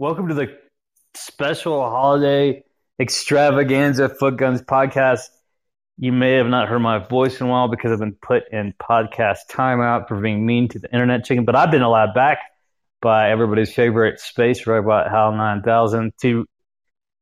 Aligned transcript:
Welcome 0.00 0.28
to 0.28 0.34
the 0.34 0.56
special 1.14 1.80
holiday 1.80 2.62
extravaganza 3.00 4.08
Foot 4.08 4.36
Guns 4.36 4.62
podcast. 4.62 5.22
You 5.96 6.12
may 6.12 6.34
have 6.34 6.46
not 6.46 6.68
heard 6.68 6.78
my 6.78 6.98
voice 6.98 7.40
in 7.40 7.48
a 7.48 7.50
while 7.50 7.66
because 7.66 7.90
I've 7.90 7.98
been 7.98 8.14
put 8.14 8.44
in 8.52 8.74
podcast 8.80 9.38
timeout 9.50 10.06
for 10.06 10.20
being 10.20 10.46
mean 10.46 10.68
to 10.68 10.78
the 10.78 10.88
internet 10.92 11.24
chicken, 11.24 11.44
but 11.44 11.56
I've 11.56 11.72
been 11.72 11.82
allowed 11.82 12.14
back 12.14 12.38
by 13.02 13.32
everybody's 13.32 13.74
favorite 13.74 14.20
space 14.20 14.68
robot, 14.68 15.10
HAL 15.10 15.32
9000, 15.32 16.12
to 16.22 16.46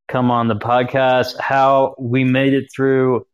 come 0.07 0.29
on 0.29 0.47
the 0.47 0.53
podcast. 0.53 1.39
How 1.39 1.95
we 1.97 2.25
made 2.25 2.53
it 2.53 2.65
through 2.71 3.25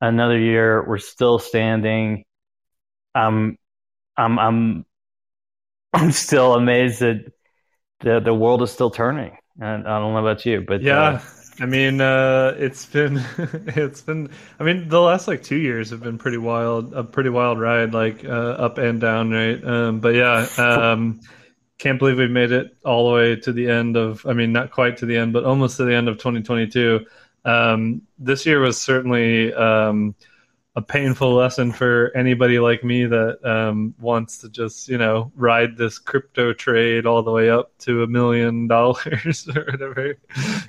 another 0.00 0.38
year. 0.38 0.82
We're 0.88 0.96
still 0.96 1.38
standing. 1.38 2.24
I'm, 3.14 3.58
I'm, 4.16 4.38
I'm, 4.38 4.86
I'm 5.92 6.12
still 6.12 6.54
amazed 6.54 7.00
that 7.00 7.35
the 8.00 8.20
the 8.20 8.34
world 8.34 8.62
is 8.62 8.70
still 8.70 8.90
turning. 8.90 9.36
And 9.60 9.88
I 9.88 9.98
don't 9.98 10.12
know 10.12 10.18
about 10.18 10.44
you, 10.44 10.60
but 10.60 10.82
yeah. 10.82 11.00
uh, 11.00 11.20
I 11.60 11.66
mean, 11.66 12.00
uh, 12.00 12.54
it's 12.58 12.84
been, 12.84 13.24
it's 13.38 14.02
been. 14.02 14.30
I 14.60 14.64
mean, 14.64 14.88
the 14.88 15.00
last 15.00 15.26
like 15.28 15.42
two 15.42 15.56
years 15.56 15.90
have 15.90 16.02
been 16.02 16.18
pretty 16.18 16.36
wild, 16.36 16.92
a 16.92 17.02
pretty 17.02 17.30
wild 17.30 17.58
ride, 17.58 17.94
like 17.94 18.24
uh, 18.24 18.28
up 18.28 18.78
and 18.78 19.00
down, 19.00 19.30
right? 19.30 19.62
Um, 19.64 20.00
but 20.00 20.14
yeah, 20.14 20.46
um, 20.58 21.20
can't 21.78 21.98
believe 21.98 22.18
we've 22.18 22.30
made 22.30 22.52
it 22.52 22.76
all 22.84 23.08
the 23.08 23.14
way 23.14 23.36
to 23.36 23.52
the 23.52 23.68
end 23.68 23.96
of. 23.96 24.26
I 24.26 24.34
mean, 24.34 24.52
not 24.52 24.70
quite 24.70 24.98
to 24.98 25.06
the 25.06 25.16
end, 25.16 25.32
but 25.32 25.44
almost 25.44 25.78
to 25.78 25.84
the 25.84 25.94
end 25.94 26.08
of 26.08 26.18
2022. 26.18 27.06
Um, 27.46 28.02
this 28.18 28.44
year 28.44 28.60
was 28.60 28.78
certainly 28.80 29.54
um, 29.54 30.14
a 30.76 30.82
painful 30.82 31.34
lesson 31.34 31.72
for 31.72 32.12
anybody 32.14 32.58
like 32.58 32.84
me 32.84 33.06
that 33.06 33.38
um, 33.44 33.94
wants 33.98 34.38
to 34.38 34.48
just 34.50 34.88
you 34.88 34.98
know 34.98 35.32
ride 35.34 35.76
this 35.76 35.98
crypto 35.98 36.52
trade 36.52 37.06
all 37.06 37.22
the 37.22 37.30
way 37.30 37.48
up 37.48 37.76
to 37.78 38.02
a 38.02 38.06
million 38.06 38.68
dollars 38.68 39.48
or 39.56 39.64
whatever. 39.64 40.18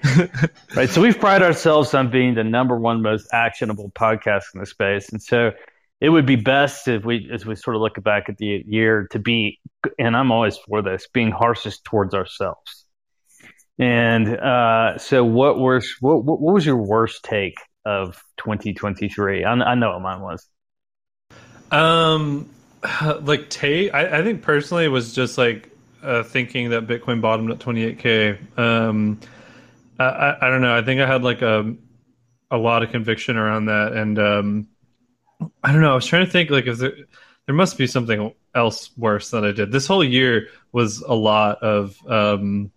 right. 0.76 0.90
So 0.90 1.02
we've 1.02 1.20
prided 1.20 1.46
ourselves 1.46 1.94
on 1.94 2.10
being 2.10 2.36
the 2.36 2.46
number 2.46 2.80
one 2.80 3.02
most 3.02 3.28
actionable 3.34 3.92
podcast 3.92 4.44
in 4.54 4.62
the 4.62 4.66
space, 4.66 5.10
and 5.10 5.22
so 5.22 5.52
it 6.00 6.10
would 6.10 6.26
be 6.26 6.36
best 6.36 6.88
if 6.88 7.04
we, 7.04 7.30
as 7.34 7.46
we 7.46 7.56
sort 7.56 7.76
of 7.76 7.82
look 7.82 8.02
back 8.04 8.30
at 8.30 8.38
the 8.38 8.64
year, 8.68 9.08
to 9.12 9.20
be, 9.20 9.60
and 9.98 10.16
I'm 10.16 10.32
always 10.32 10.58
for 10.58 10.82
this, 10.82 11.08
being 11.12 11.32
harshest 11.32 11.84
towards 11.86 12.14
ourselves. 12.14 12.86
And 13.80 14.28
uh, 14.38 14.98
so, 14.98 15.24
what 15.24 15.60
was 15.60 15.96
what, 16.00 16.24
what 16.24 16.40
was 16.40 16.66
your 16.66 16.78
worst 16.78 17.24
take 17.24 17.58
of 17.88 18.22
2023? 18.38 19.46
I, 19.46 19.54
I 19.54 19.76
know 19.76 19.92
what 19.92 20.02
mine 20.02 20.22
was. 20.22 20.48
Um, 21.72 22.50
like 23.22 23.50
Tate, 23.50 23.94
I, 23.94 24.20
I 24.20 24.24
think 24.24 24.42
personally 24.42 24.88
was 24.88 25.14
just 25.14 25.38
like 25.38 25.72
uh, 26.04 26.24
thinking 26.24 26.70
that 26.72 26.88
Bitcoin 26.88 27.22
bottomed 27.22 27.52
at 27.52 27.60
28k. 27.60 28.58
Um, 28.58 29.20
I, 30.00 30.04
I, 30.04 30.48
I 30.48 30.50
don't 30.50 30.62
know. 30.62 30.76
I 30.76 30.82
think 30.84 31.02
I 31.02 31.08
had 31.08 31.24
like 31.24 31.42
a 31.42 31.76
a 32.50 32.58
lot 32.58 32.84
of 32.84 32.92
conviction 32.92 33.36
around 33.36 33.66
that, 33.66 33.94
and 33.94 34.20
um, 34.20 34.68
I 35.64 35.72
don't 35.72 35.82
know. 35.82 35.92
I 35.92 35.96
was 35.96 36.06
trying 36.06 36.26
to 36.26 36.32
think 36.32 36.50
like 36.50 36.68
if 36.68 36.78
there 36.78 36.94
there 37.46 37.56
must 37.56 37.78
be 37.78 37.88
something 37.88 38.34
else 38.54 38.92
worse 38.98 39.32
that 39.32 39.46
I 39.46 39.52
did. 39.52 39.72
This 39.72 39.88
whole 39.88 40.04
year 40.04 40.50
was 40.72 41.02
a 41.02 41.14
lot 41.14 41.64
of 41.64 41.98
um, 42.08 42.72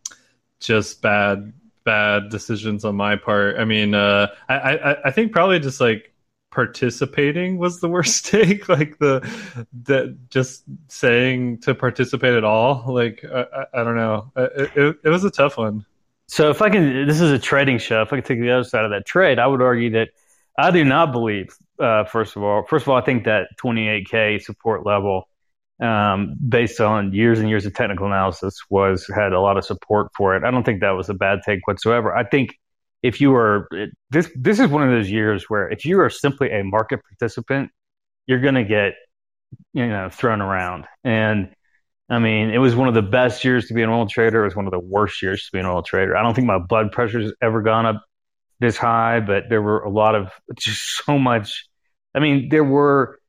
just 0.61 1.03
bad 1.03 1.53
bad 1.91 2.29
decisions 2.29 2.85
on 2.85 2.95
my 2.95 3.17
part. 3.17 3.59
I 3.59 3.65
mean, 3.65 3.95
uh, 3.95 4.29
I, 4.49 4.55
I 4.55 4.97
I 5.07 5.11
think 5.11 5.33
probably 5.33 5.59
just 5.59 5.81
like 5.81 6.13
participating 6.53 7.59
was 7.59 7.81
the 7.81 7.89
worst 7.89 8.27
take. 8.35 8.69
like 8.69 8.99
the 8.99 9.21
that 9.85 10.17
just 10.31 10.63
saying 10.89 11.59
to 11.63 11.75
participate 11.75 12.35
at 12.35 12.45
all. 12.45 12.85
Like 12.87 13.25
I, 13.25 13.65
I, 13.75 13.85
don't 13.85 13.97
know. 13.97 14.31
It, 14.37 14.71
it, 14.77 14.97
it 15.05 15.09
was 15.09 15.25
a 15.25 15.31
tough 15.31 15.59
one. 15.59 15.85
So 16.29 16.51
if 16.51 16.63
I 16.63 16.71
can, 16.71 17.09
this 17.09 17.21
is 17.21 17.33
a 17.33 17.39
trading 17.41 17.79
show. 17.79 18.03
If 18.03 18.13
I 18.13 18.17
can 18.17 18.25
take 18.25 18.41
the 18.41 18.53
other 18.53 18.65
side 18.65 18.85
of 18.85 18.93
that 18.93 19.05
trade, 19.05 19.41
I 19.41 19.49
would 19.49 19.61
argue 19.61 19.91
that 19.91 20.11
I 20.57 20.71
do 20.71 20.85
not 20.85 21.11
believe. 21.11 21.57
Uh, 21.79 22.05
first 22.05 22.37
of 22.37 22.45
all, 22.45 22.65
first 22.69 22.85
of 22.85 22.91
all, 22.91 22.97
I 22.97 23.01
think 23.01 23.25
that 23.25 23.49
28k 23.61 24.43
support 24.43 24.87
level 24.87 25.29
um, 25.81 26.37
based 26.49 26.81
on 26.81 27.13
years 27.13 27.39
and 27.39 27.49
years 27.49 27.67
of 27.67 27.75
technical 27.75 28.07
analysis, 28.07 28.55
was 28.69 29.07
had 29.15 29.33
a 29.33 29.41
lot 29.41 29.57
of 29.57 29.65
support 29.65 30.09
for 30.17 30.37
it. 30.37 30.45
I 30.45 30.51
don't 30.51 30.65
think 30.65 30.81
that 30.81 30.91
was 30.91 31.09
a 31.09 31.15
bad 31.15 31.41
take 31.45 31.67
whatsoever. 31.67 32.15
I 32.15 32.25
think 32.25 32.55
if 33.03 33.21
you 33.21 33.31
were 33.31 33.69
this, 34.11 34.31
this 34.35 34.61
is 34.61 34.69
one 34.69 34.83
of 34.83 34.91
those 34.91 35.11
years 35.11 35.45
where 35.49 35.69
if 35.71 35.85
you 35.85 36.01
are 36.01 36.11
simply 36.11 36.51
a 36.51 36.63
market 36.63 37.01
participant, 37.03 37.71
you're 38.27 38.41
going 38.41 38.55
to 38.55 38.65
get 38.65 38.95
you 39.73 39.87
know 39.87 40.09
thrown 40.11 40.41
around. 40.41 40.87
And 41.05 41.55
I 42.11 42.19
mean, 42.19 42.51
it 42.51 42.59
was 42.59 42.75
one 42.75 42.89
of 42.89 42.95
the 42.95 43.03
best 43.03 43.45
years 43.45 43.69
to 43.69 43.75
be 43.75 43.83
an 43.83 43.89
oil 43.89 44.07
trader. 44.07 44.43
It 44.43 44.47
was 44.47 44.57
one 44.57 44.67
of 44.67 44.73
the 44.73 44.81
worst 44.81 45.23
years 45.23 45.45
to 45.45 45.53
be 45.53 45.61
an 45.61 45.67
oil 45.67 45.83
trader. 45.83 46.17
I 46.17 46.23
don't 46.23 46.35
think 46.35 46.47
my 46.47 46.59
blood 46.59 46.93
pressure's 46.93 47.33
ever 47.41 47.63
gone 47.63 47.87
up 47.87 48.05
this 48.59 48.77
high, 48.77 49.21
but 49.21 49.45
there 49.49 49.63
were 49.63 49.81
a 49.81 49.91
lot 49.91 50.15
of 50.15 50.31
just 50.59 51.05
so 51.05 51.19
much. 51.19 51.67
I 52.15 52.19
mean, 52.19 52.49
there 52.49 52.65
were 52.65 53.20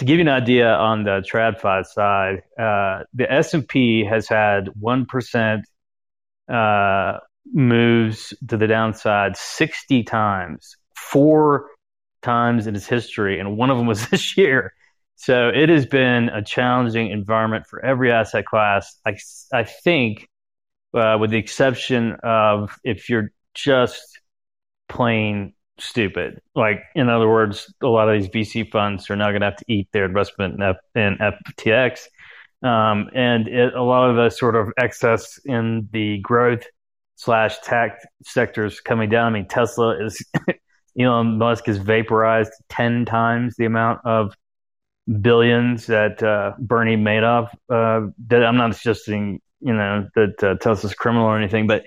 to 0.00 0.06
give 0.06 0.16
you 0.16 0.22
an 0.22 0.28
idea 0.28 0.66
on 0.66 1.04
the 1.04 1.20
TradFi 1.20 1.84
side, 1.84 2.42
uh, 2.58 3.04
the 3.12 3.30
S 3.30 3.52
and 3.52 3.68
P 3.68 4.02
has 4.02 4.26
had 4.26 4.70
one 4.80 5.04
percent 5.04 5.68
uh, 6.48 7.18
moves 7.52 8.32
to 8.48 8.56
the 8.56 8.66
downside 8.66 9.36
sixty 9.36 10.02
times, 10.02 10.74
four 10.96 11.66
times 12.22 12.66
in 12.66 12.74
its 12.74 12.86
history, 12.86 13.38
and 13.38 13.58
one 13.58 13.68
of 13.68 13.76
them 13.76 13.86
was 13.86 14.06
this 14.10 14.38
year. 14.38 14.72
So 15.16 15.50
it 15.50 15.68
has 15.68 15.84
been 15.84 16.30
a 16.30 16.42
challenging 16.42 17.10
environment 17.10 17.66
for 17.66 17.84
every 17.84 18.10
asset 18.10 18.46
class. 18.46 18.98
I, 19.04 19.18
I 19.52 19.64
think, 19.64 20.26
uh, 20.94 21.18
with 21.20 21.30
the 21.30 21.36
exception 21.36 22.16
of 22.22 22.74
if 22.84 23.10
you're 23.10 23.32
just 23.52 24.18
plain 24.88 25.52
stupid. 25.80 26.40
Like, 26.54 26.82
in 26.94 27.08
other 27.08 27.28
words, 27.28 27.72
a 27.82 27.86
lot 27.86 28.08
of 28.08 28.20
these 28.20 28.30
VC 28.30 28.70
funds 28.70 29.10
are 29.10 29.16
now 29.16 29.30
going 29.30 29.40
to 29.40 29.46
have 29.46 29.56
to 29.56 29.64
eat 29.68 29.88
their 29.92 30.04
investment 30.04 30.54
in, 30.54 30.62
F- 30.62 30.76
in 30.94 31.18
FTX. 31.18 32.06
Um, 32.62 33.08
and 33.14 33.48
it, 33.48 33.74
a 33.74 33.82
lot 33.82 34.10
of 34.10 34.16
the 34.16 34.30
sort 34.30 34.56
of 34.56 34.72
excess 34.76 35.38
in 35.44 35.88
the 35.92 36.18
growth 36.18 36.64
slash 37.16 37.58
tech 37.60 37.98
sectors 38.22 38.80
coming 38.80 39.08
down. 39.08 39.32
I 39.32 39.38
mean, 39.38 39.48
Tesla 39.48 40.02
is, 40.04 40.24
Elon 40.98 41.38
Musk 41.38 41.66
has 41.66 41.78
vaporized 41.78 42.52
10 42.68 43.04
times 43.04 43.54
the 43.56 43.64
amount 43.64 44.00
of 44.04 44.34
billions 45.20 45.86
that 45.86 46.22
uh, 46.22 46.52
Bernie 46.58 46.96
Madoff. 46.96 47.48
Uh, 47.68 48.10
that 48.28 48.44
I'm 48.44 48.56
not 48.56 48.74
suggesting, 48.74 49.40
you 49.60 49.74
know, 49.74 50.08
that 50.14 50.44
uh, 50.44 50.54
Tesla's 50.56 50.94
criminal 50.94 51.26
or 51.26 51.38
anything, 51.38 51.66
but 51.66 51.84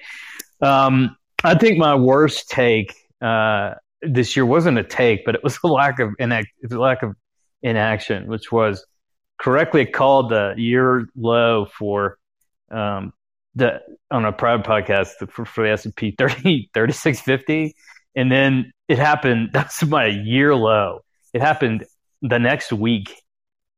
um, 0.61 1.15
I 1.43 1.55
think 1.55 1.77
my 1.77 1.95
worst 1.95 2.49
take 2.49 2.95
uh, 3.21 3.75
this 4.07 4.35
year 4.35 4.45
wasn't 4.45 4.77
a 4.77 4.83
take, 4.83 5.25
but 5.25 5.35
it 5.35 5.43
was 5.43 5.57
a 5.63 5.67
lack 5.67 5.99
of 5.99 6.09
inact, 6.19 6.47
lack 6.69 7.03
of 7.03 7.15
inaction, 7.61 8.27
which 8.27 8.51
was 8.51 8.85
correctly 9.39 9.85
called 9.85 10.29
the 10.29 10.53
year 10.57 11.07
low 11.15 11.65
for 11.65 12.17
um, 12.71 13.13
the 13.55 13.81
on 14.11 14.25
a 14.25 14.31
private 14.31 14.65
podcast 14.65 15.29
for, 15.29 15.45
for 15.45 15.63
the 15.63 15.71
S 15.71 15.85
and 15.85 15.95
P 15.95 16.15
30, 16.17 16.69
3650. 16.73 17.75
and 18.15 18.31
then 18.31 18.71
it 18.87 18.97
happened. 18.97 19.49
That's 19.53 19.83
my 19.85 20.07
year 20.07 20.55
low. 20.55 21.01
It 21.33 21.41
happened 21.41 21.85
the 22.21 22.39
next 22.39 22.71
week, 22.71 23.13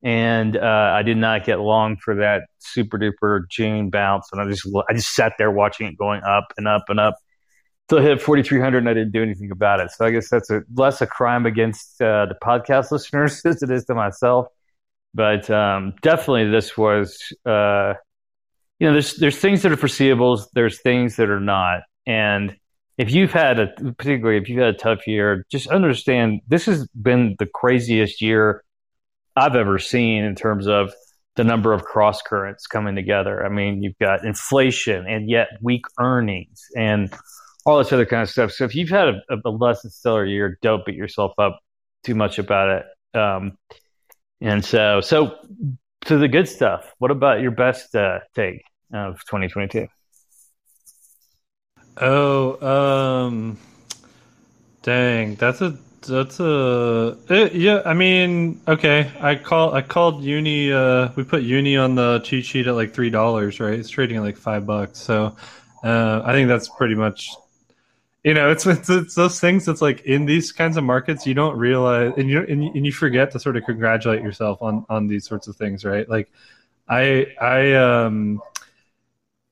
and 0.04 0.56
uh, 0.58 0.92
I 0.94 1.04
did 1.04 1.18
not 1.18 1.46
get 1.46 1.60
long 1.60 1.98
for 1.98 2.16
that 2.16 2.44
super 2.60 2.98
duper 2.98 3.42
June 3.50 3.90
bounce, 3.90 4.30
and 4.32 4.42
I 4.42 4.50
just 4.50 4.68
I 4.90 4.94
just 4.94 5.14
sat 5.14 5.34
there 5.38 5.52
watching 5.52 5.88
it 5.88 5.98
going 5.98 6.22
up 6.24 6.46
and 6.58 6.68
up 6.68 6.86
and 6.90 7.00
up 7.00 7.16
still 7.88 8.02
hit 8.02 8.22
4,300 8.22 8.80
and 8.80 8.90
I 8.90 8.94
didn't 8.94 9.12
do 9.12 9.22
anything 9.22 9.52
about 9.52 9.80
it. 9.80 9.92
So 9.92 10.06
I 10.06 10.12
guess 10.12 10.30
that's 10.30 10.50
a, 10.50 10.62
less 10.74 11.02
a 11.02 11.08
crime 11.08 11.46
against 11.46 12.02
uh, 12.02 12.26
the 12.26 12.36
podcast 12.42 12.92
listeners 12.92 13.42
as 13.46 13.62
it 13.62 13.70
is 13.70 13.86
to 13.86 13.96
myself. 13.96 14.48
But 15.14 15.50
um, 15.50 15.94
definitely, 16.02 16.50
this 16.50 16.78
was, 16.78 17.18
uh, 17.46 17.94
you 18.80 18.88
know, 18.88 18.94
there's 18.94 19.16
there's 19.16 19.38
things 19.38 19.62
that 19.62 19.72
are 19.72 19.78
foreseeable, 19.78 20.44
there's 20.54 20.82
things 20.82 21.16
that 21.16 21.30
are 21.30 21.40
not, 21.40 21.84
and 22.06 22.58
if 22.98 23.14
you've 23.14 23.32
had 23.32 23.60
a 23.60 23.68
particularly 23.98 24.38
if 24.38 24.50
you've 24.50 24.60
had 24.60 24.76
a 24.76 24.78
tough 24.78 25.08
year, 25.08 25.46
just 25.50 25.68
understand 25.68 26.42
this 26.50 26.66
has 26.66 26.88
been 26.90 27.38
the 27.40 27.46
craziest 27.46 28.22
year 28.22 28.64
I've 29.38 29.56
ever 29.56 29.80
seen 29.80 30.26
in 30.26 30.36
terms 30.36 30.68
of 30.68 30.94
the 31.36 31.46
number 31.46 31.74
of 31.74 31.84
cross 31.84 32.22
currents 32.22 32.68
coming 32.68 32.96
together. 32.96 33.46
I 33.46 33.50
mean, 33.50 33.84
you've 33.84 33.98
got 34.00 34.26
inflation 34.26 35.06
and 35.08 35.30
yet 35.30 35.50
weak 35.62 35.84
earnings 36.00 36.66
and 36.76 37.14
all 37.66 37.80
this 37.80 37.92
other 37.92 38.06
kind 38.06 38.24
of 38.24 38.30
stuff. 38.30 38.52
So 38.52 38.66
if 38.66 38.76
you've 38.76 38.90
had 38.90 39.10
a, 39.10 39.22
a 39.46 39.50
less 39.50 39.82
than 39.82 39.92
stellar 39.92 40.26
year, 40.26 40.58
don't 40.62 40.86
beat 40.86 40.96
yourself 40.96 41.34
up 41.40 41.60
too 42.04 42.16
much 42.16 42.40
about 42.40 42.70
it. 42.70 43.18
Um, 43.20 43.58
and 44.42 44.64
so, 44.64 45.02
so 45.02 45.38
to 46.06 46.18
the 46.18 46.28
good 46.28 46.48
stuff. 46.48 46.94
What 47.00 47.12
about 47.12 47.42
your 47.42 47.52
best 47.52 47.96
uh, 47.96 48.20
take 48.36 48.64
of 48.94 49.20
2022? 49.26 49.88
Oh, 51.98 52.60
um, 52.66 53.58
dang, 54.84 55.36
that's 55.36 55.62
a 55.62 55.78
that's 56.08 56.40
a 56.40 57.18
it, 57.30 57.54
yeah. 57.56 57.82
I 57.86 57.94
mean, 57.94 58.62
okay. 58.68 59.12
I 59.20 59.36
call 59.36 59.74
I 59.74 59.82
called 59.82 60.24
uni. 60.24 60.72
Uh, 60.72 61.10
we 61.16 61.24
put 61.24 61.44
uni 61.44 61.78
on 61.78 61.96
the 61.96 62.20
cheat 62.20 62.46
sheet 62.46 62.68
at 62.68 62.76
like 62.76 62.94
three 62.94 63.10
dollars, 63.10 63.60
right? 63.60 63.74
It's 63.80 63.90
trading 63.90 64.18
at 64.18 64.24
like 64.24 64.38
five 64.38 64.66
bucks. 64.66 65.00
So 65.00 65.36
Uh, 65.84 66.24
I 66.26 66.34
think 66.34 66.50
that's 66.50 66.70
pretty 66.70 66.96
much 66.96 67.30
you 68.26 68.34
know, 68.34 68.50
it's, 68.50 68.66
it's, 68.66 68.90
it's 68.90 69.14
those 69.14 69.40
things 69.40 69.66
that's 69.66 69.84
like 69.84 70.02
in 70.02 70.26
these 70.26 70.52
kinds 70.52 70.78
of 70.78 70.84
markets 70.84 71.28
you 71.28 71.36
don't 71.36 71.56
realize, 71.58 72.12
and 72.18 72.28
you 72.28 72.40
and 72.40 72.64
and 72.64 72.84
you 72.84 72.92
forget 72.92 73.30
to 73.32 73.40
sort 73.40 73.56
of 73.56 73.64
congratulate 73.66 74.24
yourself 74.24 74.64
on 74.64 74.84
on 74.90 75.06
these 75.06 75.28
sorts 75.28 75.48
of 75.48 75.56
things, 75.56 75.86
right? 75.86 76.10
Like, 76.10 76.32
I 76.90 77.28
I 77.40 77.74
um 77.74 78.42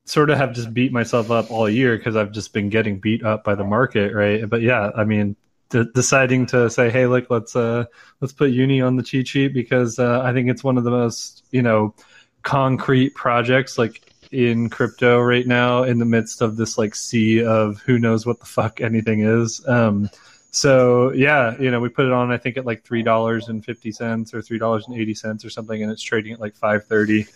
sort 0.06 0.32
of 0.32 0.38
have 0.40 0.54
just 0.54 0.74
beat 0.74 0.92
myself 0.92 1.30
up 1.30 1.52
all 1.52 1.70
year 1.70 1.96
because 1.98 2.16
I've 2.16 2.32
just 2.32 2.52
been 2.52 2.70
getting 2.70 3.00
beat 3.00 3.24
up 3.24 3.44
by 3.44 3.54
the 3.54 3.64
market, 3.64 4.12
right? 4.12 4.50
But 4.50 4.64
yeah, 4.64 4.90
I 4.96 5.04
mean, 5.04 5.36
deciding 5.70 6.48
to 6.48 6.68
say, 6.72 6.90
hey, 6.90 7.06
look, 7.06 7.30
let's 7.30 7.56
uh 7.56 7.86
let's 8.22 8.34
put 8.34 8.50
Uni 8.50 8.82
on 8.82 8.96
the 8.96 9.04
cheat 9.04 9.28
sheet 9.28 9.54
because 9.54 10.00
uh, 10.00 10.22
I 10.22 10.34
think 10.34 10.50
it's 10.50 10.64
one 10.64 10.80
of 10.80 10.84
the 10.84 10.92
most 10.92 11.46
you 11.52 11.62
know 11.62 11.94
concrete 12.42 13.14
projects 13.14 13.78
like 13.78 14.13
in 14.34 14.70
crypto 14.70 15.20
right 15.20 15.46
now 15.46 15.84
in 15.84 16.00
the 16.00 16.06
midst 16.06 16.42
of 16.42 16.58
this 16.58 16.78
like 16.78 16.96
sea 16.96 17.44
of 17.44 17.80
who 17.82 18.00
knows 18.00 18.26
what 18.26 18.40
the 18.40 18.46
fuck 18.46 18.82
anything 18.82 19.22
is. 19.22 19.66
Um, 19.68 20.10
so 20.52 21.12
yeah, 21.14 21.56
you 21.60 21.72
know, 21.72 21.80
we 21.80 21.90
put 21.90 22.06
it 22.06 22.12
on 22.12 22.32
I 22.32 22.38
think 22.38 22.58
at 22.58 22.66
like 22.66 22.84
three 22.84 23.04
dollars 23.04 23.48
and 23.48 23.64
fifty 23.64 23.92
cents 23.92 24.34
or 24.34 24.42
three 24.42 24.58
dollars 24.58 24.88
and 24.88 24.98
eighty 24.98 25.14
cents 25.14 25.46
or 25.46 25.50
something, 25.50 25.82
and 25.82 25.92
it's 25.92 26.02
trading 26.02 26.34
at 26.34 26.40
like 26.40 26.56
five 26.56 26.86
thirty. 26.86 27.28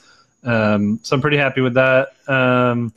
Um, 0.43 0.99
so 1.03 1.15
I'm 1.15 1.21
pretty 1.21 1.37
happy 1.37 1.61
with 1.61 1.75
that. 1.75 2.09
Um, 2.27 2.93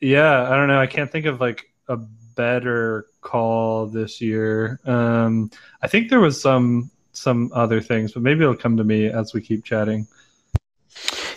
yeah, 0.00 0.50
I 0.50 0.56
don't 0.56 0.68
know. 0.68 0.80
I 0.80 0.86
can't 0.86 1.10
think 1.10 1.26
of 1.26 1.40
like 1.40 1.70
a 1.88 1.96
better 1.96 3.06
call 3.20 3.86
this 3.86 4.20
year. 4.20 4.80
Um, 4.84 5.50
I 5.82 5.88
think 5.88 6.08
there 6.08 6.20
was 6.20 6.40
some 6.40 6.90
some 7.12 7.50
other 7.54 7.80
things, 7.80 8.12
but 8.12 8.22
maybe 8.22 8.42
it'll 8.42 8.54
come 8.54 8.76
to 8.76 8.84
me 8.84 9.06
as 9.06 9.34
we 9.34 9.40
keep 9.40 9.64
chatting. 9.64 10.06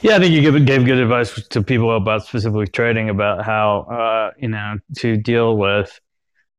Yeah, 0.01 0.15
I 0.15 0.19
think 0.19 0.33
you 0.33 0.59
gave, 0.59 0.85
good 0.85 0.97
advice 0.97 1.31
to 1.49 1.61
people 1.61 1.95
about 1.95 2.25
specifically 2.25 2.65
trading 2.65 3.09
about 3.09 3.45
how 3.45 3.81
uh, 3.81 4.31
you 4.39 4.47
know 4.47 4.79
to 4.97 5.15
deal 5.15 5.57
with 5.57 5.99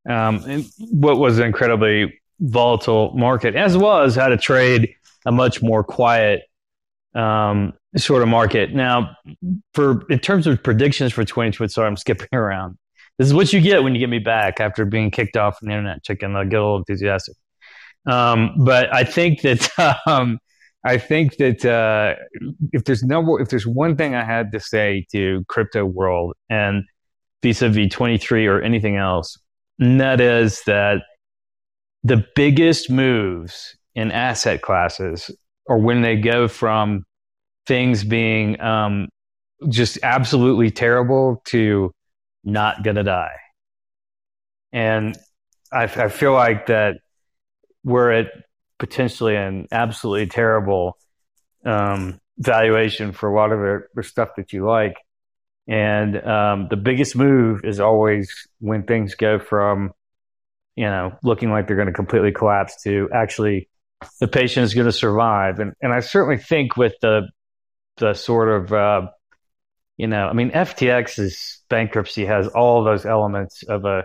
um, 0.09 0.63
what 0.77 1.17
was 1.17 1.39
an 1.39 1.47
incredibly 1.47 2.21
volatile 2.39 3.11
market, 3.15 3.55
as 3.55 3.77
well 3.77 4.01
as 4.01 4.15
how 4.15 4.29
to 4.29 4.37
trade 4.37 4.95
a 5.25 5.31
much 5.31 5.61
more 5.61 5.83
quiet 5.83 6.43
um, 7.15 7.73
sort 7.97 8.21
of 8.21 8.29
market. 8.29 8.73
Now, 8.73 9.17
for 9.73 10.05
in 10.09 10.19
terms 10.19 10.47
of 10.47 10.63
predictions 10.63 11.11
for 11.11 11.25
2020, 11.25 11.69
sorry, 11.69 11.87
I'm 11.87 11.97
skipping 11.97 12.29
around. 12.33 12.77
This 13.17 13.27
is 13.27 13.33
what 13.33 13.51
you 13.51 13.59
get 13.59 13.83
when 13.83 13.93
you 13.93 13.99
get 13.99 14.09
me 14.09 14.19
back 14.19 14.61
after 14.61 14.85
being 14.85 15.11
kicked 15.11 15.35
off 15.35 15.59
from 15.59 15.67
the 15.67 15.73
internet, 15.73 16.01
chicken. 16.03 16.33
I 16.35 16.45
get 16.45 16.59
a 16.59 16.63
little 16.63 16.77
enthusiastic. 16.77 17.35
Um, 18.05 18.55
but 18.63 18.93
I 18.93 19.03
think 19.03 19.41
that 19.41 19.69
um, 20.07 20.39
I 20.85 20.97
think 20.97 21.37
that 21.37 21.65
uh, 21.65 22.15
if 22.73 22.83
there's 22.83 23.03
no, 23.03 23.37
if 23.37 23.49
there's 23.49 23.65
one 23.67 23.95
thing 23.95 24.15
I 24.15 24.23
had 24.23 24.51
to 24.51 24.59
say 24.59 25.05
to 25.11 25.45
crypto 25.47 25.85
world 25.85 26.33
and 26.49 26.83
vis-a-vis 27.41 27.91
23 27.91 28.47
or 28.47 28.61
anything 28.61 28.97
else, 28.97 29.37
and 29.79 30.01
that 30.01 30.19
is 30.19 30.61
that 30.65 31.03
the 32.03 32.25
biggest 32.35 32.89
moves 32.89 33.77
in 33.95 34.11
asset 34.11 34.61
classes 34.61 35.31
are 35.69 35.77
when 35.77 36.01
they 36.01 36.17
go 36.17 36.47
from 36.49 37.05
things 37.65 38.03
being 38.03 38.59
um, 38.59 39.07
just 39.69 39.97
absolutely 40.03 40.69
terrible 40.69 41.41
to 41.45 41.91
not 42.43 42.83
gonna 42.83 43.03
die. 43.03 43.37
And 44.73 45.17
I, 45.71 45.83
I 45.83 46.09
feel 46.09 46.33
like 46.33 46.65
that 46.65 46.97
we're 47.85 48.11
at 48.11 48.27
potentially 48.83 49.37
an 49.37 49.65
absolutely 49.71 50.27
terrible 50.27 50.97
um, 51.65 52.19
valuation 52.37 53.13
for 53.13 53.29
a 53.29 53.33
lot 53.33 53.53
of 53.53 53.59
the, 53.59 53.83
the 53.95 54.03
stuff 54.03 54.31
that 54.35 54.51
you 54.51 54.65
like. 54.65 54.97
And 55.69 56.21
um, 56.21 56.67
the 56.69 56.75
biggest 56.75 57.15
move 57.15 57.61
is 57.63 57.79
always 57.79 58.45
when 58.59 58.83
things 58.83 59.15
go 59.15 59.39
from, 59.39 59.93
you 60.75 60.83
know, 60.83 61.17
looking 61.23 61.49
like 61.49 61.65
they're 61.65 61.77
going 61.77 61.87
to 61.87 61.93
completely 61.93 62.33
collapse 62.33 62.83
to 62.83 63.07
actually 63.13 63.69
the 64.19 64.27
patient 64.27 64.65
is 64.65 64.73
going 64.73 64.87
to 64.87 64.91
survive. 64.91 65.59
And 65.59 65.71
and 65.81 65.93
I 65.93 66.01
certainly 66.01 66.37
think 66.37 66.75
with 66.75 66.95
the 67.01 67.29
the 67.95 68.15
sort 68.15 68.49
of 68.49 68.73
uh, 68.73 69.07
you 69.95 70.07
know, 70.07 70.27
I 70.27 70.33
mean, 70.33 70.51
FTX's 70.51 71.61
bankruptcy 71.69 72.25
has 72.25 72.49
all 72.49 72.83
those 72.83 73.05
elements 73.05 73.63
of 73.63 73.85
a 73.85 74.03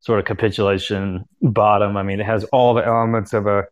sort 0.00 0.18
of 0.18 0.24
capitulation 0.24 1.24
bottom. 1.40 1.96
I 1.96 2.02
mean, 2.02 2.18
it 2.18 2.26
has 2.26 2.42
all 2.46 2.74
the 2.74 2.84
elements 2.84 3.32
of 3.32 3.46
a 3.46 3.66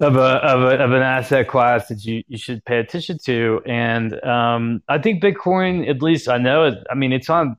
of 0.00 0.16
a, 0.16 0.20
of 0.20 0.62
a 0.62 0.82
of 0.82 0.92
an 0.92 1.02
asset 1.02 1.48
class 1.48 1.88
that 1.88 2.04
you, 2.04 2.22
you 2.28 2.36
should 2.36 2.64
pay 2.64 2.78
attention 2.78 3.18
to. 3.26 3.62
And 3.66 4.22
um, 4.24 4.82
I 4.88 4.98
think 4.98 5.22
Bitcoin, 5.22 5.88
at 5.88 6.02
least 6.02 6.28
I 6.28 6.38
know 6.38 6.64
it. 6.64 6.74
I 6.90 6.94
mean, 6.94 7.12
it's 7.12 7.30
on 7.30 7.56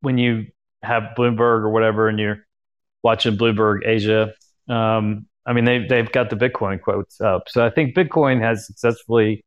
when 0.00 0.18
you 0.18 0.46
have 0.82 1.02
Bloomberg 1.16 1.62
or 1.62 1.70
whatever, 1.70 2.08
and 2.08 2.18
you're 2.18 2.46
watching 3.02 3.36
Bloomberg 3.36 3.86
Asia. 3.86 4.32
Um, 4.68 5.26
I 5.44 5.52
mean, 5.52 5.64
they 5.64 5.86
they've 5.86 6.10
got 6.10 6.30
the 6.30 6.36
Bitcoin 6.36 6.80
quotes 6.80 7.20
up. 7.20 7.48
So 7.48 7.64
I 7.64 7.70
think 7.70 7.96
Bitcoin 7.96 8.40
has 8.40 8.66
successfully 8.66 9.44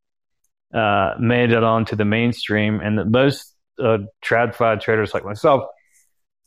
uh, 0.74 1.14
made 1.20 1.52
it 1.52 1.64
onto 1.64 1.96
the 1.96 2.06
mainstream, 2.06 2.82
and 2.82 2.98
that 2.98 3.10
most 3.10 3.56
uh, 3.80 4.00
TradFi 4.24 4.82
traders 4.82 5.14
like 5.14 5.24
myself 5.24 5.64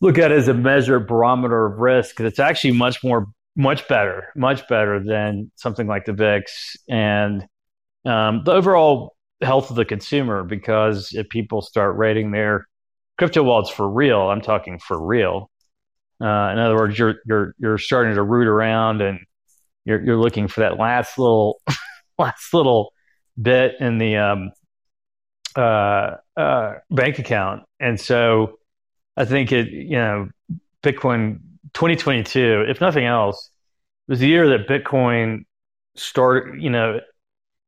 look 0.01 0.19
at 0.19 0.31
it 0.31 0.39
as 0.39 0.49
a 0.49 0.55
measure 0.55 1.01
barometer 1.01 1.67
of 1.67 1.79
risk 1.79 2.21
it's 2.21 2.39
actually 2.39 2.73
much 2.73 3.03
more 3.03 3.27
much 3.59 3.89
better, 3.89 4.29
much 4.37 4.67
better 4.69 5.03
than 5.05 5.51
something 5.57 5.89
like 5.89 6.05
the 6.07 6.13
VIX 6.13 6.77
and 6.89 7.45
um, 8.07 8.43
the 8.45 8.53
overall 8.53 9.17
health 9.43 9.69
of 9.71 9.77
the 9.77 9.85
consumer. 9.85 10.45
Because 10.45 11.11
if 11.13 11.29
people 11.29 11.61
start 11.61 11.97
rating 11.97 12.31
their 12.31 12.69
crypto 13.19 13.43
wallets 13.43 13.69
for 13.69 13.91
real, 13.91 14.21
I'm 14.21 14.41
talking 14.41 14.79
for 14.79 14.99
real. 15.05 15.51
Uh, 16.21 16.51
in 16.53 16.59
other 16.59 16.77
words, 16.77 16.99
you're 16.99 17.17
you're 17.27 17.55
you're 17.59 17.79
starting 17.79 18.15
to 18.15 18.23
root 18.23 18.47
around 18.47 19.03
and 19.03 19.21
you're 19.85 20.03
you're 20.05 20.17
looking 20.17 20.49
for 20.49 20.61
that 20.61 20.79
last 20.79 21.19
little 21.19 21.61
last 22.19 22.55
little 22.55 22.93
bit 23.41 23.75
in 23.81 23.99
the 23.99 24.17
um, 24.17 24.53
uh, 25.57 26.17
uh, 26.37 26.75
bank 26.91 27.19
account, 27.19 27.65
and 27.79 28.01
so 28.01 28.59
I 29.17 29.25
think 29.25 29.53
it 29.53 29.69
you 29.69 29.97
know 29.97 30.29
Bitcoin 30.83 31.41
2022, 31.75 32.65
if 32.69 32.81
nothing 32.81 33.05
else, 33.05 33.51
was 34.09 34.21
the 34.21 34.27
year 34.27 34.49
that 34.57 34.69
Bitcoin 34.69 35.45
started. 35.97 36.63
You 36.63 36.71
know, 36.71 37.01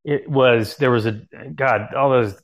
it 0.05 0.29
was 0.29 0.77
there 0.79 0.91
was 0.91 1.07
a 1.07 1.21
God, 1.55 1.95
all 1.95 2.11
those. 2.11 2.41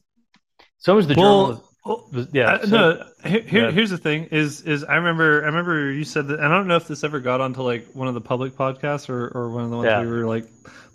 So 0.78 0.94
was 0.94 1.06
the 1.06 1.14
well, 1.16 1.64
journal. 1.84 2.28
yeah. 2.32 2.52
Uh, 2.52 2.66
so, 2.66 2.76
no, 2.76 3.30
here, 3.30 3.70
here's 3.70 3.90
the 3.90 3.98
thing: 3.98 4.24
is 4.26 4.62
is 4.62 4.84
I 4.84 4.96
remember 4.96 5.42
I 5.42 5.46
remember 5.46 5.90
you 5.92 6.04
said 6.04 6.28
that, 6.28 6.40
I 6.40 6.48
don't 6.48 6.68
know 6.68 6.76
if 6.76 6.86
this 6.86 7.02
ever 7.02 7.20
got 7.20 7.40
onto 7.40 7.62
like 7.62 7.86
one 7.92 8.08
of 8.08 8.14
the 8.14 8.20
public 8.20 8.54
podcasts 8.54 9.08
or 9.08 9.28
or 9.28 9.50
one 9.50 9.64
of 9.64 9.70
the 9.70 9.76
ones 9.76 9.86
yeah. 9.86 10.00
we 10.00 10.06
were 10.06 10.26
like 10.26 10.46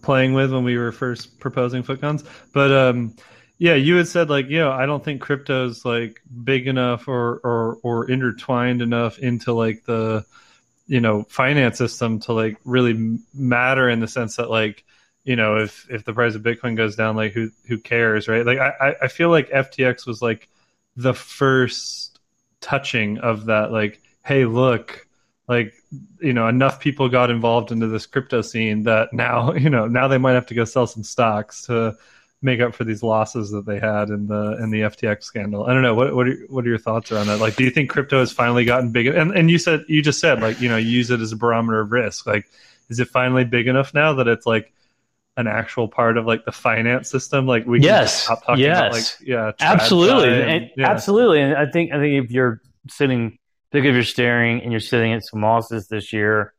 playing 0.02 0.34
with 0.34 0.52
when 0.52 0.64
we 0.64 0.78
were 0.78 0.92
first 0.92 1.40
proposing 1.40 1.84
Foot 1.84 2.02
Guns, 2.02 2.24
but 2.54 2.72
um. 2.72 3.16
Yeah, 3.64 3.76
you 3.76 3.98
had 3.98 4.08
said 4.08 4.28
like, 4.28 4.50
you 4.50 4.58
know, 4.58 4.72
I 4.72 4.88
don't 4.88 5.06
think 5.06 5.22
crypto's 5.22 5.86
like 5.86 6.20
big 6.44 6.66
enough 6.66 7.08
or, 7.08 7.40
or 7.44 7.78
or 7.84 8.10
intertwined 8.10 8.82
enough 8.82 9.20
into 9.20 9.54
like 9.54 9.84
the 9.86 10.26
you 10.92 11.00
know 11.00 11.24
finance 11.30 11.78
system 11.78 12.20
to 12.20 12.34
like 12.34 12.58
really 12.66 13.18
matter 13.34 13.90
in 13.90 14.02
the 14.02 14.10
sense 14.10 14.36
that 14.36 14.50
like 14.50 14.84
you 15.24 15.38
know 15.38 15.56
if 15.56 15.90
if 15.90 16.04
the 16.04 16.12
price 16.12 16.36
of 16.36 16.44
bitcoin 16.44 16.76
goes 16.76 16.98
down 16.98 17.16
like 17.16 17.32
who 17.32 17.50
who 17.66 17.78
cares 17.78 18.28
right? 18.28 18.46
Like 18.46 18.60
i 18.60 18.94
i 19.02 19.08
feel 19.08 19.30
like 19.30 19.50
ftx 19.50 20.06
was 20.06 20.22
like 20.22 20.50
the 20.98 21.14
first 21.14 22.20
touching 22.60 23.20
of 23.20 23.46
that 23.46 23.72
like 23.72 24.02
hey 24.26 24.44
look 24.44 25.08
like 25.48 25.74
you 26.20 26.34
know 26.34 26.50
enough 26.50 26.82
people 26.82 27.08
got 27.08 27.32
involved 27.32 27.72
into 27.72 27.88
this 27.88 28.06
crypto 28.06 28.42
scene 28.42 28.84
that 28.84 29.14
now 29.14 29.54
you 29.66 29.70
know 29.70 29.88
now 29.88 30.10
they 30.10 30.18
might 30.18 30.34
have 30.34 30.48
to 30.48 30.56
go 30.56 30.66
sell 30.66 30.88
some 30.88 31.04
stocks 31.04 31.62
to 31.62 31.96
make 32.42 32.60
up 32.60 32.74
for 32.74 32.84
these 32.84 33.04
losses 33.04 33.52
that 33.52 33.66
they 33.66 33.80
had 33.80 34.10
in 34.10 34.28
the 34.28 34.58
in 34.62 34.72
the 34.72 34.82
FTX 34.82 35.24
scandal. 35.24 35.66
I 35.66 35.74
don't 35.74 35.84
know 35.84 35.94
what 35.94 36.16
what 36.16 36.28
are, 36.28 36.36
what 36.50 36.66
are 36.66 36.70
your 36.70 36.78
thoughts 36.78 37.12
around 37.12 37.28
that? 37.28 37.40
Like, 37.40 37.56
do 37.56 37.64
you 37.64 37.70
think 37.70 37.90
crypto 37.90 38.20
has 38.20 38.32
finally 38.32 38.66
gotten 38.66 38.92
big? 38.92 39.08
And 39.08 39.32
and 39.32 39.52
you 39.52 39.58
said 39.58 39.86
you 39.88 40.02
just 40.02 40.20
said 40.20 40.42
like 40.42 40.60
you 40.60 40.70
know 40.70 40.78
use 40.78 41.12
it 41.12 41.20
as 41.20 41.32
a 41.32 41.36
barometer 41.36 41.82
of 41.82 41.92
risk. 41.92 42.26
Like, 42.26 42.50
is 42.90 43.00
it 43.00 43.08
finally 43.10 43.44
big 43.44 43.68
enough 43.68 43.94
now 43.94 44.14
that 44.14 44.28
it's 44.28 44.46
like 44.46 44.74
an 45.38 45.48
actual 45.48 45.88
part 45.88 46.18
of 46.18 46.26
like 46.26 46.46
the 46.46 46.52
finance 46.52 47.10
system? 47.10 47.46
Like 47.46 47.66
we 47.66 47.80
yes, 47.82 48.24
stop 48.24 48.44
talking 48.46 48.64
yes. 48.64 48.80
about 48.80 48.94
like 48.94 49.28
yeah, 49.28 49.52
absolutely, 49.60 50.42
and, 50.42 50.52
and, 50.52 50.72
yeah. 50.76 50.90
absolutely. 50.90 51.42
And 51.42 51.56
I 51.56 51.68
think 51.68 51.92
I 51.92 52.00
think 52.00 52.26
if 52.26 52.32
you're 52.32 52.60
sitting, 52.90 53.38
think 53.72 53.86
if 53.86 53.94
you're 53.94 54.04
staring 54.04 54.62
and 54.62 54.72
you're 54.72 54.82
sitting 54.82 55.14
at 55.14 55.24
some 55.24 55.42
losses 55.42 55.88
this 55.88 56.12
year 56.12 56.54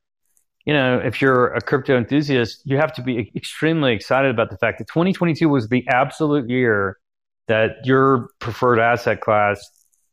you 0.64 0.72
know, 0.72 0.98
if 0.98 1.20
you're 1.20 1.52
a 1.54 1.60
crypto 1.60 1.96
enthusiast, 1.96 2.62
you 2.64 2.76
have 2.76 2.92
to 2.94 3.02
be 3.02 3.30
extremely 3.34 3.92
excited 3.92 4.30
about 4.30 4.50
the 4.50 4.56
fact 4.58 4.78
that 4.78 4.88
2022 4.88 5.48
was 5.48 5.68
the 5.68 5.86
absolute 5.88 6.48
year 6.48 6.98
that 7.48 7.84
your 7.84 8.28
preferred 8.38 8.78
asset 8.78 9.20
class 9.20 9.60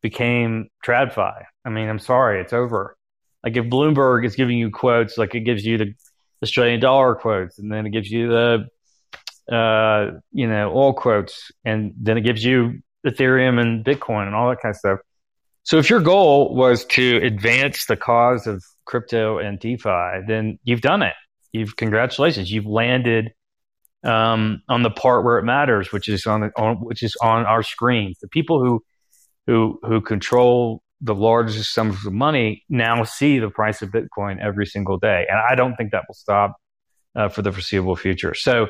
became 0.01 0.69
TradFi. 0.85 1.43
I 1.65 1.69
mean, 1.69 1.87
I'm 1.87 1.99
sorry, 1.99 2.41
it's 2.41 2.53
over. 2.53 2.95
Like 3.43 3.57
if 3.57 3.65
Bloomberg 3.65 4.25
is 4.25 4.35
giving 4.35 4.57
you 4.57 4.71
quotes, 4.71 5.17
like 5.17 5.35
it 5.35 5.41
gives 5.41 5.65
you 5.65 5.77
the 5.77 5.93
Australian 6.41 6.79
dollar 6.79 7.15
quotes, 7.15 7.59
and 7.59 7.71
then 7.71 7.85
it 7.85 7.91
gives 7.91 8.09
you 8.09 8.29
the, 8.29 9.55
uh, 9.55 10.19
you 10.31 10.47
know, 10.47 10.71
oil 10.75 10.93
quotes, 10.93 11.51
and 11.63 11.93
then 11.97 12.17
it 12.17 12.21
gives 12.21 12.43
you 12.43 12.81
Ethereum 13.05 13.59
and 13.61 13.85
Bitcoin 13.85 14.25
and 14.25 14.35
all 14.35 14.49
that 14.49 14.61
kind 14.61 14.73
of 14.73 14.77
stuff. 14.77 14.99
So 15.69 15.77
if 15.77 15.88
your 15.88 15.99
goal 15.99 16.55
was 16.55 16.83
to 16.85 17.17
advance 17.17 17.85
the 17.85 17.95
cause 17.95 18.47
of 18.47 18.63
crypto 18.85 19.38
and 19.38 19.59
DeFi, 19.59 20.21
then 20.27 20.57
you've 20.63 20.81
done 20.81 21.03
it. 21.03 21.13
You've 21.51 21.75
congratulations. 21.75 22.51
You've 22.51 22.65
landed 22.65 23.33
um, 24.03 24.63
on 24.67 24.81
the 24.81 24.89
part 24.89 25.23
where 25.23 25.38
it 25.38 25.43
matters, 25.43 25.91
which 25.91 26.09
is 26.09 26.25
on, 26.25 26.41
the, 26.41 26.51
on 26.57 26.77
which 26.77 27.03
is 27.03 27.15
on 27.21 27.45
our 27.45 27.61
screens. 27.61 28.17
The 28.19 28.27
people 28.27 28.65
who 28.65 28.81
who 29.45 29.77
who 29.83 30.01
control 30.01 30.81
the 31.01 31.13
largest 31.13 31.71
sums 31.71 32.03
of 32.03 32.13
money 32.13 32.63
now 32.67 33.03
see 33.03 33.38
the 33.38 33.51
price 33.51 33.83
of 33.83 33.91
Bitcoin 33.91 34.41
every 34.41 34.65
single 34.65 34.97
day, 34.97 35.27
and 35.29 35.38
I 35.38 35.53
don't 35.53 35.75
think 35.75 35.91
that 35.91 36.05
will 36.07 36.15
stop 36.15 36.55
uh, 37.15 37.29
for 37.29 37.43
the 37.43 37.51
foreseeable 37.51 37.95
future. 37.95 38.33
So, 38.33 38.65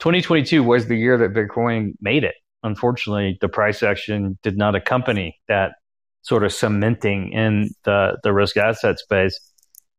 2022 0.00 0.62
was 0.62 0.84
the 0.84 0.96
year 0.96 1.16
that 1.16 1.32
Bitcoin 1.32 1.92
made 2.02 2.24
it. 2.24 2.34
Unfortunately, 2.62 3.38
the 3.40 3.48
price 3.48 3.82
action 3.82 4.38
did 4.42 4.58
not 4.58 4.74
accompany 4.74 5.38
that 5.48 5.72
sort 6.22 6.44
of 6.44 6.52
cementing 6.52 7.32
in 7.32 7.70
the 7.84 8.18
the 8.22 8.32
risk 8.32 8.56
asset 8.56 8.98
space. 8.98 9.38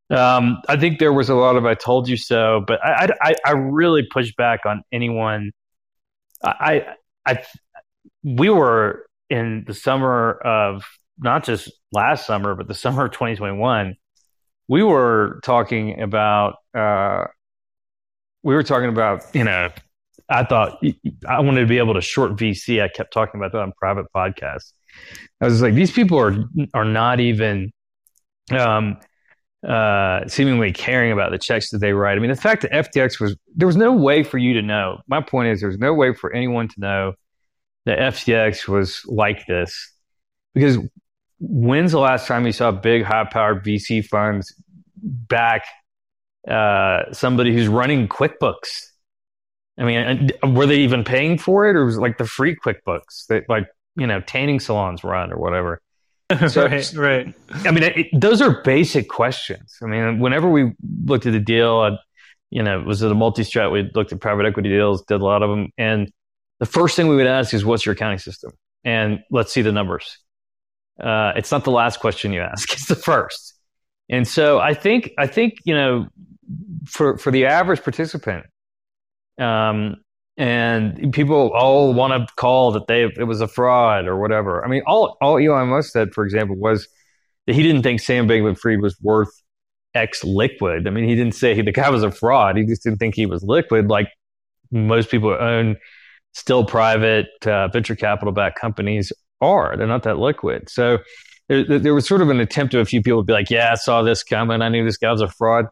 Um, 0.09 0.61
I 0.67 0.77
think 0.77 0.99
there 0.99 1.13
was 1.13 1.29
a 1.29 1.35
lot 1.35 1.55
of 1.55 1.65
"I 1.65 1.75
told 1.75 2.07
you 2.07 2.17
so," 2.17 2.63
but 2.67 2.83
I 2.83 3.09
I, 3.21 3.35
I 3.45 3.51
really 3.51 4.03
push 4.11 4.33
back 4.35 4.65
on 4.65 4.83
anyone. 4.91 5.51
I 6.43 6.85
I 7.25 7.43
we 8.23 8.49
were 8.49 9.05
in 9.29 9.63
the 9.65 9.73
summer 9.73 10.33
of 10.43 10.85
not 11.17 11.43
just 11.43 11.71
last 11.91 12.25
summer, 12.25 12.55
but 12.55 12.67
the 12.67 12.73
summer 12.73 13.05
of 13.05 13.11
2021. 13.11 13.95
We 14.69 14.81
were 14.81 15.41
talking 15.43 16.01
about 16.01 16.55
uh, 16.73 17.25
we 18.43 18.55
were 18.55 18.63
talking 18.63 18.89
about 18.89 19.23
you 19.33 19.43
know 19.43 19.69
I 20.29 20.43
thought 20.45 20.81
I 21.27 21.41
wanted 21.41 21.61
to 21.61 21.67
be 21.67 21.77
able 21.77 21.93
to 21.95 22.01
short 22.01 22.33
VC. 22.33 22.81
I 22.81 22.87
kept 22.87 23.13
talking 23.13 23.39
about 23.39 23.51
that 23.51 23.61
on 23.61 23.73
private 23.73 24.05
podcasts. 24.15 24.73
I 25.41 25.45
was 25.45 25.61
like, 25.61 25.73
these 25.73 25.91
people 25.91 26.19
are 26.19 26.35
are 26.73 26.85
not 26.85 27.19
even 27.19 27.71
um, 28.51 28.97
uh, 29.67 30.27
seemingly 30.27 30.71
caring 30.71 31.11
about 31.11 31.31
the 31.31 31.37
checks 31.37 31.69
that 31.71 31.79
they 31.79 31.93
write. 31.93 32.17
I 32.17 32.21
mean, 32.21 32.29
the 32.29 32.35
fact 32.35 32.63
that 32.63 32.71
FTX 32.71 33.19
was 33.19 33.35
there 33.55 33.67
was 33.67 33.77
no 33.77 33.93
way 33.93 34.23
for 34.23 34.37
you 34.37 34.53
to 34.53 34.61
know. 34.61 35.01
My 35.07 35.21
point 35.21 35.49
is, 35.49 35.59
there 35.59 35.69
was 35.69 35.79
no 35.79 35.93
way 35.93 36.13
for 36.13 36.33
anyone 36.33 36.67
to 36.67 36.79
know 36.79 37.13
that 37.85 37.99
FTX 37.99 38.67
was 38.67 39.01
like 39.05 39.45
this 39.47 39.91
because 40.53 40.77
when's 41.39 41.91
the 41.91 41.99
last 41.99 42.27
time 42.27 42.45
you 42.45 42.51
saw 42.51 42.71
big, 42.71 43.03
high 43.03 43.25
powered 43.25 43.63
VC 43.63 44.05
funds 44.05 44.53
back 44.95 45.65
uh, 46.47 47.11
somebody 47.11 47.53
who's 47.53 47.67
running 47.67 48.07
QuickBooks? 48.07 48.81
I 49.77 49.83
mean, 49.83 50.29
were 50.43 50.67
they 50.67 50.77
even 50.77 51.03
paying 51.03 51.37
for 51.37 51.67
it, 51.69 51.75
or 51.75 51.85
was 51.85 51.97
it 51.97 52.01
like 52.01 52.17
the 52.17 52.27
free 52.27 52.55
QuickBooks 52.55 53.27
that 53.29 53.43
like 53.49 53.67
you 53.95 54.07
know 54.07 54.21
tanning 54.21 54.59
salons 54.59 55.03
run 55.03 55.31
or 55.31 55.37
whatever? 55.37 55.81
So, 56.47 56.65
right, 56.65 56.93
right. 56.93 57.33
I 57.65 57.71
mean, 57.71 57.83
it, 57.83 58.07
those 58.13 58.41
are 58.41 58.63
basic 58.63 59.07
questions. 59.07 59.77
I 59.83 59.85
mean, 59.85 60.19
whenever 60.19 60.49
we 60.49 60.71
looked 61.05 61.27
at 61.27 61.33
the 61.33 61.39
deal, 61.39 61.79
I, 61.79 61.97
you 62.49 62.63
know, 62.63 62.79
was 62.81 63.03
it 63.03 63.11
a 63.11 63.13
multi-strat? 63.13 63.71
We 63.71 63.91
looked 63.93 64.11
at 64.13 64.19
private 64.19 64.45
equity 64.45 64.69
deals, 64.69 65.03
did 65.03 65.21
a 65.21 65.23
lot 65.23 65.43
of 65.43 65.49
them, 65.49 65.69
and 65.77 66.11
the 66.59 66.65
first 66.65 66.95
thing 66.95 67.07
we 67.07 67.15
would 67.15 67.27
ask 67.27 67.53
is, 67.53 67.65
"What's 67.65 67.85
your 67.85 67.93
accounting 67.93 68.19
system?" 68.19 68.51
And 68.83 69.19
let's 69.29 69.53
see 69.53 69.61
the 69.61 69.71
numbers. 69.71 70.17
Uh, 70.99 71.33
it's 71.35 71.51
not 71.51 71.65
the 71.65 71.71
last 71.71 71.99
question 71.99 72.33
you 72.33 72.41
ask; 72.41 72.71
it's 72.73 72.87
the 72.87 72.95
first. 72.95 73.53
And 74.09 74.27
so, 74.27 74.59
I 74.59 74.73
think, 74.73 75.11
I 75.17 75.27
think, 75.27 75.55
you 75.65 75.75
know, 75.75 76.07
for 76.85 77.17
for 77.17 77.31
the 77.31 77.45
average 77.45 77.83
participant, 77.83 78.45
um, 79.39 79.97
and 80.37 81.13
people 81.13 81.51
all 81.53 81.93
want 81.93 82.13
to 82.13 82.33
call 82.35 82.71
that 82.71 82.87
they 82.87 83.03
it 83.03 83.27
was 83.27 83.41
a 83.41 83.47
fraud 83.47 84.07
or 84.07 84.19
whatever. 84.19 84.63
I 84.65 84.67
mean, 84.67 84.81
all 84.87 85.17
all 85.21 85.37
Elon 85.37 85.69
Musk 85.69 85.91
said, 85.91 86.13
for 86.13 86.23
example, 86.23 86.55
was 86.55 86.87
that 87.45 87.53
he 87.53 87.63
didn't 87.63 87.83
think 87.83 87.99
Sam 87.99 88.27
Bankman-Fried 88.27 88.81
was 88.81 88.99
worth 89.01 89.29
X 89.93 90.23
liquid. 90.23 90.87
I 90.87 90.89
mean, 90.89 91.07
he 91.07 91.15
didn't 91.15 91.35
say 91.35 91.59
the 91.61 91.71
guy 91.71 91.89
was 91.89 92.03
a 92.03 92.11
fraud. 92.11 92.57
He 92.57 92.65
just 92.65 92.83
didn't 92.83 92.99
think 92.99 93.15
he 93.15 93.25
was 93.25 93.43
liquid, 93.43 93.89
like 93.89 94.09
most 94.71 95.09
people 95.09 95.29
who 95.29 95.37
own 95.37 95.77
still 96.33 96.65
private 96.65 97.27
uh, 97.45 97.67
venture 97.67 97.95
capital 97.95 98.33
backed 98.33 98.59
companies 98.59 99.13
are. 99.39 99.77
They're 99.77 99.87
not 99.87 100.03
that 100.03 100.17
liquid. 100.17 100.69
So 100.69 100.97
there, 101.47 101.77
there 101.77 101.93
was 101.93 102.07
sort 102.07 102.21
of 102.21 102.29
an 102.29 102.39
attempt 102.39 102.73
of 102.73 102.81
a 102.81 102.85
few 102.85 103.01
people 103.01 103.21
to 103.21 103.25
be 103.25 103.33
like, 103.33 103.49
"Yeah, 103.49 103.71
I 103.71 103.75
saw 103.75 104.01
this 104.01 104.23
coming. 104.23 104.61
I 104.61 104.69
knew 104.69 104.83
this 104.83 104.97
guy 104.97 105.11
was 105.11 105.21
a 105.21 105.27
fraud." 105.27 105.65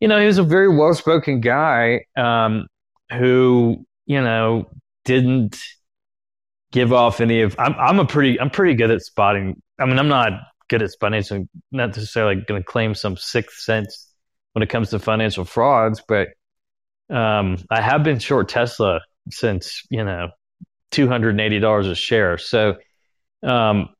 You 0.00 0.08
know, 0.08 0.20
he 0.20 0.26
was 0.26 0.38
a 0.38 0.44
very 0.44 0.68
well 0.68 0.94
spoken 0.94 1.40
guy 1.40 2.04
um, 2.16 2.66
who 3.10 3.84
you 4.06 4.20
know, 4.20 4.70
didn't 5.04 5.58
give 6.72 6.92
off 6.92 7.20
any 7.20 7.42
of. 7.42 7.56
I'm 7.58 7.74
I'm 7.74 7.98
a 8.00 8.06
pretty 8.06 8.40
I'm 8.40 8.50
pretty 8.50 8.74
good 8.74 8.90
at 8.90 9.02
spotting. 9.02 9.62
I 9.78 9.86
mean, 9.86 9.98
I'm 9.98 10.08
not 10.08 10.32
good 10.68 10.82
at 10.82 10.90
spotting, 10.90 11.22
so 11.22 11.46
not 11.72 11.88
necessarily 11.88 12.42
going 12.46 12.60
to 12.60 12.64
claim 12.64 12.94
some 12.94 13.16
sixth 13.16 13.58
sense 13.58 14.12
when 14.52 14.62
it 14.62 14.68
comes 14.68 14.90
to 14.90 14.98
financial 14.98 15.44
frauds, 15.44 16.02
but 16.06 16.28
um, 17.10 17.58
I 17.70 17.80
have 17.80 18.02
been 18.02 18.18
short 18.18 18.48
Tesla 18.48 19.00
since 19.30 19.82
you 19.90 20.04
know 20.04 20.28
two 20.90 21.08
hundred 21.08 21.30
and 21.30 21.40
eighty 21.40 21.58
dollars 21.58 21.86
a 21.86 21.94
share. 21.94 22.38
So 22.38 22.76
um, 23.42 23.90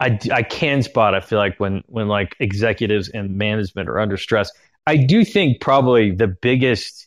I 0.00 0.18
I 0.32 0.42
can 0.42 0.82
spot. 0.82 1.14
I 1.14 1.20
feel 1.20 1.38
like 1.38 1.58
when 1.58 1.82
when 1.86 2.08
like 2.08 2.34
executives 2.40 3.08
and 3.08 3.36
management 3.36 3.88
are 3.88 4.00
under 4.00 4.16
stress. 4.16 4.50
I 4.84 4.96
do 4.96 5.24
think 5.24 5.60
probably 5.60 6.10
the 6.10 6.26
biggest 6.26 7.06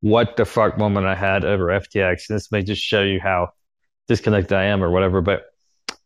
what 0.00 0.36
the 0.36 0.44
fuck 0.44 0.78
moment 0.78 1.06
I 1.06 1.14
had 1.14 1.44
over 1.44 1.66
FTX. 1.66 2.26
This 2.28 2.50
may 2.50 2.62
just 2.62 2.82
show 2.82 3.02
you 3.02 3.20
how 3.20 3.50
disconnected 4.08 4.52
I 4.52 4.64
am 4.64 4.82
or 4.82 4.90
whatever. 4.90 5.20
But 5.20 5.42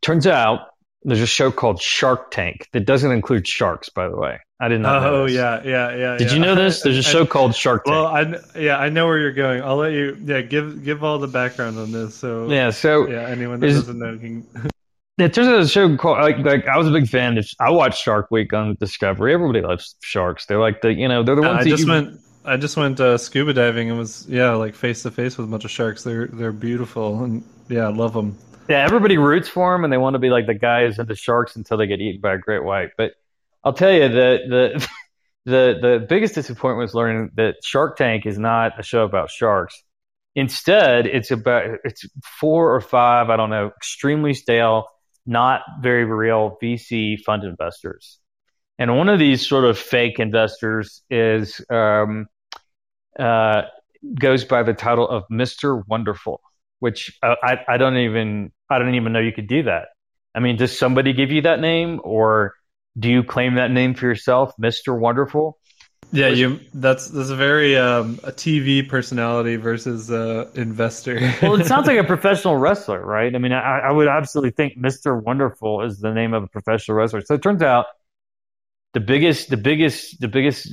turns 0.03 0.27
out 0.27 0.61
there's 1.03 1.21
a 1.21 1.27
show 1.27 1.51
called 1.51 1.81
Shark 1.81 2.31
Tank 2.31 2.69
that 2.73 2.87
doesn't 2.87 3.11
include 3.11 3.47
sharks, 3.47 3.89
by 3.89 4.09
the 4.09 4.17
way. 4.17 4.39
I 4.61 4.69
didn't 4.69 4.83
know. 4.83 5.01
Oh 5.03 5.27
yeah, 5.27 5.61
yeah, 5.65 5.95
yeah. 5.95 6.17
Did 6.17 6.29
yeah. 6.29 6.35
you 6.35 6.41
know 6.41 6.55
this? 6.55 6.83
There's 6.83 6.97
a 6.97 7.03
show 7.15 7.23
I, 7.23 7.27
called 7.27 7.55
Shark 7.55 7.85
Tank. 7.85 7.95
Well, 7.95 8.07
I 8.07 8.59
yeah, 8.59 8.79
I 8.79 8.89
know 8.89 9.07
where 9.07 9.19
you're 9.19 9.33
going. 9.33 9.63
I'll 9.63 9.77
let 9.77 9.93
you. 9.93 10.17
Yeah, 10.25 10.41
give 10.41 10.85
give 10.85 11.05
all 11.05 11.19
the 11.19 11.29
background 11.29 11.79
on 11.79 11.93
this. 11.93 12.15
So 12.15 12.51
yeah, 12.51 12.71
so 12.71 13.09
yeah, 13.09 13.29
anyone 13.29 13.61
that 13.61 13.69
doesn't 13.69 13.99
know 13.99 14.19
can. 14.19 14.47
It 15.17 15.33
turns 15.33 15.47
out 15.47 15.61
a 15.61 15.69
show 15.69 15.97
called 15.97 16.19
like, 16.19 16.39
like 16.39 16.67
I 16.67 16.77
was 16.77 16.89
a 16.89 16.91
big 16.91 17.07
fan. 17.07 17.39
Of, 17.39 17.47
I 17.61 17.71
watched 17.71 18.03
Shark 18.03 18.33
Week 18.33 18.53
on 18.53 18.77
Discovery. 18.81 19.33
Everybody 19.33 19.61
loves 19.61 19.95
sharks. 20.03 20.47
They're 20.47 20.59
like 20.59 20.81
the 20.83 20.93
you 20.93 21.07
know 21.07 21.23
they're 21.23 21.37
the 21.37 21.43
ones. 21.43 21.61
I 21.61 21.69
just 21.69 21.85
you, 21.85 21.89
went 21.89 22.19
I 22.45 22.57
just 22.57 22.77
went 22.77 23.01
uh, 23.01 23.17
scuba 23.17 23.55
diving 23.55 23.89
and 23.89 23.99
was 23.99 24.27
yeah 24.29 24.53
like 24.53 24.75
face 24.75 25.03
to 25.03 25.11
face 25.11 25.39
with 25.39 25.49
a 25.49 25.51
bunch 25.51 25.65
of 25.65 25.71
sharks. 25.71 26.03
They're 26.05 26.27
they're 26.27 26.53
beautiful 26.53 27.25
and 27.25 27.43
yeah, 27.69 27.87
I 27.87 27.91
love 27.91 28.13
them. 28.13 28.37
Yeah, 28.69 28.85
everybody 28.85 29.19
roots 29.19 29.49
for 29.49 29.73
them 29.73 29.85
and 29.85 29.93
they 29.93 29.97
want 29.97 30.15
to 30.15 30.19
be 30.19 30.31
like 30.31 30.47
the 30.47 30.55
guys 30.55 30.99
into 30.99 31.15
sharks 31.15 31.57
until 31.57 31.79
they 31.79 31.87
get 31.87 32.01
eaten 32.01 32.21
by 32.21 32.35
a 32.35 32.39
great 32.39 32.63
white. 32.63 32.91
But 32.97 33.13
I'll 33.63 33.73
tell 33.73 33.93
you 33.93 34.09
the 34.09 34.39
the 34.49 34.89
the 35.47 35.79
the 35.81 36.07
biggest 36.07 36.35
disappointment 36.35 36.85
was 36.85 36.95
learning 36.95 37.31
that 37.37 37.57
Shark 37.65 37.97
Tank 37.97 38.27
is 38.27 38.39
not 38.39 38.79
a 38.79 38.83
show 38.83 39.05
about 39.05 39.31
sharks. 39.31 39.83
Instead, 40.35 41.07
it's 41.07 41.31
about 41.31 41.79
it's 41.85 42.05
four 42.41 42.75
or 42.75 42.81
five 42.81 43.31
I 43.31 43.37
don't 43.37 43.51
know 43.51 43.69
extremely 43.69 44.35
stale, 44.35 44.89
not 45.25 45.63
very 45.81 46.05
real 46.05 46.59
VC 46.63 47.21
fund 47.21 47.45
investors. 47.45 48.19
And 48.79 48.97
one 48.97 49.09
of 49.09 49.19
these 49.19 49.47
sort 49.47 49.65
of 49.65 49.79
fake 49.79 50.19
investors 50.19 51.03
is 51.09 51.65
um, 51.71 52.27
uh, 53.19 53.63
goes 54.15 54.45
by 54.45 54.63
the 54.63 54.75
title 54.75 55.09
of 55.09 55.25
Mr. 55.31 55.83
Wonderful, 55.87 56.41
which 56.81 57.19
uh, 57.23 57.37
I, 57.43 57.59
I 57.69 57.77
don't 57.77 57.97
even 57.97 58.53
I 58.71 58.79
don't 58.79 58.95
even 58.95 59.13
know 59.13 59.21
you 59.21 59.33
could 59.33 59.49
do 59.49 59.65
that. 59.65 59.89
I 60.35 60.41
mean, 60.41 60.57
does 60.57 60.77
somebody 60.77 61.13
give 61.13 61.31
you 61.31 61.43
that 61.43 61.61
name, 61.61 62.01
or 62.03 62.55
do 62.99 63.09
you 63.09 63.23
claim 63.23 63.55
that 63.55 63.71
name 63.71 63.95
for 63.95 64.07
yourself, 64.07 64.53
Mr. 64.61 64.99
Wonderful? 64.99 65.59
Yeah, 66.13 66.29
you. 66.29 66.61
That's 66.73 67.09
that's 67.09 67.31
a 67.31 67.37
very 67.37 67.77
um, 67.77 68.21
a 68.23 68.31
TV 68.31 68.89
personality 68.89 69.57
versus 69.57 70.11
uh, 70.11 70.51
investor. 70.55 71.19
well, 71.43 71.61
it 71.61 71.67
sounds 71.67 71.87
like 71.87 71.99
a 71.99 72.05
professional 72.15 72.57
wrestler, 72.57 73.05
right? 73.05 73.35
I 73.35 73.39
mean, 73.39 73.53
I, 73.53 73.81
I 73.81 73.93
would 73.93 74.07
absolutely 74.07 74.53
think 74.53 74.79
Mr. 74.79 75.21
Wonderful 75.21 75.83
is 75.83 75.99
the 75.99 76.13
name 76.13 76.33
of 76.35 76.45
a 76.45 76.47
professional 76.47 76.97
wrestler. 76.97 77.21
So 77.23 77.35
it 77.35 77.43
turns 77.43 77.63
out 77.63 77.87
the 78.93 79.01
biggest, 79.01 79.51
the 79.51 79.57
biggest, 79.57 80.21
the 80.21 80.29
biggest 80.29 80.73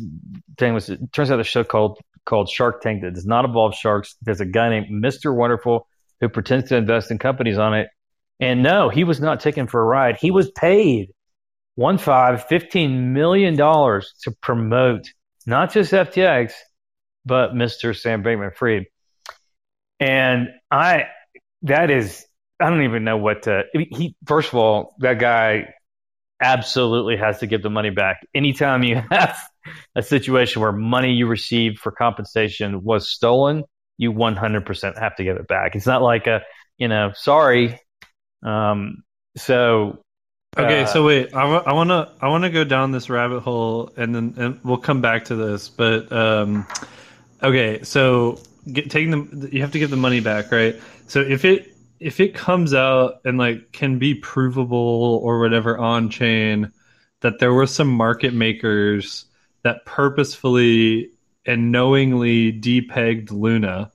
thing 0.60 0.76
was. 0.76 0.90
It 0.90 1.12
turns 1.12 1.32
out 1.32 1.38
the 1.38 1.44
show 1.44 1.64
called 1.64 2.00
called 2.25 2.50
Shark 2.50 2.82
Tank 2.82 3.01
that 3.01 3.13
does 3.13 3.25
not 3.25 3.46
involve 3.46 3.75
sharks. 3.75 4.16
There's 4.22 4.42
a 4.42 4.46
guy 4.46 4.70
named 4.70 5.04
Mr. 5.04 5.36
Wonderful 5.36 5.88
who 6.20 6.30
pretends 6.30 6.70
to 6.70 6.78
invest 6.78 7.12
in 7.12 7.18
companies 7.18 7.58
on 7.58 7.74
it. 7.74 7.88
And 8.40 8.63
no, 8.63 8.90
he 8.90 9.04
was 9.04 9.20
not 9.20 9.40
taken 9.40 9.68
for 9.68 9.82
a 9.82 9.86
ride. 9.86 10.18
He 10.18 10.32
was 10.32 10.50
paid 10.51 11.12
one 11.75 11.98
five, 11.98 12.48
$15 12.48 13.12
million 13.12 13.56
to 13.56 14.32
promote 14.42 15.10
not 15.46 15.72
just 15.74 15.92
FTX, 15.92 16.54
but 17.25 17.54
Mr. 17.54 18.00
Sam 18.00 18.24
Bankman 18.24 18.56
Fried. 18.56 18.86
And 20.00 20.50
I, 20.70 21.06
that 21.63 21.92
is, 21.92 22.25
I 22.60 22.70
don't 22.70 22.84
even 22.84 23.04
know 23.04 23.18
what 23.18 23.44
to, 23.44 23.63
he, 23.74 24.16
first 24.25 24.50
of 24.50 24.56
all, 24.56 24.96
that 25.00 25.20
guy 25.20 25.74
absolutely 26.42 27.18
has 27.18 27.40
to 27.40 27.48
give 27.48 27.62
the 27.62 27.70
money 27.70 27.92
back. 27.92 28.25
Anytime 28.34 28.84
you 28.84 28.96
have 29.12 29.38
a 29.96 30.01
situation 30.01 30.62
where 30.62 30.72
money 30.72 31.13
you 31.13 31.27
received 31.27 31.80
for 31.80 31.91
compensation 31.91 32.84
was 32.84 33.10
stolen, 33.10 33.63
you 33.98 34.12
100% 34.12 35.00
have 35.00 35.15
to 35.15 35.24
give 35.24 35.38
it 35.38 35.48
back. 35.48 35.75
It's 35.75 35.86
not 35.86 36.01
like 36.01 36.27
a, 36.27 36.41
you 36.77 36.88
know, 36.88 37.12
sorry. 37.13 37.80
Um, 38.44 39.03
so 39.38 40.03
Okay, 40.58 40.82
Uh, 40.82 40.86
so 40.86 41.06
wait, 41.06 41.34
I 41.34 41.72
want 41.72 41.89
to 41.91 42.12
I 42.20 42.27
want 42.27 42.44
to 42.44 42.50
go 42.50 42.65
down 42.65 42.91
this 42.91 43.10
rabbit 43.10 43.39
hole, 43.39 43.94
and 43.96 44.13
then 44.13 44.34
and 44.36 44.60
we'll 44.65 44.77
come 44.77 45.00
back 45.00 45.25
to 45.25 45.36
this. 45.36 45.70
But 45.70 46.12
um, 46.12 46.68
okay, 47.41 47.84
so 47.84 48.38
get, 48.70 48.91
taking 48.91 49.12
the 49.12 49.50
you 49.53 49.62
have 49.62 49.72
to 49.72 49.80
give 49.80 49.91
the 49.91 49.96
money 49.96 50.20
back, 50.20 50.51
right? 50.51 50.75
So 51.08 51.22
if 51.22 51.46
it 51.46 51.74
if 52.01 52.20
it 52.20 52.36
comes 52.36 52.74
out 52.74 53.22
and 53.24 53.38
like 53.38 53.72
can 53.72 53.98
be 53.98 54.13
provable 54.15 55.22
or 55.24 55.39
whatever 55.39 55.77
on 55.77 56.10
chain 56.10 56.74
that 57.22 57.39
there 57.39 57.53
were 57.53 57.68
some 57.68 57.88
market 57.88 58.34
makers 58.34 59.25
that 59.63 59.86
purposefully 59.86 61.12
and 61.46 61.72
knowingly 61.72 62.51
depegged 62.53 63.32
Luna. 63.32 63.91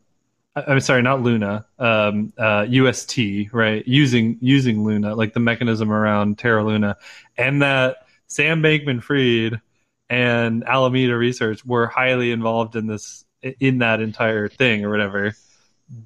I'm 0.54 0.80
sorry, 0.80 1.02
not 1.02 1.22
Luna. 1.22 1.66
Um, 1.78 2.32
uh, 2.38 2.66
UST, 2.68 3.18
right? 3.52 3.86
Using 3.86 4.38
using 4.40 4.84
Luna, 4.84 5.14
like 5.14 5.34
the 5.34 5.40
mechanism 5.40 5.92
around 5.92 6.38
Terra 6.38 6.64
Luna, 6.64 6.96
and 7.36 7.60
that 7.62 8.06
Sam 8.26 8.62
Bankman-Fried 8.62 9.60
and 10.08 10.64
Alameda 10.64 11.16
Research 11.16 11.64
were 11.64 11.86
highly 11.86 12.30
involved 12.30 12.74
in 12.74 12.86
this 12.86 13.24
in 13.60 13.78
that 13.78 14.00
entire 14.00 14.48
thing 14.48 14.84
or 14.84 14.90
whatever. 14.90 15.34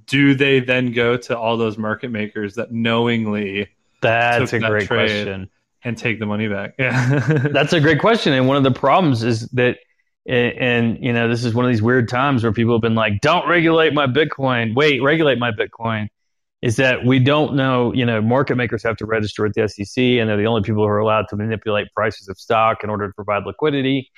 Do 0.07 0.35
they 0.35 0.61
then 0.61 0.93
go 0.93 1.17
to 1.17 1.39
all 1.39 1.57
those 1.57 1.79
market 1.79 2.11
makers 2.11 2.57
that 2.57 2.73
knowingly 2.73 3.69
That's 4.03 4.53
a 4.53 4.59
that 4.59 4.69
great 4.69 4.87
trade. 4.87 5.25
question. 5.25 5.51
And 5.85 5.97
take 5.97 6.19
the 6.19 6.27
money 6.27 6.49
back? 6.49 6.75
Yeah, 6.79 7.19
That's 7.53 7.73
a 7.73 7.81
great 7.81 8.01
question. 8.01 8.33
And 8.33 8.47
one 8.47 8.57
of 8.57 8.63
the 8.63 8.71
problems 8.71 9.23
is 9.23 9.49
that, 9.51 9.77
and, 10.27 11.03
you 11.03 11.13
know, 11.13 11.29
this 11.29 11.45
is 11.45 11.55
one 11.55 11.65
of 11.65 11.71
these 11.71 11.83
weird 11.83 12.09
times 12.09 12.43
where 12.43 12.53
people 12.53 12.75
have 12.75 12.83
been 12.83 12.95
like, 12.95 13.21
"Don't 13.21 13.49
regulate 13.49 13.95
my 13.95 14.07
Bitcoin." 14.07 14.75
Wait, 14.75 15.03
regulate 15.03 15.39
my 15.39 15.51
Bitcoin. 15.51 16.09
Is 16.63 16.77
that 16.77 17.07
we 17.07 17.19
don't 17.19 17.55
know? 17.55 17.93
You 17.95 18.05
know, 18.05 18.21
market 18.21 18.57
makers 18.57 18.83
have 18.83 18.97
to 18.99 19.07
register 19.07 19.43
with 19.45 19.55
the 19.55 19.67
SEC, 19.67 20.03
and 20.03 20.29
they're 20.29 20.37
the 20.37 20.47
only 20.47 20.63
people 20.63 20.83
who 20.83 20.89
are 20.89 20.99
allowed 20.99 21.27
to 21.31 21.37
manipulate 21.37 21.89
prices 21.95 22.29
of 22.29 22.39
stock 22.39 22.85
in 22.85 22.91
order 22.91 23.07
to 23.09 23.15
provide 23.15 23.45
liquidity. 23.47 24.11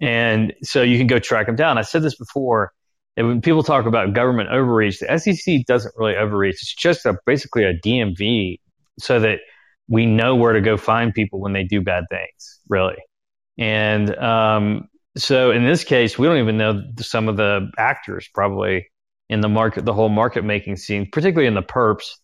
And 0.00 0.52
so 0.62 0.82
you 0.82 0.98
can 0.98 1.06
go 1.06 1.20
track 1.20 1.46
them 1.46 1.56
down. 1.56 1.78
I 1.78 1.82
said 1.82 2.02
this 2.02 2.16
before. 2.16 2.72
And 3.16 3.28
when 3.28 3.40
people 3.40 3.62
talk 3.62 3.86
about 3.86 4.12
government 4.12 4.50
overreach, 4.50 4.98
the 4.98 5.18
SEC 5.18 5.64
doesn't 5.66 5.94
really 5.96 6.16
overreach. 6.16 6.54
It's 6.54 6.74
just 6.74 7.06
a, 7.06 7.16
basically 7.26 7.62
a 7.62 7.72
DMV 7.78 8.58
so 8.98 9.20
that 9.20 9.38
we 9.88 10.06
know 10.06 10.34
where 10.36 10.52
to 10.52 10.60
go 10.60 10.76
find 10.76 11.12
people 11.12 11.40
when 11.40 11.52
they 11.52 11.64
do 11.64 11.80
bad 11.80 12.04
things, 12.10 12.60
really. 12.68 12.96
And 13.58 14.16
um, 14.16 14.88
so 15.16 15.50
in 15.50 15.64
this 15.64 15.84
case, 15.84 16.18
we 16.18 16.26
don't 16.26 16.38
even 16.38 16.56
know 16.56 16.82
some 16.98 17.28
of 17.28 17.36
the 17.36 17.70
actors 17.78 18.28
probably 18.32 18.88
in 19.28 19.40
the 19.40 19.48
market, 19.48 19.84
the 19.84 19.92
whole 19.92 20.08
market 20.08 20.44
making 20.44 20.76
scene, 20.76 21.08
particularly 21.10 21.46
in 21.46 21.54
the 21.54 21.62
perps. 21.62 22.16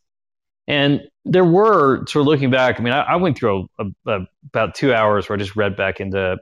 And 0.67 1.03
there 1.25 1.45
were 1.45 2.07
sort 2.07 2.23
of 2.23 2.27
looking 2.27 2.51
back. 2.51 2.79
I 2.79 2.83
mean, 2.83 2.93
I, 2.93 3.01
I 3.01 3.17
went 3.17 3.37
through 3.37 3.69
a, 3.79 3.85
a, 3.85 4.11
a, 4.13 4.27
about 4.49 4.75
two 4.75 4.95
hours 4.95 5.29
where 5.29 5.37
I 5.37 5.39
just 5.39 5.57
read 5.57 5.77
back 5.77 6.01
into 6.01 6.39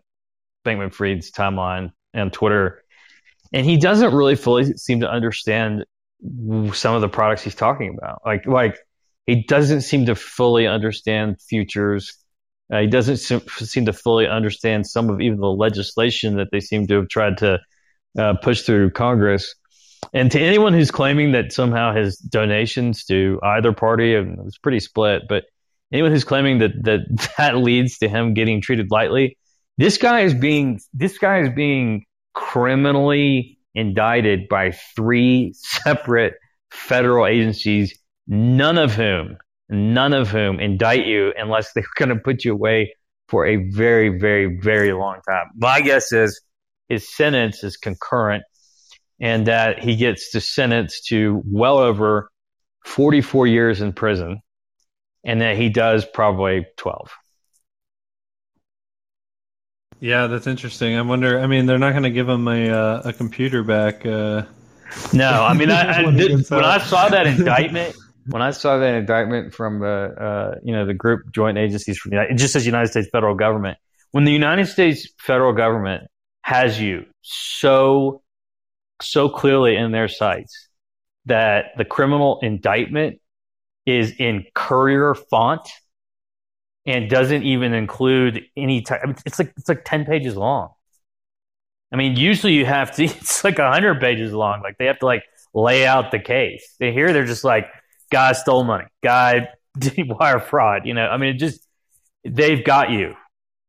Bankman 0.64 0.92
Fried's 0.92 1.30
timeline 1.30 1.92
and 2.12 2.32
Twitter, 2.32 2.82
and 3.52 3.64
he 3.64 3.76
doesn't 3.76 4.14
really 4.14 4.34
fully 4.34 4.76
seem 4.76 5.00
to 5.00 5.10
understand 5.10 5.84
some 6.72 6.94
of 6.94 7.00
the 7.00 7.08
products 7.08 7.42
he's 7.42 7.54
talking 7.54 7.96
about. 7.96 8.20
Like, 8.24 8.46
like 8.46 8.76
he 9.28 9.44
doesn't 9.44 9.82
seem 9.82 10.06
to 10.06 10.14
fully 10.14 10.66
understand 10.66 11.36
futures. 11.38 12.16
Uh, 12.72 12.80
he 12.80 12.86
doesn't 12.86 13.18
seem, 13.18 13.84
to 13.84 13.92
fully 13.92 14.26
understand 14.26 14.86
some 14.86 15.10
of 15.10 15.20
even 15.20 15.38
the 15.38 15.46
legislation 15.46 16.38
that 16.38 16.48
they 16.50 16.60
seem 16.60 16.86
to 16.86 16.94
have 16.94 17.08
tried 17.08 17.36
to 17.36 17.58
uh, 18.18 18.34
push 18.42 18.62
through 18.62 18.90
Congress. 18.90 19.54
And 20.14 20.32
to 20.32 20.40
anyone 20.40 20.72
who's 20.72 20.90
claiming 20.90 21.32
that 21.32 21.52
somehow 21.52 21.94
his 21.94 22.16
donations 22.16 23.04
to 23.04 23.38
either 23.42 23.74
party, 23.74 24.14
and 24.14 24.38
it's 24.46 24.56
pretty 24.56 24.80
split, 24.80 25.24
but 25.28 25.44
anyone 25.92 26.10
who's 26.10 26.24
claiming 26.24 26.60
that 26.60 26.72
that 26.84 27.30
that 27.38 27.58
leads 27.58 27.98
to 27.98 28.08
him 28.08 28.32
getting 28.32 28.62
treated 28.62 28.90
lightly, 28.90 29.36
this 29.76 29.98
guy 29.98 30.20
is 30.20 30.32
being 30.32 30.80
this 30.94 31.18
guy 31.18 31.40
is 31.40 31.50
being 31.50 32.06
criminally 32.32 33.58
indicted 33.74 34.48
by 34.48 34.70
three 34.96 35.52
separate 35.54 36.32
federal 36.70 37.26
agencies, 37.26 37.98
none 38.28 38.78
of 38.78 38.94
whom 38.94 39.38
none 39.68 40.12
of 40.14 40.30
whom 40.30 40.60
indict 40.60 41.06
you 41.06 41.32
unless 41.36 41.72
they're 41.72 41.84
going 41.96 42.08
to 42.08 42.16
put 42.16 42.44
you 42.44 42.52
away 42.52 42.94
for 43.28 43.46
a 43.46 43.56
very, 43.56 44.08
very, 44.18 44.58
very 44.58 44.92
long 44.92 45.20
time. 45.28 45.46
My 45.56 45.80
guess 45.80 46.12
is 46.12 46.40
his 46.88 47.14
sentence 47.14 47.62
is 47.62 47.76
concurrent 47.76 48.44
and 49.20 49.46
that 49.46 49.80
he 49.80 49.96
gets 49.96 50.30
the 50.30 50.40
sentence 50.40 51.02
to 51.08 51.42
well 51.44 51.78
over 51.78 52.30
44 52.86 53.46
years 53.46 53.80
in 53.80 53.92
prison 53.92 54.40
and 55.24 55.42
that 55.42 55.56
he 55.56 55.68
does 55.68 56.06
probably 56.06 56.66
12. 56.78 57.10
Yeah, 60.00 60.28
that's 60.28 60.46
interesting. 60.46 60.96
I 60.96 61.02
wonder. 61.02 61.40
I 61.40 61.48
mean, 61.48 61.66
they're 61.66 61.76
not 61.76 61.90
going 61.90 62.04
to 62.04 62.10
give 62.10 62.28
him 62.28 62.46
a 62.46 62.70
uh, 62.70 63.02
a 63.06 63.12
computer 63.12 63.64
back. 63.64 64.06
Uh, 64.06 64.44
no, 65.12 65.28
I 65.28 65.54
mean, 65.54 65.72
I, 65.72 66.04
I 66.04 66.10
did, 66.12 66.48
when. 66.48 66.64
I 66.64 66.78
saw 66.78 67.08
that 67.08 67.26
indictment, 67.26 67.96
when 68.28 68.42
I 68.42 68.50
saw 68.50 68.78
that 68.78 68.94
indictment 68.94 69.54
from 69.54 69.80
the 69.80 69.86
uh, 69.86 70.58
you 70.62 70.72
know 70.72 70.86
the 70.86 70.94
group 70.94 71.32
joint 71.32 71.58
agencies 71.58 71.98
from 71.98 72.10
the 72.10 72.22
it 72.30 72.34
just 72.34 72.52
says 72.52 72.66
United 72.66 72.88
States 72.88 73.08
federal 73.10 73.34
government. 73.34 73.78
When 74.12 74.24
the 74.24 74.32
United 74.32 74.66
States 74.66 75.08
federal 75.18 75.52
government 75.52 76.04
has 76.42 76.80
you 76.80 77.06
so 77.22 78.22
so 79.00 79.28
clearly 79.28 79.76
in 79.76 79.92
their 79.92 80.08
sights 80.08 80.68
that 81.26 81.66
the 81.76 81.84
criminal 81.84 82.38
indictment 82.42 83.20
is 83.86 84.12
in 84.18 84.44
courier 84.54 85.14
font 85.14 85.68
and 86.84 87.08
doesn't 87.08 87.42
even 87.42 87.74
include 87.74 88.44
any 88.56 88.82
type. 88.82 89.00
I 89.02 89.06
mean, 89.06 89.16
it's 89.24 89.38
like 89.38 89.52
it's 89.56 89.68
like 89.68 89.84
ten 89.84 90.04
pages 90.04 90.36
long. 90.36 90.70
I 91.92 91.96
mean, 91.96 92.16
usually 92.16 92.52
you 92.52 92.66
have 92.66 92.94
to. 92.96 93.04
It's 93.08 93.42
like 93.42 93.58
hundred 93.58 94.00
pages 94.00 94.32
long. 94.32 94.60
Like 94.62 94.76
they 94.78 94.86
have 94.86 94.98
to 94.98 95.06
like 95.06 95.24
lay 95.54 95.86
out 95.86 96.10
the 96.10 96.18
case. 96.18 96.76
They 96.78 96.92
here 96.92 97.12
they're 97.12 97.24
just 97.24 97.44
like 97.44 97.66
guy 98.10 98.32
stole 98.32 98.64
money, 98.64 98.86
guy 99.02 99.48
did 99.78 100.08
wire 100.08 100.40
fraud. 100.40 100.86
You 100.86 100.94
know, 100.94 101.06
I 101.06 101.16
mean, 101.16 101.34
it 101.34 101.38
just 101.38 101.66
they've 102.24 102.64
got 102.64 102.90
you. 102.90 103.14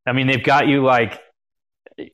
I 0.06 0.13
mean, 0.13 0.28
they've 0.28 0.43
got 0.43 0.67
you 0.67 0.84
like 0.84 1.19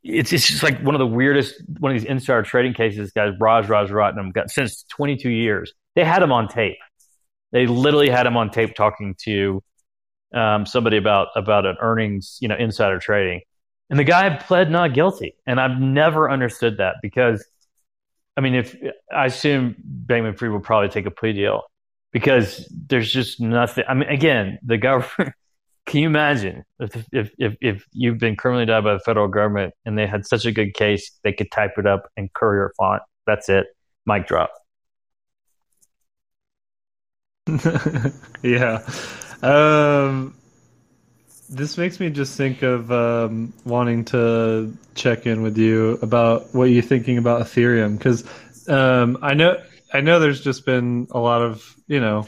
it's 0.03 0.33
it's 0.33 0.47
just 0.47 0.63
like 0.63 0.81
one 0.81 0.95
of 0.95 0.99
the 0.99 1.07
weirdest 1.07 1.61
one 1.79 1.91
of 1.91 1.99
these 1.99 2.09
insider 2.09 2.43
trading 2.43 2.73
cases. 2.73 3.11
Guys, 3.11 3.33
Raj 3.39 3.65
Rajaratnam 3.65 4.33
got 4.33 4.49
since 4.49 4.83
22 4.89 5.29
years. 5.29 5.73
They 5.95 6.03
had 6.03 6.21
him 6.21 6.31
on 6.31 6.47
tape. 6.47 6.77
They 7.51 7.67
literally 7.67 8.09
had 8.09 8.25
him 8.25 8.35
on 8.35 8.49
tape 8.49 8.75
talking 8.75 9.15
to 9.23 9.63
um, 10.33 10.65
somebody 10.65 10.97
about 10.97 11.27
about 11.35 11.65
an 11.65 11.77
earnings, 11.79 12.37
you 12.41 12.47
know, 12.47 12.55
insider 12.55 12.99
trading, 12.99 13.41
and 13.89 13.99
the 13.99 14.03
guy 14.03 14.29
pled 14.35 14.71
not 14.71 14.93
guilty. 14.93 15.35
And 15.45 15.59
I've 15.59 15.79
never 15.79 16.29
understood 16.29 16.77
that 16.77 16.95
because, 17.01 17.45
I 18.35 18.41
mean, 18.41 18.55
if 18.55 18.75
I 19.13 19.27
assume 19.27 19.75
Bankman 20.05 20.37
Fried 20.37 20.51
will 20.51 20.59
probably 20.59 20.89
take 20.89 21.05
a 21.05 21.11
plea 21.11 21.33
deal 21.33 21.63
because 22.15 22.65
there's 22.71 23.11
just 23.11 23.41
nothing. 23.41 23.83
I 23.89 23.93
mean, 23.93 24.07
again, 24.07 24.57
the 24.63 24.77
government. 24.77 25.35
Can 25.85 25.99
you 25.99 26.07
imagine 26.07 26.63
if, 26.79 27.05
if 27.11 27.29
if 27.37 27.57
if 27.61 27.85
you've 27.91 28.17
been 28.17 28.37
criminally 28.37 28.63
indicted 28.63 28.85
by 28.85 28.93
the 28.93 28.99
federal 29.01 29.27
government 29.27 29.73
and 29.85 29.97
they 29.97 30.07
had 30.07 30.25
such 30.25 30.45
a 30.45 30.51
good 30.53 30.73
case, 30.73 31.11
they 31.23 31.33
could 31.33 31.51
type 31.51 31.73
it 31.77 31.85
up 31.85 32.09
in 32.15 32.29
courier 32.33 32.71
font. 32.77 33.03
That's 33.27 33.49
it. 33.49 33.67
Mic 34.05 34.27
drop. 34.27 34.51
yeah. 38.41 38.81
Um, 39.43 40.35
this 41.49 41.77
makes 41.77 41.99
me 41.99 42.09
just 42.09 42.35
think 42.37 42.63
of 42.63 42.91
um, 42.93 43.53
wanting 43.65 44.05
to 44.05 44.75
check 44.95 45.27
in 45.27 45.43
with 45.43 45.57
you 45.57 45.99
about 46.01 46.55
what 46.55 46.65
you're 46.65 46.81
thinking 46.81 47.17
about 47.17 47.41
Ethereum 47.41 47.97
because 47.97 48.23
um, 48.69 49.17
I 49.21 49.33
know 49.33 49.61
I 49.95 50.01
know 50.01 50.19
there's 50.19 50.41
just 50.41 50.65
been 50.65 51.07
a 51.11 51.19
lot 51.19 51.41
of 51.41 51.75
you 51.87 51.99
know 51.99 52.27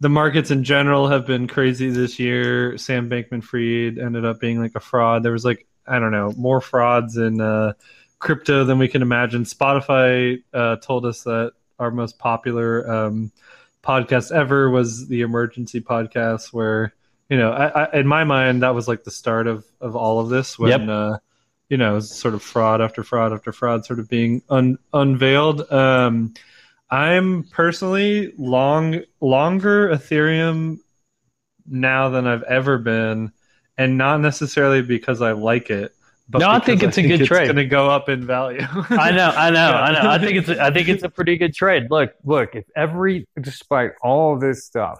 the 0.00 0.08
markets 0.08 0.50
in 0.50 0.64
general 0.64 1.08
have 1.08 1.26
been 1.26 1.46
crazy 1.46 1.90
this 1.90 2.18
year. 2.18 2.76
Sam 2.76 3.08
Bankman-Fried 3.08 3.98
ended 3.98 4.24
up 4.24 4.40
being 4.40 4.60
like 4.60 4.72
a 4.74 4.80
fraud. 4.80 5.22
There 5.22 5.32
was 5.32 5.44
like 5.44 5.66
I 5.86 5.98
don't 5.98 6.12
know 6.12 6.32
more 6.36 6.60
frauds 6.60 7.16
in 7.16 7.40
uh, 7.40 7.74
crypto 8.18 8.64
than 8.64 8.78
we 8.78 8.88
can 8.88 9.02
imagine. 9.02 9.44
Spotify 9.44 10.42
uh, 10.52 10.76
told 10.76 11.06
us 11.06 11.22
that 11.22 11.52
our 11.78 11.90
most 11.90 12.18
popular 12.18 12.90
um, 12.90 13.32
podcast 13.82 14.32
ever 14.32 14.68
was 14.70 15.06
the 15.08 15.20
emergency 15.20 15.80
podcast 15.80 16.52
where 16.52 16.94
you 17.28 17.36
know 17.36 17.52
I, 17.52 17.84
I, 17.84 18.00
in 18.00 18.06
my 18.06 18.24
mind 18.24 18.62
that 18.62 18.74
was 18.74 18.88
like 18.88 19.04
the 19.04 19.10
start 19.10 19.46
of 19.46 19.64
of 19.80 19.94
all 19.94 20.18
of 20.18 20.28
this 20.28 20.58
when 20.58 20.70
Yep. 20.70 20.88
uh 20.88 21.18
you 21.68 21.76
know 21.76 21.92
it 21.92 21.94
was 21.94 22.10
sort 22.10 22.34
of 22.34 22.42
fraud 22.42 22.80
after 22.80 23.04
fraud 23.04 23.32
after 23.32 23.52
fraud 23.52 23.84
sort 23.84 24.00
of 24.00 24.08
being 24.08 24.42
un, 24.48 24.78
unveiled 24.92 25.70
um 25.70 26.34
i'm 26.90 27.44
personally 27.44 28.32
long 28.38 29.00
longer 29.20 29.88
ethereum 29.88 30.78
now 31.66 32.08
than 32.08 32.26
i've 32.26 32.42
ever 32.44 32.78
been 32.78 33.32
and 33.76 33.98
not 33.98 34.20
necessarily 34.20 34.82
because 34.82 35.20
i 35.22 35.32
like 35.32 35.70
it 35.70 35.92
but 36.28 36.40
No, 36.40 36.48
I 36.48 36.58
because 36.58 36.66
think 36.66 36.82
it's 36.82 36.98
a 36.98 37.02
good 37.02 37.20
it's 37.20 37.28
trade. 37.28 37.44
going 37.46 37.56
to 37.56 37.66
go 37.66 37.88
up 37.88 38.08
in 38.08 38.26
value 38.26 38.60
I 38.90 39.12
know, 39.12 39.28
I 39.30 39.50
know, 39.50 39.68
Yeah. 39.68 39.80
I 39.80 39.92
know. 39.92 40.10
I 40.10 40.18
think 40.18 40.36
it's 40.38 40.48
a, 40.48 40.60
I 40.60 40.72
think 40.72 40.88
it's 40.88 41.04
a 41.04 41.08
pretty 41.08 41.36
good 41.36 41.54
trade. 41.54 41.84
Look, 41.88 42.14
look. 42.24 42.56
If 42.56 42.64
every 42.74 43.28
despite 43.40 43.92
all 44.02 44.36
this 44.36 44.64
stuff, 44.64 44.98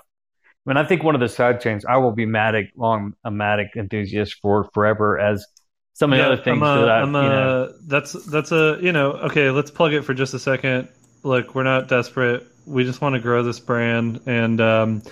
I 0.66 0.70
mean, 0.70 0.76
I 0.76 0.84
think 0.84 1.02
one 1.02 1.16
of 1.16 1.20
the 1.20 1.28
side 1.28 1.60
chains, 1.60 1.84
I 1.84 1.96
will 1.96 2.12
be 2.12 2.26
Matic, 2.26 2.70
long 2.76 3.14
a 3.24 3.30
Matic 3.30 3.74
enthusiast 3.76 4.34
for 4.40 4.70
forever 4.72 5.18
as 5.18 5.44
some 5.94 6.12
of 6.12 6.18
the 6.18 6.24
other 6.24 6.36
things 6.42 6.70
I'm 6.70 6.78
a, 6.78 6.80
that 6.80 6.88
I, 6.88 7.00
I'm 7.00 7.14
a, 7.16 7.22
you 7.22 7.28
know, 7.28 7.72
that's 7.86 8.12
that's 8.26 8.52
a 8.52 8.78
you 8.80 8.92
know 8.92 9.12
okay 9.12 9.50
let's 9.50 9.70
plug 9.70 9.94
it 9.94 10.02
for 10.04 10.14
just 10.14 10.34
a 10.34 10.38
second 10.38 10.88
look 11.26 11.54
we're 11.54 11.64
not 11.64 11.88
desperate. 11.88 12.46
We 12.64 12.84
just 12.84 13.00
want 13.00 13.14
to 13.14 13.20
grow 13.20 13.42
this 13.42 13.60
brand 13.60 14.20
and 14.26 14.60
um, 14.60 15.02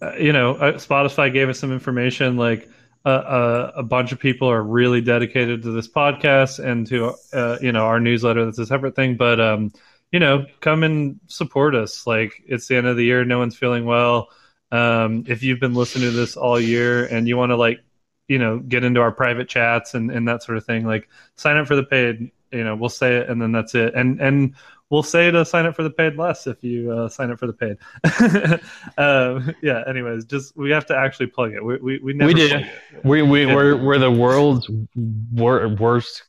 uh, 0.00 0.14
you 0.14 0.32
know 0.32 0.54
uh, 0.56 0.72
spotify 0.74 1.32
gave 1.32 1.48
us 1.48 1.58
some 1.58 1.72
information 1.72 2.36
like 2.36 2.68
uh, 3.04 3.08
uh, 3.08 3.72
a 3.76 3.82
bunch 3.82 4.12
of 4.12 4.18
people 4.18 4.50
are 4.50 4.62
really 4.62 5.00
dedicated 5.00 5.62
to 5.62 5.70
this 5.70 5.88
podcast 5.88 6.62
and 6.62 6.86
to 6.88 7.14
uh, 7.32 7.58
you 7.60 7.72
know 7.72 7.84
our 7.84 8.00
newsletter 8.00 8.44
that's 8.44 8.58
a 8.58 8.66
separate 8.66 8.96
thing 8.96 9.16
but 9.16 9.40
um, 9.40 9.72
you 10.12 10.20
know 10.20 10.46
come 10.60 10.82
and 10.82 11.20
support 11.26 11.74
us. 11.74 12.06
Like 12.06 12.42
it's 12.46 12.68
the 12.68 12.76
end 12.76 12.86
of 12.86 12.96
the 12.96 13.04
year 13.04 13.24
no 13.24 13.38
one's 13.38 13.56
feeling 13.56 13.84
well. 13.84 14.28
Um, 14.72 15.24
if 15.28 15.42
you've 15.42 15.60
been 15.60 15.74
listening 15.74 16.10
to 16.10 16.16
this 16.16 16.36
all 16.36 16.60
year 16.60 17.06
and 17.06 17.28
you 17.28 17.36
want 17.36 17.50
to 17.50 17.56
like 17.56 17.80
you 18.28 18.38
know 18.38 18.58
get 18.58 18.84
into 18.84 19.00
our 19.00 19.12
private 19.12 19.48
chats 19.48 19.94
and, 19.94 20.10
and 20.10 20.26
that 20.28 20.42
sort 20.42 20.58
of 20.58 20.64
thing 20.64 20.84
like 20.84 21.08
sign 21.36 21.56
up 21.56 21.68
for 21.68 21.76
the 21.76 21.84
paid 21.84 22.32
you 22.52 22.64
know 22.64 22.74
we'll 22.74 22.88
say 22.88 23.16
it 23.16 23.28
and 23.28 23.40
then 23.40 23.52
that's 23.52 23.74
it. 23.74 23.94
And 23.94 24.20
and 24.20 24.54
we'll 24.90 25.02
say 25.02 25.30
to 25.30 25.44
sign 25.44 25.66
up 25.66 25.74
for 25.74 25.82
the 25.82 25.90
paid 25.90 26.16
less 26.16 26.46
if 26.46 26.62
you 26.62 26.90
uh, 26.92 27.08
sign 27.08 27.30
up 27.30 27.38
for 27.38 27.46
the 27.46 27.52
paid 27.52 27.76
um, 28.98 29.54
yeah 29.62 29.82
anyways 29.88 30.24
just 30.24 30.56
we 30.56 30.70
have 30.70 30.86
to 30.86 30.96
actually 30.96 31.26
plug 31.26 31.52
it 31.52 31.64
We 31.64 31.76
we 31.78 31.98
we, 31.98 32.12
never 32.14 32.32
we 32.32 32.34
do. 32.34 32.64
We 33.04 33.22
we 33.22 33.46
yeah. 33.46 33.54
we're 33.54 33.76
we're 33.76 33.98
the 33.98 34.10
world's 34.10 34.70
wor- 34.94 35.68
worst 35.68 36.22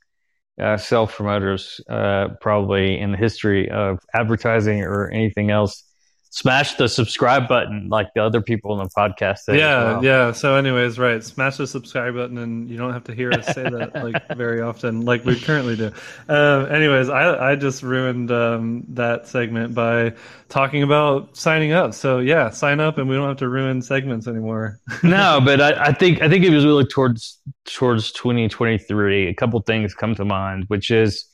uh, 0.62 0.78
self 0.78 1.16
promoters, 1.16 1.80
uh, 1.90 2.30
probably 2.42 3.00
in 3.00 3.12
the 3.12 3.18
history 3.18 3.70
of 3.70 4.00
advertising 4.14 4.82
or 4.82 5.10
anything 5.12 5.52
else. 5.52 5.84
Smash 6.30 6.76
the 6.76 6.88
subscribe 6.88 7.48
button 7.48 7.90
like 7.90 8.08
the 8.14 8.24
other 8.24 8.42
people 8.42 8.80
in 8.80 8.84
the 8.84 8.90
podcast. 8.96 9.40
yeah 9.48 9.84
well. 9.84 10.04
yeah 10.04 10.32
so 10.32 10.56
anyways 10.56 11.00
right 11.00 11.24
smash 11.24 11.58
the 11.58 11.68
subscribe 11.68 12.16
button 12.16 12.38
and 12.38 12.70
you 12.70 12.78
don't 12.78 12.94
have 12.94 13.04
to 13.06 13.14
hear 13.14 13.32
us 13.32 13.46
say 13.48 13.64
that 13.64 13.94
like 14.04 14.36
very 14.36 14.62
often 14.62 15.02
like 15.02 15.24
we 15.26 15.40
currently 15.40 15.76
do 15.76 15.92
um, 16.30 16.72
anyways 16.72 17.10
i 17.10 17.52
i 17.52 17.56
just 17.56 17.84
ruined 17.84 18.32
um, 18.32 18.84
that 18.90 19.28
segment 19.28 19.74
by 19.74 20.14
talking 20.50 20.84
about 20.84 21.36
signing 21.36 21.72
up 21.72 21.94
so 21.94 22.20
yeah 22.20 22.50
sign 22.50 22.80
up 22.80 22.98
and 22.98 23.10
we 23.10 23.16
don't 23.16 23.28
have 23.28 23.38
to 23.38 23.50
ruin 23.50 23.82
segments 23.82 24.28
anymore 24.28 24.80
no, 25.04 25.40
but 25.46 25.62
I, 25.62 25.88
I 25.88 25.94
think 25.94 26.22
I 26.22 26.30
think 26.30 26.44
if 26.44 26.52
we 26.52 26.60
look 26.60 26.90
towards 26.90 27.40
towards 27.66 28.12
2023, 28.14 29.28
a 29.28 29.34
couple 29.34 29.60
things 29.62 29.94
come 29.94 30.16
to 30.16 30.26
mind, 30.26 30.66
which 30.68 30.92
is, 30.92 31.26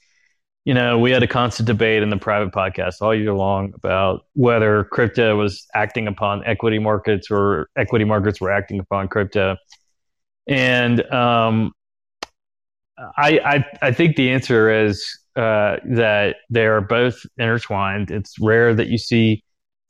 you 0.66 0.74
know, 0.74 0.98
we 0.98 1.12
had 1.12 1.24
a 1.24 1.28
constant 1.28 1.68
debate 1.68 2.04
in 2.04 2.10
the 2.10 2.18
private 2.18 2.54
podcast 2.54 3.02
all 3.02 3.14
year 3.14 3.34
long 3.34 3.74
about 3.76 4.26
whether 4.34 4.86
crypto 4.86 5.38
was 5.38 5.66
acting 5.74 6.08
upon 6.08 6.46
equity 6.46 6.80
markets 6.80 7.30
or 7.30 7.68
equity 7.76 8.06
markets 8.06 8.40
were 8.40 8.52
acting 8.52 8.80
upon 8.80 9.10
crypto, 9.10 9.58
and 10.48 11.02
um, 11.12 11.74
I 12.98 13.40
I 13.40 13.66
I 13.82 13.92
think 13.92 14.16
the 14.16 14.32
answer 14.32 14.86
is 14.86 15.06
uh, 15.36 15.78
that 15.86 16.38
they 16.50 16.66
are 16.66 16.82
both 16.82 17.26
intertwined. 17.38 18.10
It's 18.12 18.40
rare 18.40 18.74
that 18.74 18.88
you 18.88 18.98
see 18.98 19.44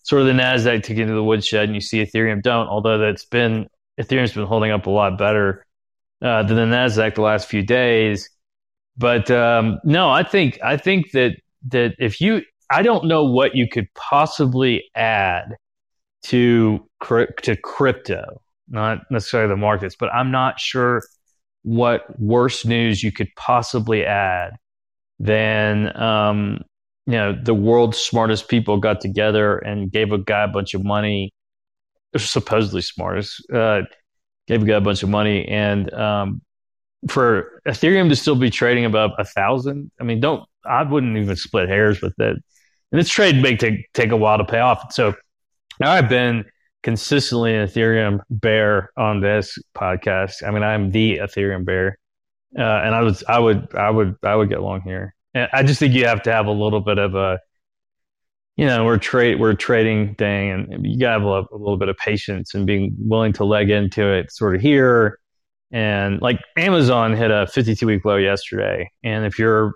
sort 0.03 0.21
of 0.21 0.27
the 0.27 0.33
Nasdaq 0.33 0.83
to 0.83 0.93
into 0.93 1.13
the 1.13 1.23
woodshed, 1.23 1.65
and 1.65 1.75
you 1.75 1.81
see 1.81 2.03
Ethereum 2.03 2.41
don't. 2.41 2.67
Although 2.67 2.97
that's 2.97 3.25
been 3.25 3.67
Ethereum's 3.99 4.33
been 4.33 4.45
holding 4.45 4.71
up 4.71 4.88
a 4.88 4.89
lot 4.89 5.17
better 5.19 5.65
uh, 6.23 6.43
than 6.43 6.57
the 6.57 6.75
Nasdaq 6.75 7.15
the 7.15 7.21
last 7.21 7.47
few 7.47 7.62
days. 7.62 8.29
But 8.97 9.32
um, 9.32 9.79
no, 9.84 10.10
I 10.10 10.23
think 10.23 10.60
I 10.63 10.77
think 10.77 11.12
that 11.12 11.36
that 11.69 11.95
if 11.99 12.21
you, 12.21 12.41
I 12.69 12.82
don't 12.82 13.06
know 13.06 13.23
what 13.23 13.56
you 13.56 13.67
could 13.67 13.88
possibly 13.95 14.84
add 14.95 15.56
to 16.23 16.86
to 17.41 17.56
crypto, 17.58 18.41
not 18.69 18.99
necessarily 19.10 19.49
the 19.49 19.58
markets, 19.58 19.95
but 19.99 20.13
I'm 20.13 20.32
not 20.32 20.60
sure 20.60 21.01
what 21.63 22.19
worse 22.19 22.65
news 22.65 23.01
you 23.01 23.12
could 23.12 23.29
possibly 23.36 24.06
add 24.06 24.51
than 25.19 25.95
um, 25.99 26.60
you 27.08 27.13
know 27.13 27.34
the 27.34 27.53
world's 27.53 27.97
smartest 27.97 28.47
people 28.47 28.77
got 28.77 29.01
together 29.01 29.58
and 29.58 29.91
gave 29.91 30.12
a 30.12 30.17
guy 30.17 30.43
a 30.43 30.47
bunch 30.47 30.73
of 30.73 30.84
money, 30.84 31.32
supposedly 32.15 32.82
smartest, 32.82 33.41
uh, 33.51 33.82
gave 34.47 34.62
a 34.62 34.65
guy 34.65 34.75
a 34.75 34.82
bunch 34.82 35.01
of 35.01 35.10
money, 35.10 35.47
and 35.47 35.91
um, 35.93 36.41
for 37.09 37.61
Ethereum 37.67 38.09
to 38.09 38.15
still 38.15 38.35
be 38.35 38.49
trading 38.49 38.85
above 38.85 39.11
a 39.17 39.25
thousand, 39.25 39.91
I 39.99 40.03
mean, 40.03 40.19
don't 40.19 40.43
I 40.65 40.83
wouldn't 40.83 41.17
even 41.17 41.35
split 41.35 41.69
hairs 41.69 42.01
with 42.01 42.13
it. 42.19 42.37
And 42.91 42.99
this 42.99 43.09
trade 43.09 43.41
may 43.41 43.57
take 43.57 43.91
take 43.93 44.11
a 44.11 44.17
while 44.17 44.37
to 44.37 44.45
pay 44.45 44.59
off. 44.59 44.93
So 44.93 45.13
I've 45.81 46.09
been 46.09 46.45
consistently 46.83 47.55
an 47.55 47.67
Ethereum 47.67 48.19
bear 48.29 48.91
on 48.97 49.21
this 49.21 49.57
podcast. 49.75 50.45
I 50.45 50.51
mean, 50.51 50.63
I'm 50.63 50.91
the 50.91 51.17
Ethereum 51.17 51.65
bear, 51.65 51.97
uh, 52.57 52.61
and 52.61 52.93
I 52.93 53.01
was 53.01 53.23
I 53.27 53.39
would 53.39 53.73
I 53.75 53.89
would 53.89 54.15
I 54.23 54.35
would 54.35 54.49
get 54.49 54.59
along 54.59 54.81
here. 54.81 55.15
And 55.33 55.49
I 55.51 55.63
just 55.63 55.79
think 55.79 55.93
you 55.93 56.05
have 56.05 56.21
to 56.23 56.31
have 56.31 56.45
a 56.45 56.51
little 56.51 56.81
bit 56.81 56.99
of 56.99 57.15
a, 57.15 57.39
you 58.55 58.67
know, 58.67 58.85
we're 58.85 58.99
trade 58.99 59.39
we're 59.39 59.55
trading 59.55 60.13
thing, 60.15 60.51
and 60.51 60.85
you 60.85 60.99
got 60.99 61.17
to 61.17 61.19
have 61.19 61.27
a, 61.27 61.55
a 61.55 61.57
little 61.57 61.77
bit 61.77 61.89
of 61.89 61.97
patience 61.97 62.53
and 62.53 62.67
being 62.67 62.93
willing 62.99 63.33
to 63.33 63.43
leg 63.43 63.71
into 63.71 64.05
it, 64.05 64.31
sort 64.31 64.55
of 64.55 64.61
here. 64.61 65.19
And 65.73 66.21
like 66.21 66.39
Amazon 66.55 67.13
hit 67.13 67.31
a 67.31 67.47
52 67.47 67.86
week 67.88 68.05
low 68.05 68.15
yesterday, 68.15 68.91
and 69.03 69.25
if 69.25 69.39
you're 69.39 69.73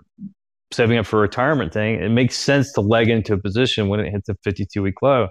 saving 0.70 0.96
up 0.96 1.06
for 1.06 1.18
a 1.18 1.22
retirement 1.22 1.72
thing, 1.72 2.00
it 2.00 2.10
makes 2.10 2.36
sense 2.36 2.72
to 2.74 2.80
leg 2.80 3.08
into 3.08 3.32
a 3.32 3.38
position 3.38 3.88
when 3.88 3.98
it 4.00 4.12
hits 4.12 4.28
a 4.28 4.36
52 4.44 4.80
week 4.80 5.02
low. 5.02 5.26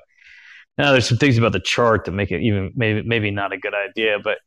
Now, 0.77 0.91
there's 0.91 1.07
some 1.07 1.17
things 1.17 1.37
about 1.37 1.53
the 1.53 1.61
chart 1.61 2.03
that 2.05 2.11
make 2.11 2.31
it 2.31 2.41
even 2.41 2.73
maybe 2.75 3.01
maybe 3.01 3.31
not 3.31 3.53
a 3.53 3.57
good 3.57 3.73
idea, 3.73 4.17
but 4.21 4.39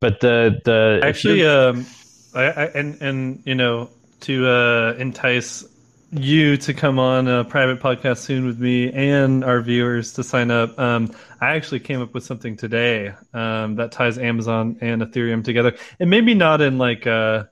but 0.00 0.20
the 0.20 0.60
the 0.64 1.00
Actually, 1.04 1.46
um, 1.46 1.86
I, 2.34 2.42
I 2.42 2.64
and 2.66 3.00
and 3.00 3.42
you 3.46 3.54
know 3.54 3.90
to 4.22 4.48
uh, 4.48 4.94
entice 4.98 5.64
you 6.12 6.56
to 6.56 6.74
come 6.74 6.98
on 6.98 7.28
a 7.28 7.44
private 7.44 7.78
podcast 7.80 8.18
soon 8.18 8.44
with 8.44 8.58
me 8.58 8.92
and 8.92 9.44
our 9.44 9.60
viewers 9.60 10.14
to 10.14 10.24
sign 10.24 10.50
up. 10.50 10.78
Um, 10.78 11.14
I 11.40 11.54
actually 11.54 11.80
came 11.80 12.02
up 12.02 12.14
with 12.14 12.24
something 12.24 12.56
today 12.56 13.14
um, 13.32 13.76
that 13.76 13.92
ties 13.92 14.18
Amazon 14.18 14.78
and 14.80 15.02
Ethereum 15.02 15.44
together, 15.44 15.76
and 16.00 16.10
maybe 16.10 16.34
not 16.34 16.60
in 16.60 16.78
like 16.78 17.06
uh, 17.06 17.44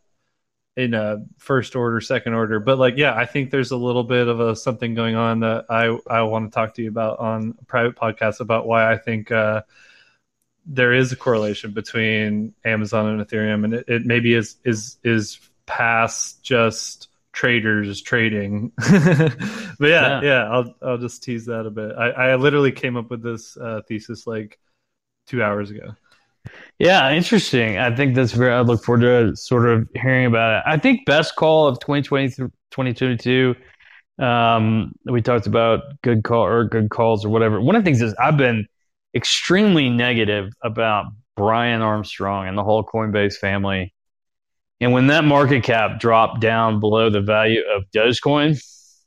in 0.76 0.94
a 0.94 1.24
first 1.38 1.76
order, 1.76 2.00
second 2.00 2.34
order, 2.34 2.58
but 2.58 2.78
like 2.78 2.96
yeah, 2.96 3.14
I 3.14 3.26
think 3.26 3.50
there's 3.50 3.70
a 3.70 3.76
little 3.76 4.04
bit 4.04 4.26
of 4.26 4.40
a 4.40 4.56
something 4.56 4.94
going 4.94 5.14
on 5.14 5.40
that 5.40 5.66
I 5.70 5.96
I 6.08 6.22
want 6.22 6.50
to 6.50 6.54
talk 6.54 6.74
to 6.74 6.82
you 6.82 6.88
about 6.88 7.20
on 7.20 7.54
a 7.60 7.64
private 7.64 7.96
podcast 7.96 8.40
about 8.40 8.66
why 8.66 8.90
I 8.90 8.98
think. 8.98 9.30
Uh, 9.30 9.62
there 10.70 10.92
is 10.92 11.12
a 11.12 11.16
correlation 11.16 11.72
between 11.72 12.52
Amazon 12.62 13.08
and 13.08 13.26
Ethereum, 13.26 13.64
and 13.64 13.72
it, 13.72 13.88
it 13.88 14.04
maybe 14.04 14.34
is 14.34 14.56
is 14.64 14.98
is 15.02 15.40
past 15.64 16.42
just 16.42 17.08
traders 17.32 18.02
trading. 18.02 18.72
but 18.78 19.36
yeah, 19.80 20.20
Yeah. 20.20 20.20
yeah, 20.22 20.48
I'll 20.50 20.74
I'll 20.82 20.98
just 20.98 21.22
tease 21.22 21.46
that 21.46 21.66
a 21.66 21.70
bit. 21.70 21.92
I, 21.96 22.10
I 22.10 22.36
literally 22.36 22.72
came 22.72 22.96
up 22.96 23.10
with 23.10 23.22
this 23.22 23.56
uh, 23.56 23.82
thesis 23.88 24.26
like 24.26 24.58
two 25.26 25.42
hours 25.42 25.70
ago. 25.70 25.94
Yeah, 26.78 27.12
interesting. 27.12 27.78
I 27.78 27.94
think 27.94 28.14
that's 28.14 28.32
very, 28.32 28.52
I 28.52 28.60
look 28.60 28.82
forward 28.84 29.02
to 29.02 29.36
sort 29.36 29.68
of 29.68 29.88
hearing 29.94 30.26
about 30.26 30.58
it. 30.58 30.62
I 30.66 30.78
think 30.78 31.04
best 31.06 31.36
call 31.36 31.66
of 31.66 31.80
2020 31.80 32.30
2022. 32.70 33.54
Um, 34.18 34.92
we 35.04 35.22
talked 35.22 35.46
about 35.46 35.80
good 36.02 36.24
call 36.24 36.44
or 36.44 36.64
good 36.64 36.90
calls 36.90 37.24
or 37.24 37.28
whatever. 37.28 37.60
One 37.60 37.76
of 37.76 37.82
the 37.84 37.88
things 37.88 38.02
is 38.02 38.14
I've 38.14 38.36
been 38.36 38.66
extremely 39.14 39.90
negative 39.90 40.50
about 40.62 41.06
Brian 41.36 41.82
Armstrong 41.82 42.48
and 42.48 42.58
the 42.58 42.64
whole 42.64 42.84
Coinbase 42.84 43.36
family. 43.36 43.94
And 44.80 44.92
when 44.92 45.08
that 45.08 45.24
market 45.24 45.64
cap 45.64 45.98
dropped 45.98 46.40
down 46.40 46.80
below 46.80 47.10
the 47.10 47.20
value 47.20 47.62
of 47.74 47.84
Dogecoin, 47.94 48.62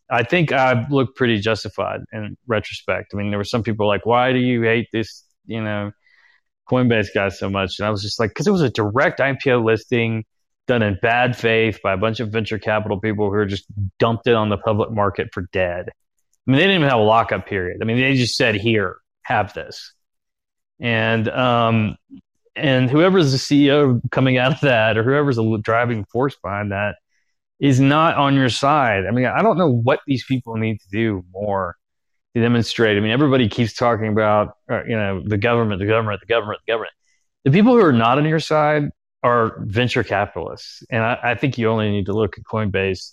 I 0.09 0.23
think 0.23 0.51
I 0.51 0.85
looked 0.89 1.15
pretty 1.15 1.39
justified 1.39 2.01
in 2.11 2.37
retrospect. 2.45 3.13
I 3.13 3.17
mean, 3.17 3.29
there 3.29 3.37
were 3.37 3.45
some 3.45 3.63
people 3.63 3.87
like, 3.87 4.05
why 4.05 4.33
do 4.33 4.39
you 4.39 4.63
hate 4.63 4.89
this, 4.91 5.23
you 5.45 5.63
know, 5.63 5.91
Coinbase 6.69 7.07
guy 7.15 7.29
so 7.29 7.49
much? 7.49 7.79
And 7.79 7.87
I 7.87 7.89
was 7.89 8.01
just 8.01 8.19
like, 8.19 8.31
because 8.31 8.47
it 8.47 8.51
was 8.51 8.61
a 8.61 8.69
direct 8.69 9.19
IPO 9.19 9.63
listing 9.63 10.25
done 10.67 10.81
in 10.81 10.97
bad 11.01 11.37
faith 11.37 11.79
by 11.81 11.93
a 11.93 11.97
bunch 11.97 12.19
of 12.19 12.29
venture 12.29 12.59
capital 12.59 12.99
people 12.99 13.31
who 13.31 13.45
just 13.45 13.65
dumped 13.97 14.27
it 14.27 14.35
on 14.35 14.49
the 14.49 14.57
public 14.57 14.91
market 14.91 15.29
for 15.33 15.47
dead. 15.53 15.87
I 15.89 16.51
mean, 16.51 16.57
they 16.57 16.63
didn't 16.63 16.75
even 16.75 16.89
have 16.89 16.99
a 16.99 17.03
lockup 17.03 17.47
period. 17.47 17.77
I 17.81 17.85
mean, 17.85 17.97
they 17.97 18.15
just 18.15 18.35
said, 18.35 18.55
here, 18.55 18.97
have 19.23 19.53
this. 19.53 19.93
And, 20.79 21.29
um, 21.29 21.95
and 22.55 22.89
whoever's 22.89 23.31
the 23.31 23.37
CEO 23.37 24.01
coming 24.11 24.37
out 24.37 24.53
of 24.53 24.61
that 24.61 24.97
or 24.97 25.03
whoever's 25.03 25.37
the 25.37 25.59
driving 25.61 26.05
force 26.05 26.35
behind 26.41 26.71
that 26.71 26.95
is 27.59 27.79
not 27.79 28.15
on 28.17 28.35
your 28.35 28.49
side. 28.49 29.05
I 29.05 29.11
mean, 29.11 29.25
I 29.25 29.41
don't 29.41 29.57
know 29.57 29.71
what 29.71 29.99
these 30.07 30.25
people 30.25 30.57
need 30.57 30.79
to 30.81 30.87
do 30.91 31.23
more 31.31 31.77
to 32.33 32.41
demonstrate. 32.41 32.97
I 32.97 32.99
mean, 32.99 33.11
everybody 33.11 33.47
keeps 33.47 33.73
talking 33.73 34.07
about, 34.07 34.55
uh, 34.69 34.83
you 34.83 34.95
know, 34.95 35.21
the 35.23 35.37
government, 35.37 35.79
the 35.79 35.85
government, 35.85 36.19
the 36.21 36.27
government, 36.27 36.59
the 36.65 36.71
government. 36.71 36.93
The 37.45 37.51
people 37.51 37.73
who 37.73 37.81
are 37.81 37.93
not 37.93 38.17
on 38.17 38.25
your 38.25 38.39
side 38.39 38.89
are 39.23 39.59
venture 39.59 40.03
capitalists. 40.03 40.83
And 40.89 41.03
I, 41.03 41.19
I 41.23 41.35
think 41.35 41.57
you 41.57 41.69
only 41.69 41.91
need 41.91 42.07
to 42.07 42.13
look 42.13 42.37
at 42.37 42.43
Coinbase 42.43 43.11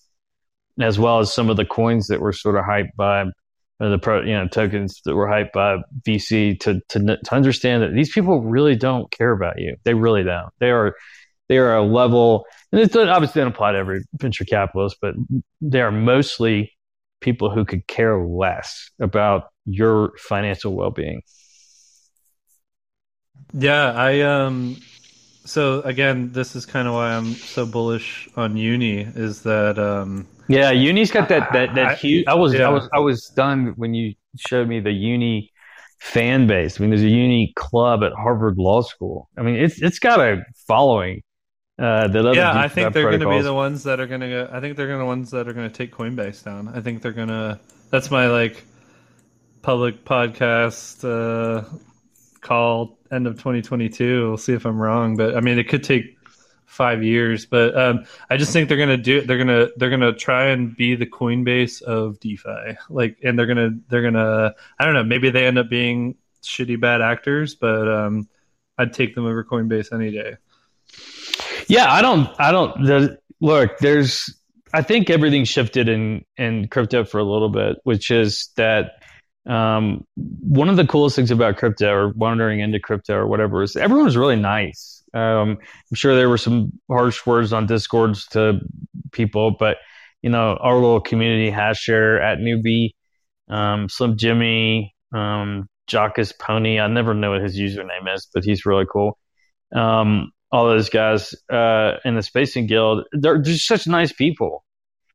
as 0.80 0.98
well 0.98 1.18
as 1.18 1.32
some 1.32 1.50
of 1.50 1.56
the 1.56 1.64
coins 1.64 2.06
that 2.06 2.20
were 2.20 2.32
sort 2.32 2.56
of 2.56 2.64
hyped 2.64 2.94
by 2.96 3.24
the 3.78 3.98
pro, 3.98 4.22
you 4.22 4.32
know, 4.32 4.48
tokens 4.48 5.00
that 5.04 5.14
were 5.14 5.26
hyped 5.26 5.52
by 5.52 5.78
VC 6.06 6.58
to, 6.60 6.80
to, 6.88 7.16
to 7.16 7.34
understand 7.34 7.82
that 7.82 7.94
these 7.94 8.12
people 8.12 8.40
really 8.40 8.74
don't 8.74 9.10
care 9.10 9.32
about 9.32 9.58
you. 9.58 9.76
They 9.84 9.94
really 9.94 10.24
don't. 10.24 10.50
They 10.58 10.70
are, 10.70 10.94
they 11.48 11.58
are 11.58 11.76
a 11.76 11.84
level, 11.84 12.44
and 12.72 12.80
it 12.80 12.94
obviously 12.96 13.40
doesn't 13.40 13.54
apply 13.54 13.72
to 13.72 13.78
every 13.78 14.04
venture 14.14 14.44
capitalist, 14.44 14.96
but 15.00 15.14
they 15.60 15.80
are 15.80 15.92
mostly 15.92 16.72
people 17.20 17.50
who 17.50 17.64
could 17.64 17.86
care 17.86 18.22
less 18.24 18.90
about 19.00 19.44
your 19.64 20.12
financial 20.18 20.74
well-being. 20.74 21.22
Yeah, 23.52 23.92
I 23.92 24.20
um 24.20 24.76
so 25.44 25.80
again, 25.82 26.32
this 26.32 26.54
is 26.54 26.66
kind 26.66 26.86
of 26.86 26.94
why 26.94 27.14
I'm 27.14 27.32
so 27.32 27.64
bullish 27.64 28.28
on 28.36 28.56
uni 28.56 29.00
is 29.00 29.42
that 29.42 29.78
um 29.78 30.26
yeah, 30.48 30.70
uni's 30.70 31.10
got 31.10 31.28
that 31.28 31.52
that 31.52 31.74
that 31.74 31.86
I, 31.86 31.94
huge. 31.94 32.26
I 32.26 32.34
was 32.34 32.54
yeah. 32.54 32.66
I 32.66 32.70
was 32.70 32.88
I 32.92 32.98
was 32.98 33.26
stunned 33.26 33.76
when 33.76 33.94
you 33.94 34.14
showed 34.36 34.68
me 34.68 34.80
the 34.80 34.92
uni 34.92 35.52
fan 36.00 36.46
base. 36.46 36.78
I 36.78 36.82
mean, 36.82 36.90
there's 36.90 37.02
a 37.02 37.08
uni 37.08 37.52
club 37.56 38.02
at 38.02 38.12
Harvard 38.12 38.58
Law 38.58 38.82
School. 38.82 39.28
I 39.36 39.42
mean, 39.42 39.56
it's 39.56 39.80
it's 39.82 39.98
got 39.98 40.20
a 40.20 40.42
following. 40.66 41.22
Uh, 41.78 42.08
that 42.08 42.34
yeah, 42.34 42.58
I 42.58 42.66
think 42.66 42.92
they're 42.92 43.04
going 43.04 43.20
to 43.20 43.30
be 43.30 43.40
the 43.40 43.54
ones 43.54 43.84
that 43.84 44.00
are 44.00 44.06
going 44.08 44.22
to. 44.22 44.48
I 44.52 44.60
think 44.60 44.76
they're 44.76 44.88
going 44.88 44.98
to 44.98 45.06
ones 45.06 45.30
that 45.30 45.46
are 45.46 45.52
going 45.52 45.70
to 45.70 45.74
take 45.74 45.94
Coinbase 45.94 46.42
down. 46.42 46.68
I 46.68 46.80
think 46.80 47.02
they're 47.02 47.12
going 47.12 47.28
to. 47.28 47.60
That's 47.90 48.10
my 48.10 48.26
like 48.26 48.64
public 49.62 50.04
podcast 50.04 51.04
uh, 51.04 51.64
call 52.40 52.98
end 53.12 53.28
of 53.28 53.34
2022. 53.34 54.28
We'll 54.28 54.36
see 54.36 54.54
if 54.54 54.64
I'm 54.64 54.80
wrong, 54.80 55.16
but 55.16 55.36
I 55.36 55.40
mean, 55.40 55.58
it 55.58 55.68
could 55.68 55.84
take 55.84 56.17
five 56.68 57.02
years. 57.02 57.46
But 57.46 57.76
um, 57.76 58.04
I 58.30 58.36
just 58.36 58.52
think 58.52 58.68
they're 58.68 58.78
gonna 58.78 58.96
do. 58.96 59.22
They're 59.22 59.38
gonna 59.38 59.68
they're 59.76 59.90
gonna 59.90 60.12
try 60.12 60.46
and 60.48 60.76
be 60.76 60.94
the 60.94 61.06
Coinbase 61.06 61.82
of 61.82 62.20
DeFi. 62.20 62.76
Like, 62.88 63.18
and 63.24 63.38
they're 63.38 63.46
gonna 63.46 63.70
they're 63.88 64.02
gonna. 64.02 64.54
I 64.78 64.84
don't 64.84 64.94
know. 64.94 65.04
Maybe 65.04 65.30
they 65.30 65.46
end 65.46 65.58
up 65.58 65.68
being 65.68 66.16
shitty 66.42 66.80
bad 66.80 67.00
actors, 67.00 67.54
but 67.54 67.88
um, 67.88 68.28
I'd 68.76 68.92
take 68.92 69.14
them 69.14 69.26
over 69.26 69.42
Coinbase 69.42 69.92
any 69.92 70.10
day. 70.10 70.36
Yeah, 71.66 71.92
I 71.92 72.02
don't. 72.02 72.28
I 72.38 72.52
don't. 72.52 72.84
The, 72.84 73.18
look, 73.40 73.78
there's. 73.78 74.34
I 74.72 74.82
think 74.82 75.08
everything 75.08 75.44
shifted 75.44 75.88
in 75.88 76.24
in 76.36 76.68
crypto 76.68 77.04
for 77.04 77.18
a 77.18 77.24
little 77.24 77.48
bit, 77.48 77.78
which 77.84 78.10
is 78.10 78.50
that 78.56 79.02
um, 79.46 80.06
one 80.16 80.68
of 80.68 80.76
the 80.76 80.86
coolest 80.86 81.16
things 81.16 81.30
about 81.30 81.56
crypto 81.56 81.90
or 81.90 82.08
wandering 82.10 82.60
into 82.60 82.78
crypto 82.78 83.14
or 83.14 83.26
whatever 83.26 83.62
is 83.62 83.76
everyone 83.76 84.04
was 84.04 84.16
really 84.16 84.36
nice. 84.36 84.97
Um, 85.14 85.58
I'm 85.60 85.94
sure 85.94 86.14
there 86.14 86.28
were 86.28 86.38
some 86.38 86.72
harsh 86.90 87.24
words 87.26 87.52
on 87.52 87.66
discords 87.66 88.26
to 88.28 88.60
people, 89.12 89.56
but 89.58 89.78
you 90.22 90.30
know, 90.30 90.56
our 90.60 90.74
little 90.74 91.00
community 91.00 91.50
Hashshare 91.50 92.20
at 92.20 92.38
newbie, 92.38 92.90
um, 93.48 93.88
Slim 93.88 94.16
Jimmy, 94.16 94.94
um, 95.14 95.68
Jockus 95.88 96.32
Pony. 96.38 96.80
I 96.80 96.86
never 96.88 97.14
know 97.14 97.32
what 97.32 97.42
his 97.42 97.58
username 97.58 98.12
is, 98.12 98.28
but 98.32 98.44
he's 98.44 98.66
really 98.66 98.86
cool. 98.90 99.18
Um, 99.74 100.32
all 100.50 100.66
those 100.66 100.88
guys 100.88 101.34
uh, 101.52 101.94
in 102.04 102.14
the 102.14 102.22
Spacing 102.22 102.66
Guild, 102.66 103.04
they're 103.12 103.38
just 103.38 103.66
such 103.66 103.86
nice 103.86 104.12
people. 104.12 104.64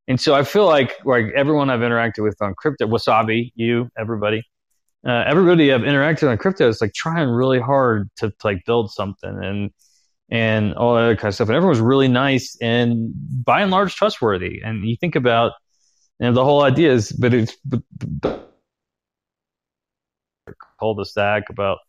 And 0.07 0.19
so 0.19 0.35
I 0.35 0.43
feel 0.43 0.65
like 0.65 0.93
like 1.05 1.25
everyone 1.35 1.69
I've 1.69 1.79
interacted 1.79 2.23
with 2.23 2.35
on 2.41 2.53
crypto, 2.57 2.87
Wasabi, 2.87 3.51
you, 3.55 3.89
everybody, 3.97 4.43
uh, 5.05 5.23
everybody 5.27 5.73
I've 5.73 5.81
interacted 5.81 6.29
on 6.29 6.37
crypto 6.37 6.67
is 6.67 6.81
like 6.81 6.93
trying 6.93 7.29
really 7.29 7.59
hard 7.59 8.09
to, 8.17 8.29
to 8.29 8.35
like 8.43 8.65
build 8.65 8.91
something 8.91 9.43
and 9.43 9.71
and 10.29 10.73
all 10.75 10.95
that 10.95 11.01
other 11.01 11.15
kind 11.15 11.27
of 11.27 11.35
stuff. 11.35 11.49
And 11.49 11.55
everyone's 11.55 11.81
really 11.81 12.07
nice 12.07 12.57
and 12.61 13.11
by 13.43 13.61
and 13.61 13.71
large 13.71 13.95
trustworthy. 13.95 14.61
And 14.63 14.83
you 14.85 14.95
think 14.95 15.15
about 15.15 15.53
you 16.19 16.27
know, 16.27 16.33
the 16.33 16.43
whole 16.43 16.63
idea 16.63 16.91
is, 16.93 17.11
but 17.11 17.33
it's 17.33 17.55
but, 17.65 17.81
but, 17.99 18.49
cul-de-sac 20.79 21.43
about 21.49 21.79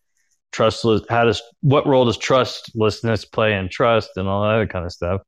trustless. 0.53 1.03
How 1.09 1.24
does 1.24 1.42
what 1.61 1.87
role 1.87 2.05
does 2.05 2.18
trustlessness 2.18 3.24
play 3.24 3.55
in 3.55 3.68
trust 3.68 4.11
and 4.16 4.29
all 4.29 4.42
that 4.42 4.55
other 4.55 4.66
kind 4.66 4.85
of 4.85 4.92
stuff? 4.92 5.22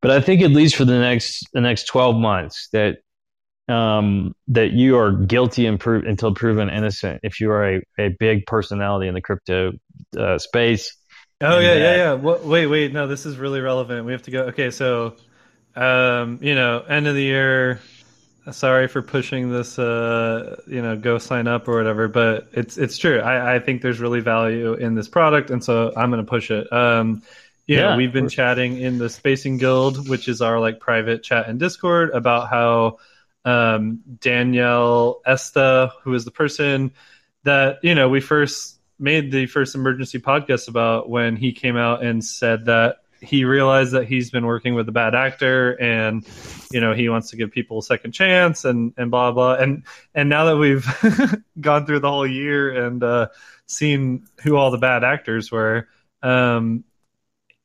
But 0.00 0.10
I 0.10 0.20
think 0.20 0.42
at 0.42 0.50
least 0.50 0.76
for 0.76 0.84
the 0.84 0.98
next 0.98 1.46
the 1.52 1.60
next 1.60 1.84
twelve 1.86 2.16
months 2.16 2.68
that 2.72 2.98
um, 3.68 4.34
that 4.48 4.72
you 4.72 4.98
are 4.98 5.12
guilty 5.12 5.66
until 5.66 6.34
proven 6.34 6.70
innocent 6.70 7.20
if 7.22 7.40
you 7.40 7.50
are 7.50 7.76
a, 7.76 7.82
a 7.98 8.08
big 8.20 8.46
personality 8.46 9.08
in 9.08 9.14
the 9.14 9.20
crypto 9.20 9.72
uh, 10.16 10.38
space. 10.38 10.96
Oh 11.40 11.58
yeah, 11.58 11.74
that, 11.74 11.80
yeah, 11.80 11.96
yeah. 11.96 12.14
wait, 12.14 12.66
wait. 12.66 12.92
No, 12.92 13.06
this 13.06 13.26
is 13.26 13.36
really 13.36 13.60
relevant. 13.60 14.06
We 14.06 14.12
have 14.12 14.22
to 14.22 14.30
go. 14.30 14.42
Okay, 14.44 14.70
so 14.70 15.16
um, 15.74 16.38
you 16.40 16.54
know, 16.54 16.80
end 16.80 17.06
of 17.06 17.14
the 17.14 17.22
year. 17.22 17.80
Sorry 18.52 18.86
for 18.86 19.02
pushing 19.02 19.50
this. 19.50 19.78
Uh, 19.78 20.56
you 20.68 20.80
know, 20.80 20.96
go 20.96 21.18
sign 21.18 21.48
up 21.48 21.68
or 21.68 21.76
whatever. 21.76 22.08
But 22.08 22.48
it's 22.52 22.78
it's 22.78 22.96
true. 22.96 23.18
I, 23.18 23.56
I 23.56 23.58
think 23.58 23.82
there's 23.82 23.98
really 23.98 24.20
value 24.20 24.74
in 24.74 24.94
this 24.94 25.08
product, 25.08 25.50
and 25.50 25.62
so 25.62 25.92
I'm 25.96 26.10
going 26.10 26.24
to 26.24 26.28
push 26.28 26.50
it. 26.50 26.72
Um, 26.72 27.22
yeah, 27.66 27.78
yeah, 27.78 27.96
we've 27.96 28.12
been 28.12 28.28
chatting 28.28 28.78
in 28.80 28.98
the 28.98 29.10
Spacing 29.10 29.58
Guild, 29.58 30.08
which 30.08 30.28
is 30.28 30.40
our 30.40 30.60
like 30.60 30.78
private 30.78 31.24
chat 31.24 31.48
in 31.48 31.58
Discord, 31.58 32.10
about 32.10 32.48
how 32.48 32.98
um, 33.46 34.00
Daniele 34.20 35.22
Sesta, 35.26 35.92
who 36.02 36.12
is 36.12 36.24
the 36.24 36.30
person 36.30 36.92
that 37.44 37.78
you 37.82 37.94
know 37.94 38.08
we 38.08 38.20
first 38.20 38.78
made 38.98 39.30
the 39.30 39.46
first 39.46 39.74
emergency 39.74 40.18
podcast 40.18 40.68
about 40.68 41.08
when 41.08 41.36
he 41.36 41.52
came 41.52 41.76
out 41.76 42.02
and 42.02 42.24
said 42.24 42.66
that 42.66 42.98
he 43.20 43.44
realized 43.44 43.92
that 43.92 44.06
he's 44.06 44.30
been 44.30 44.44
working 44.44 44.74
with 44.74 44.88
a 44.88 44.92
bad 44.92 45.14
actor 45.14 45.72
and 45.80 46.26
you 46.70 46.80
know 46.80 46.92
he 46.92 47.08
wants 47.08 47.30
to 47.30 47.36
give 47.36 47.50
people 47.50 47.78
a 47.78 47.82
second 47.82 48.12
chance 48.12 48.64
and 48.64 48.92
and 48.98 49.10
blah 49.10 49.32
blah. 49.32 49.54
And 49.54 49.84
and 50.14 50.28
now 50.28 50.44
that 50.46 50.56
we've 50.56 50.86
gone 51.60 51.86
through 51.86 52.00
the 52.00 52.10
whole 52.10 52.26
year 52.26 52.84
and 52.84 53.02
uh, 53.02 53.28
seen 53.66 54.26
who 54.42 54.56
all 54.56 54.70
the 54.70 54.78
bad 54.78 55.04
actors 55.04 55.50
were 55.50 55.88
um, 56.22 56.84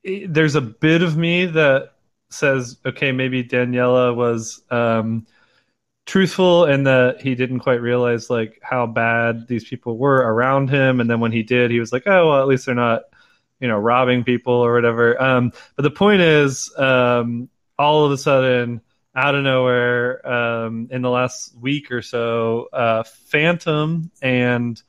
there's 0.04 0.56
a 0.56 0.62
bit 0.62 1.02
of 1.02 1.17
me 1.17 1.46
that 1.46 1.94
says, 2.30 2.78
okay, 2.86 3.12
maybe 3.12 3.44
Daniela 3.44 4.15
was 4.15 4.62
um, 4.70 5.28
truthful 6.12 6.65
and 6.65 6.86
that 6.86 7.21
he 7.21 7.36
didn't 7.36 7.60
quite 7.60 7.82
realize 7.82 8.30
like 8.30 8.60
how 8.62 8.86
bad 8.86 9.47
these 9.47 9.65
people 9.71 9.97
were 9.97 10.17
around 10.17 10.69
him, 10.69 11.00
and 11.00 11.10
then 11.10 11.19
when 11.19 11.32
he 11.32 11.43
did, 11.43 11.71
he 11.71 11.80
was 11.80 11.91
like, 11.91 12.04
oh 12.06 12.28
well, 12.28 12.41
at 12.41 12.47
least 12.47 12.65
they're 12.65 12.76
not, 12.76 13.02
you 13.60 13.67
know, 13.67 13.80
robbing 13.80 14.24
people 14.24 14.54
or 14.54 14.74
whatever. 14.74 15.21
Um, 15.21 15.52
but 15.76 15.84
the 15.84 15.97
point 16.04 16.21
is, 16.21 16.71
um, 16.78 17.50
all 17.78 18.06
of 18.06 18.12
a 18.12 18.17
sudden. 18.17 18.82
Out 19.13 19.36
of 19.36 19.43
nowhere, 19.43 20.26
um, 20.26 20.88
in 20.89 21.02
the 21.02 21.10
last 21.10 21.54
week 21.60 21.91
or 21.91 22.02
so, 22.02 22.69
uh, 22.71 23.04
Fantom 23.04 24.10
and 24.21 24.82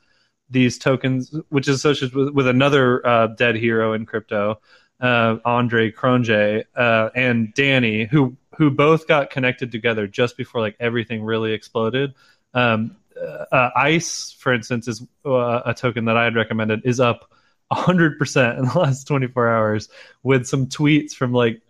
these 0.49 0.79
tokens, 0.79 1.35
which 1.49 1.67
is 1.67 1.75
associated 1.75 2.15
with, 2.15 2.29
with 2.29 2.47
another 2.47 3.05
uh, 3.05 3.27
dead 3.35 3.57
hero 3.57 3.95
in 3.95 4.07
crypto, 4.07 4.61
uh, 5.03 5.39
Andre 5.45 5.91
Cronje 5.91 6.65
uh, 6.77 7.11
and 7.15 7.53
Danny, 7.53 8.05
who 8.05 8.37
who 8.57 8.71
both 8.71 9.09
got 9.09 9.31
connected 9.31 9.73
together 9.73 10.07
just 10.07 10.37
before 10.37 10.61
like 10.61 10.77
everything 10.79 11.23
really 11.25 11.53
exploded. 11.53 12.15
Um, 12.55 12.97
uh, 13.21 13.71
Ice, 13.77 14.33
for 14.39 14.53
instance, 14.53 14.89
is 14.89 15.05
uh, 15.27 15.63
a 15.65 15.75
token 15.75 16.05
that 16.07 16.17
I 16.17 16.25
had 16.25 16.37
recommended 16.37 16.83
is 16.85 17.01
up 17.01 17.31
100% 17.73 18.59
in 18.59 18.65
the 18.67 18.73
last 18.79 19.05
24 19.05 19.49
hours 19.49 19.89
with 20.23 20.47
some 20.47 20.67
tweets 20.67 21.13
from 21.13 21.33
like 21.33 21.61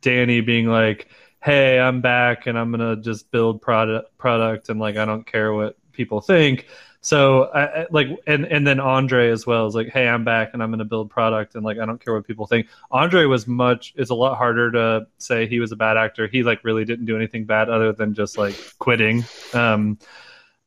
Danny 0.00 0.40
being 0.40 0.66
like, 0.66 1.08
"Hey, 1.42 1.78
I'm 1.78 2.00
back 2.00 2.46
and 2.46 2.58
I'm 2.58 2.70
gonna 2.70 2.96
just 2.96 3.30
build 3.30 3.62
product 3.62 4.16
product 4.18 4.68
and 4.68 4.80
like 4.80 4.96
I 4.96 5.04
don't 5.04 5.26
care 5.26 5.52
what 5.52 5.76
people 5.92 6.20
think." 6.20 6.66
So 7.04 7.50
I, 7.54 7.86
like, 7.90 8.08
and 8.26 8.46
and 8.46 8.66
then 8.66 8.80
Andre 8.80 9.28
as 9.28 9.46
well 9.46 9.66
is 9.66 9.74
like, 9.74 9.88
hey, 9.88 10.08
I'm 10.08 10.24
back 10.24 10.54
and 10.54 10.62
I'm 10.62 10.70
going 10.70 10.78
to 10.78 10.86
build 10.86 11.10
product 11.10 11.54
and 11.54 11.62
like 11.62 11.78
I 11.78 11.84
don't 11.84 12.02
care 12.02 12.14
what 12.14 12.26
people 12.26 12.46
think. 12.46 12.66
Andre 12.90 13.26
was 13.26 13.46
much. 13.46 13.92
It's 13.94 14.08
a 14.08 14.14
lot 14.14 14.38
harder 14.38 14.72
to 14.72 15.06
say 15.18 15.46
he 15.46 15.60
was 15.60 15.70
a 15.70 15.76
bad 15.76 15.98
actor. 15.98 16.26
He 16.26 16.42
like 16.42 16.64
really 16.64 16.86
didn't 16.86 17.04
do 17.04 17.14
anything 17.14 17.44
bad 17.44 17.68
other 17.68 17.92
than 17.92 18.14
just 18.14 18.38
like 18.38 18.54
quitting. 18.78 19.22
Um, 19.52 19.98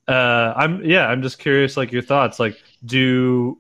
uh, 0.08 0.54
I'm 0.56 0.86
yeah, 0.86 1.08
I'm 1.08 1.24
just 1.24 1.40
curious, 1.40 1.76
like 1.76 1.92
your 1.92 2.04
thoughts. 2.04 2.40
Like, 2.40 2.62
do 2.86 3.60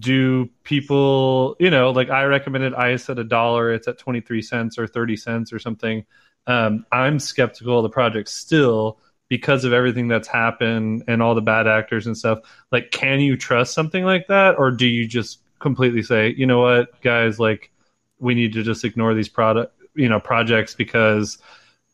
do 0.00 0.50
people, 0.64 1.54
you 1.60 1.70
know, 1.70 1.92
like 1.92 2.10
I 2.10 2.24
recommended 2.24 2.74
ice 2.74 3.08
at 3.08 3.20
a 3.20 3.24
dollar. 3.24 3.72
It's 3.72 3.86
at 3.86 3.98
twenty 3.98 4.20
three 4.20 4.42
cents 4.42 4.78
or 4.80 4.88
thirty 4.88 5.16
cents 5.16 5.52
or 5.52 5.60
something. 5.60 6.04
Um, 6.48 6.86
I'm 6.90 7.20
skeptical 7.20 7.78
of 7.78 7.84
the 7.84 7.88
project 7.88 8.30
still 8.30 8.98
because 9.30 9.64
of 9.64 9.72
everything 9.72 10.08
that's 10.08 10.28
happened 10.28 11.04
and 11.08 11.22
all 11.22 11.34
the 11.34 11.40
bad 11.40 11.66
actors 11.66 12.06
and 12.06 12.18
stuff 12.18 12.40
like 12.70 12.90
can 12.90 13.20
you 13.20 13.36
trust 13.36 13.72
something 13.72 14.04
like 14.04 14.26
that? 14.26 14.56
Or 14.58 14.70
do 14.70 14.86
you 14.86 15.06
just 15.06 15.40
completely 15.58 16.02
say 16.02 16.34
you 16.36 16.44
know 16.44 16.60
what 16.60 17.00
guys 17.00 17.38
like 17.40 17.70
we 18.18 18.34
need 18.34 18.52
to 18.52 18.62
just 18.62 18.84
ignore 18.84 19.14
these 19.14 19.28
product 19.28 19.74
you 19.94 20.08
know 20.08 20.20
projects 20.20 20.74
because 20.74 21.38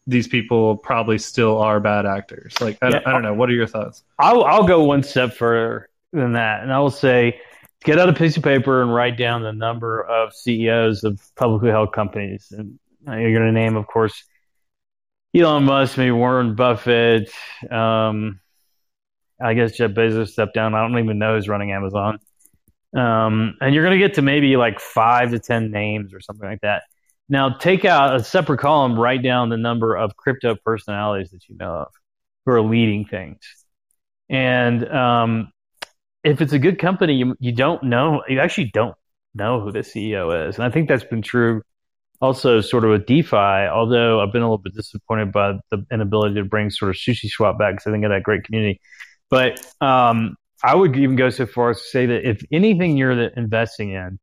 these 0.08 0.26
people 0.26 0.76
probably 0.76 1.18
still 1.18 1.58
are 1.58 1.80
bad 1.80 2.06
actors. 2.06 2.54
Like 2.60 2.78
i, 2.82 2.88
yeah, 2.88 3.00
I 3.06 3.12
don't 3.12 3.22
know. 3.22 3.34
What 3.34 3.50
are 3.50 3.54
your 3.54 3.66
thoughts? 3.66 4.04
I'll, 4.20 4.44
I'll 4.44 4.66
go 4.66 4.84
one 4.84 5.02
step 5.02 5.34
further 5.34 5.88
than 6.12 6.32
that 6.32 6.62
and 6.62 6.72
i 6.72 6.78
will 6.78 6.90
say 6.90 7.40
get 7.84 7.98
out 7.98 8.08
a 8.08 8.12
piece 8.12 8.36
of 8.36 8.42
paper 8.42 8.82
and 8.82 8.92
write 8.92 9.16
down 9.16 9.42
the 9.42 9.52
number 9.52 10.02
of 10.02 10.32
ceos 10.34 11.04
of 11.04 11.20
publicly 11.36 11.70
held 11.70 11.92
companies 11.92 12.52
and 12.56 12.78
you're 13.06 13.32
going 13.32 13.46
to 13.46 13.52
name 13.52 13.76
of 13.76 13.86
course 13.86 14.24
Elon 15.36 15.64
Musk, 15.64 15.98
maybe 15.98 16.12
Warren 16.12 16.54
Buffett, 16.54 17.30
um, 17.70 18.40
I 19.42 19.52
guess 19.52 19.76
Jeff 19.76 19.90
Bezos 19.90 20.28
stepped 20.28 20.54
down. 20.54 20.74
I 20.74 20.80
don't 20.80 20.98
even 20.98 21.18
know 21.18 21.34
who's 21.34 21.48
running 21.48 21.72
Amazon. 21.72 22.18
Um, 22.96 23.56
and 23.60 23.74
you're 23.74 23.84
going 23.84 23.98
to 24.00 24.06
get 24.06 24.14
to 24.14 24.22
maybe 24.22 24.56
like 24.56 24.80
five 24.80 25.32
to 25.32 25.38
10 25.38 25.70
names 25.70 26.14
or 26.14 26.20
something 26.20 26.48
like 26.48 26.62
that. 26.62 26.84
Now, 27.28 27.50
take 27.50 27.84
out 27.84 28.16
a 28.16 28.24
separate 28.24 28.60
column, 28.60 28.98
write 28.98 29.22
down 29.22 29.50
the 29.50 29.58
number 29.58 29.94
of 29.94 30.16
crypto 30.16 30.54
personalities 30.54 31.30
that 31.32 31.48
you 31.48 31.56
know 31.56 31.72
of 31.72 31.92
who 32.46 32.52
are 32.52 32.62
leading 32.62 33.04
things. 33.04 33.40
And 34.30 34.88
um, 34.88 35.52
if 36.24 36.40
it's 36.40 36.54
a 36.54 36.58
good 36.58 36.78
company, 36.78 37.14
you, 37.14 37.36
you 37.40 37.52
don't 37.52 37.82
know, 37.82 38.22
you 38.26 38.40
actually 38.40 38.70
don't 38.72 38.94
know 39.34 39.60
who 39.60 39.70
the 39.70 39.80
CEO 39.80 40.48
is. 40.48 40.56
And 40.56 40.64
I 40.64 40.70
think 40.70 40.88
that's 40.88 41.04
been 41.04 41.22
true 41.22 41.62
also 42.20 42.60
sort 42.60 42.84
of 42.84 42.90
with 42.90 43.06
DeFi, 43.06 43.36
although 43.36 44.20
I've 44.20 44.32
been 44.32 44.42
a 44.42 44.46
little 44.46 44.58
bit 44.58 44.74
disappointed 44.74 45.32
by 45.32 45.54
the 45.70 45.84
inability 45.92 46.36
to 46.36 46.44
bring 46.44 46.70
sort 46.70 46.90
of 46.90 46.96
Sushi 46.96 47.28
Swap 47.28 47.58
back 47.58 47.74
because 47.74 47.86
I 47.86 47.92
think 47.92 48.04
of 48.04 48.10
that 48.10 48.22
great 48.22 48.44
community. 48.44 48.80
But 49.30 49.60
um, 49.80 50.36
I 50.62 50.74
would 50.74 50.96
even 50.96 51.16
go 51.16 51.30
so 51.30 51.46
far 51.46 51.70
as 51.70 51.78
to 51.78 51.84
say 51.84 52.06
that 52.06 52.28
if 52.28 52.42
anything 52.52 52.96
you're 52.96 53.12
investing 53.12 53.92
in, 53.92 54.18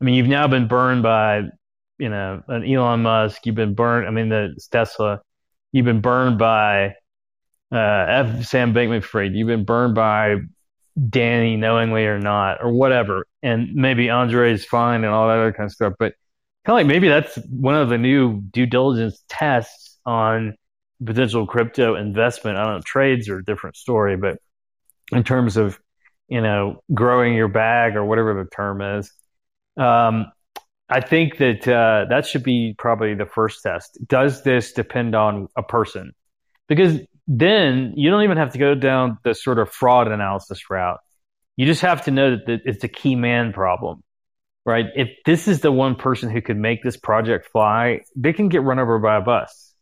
I 0.00 0.04
mean, 0.04 0.14
you've 0.14 0.28
now 0.28 0.48
been 0.48 0.66
burned 0.66 1.02
by, 1.02 1.42
you 1.98 2.08
know, 2.08 2.42
an 2.48 2.64
Elon 2.64 3.02
Musk. 3.02 3.44
You've 3.44 3.54
been 3.54 3.74
burned. 3.74 4.08
I 4.08 4.10
mean, 4.10 4.30
the 4.30 4.58
Tesla. 4.70 5.20
You've 5.72 5.84
been 5.84 6.00
burned 6.00 6.38
by 6.38 6.94
uh, 7.70 7.76
F. 8.08 8.46
Sam 8.46 8.74
Bankman-Fried. 8.74 9.34
You've 9.34 9.46
been 9.46 9.64
burned 9.64 9.94
by 9.94 10.36
Danny, 11.08 11.56
knowingly 11.56 12.06
or 12.06 12.18
not, 12.18 12.62
or 12.62 12.72
whatever. 12.72 13.26
And 13.42 13.74
maybe 13.74 14.10
Andre 14.10 14.52
is 14.52 14.64
fine 14.64 15.04
and 15.04 15.12
all 15.12 15.28
that 15.28 15.38
other 15.38 15.52
kind 15.52 15.66
of 15.66 15.72
stuff. 15.72 15.92
But 15.98 16.14
kind 16.64 16.74
of 16.74 16.80
like 16.80 16.86
maybe 16.86 17.08
that's 17.08 17.36
one 17.48 17.74
of 17.74 17.88
the 17.88 17.98
new 17.98 18.40
due 18.40 18.66
diligence 18.66 19.22
tests 19.28 19.98
on 20.04 20.54
potential 21.04 21.46
crypto 21.46 21.94
investment. 21.94 22.58
I 22.58 22.64
don't 22.64 22.74
know, 22.76 22.82
trades 22.84 23.28
are 23.28 23.38
a 23.38 23.44
different 23.44 23.76
story, 23.76 24.16
but 24.16 24.38
in 25.12 25.24
terms 25.24 25.56
of, 25.56 25.78
you 26.28 26.40
know, 26.40 26.82
growing 26.92 27.34
your 27.34 27.48
bag 27.48 27.96
or 27.96 28.04
whatever 28.04 28.34
the 28.34 28.48
term 28.50 28.82
is, 28.82 29.10
um, 29.76 30.26
I 30.88 31.00
think 31.00 31.38
that 31.38 31.66
uh, 31.66 32.06
that 32.10 32.26
should 32.26 32.42
be 32.42 32.74
probably 32.76 33.14
the 33.14 33.26
first 33.26 33.62
test. 33.62 33.98
Does 34.06 34.42
this 34.42 34.72
depend 34.72 35.14
on 35.14 35.48
a 35.56 35.62
person? 35.62 36.12
Because 36.68 36.98
then 37.26 37.94
you 37.96 38.10
don't 38.10 38.24
even 38.24 38.36
have 38.36 38.52
to 38.52 38.58
go 38.58 38.74
down 38.74 39.18
the 39.22 39.34
sort 39.34 39.58
of 39.58 39.70
fraud 39.70 40.08
analysis 40.08 40.68
route. 40.68 40.98
You 41.56 41.66
just 41.66 41.82
have 41.82 42.04
to 42.04 42.10
know 42.10 42.36
that 42.46 42.60
it's 42.64 42.84
a 42.84 42.88
key 42.88 43.14
man 43.14 43.52
problem 43.52 44.02
right? 44.64 44.86
If 44.94 45.08
this 45.24 45.48
is 45.48 45.60
the 45.60 45.72
one 45.72 45.96
person 45.96 46.30
who 46.30 46.42
could 46.42 46.56
make 46.56 46.82
this 46.82 46.96
project 46.96 47.48
fly, 47.52 48.00
they 48.16 48.32
can 48.32 48.48
get 48.48 48.62
run 48.62 48.78
over 48.78 48.98
by 48.98 49.16
a 49.16 49.20
bus. 49.20 49.74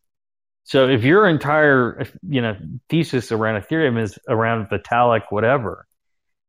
So 0.64 0.88
if 0.88 1.02
your 1.02 1.26
entire, 1.26 2.04
you 2.28 2.42
know, 2.42 2.56
thesis 2.90 3.32
around 3.32 3.62
Ethereum 3.62 4.00
is 4.00 4.18
around 4.28 4.68
Vitalik, 4.68 5.22
whatever, 5.30 5.86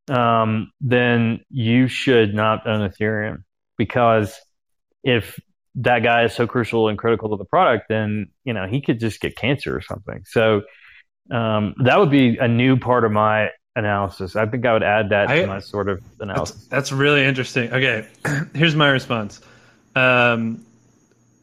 um, 0.09 0.71
then 0.81 1.39
you 1.49 1.87
should 1.87 2.33
not 2.33 2.67
own 2.67 2.89
Ethereum 2.89 3.43
because 3.77 4.37
if 5.03 5.39
that 5.75 5.99
guy 6.03 6.25
is 6.25 6.33
so 6.33 6.47
crucial 6.47 6.89
and 6.89 6.97
critical 6.97 7.29
to 7.29 7.37
the 7.37 7.45
product, 7.45 7.85
then 7.89 8.27
you 8.43 8.53
know 8.53 8.67
he 8.67 8.81
could 8.81 8.99
just 8.99 9.21
get 9.21 9.37
cancer 9.37 9.75
or 9.75 9.81
something. 9.81 10.23
So 10.25 10.63
um, 11.31 11.75
that 11.83 11.99
would 11.99 12.11
be 12.11 12.37
a 12.37 12.47
new 12.47 12.77
part 12.77 13.05
of 13.05 13.11
my 13.11 13.49
analysis. 13.79 14.35
I 14.35 14.45
think 14.45 14.65
I 14.65 14.73
would 14.73 14.83
add 14.83 15.09
that 15.09 15.29
I, 15.29 15.41
to 15.41 15.47
my 15.47 15.59
sort 15.59 15.89
of 15.89 16.03
analysis. 16.19 16.55
That's, 16.55 16.67
that's 16.67 16.91
really 16.91 17.25
interesting. 17.25 17.71
Okay, 17.71 18.07
here's 18.53 18.75
my 18.75 18.89
response. 18.89 19.41
Um, 19.95 20.65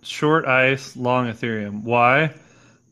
short 0.02 0.46
ice, 0.46 0.96
long 0.96 1.26
Ethereum. 1.26 1.82
Why? 1.82 2.34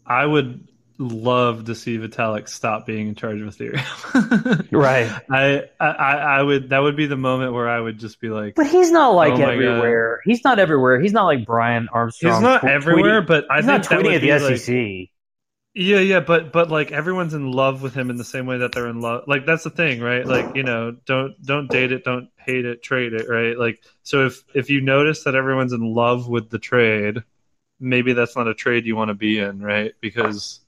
I 0.07 0.27
would 0.27 0.67
love 0.99 1.65
to 1.65 1.75
see 1.75 1.99
Vitalik 1.99 2.49
stop 2.49 2.87
being 2.87 3.09
in 3.09 3.15
charge 3.15 3.41
of 3.41 3.49
Ethereum. 3.49 4.67
right. 4.71 5.11
I, 5.31 5.65
I 5.81 5.89
I 5.89 6.43
would 6.43 6.71
that 6.71 6.79
would 6.81 6.97
be 6.97 7.07
the 7.07 7.17
moment 7.17 7.53
where 7.53 7.69
I 7.69 7.81
would 7.81 7.99
just 7.99 8.21
be 8.21 8.29
like 8.29 8.55
But 8.55 8.67
he's 8.67 8.91
not 8.91 9.15
like 9.15 9.33
oh 9.33 9.43
everywhere. 9.43 10.21
He's 10.25 10.45
not 10.45 10.59
everywhere. 10.59 11.01
He's 11.01 11.13
not 11.13 11.25
like 11.25 11.47
Brian 11.47 11.89
Armstrong. 11.93 12.35
He's 12.35 12.43
not 12.43 12.65
everywhere, 12.65 13.23
but 13.23 13.51
I 13.51 13.57
he's 13.57 13.67
think 13.67 13.91
not 13.91 14.05
tweeting 14.05 14.15
at 14.15 14.21
the 14.21 14.39
like, 14.39 14.59
SEC. 14.59 15.14
Yeah, 15.77 15.99
yeah, 15.99 16.21
but 16.21 16.53
but 16.53 16.71
like 16.71 16.93
everyone's 16.93 17.35
in 17.35 17.51
love 17.51 17.83
with 17.83 17.95
him 17.95 18.09
in 18.09 18.17
the 18.17 18.25
same 18.25 18.47
way 18.47 18.59
that 18.59 18.73
they're 18.73 18.87
in 18.87 19.01
love. 19.01 19.25
Like 19.27 19.45
that's 19.45 19.65
the 19.65 19.71
thing, 19.71 20.01
right? 20.01 20.25
Like 20.25 20.55
you 20.55 20.63
know, 20.63 20.93
don't 21.05 21.35
don't 21.45 21.69
date 21.69 21.91
it, 21.91 22.05
don't 22.05 22.29
hate 22.37 22.65
it, 22.65 22.81
trade 22.83 23.13
it, 23.13 23.29
right? 23.29 23.59
Like 23.59 23.83
so 24.05 24.27
if 24.27 24.45
if 24.55 24.71
you 24.71 24.81
notice 24.81 25.25
that 25.25 25.35
everyone's 25.35 25.73
in 25.73 25.83
love 25.83 26.29
with 26.29 26.49
the 26.49 26.61
trade, 26.61 27.25
maybe 27.81 28.13
that's 28.13 28.37
not 28.37 28.47
a 28.47 28.55
trade 28.55 28.87
you 28.87 28.95
want 28.95 29.09
to 29.09 29.15
be 29.15 29.41
in, 29.41 29.61
right? 29.61 29.93
Because 30.01 30.61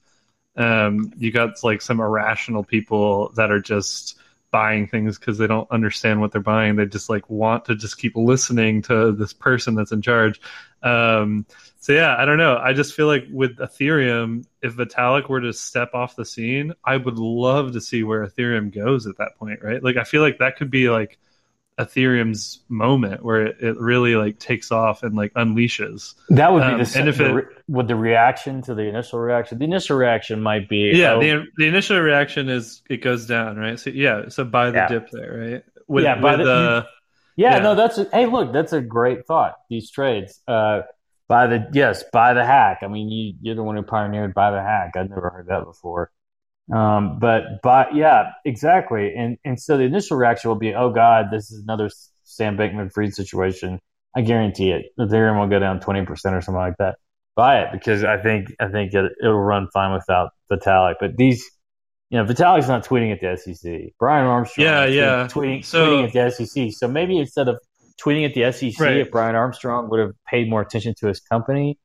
um, 0.57 1.13
you 1.17 1.31
got 1.31 1.63
like 1.63 1.81
some 1.81 2.01
irrational 2.01 2.63
people 2.65 3.31
that 3.35 3.51
are 3.51 3.61
just 3.61 4.19
buying 4.51 4.87
things 4.87 5.17
because 5.17 5.37
they 5.37 5.47
don't 5.47 5.69
understand 5.71 6.21
what 6.21 6.31
they're 6.31 6.41
buying. 6.41 6.75
They 6.75 6.85
just 6.85 7.09
like 7.09 7.29
want 7.29 7.65
to 7.65 7.75
just 7.75 7.97
keep 7.97 8.15
listening 8.15 8.81
to 8.83 9.11
this 9.11 9.33
person 9.33 9.75
that's 9.75 9.91
in 9.91 10.01
charge. 10.01 10.39
Um, 10.83 11.45
so 11.79 11.93
yeah, 11.93 12.15
I 12.17 12.25
don't 12.25 12.37
know. 12.37 12.57
I 12.57 12.73
just 12.73 12.93
feel 12.93 13.07
like 13.07 13.25
with 13.31 13.57
Ethereum, 13.57 14.45
if 14.61 14.75
Vitalik 14.75 15.29
were 15.29 15.41
to 15.41 15.53
step 15.53 15.93
off 15.93 16.15
the 16.15 16.25
scene, 16.25 16.73
I 16.83 16.97
would 16.97 17.17
love 17.17 17.73
to 17.73 17.81
see 17.81 18.03
where 18.03 18.25
Ethereum 18.25 18.73
goes 18.73 19.07
at 19.07 19.17
that 19.17 19.37
point, 19.37 19.63
right? 19.63 19.83
Like 19.83 19.97
I 19.97 20.03
feel 20.03 20.21
like 20.21 20.39
that 20.39 20.57
could 20.57 20.71
be 20.71 20.89
like 20.89 21.17
Ethereum's 21.79 22.59
moment 22.69 23.23
where 23.23 23.45
it, 23.45 23.57
it 23.61 23.77
really 23.77 24.15
like 24.15 24.39
takes 24.39 24.71
off 24.71 25.03
and 25.03 25.15
like 25.15 25.33
unleashes. 25.33 26.15
That 26.29 26.51
would 26.51 26.61
be 26.61 26.65
um, 26.65 26.83
the, 26.83 26.99
and 26.99 27.09
if 27.09 27.17
the, 27.17 27.37
it, 27.37 27.45
with 27.67 27.87
the 27.87 27.95
reaction 27.95 28.61
to 28.63 28.73
the 28.73 28.83
initial 28.83 29.19
reaction. 29.19 29.59
The 29.59 29.65
initial 29.65 29.97
reaction 29.97 30.41
might 30.41 30.67
be 30.67 30.91
yeah. 30.95 31.13
Oh, 31.13 31.21
the 31.21 31.45
the 31.57 31.67
initial 31.67 31.99
reaction 31.99 32.49
is 32.49 32.81
it 32.89 32.97
goes 32.97 33.27
down, 33.27 33.57
right? 33.57 33.79
So 33.79 33.91
yeah, 33.91 34.29
so 34.29 34.43
buy 34.43 34.71
the 34.71 34.77
yeah. 34.77 34.87
dip 34.87 35.09
there, 35.11 35.37
right? 35.37 35.63
With, 35.87 36.03
yeah, 36.03 36.21
with, 36.21 36.39
the, 36.39 36.51
uh, 36.51 36.83
yeah, 37.35 37.57
yeah, 37.57 37.59
no, 37.59 37.75
that's 37.75 37.97
a, 37.97 38.05
hey, 38.11 38.25
look, 38.25 38.51
that's 38.51 38.73
a 38.73 38.81
great 38.81 39.25
thought. 39.25 39.53
These 39.69 39.91
trades, 39.91 40.41
uh, 40.47 40.81
by 41.27 41.47
the 41.47 41.69
yes, 41.73 42.03
buy 42.11 42.33
the 42.33 42.43
hack. 42.43 42.79
I 42.81 42.87
mean, 42.87 43.09
you 43.09 43.35
you're 43.41 43.55
the 43.55 43.63
one 43.63 43.75
who 43.75 43.83
pioneered 43.83 44.33
buy 44.33 44.51
the 44.51 44.61
hack. 44.61 44.93
I've 44.95 45.09
never 45.09 45.29
heard 45.29 45.47
that 45.47 45.63
before. 45.63 46.11
Um, 46.73 47.19
but 47.19 47.61
but 47.63 47.95
yeah, 47.95 48.31
exactly. 48.43 49.13
And 49.15 49.37
and 49.45 49.59
so 49.59 49.77
the 49.77 49.83
initial 49.83 50.17
reaction 50.17 50.49
will 50.49 50.57
be, 50.57 50.73
oh 50.73 50.91
God, 50.91 51.27
this 51.31 51.51
is 51.51 51.61
another 51.63 51.89
Sam 52.23 52.57
Bankman-Fried 52.57 53.13
situation. 53.13 53.79
I 54.15 54.21
guarantee 54.21 54.71
it. 54.71 54.87
Ethereum 54.99 55.39
will 55.39 55.47
go 55.47 55.59
down 55.59 55.79
twenty 55.79 56.05
percent 56.05 56.35
or 56.35 56.41
something 56.41 56.59
like 56.59 56.77
that. 56.79 56.97
Buy 57.35 57.61
it 57.61 57.69
because 57.71 58.03
I 58.03 58.17
think 58.17 58.53
I 58.59 58.67
think 58.67 58.93
it, 58.93 59.11
it'll 59.21 59.39
run 59.39 59.67
fine 59.71 59.93
without 59.93 60.31
Vitalik. 60.51 60.95
But 60.99 61.15
these, 61.15 61.49
you 62.09 62.17
know, 62.17 62.25
Vitalik's 62.25 62.67
not 62.67 62.85
tweeting 62.85 63.13
at 63.13 63.21
the 63.21 63.37
SEC. 63.37 63.93
Brian 63.99 64.25
Armstrong, 64.25 64.65
yeah, 64.65 64.85
yeah, 64.85 65.27
tweeting 65.27 65.63
so, 65.63 65.87
tweeting 65.87 66.07
at 66.07 66.35
the 66.37 66.45
SEC. 66.45 66.71
So 66.71 66.87
maybe 66.87 67.17
instead 67.17 67.47
of 67.47 67.59
tweeting 68.01 68.25
at 68.25 68.33
the 68.33 68.51
SEC, 68.51 68.79
right. 68.79 68.97
if 68.97 69.11
Brian 69.11 69.35
Armstrong 69.35 69.89
would 69.89 69.99
have 69.99 70.11
paid 70.27 70.49
more 70.49 70.61
attention 70.61 70.95
to 70.99 71.07
his 71.07 71.19
company, 71.19 71.77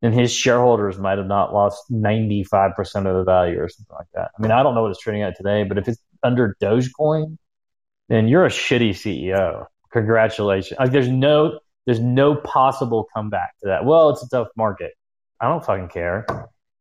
then 0.00 0.12
his 0.12 0.32
shareholders 0.32 0.98
might 0.98 1.18
have 1.18 1.26
not 1.26 1.52
lost 1.52 1.90
95% 1.90 2.72
of 3.06 3.16
the 3.16 3.24
value 3.24 3.60
or 3.60 3.68
something 3.68 3.96
like 3.96 4.08
that. 4.14 4.30
I 4.36 4.42
mean, 4.42 4.50
I 4.50 4.62
don't 4.62 4.74
know 4.74 4.82
what 4.82 4.90
it's 4.90 5.00
trading 5.00 5.22
at 5.22 5.36
today, 5.36 5.64
but 5.64 5.78
if 5.78 5.88
it's 5.88 6.00
under 6.22 6.56
Dogecoin, 6.60 7.36
then 8.08 8.26
you're 8.26 8.46
a 8.46 8.50
shitty 8.50 8.90
CEO. 8.90 9.66
Congratulations. 9.92 10.78
Like 10.78 10.92
there's 10.92 11.08
no 11.08 11.58
there's 11.86 12.00
no 12.00 12.36
possible 12.36 13.08
comeback 13.14 13.58
to 13.60 13.68
that. 13.68 13.84
Well, 13.84 14.10
it's 14.10 14.22
a 14.22 14.28
tough 14.28 14.48
market. 14.56 14.92
I 15.40 15.48
don't 15.48 15.64
fucking 15.64 15.88
care. 15.88 16.26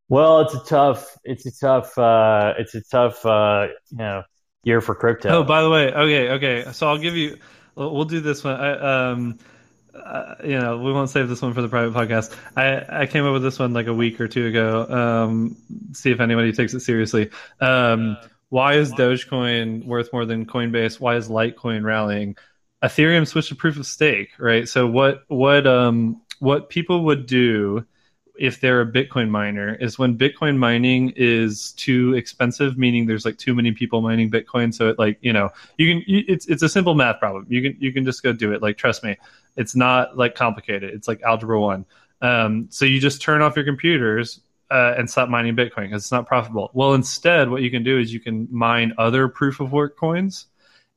Well, 0.08 0.41
it's 0.41 0.53
a 0.53 0.63
tough 0.65 1.17
it's 1.23 1.45
a 1.45 1.51
tough 1.51 1.97
uh 1.97 2.53
it's 2.58 2.75
a 2.75 2.82
tough 2.82 3.25
uh 3.25 3.67
you 3.91 3.97
know 3.97 4.23
year 4.63 4.82
for 4.82 4.95
crypto. 4.95 5.29
Oh, 5.29 5.43
by 5.43 5.62
the 5.62 5.69
way, 5.69 5.91
okay, 5.91 6.29
okay. 6.32 6.71
So 6.71 6.88
I'll 6.88 6.97
give 6.97 7.15
you 7.15 7.38
we'll 7.75 8.05
do 8.05 8.19
this 8.19 8.43
one. 8.43 8.55
I, 8.55 9.12
um 9.12 9.38
uh, 9.95 10.36
you 10.43 10.60
know, 10.60 10.78
we 10.78 10.91
won't 10.91 11.10
save 11.10 11.30
this 11.30 11.41
one 11.41 11.54
for 11.54 11.62
the 11.62 11.67
private 11.67 11.93
podcast. 11.93 12.36
I, 12.56 13.04
I 13.04 13.06
came 13.06 13.25
up 13.25 13.34
with 13.34 13.43
this 13.43 13.60
one 13.60 13.73
like 13.73 13.88
a 13.88 13.93
week 13.93 14.19
or 14.21 14.28
two 14.28 14.47
ago. 14.47 14.86
Um, 14.88 15.58
see 15.93 16.12
if 16.12 16.19
anybody 16.19 16.52
takes 16.52 16.73
it 16.73 16.82
seriously. 16.82 17.30
Um, 17.60 18.17
why 18.49 18.74
is 18.74 18.91
Dogecoin 18.91 19.86
worth 19.86 20.11
more 20.11 20.26
than 20.26 20.45
Coinbase? 20.45 20.99
Why 20.99 21.16
is 21.16 21.30
Litecoin 21.30 21.84
rallying? 21.84 22.36
Ethereum 22.84 23.28
switched 23.28 23.49
to 23.49 23.55
proof 23.55 23.78
of 23.78 23.86
stake, 23.86 24.30
right? 24.39 24.68
So 24.68 24.88
what 24.88 25.24
what 25.28 25.68
um 25.68 26.22
what 26.39 26.70
people 26.70 27.03
would 27.05 27.26
do 27.26 27.86
if 28.39 28.61
they're 28.61 28.81
a 28.81 28.85
Bitcoin 28.85 29.29
miner 29.29 29.75
is 29.75 29.99
when 29.99 30.17
Bitcoin 30.17 30.57
mining 30.57 31.11
is 31.17 31.73
too 31.73 32.13
expensive, 32.15 32.77
meaning 32.77 33.05
there's 33.05 33.25
like 33.25 33.37
too 33.37 33.53
many 33.53 33.73
people 33.73 34.01
mining 34.01 34.31
Bitcoin. 34.31 34.73
So 34.73 34.87
it 34.87 34.97
like 34.97 35.17
you 35.21 35.33
know 35.33 35.49
you 35.77 35.93
can 35.93 36.03
you, 36.07 36.23
it's 36.27 36.47
it's 36.47 36.63
a 36.63 36.69
simple 36.69 36.95
math 36.95 37.19
problem. 37.19 37.45
You 37.49 37.61
can 37.61 37.75
you 37.79 37.91
can 37.91 38.05
just 38.05 38.23
go 38.23 38.31
do 38.31 38.53
it. 38.53 38.61
Like 38.61 38.77
trust 38.77 39.03
me, 39.03 39.17
it's 39.57 39.75
not 39.75 40.17
like 40.17 40.35
complicated. 40.35 40.93
It's 40.93 41.07
like 41.07 41.21
algebra 41.21 41.59
one. 41.59 41.85
Um, 42.21 42.67
so 42.69 42.85
you 42.85 42.99
just 42.99 43.21
turn 43.21 43.41
off 43.41 43.55
your 43.55 43.65
computers 43.65 44.39
uh, 44.71 44.95
and 44.97 45.09
stop 45.09 45.29
mining 45.29 45.55
Bitcoin 45.55 45.83
because 45.83 46.03
it's 46.03 46.11
not 46.11 46.25
profitable. 46.25 46.71
Well, 46.73 46.93
instead, 46.93 47.49
what 47.49 47.61
you 47.61 47.71
can 47.71 47.83
do 47.83 47.99
is 47.99 48.13
you 48.13 48.19
can 48.19 48.47
mine 48.51 48.93
other 48.97 49.27
proof 49.27 49.59
of 49.59 49.71
work 49.71 49.97
coins. 49.97 50.45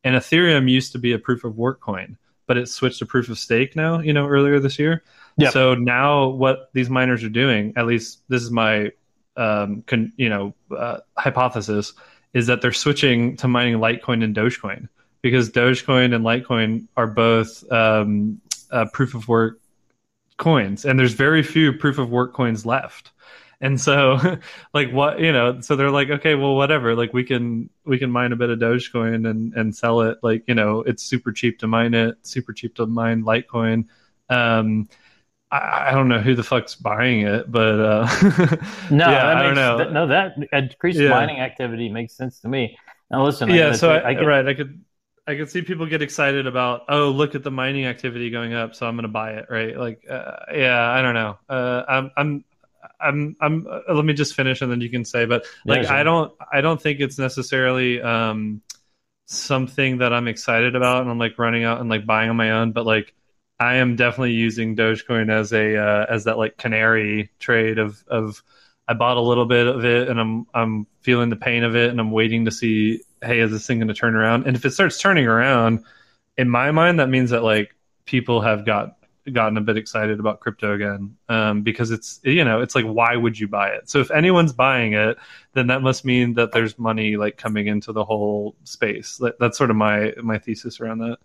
And 0.04 0.16
Ethereum 0.16 0.68
used 0.68 0.92
to 0.92 0.98
be 0.98 1.12
a 1.12 1.18
proof 1.18 1.44
of 1.44 1.56
work 1.56 1.80
coin, 1.80 2.18
but 2.46 2.56
it 2.56 2.68
switched 2.68 2.98
to 2.98 3.06
proof 3.06 3.28
of 3.28 3.38
stake 3.38 3.76
now. 3.76 4.00
You 4.00 4.12
know, 4.12 4.26
earlier 4.26 4.60
this 4.60 4.78
year. 4.78 5.02
Yep. 5.38 5.52
So 5.52 5.74
now 5.74 6.28
what 6.28 6.70
these 6.74 6.90
miners 6.90 7.24
are 7.24 7.28
doing, 7.28 7.72
at 7.76 7.86
least 7.86 8.22
this 8.28 8.42
is 8.42 8.50
my 8.50 8.90
um, 9.36 9.82
con, 9.86 10.12
you 10.16 10.28
know 10.28 10.54
uh, 10.76 10.98
hypothesis, 11.16 11.94
is 12.34 12.46
that 12.46 12.60
they're 12.60 12.72
switching 12.72 13.36
to 13.38 13.48
mining 13.48 13.76
Litecoin 13.76 14.22
and 14.22 14.34
Dogecoin 14.34 14.88
because 15.22 15.50
Dogecoin 15.50 16.14
and 16.14 16.24
Litecoin 16.24 16.86
are 16.96 17.06
both 17.06 17.70
um, 17.72 18.40
uh, 18.70 18.86
proof 18.92 19.14
of 19.14 19.28
work 19.28 19.60
coins, 20.36 20.84
and 20.84 20.98
there's 20.98 21.14
very 21.14 21.42
few 21.42 21.72
proof 21.72 21.98
of 21.98 22.10
work 22.10 22.34
coins 22.34 22.66
left. 22.66 23.12
And 23.62 23.80
so, 23.80 24.18
like 24.74 24.90
what 24.92 25.20
you 25.20 25.32
know, 25.32 25.60
so 25.62 25.76
they're 25.76 25.90
like, 25.90 26.10
okay, 26.10 26.34
well, 26.34 26.56
whatever. 26.56 26.94
Like 26.96 27.14
we 27.14 27.24
can 27.24 27.70
we 27.86 27.98
can 27.98 28.10
mine 28.10 28.32
a 28.32 28.36
bit 28.36 28.50
of 28.50 28.58
Dogecoin 28.58 29.28
and 29.30 29.54
and 29.54 29.74
sell 29.74 30.02
it. 30.02 30.18
Like 30.22 30.44
you 30.48 30.54
know, 30.54 30.82
it's 30.82 31.02
super 31.02 31.32
cheap 31.32 31.60
to 31.60 31.68
mine 31.68 31.94
it, 31.94 32.16
super 32.26 32.52
cheap 32.52 32.74
to 32.76 32.86
mine 32.86 33.24
Litecoin. 33.24 33.86
Um, 34.28 34.88
I, 35.50 35.88
I 35.88 35.90
don't 35.92 36.08
know 36.08 36.20
who 36.20 36.34
the 36.34 36.42
fuck's 36.42 36.74
buying 36.74 37.22
it, 37.22 37.50
but 37.50 37.80
uh, 37.80 38.06
no, 38.90 39.06
yeah, 39.10 39.26
I 39.28 39.42
don't 39.42 39.54
know. 39.54 39.78
That, 39.78 39.92
no, 39.92 40.06
that 40.08 40.34
increased 40.52 40.98
Yeah. 40.98 41.10
mining 41.10 41.40
activity 41.40 41.88
makes 41.88 42.14
sense 42.14 42.40
to 42.40 42.48
me. 42.48 42.76
Now 43.10 43.24
listen, 43.24 43.48
yeah. 43.50 43.70
gotta 43.70 43.78
So 43.78 43.90
I, 43.90 44.08
I 44.08 44.14
get- 44.14 44.22
right, 44.26 44.46
I 44.46 44.54
could 44.54 44.84
I 45.26 45.36
could 45.36 45.50
see 45.50 45.62
people 45.62 45.86
get 45.86 46.02
excited 46.02 46.46
about 46.46 46.82
oh 46.88 47.10
look 47.10 47.34
at 47.34 47.42
the 47.44 47.50
mining 47.50 47.84
activity 47.86 48.30
going 48.30 48.54
up, 48.54 48.74
so 48.74 48.86
I'm 48.86 48.96
going 48.96 49.04
to 49.04 49.08
buy 49.08 49.34
it. 49.34 49.46
Right? 49.50 49.76
Like 49.76 50.04
uh, 50.08 50.36
yeah, 50.52 50.88
I 50.90 51.02
don't 51.02 51.14
know. 51.14 51.38
Uh, 51.48 51.84
I'm 51.88 52.10
I'm. 52.16 52.44
I'm. 53.02 53.36
I'm. 53.40 53.66
Uh, 53.68 53.94
let 53.94 54.04
me 54.04 54.12
just 54.12 54.34
finish, 54.34 54.62
and 54.62 54.70
then 54.70 54.80
you 54.80 54.90
can 54.90 55.04
say. 55.04 55.24
But 55.24 55.44
like, 55.66 55.82
Yeah, 55.82 55.88
sure. 55.88 55.96
I 55.96 56.02
don't. 56.02 56.32
I 56.52 56.60
don't 56.60 56.80
think 56.80 57.00
it's 57.00 57.18
necessarily 57.18 58.00
um, 58.00 58.62
something 59.26 59.98
that 59.98 60.12
I'm 60.12 60.28
excited 60.28 60.76
about, 60.76 61.02
and 61.02 61.10
I'm 61.10 61.18
like 61.18 61.38
running 61.38 61.64
out 61.64 61.80
and 61.80 61.88
like 61.90 62.06
buying 62.06 62.30
on 62.30 62.36
my 62.36 62.52
own. 62.52 62.72
But 62.72 62.86
like, 62.86 63.14
I 63.58 63.76
am 63.76 63.96
definitely 63.96 64.32
using 64.32 64.76
Dogecoin 64.76 65.30
as 65.30 65.52
a 65.52 65.76
uh, 65.76 66.06
as 66.08 66.24
that 66.24 66.38
like 66.38 66.56
canary 66.56 67.30
trade 67.38 67.78
of 67.78 68.02
of 68.08 68.42
I 68.88 68.94
bought 68.94 69.16
a 69.16 69.20
little 69.20 69.46
bit 69.46 69.66
of 69.66 69.84
it 69.84 70.08
and 70.08 70.20
I'm 70.20 70.46
I'm 70.52 70.86
feeling 71.00 71.30
the 71.30 71.36
pain 71.36 71.64
of 71.64 71.76
it 71.76 71.90
and 71.90 72.00
I'm 72.00 72.10
waiting 72.10 72.44
to 72.46 72.50
see 72.50 73.00
hey 73.22 73.40
is 73.40 73.50
this 73.50 73.66
thing 73.66 73.78
going 73.78 73.88
to 73.88 73.94
turn 73.94 74.14
around 74.14 74.46
and 74.46 74.56
if 74.56 74.64
it 74.64 74.72
starts 74.72 74.98
turning 74.98 75.26
around 75.26 75.84
in 76.36 76.48
my 76.50 76.70
mind 76.72 76.98
that 77.00 77.08
means 77.08 77.30
that 77.30 77.42
like 77.42 77.74
people 78.04 78.40
have 78.40 78.66
got 78.66 78.96
gotten 79.32 79.56
a 79.56 79.60
bit 79.60 79.76
excited 79.76 80.18
about 80.18 80.40
crypto 80.40 80.74
again 80.74 81.16
um, 81.28 81.62
because 81.62 81.90
it's 81.90 82.20
you 82.24 82.44
know 82.44 82.60
it's 82.60 82.74
like 82.74 82.84
why 82.84 83.14
would 83.16 83.38
you 83.38 83.46
buy 83.46 83.68
it 83.68 83.88
so 83.88 84.00
if 84.00 84.10
anyone's 84.10 84.52
buying 84.52 84.94
it 84.94 85.16
then 85.54 85.68
that 85.68 85.82
must 85.82 86.04
mean 86.04 86.34
that 86.34 86.52
there's 86.52 86.78
money 86.78 87.16
like 87.16 87.36
coming 87.36 87.66
into 87.68 87.92
the 87.92 88.04
whole 88.04 88.56
space 88.64 89.18
that, 89.18 89.38
that's 89.38 89.56
sort 89.58 89.70
of 89.70 89.76
my 89.76 90.12
my 90.22 90.38
thesis 90.38 90.80
around 90.80 90.98
that 90.98 91.18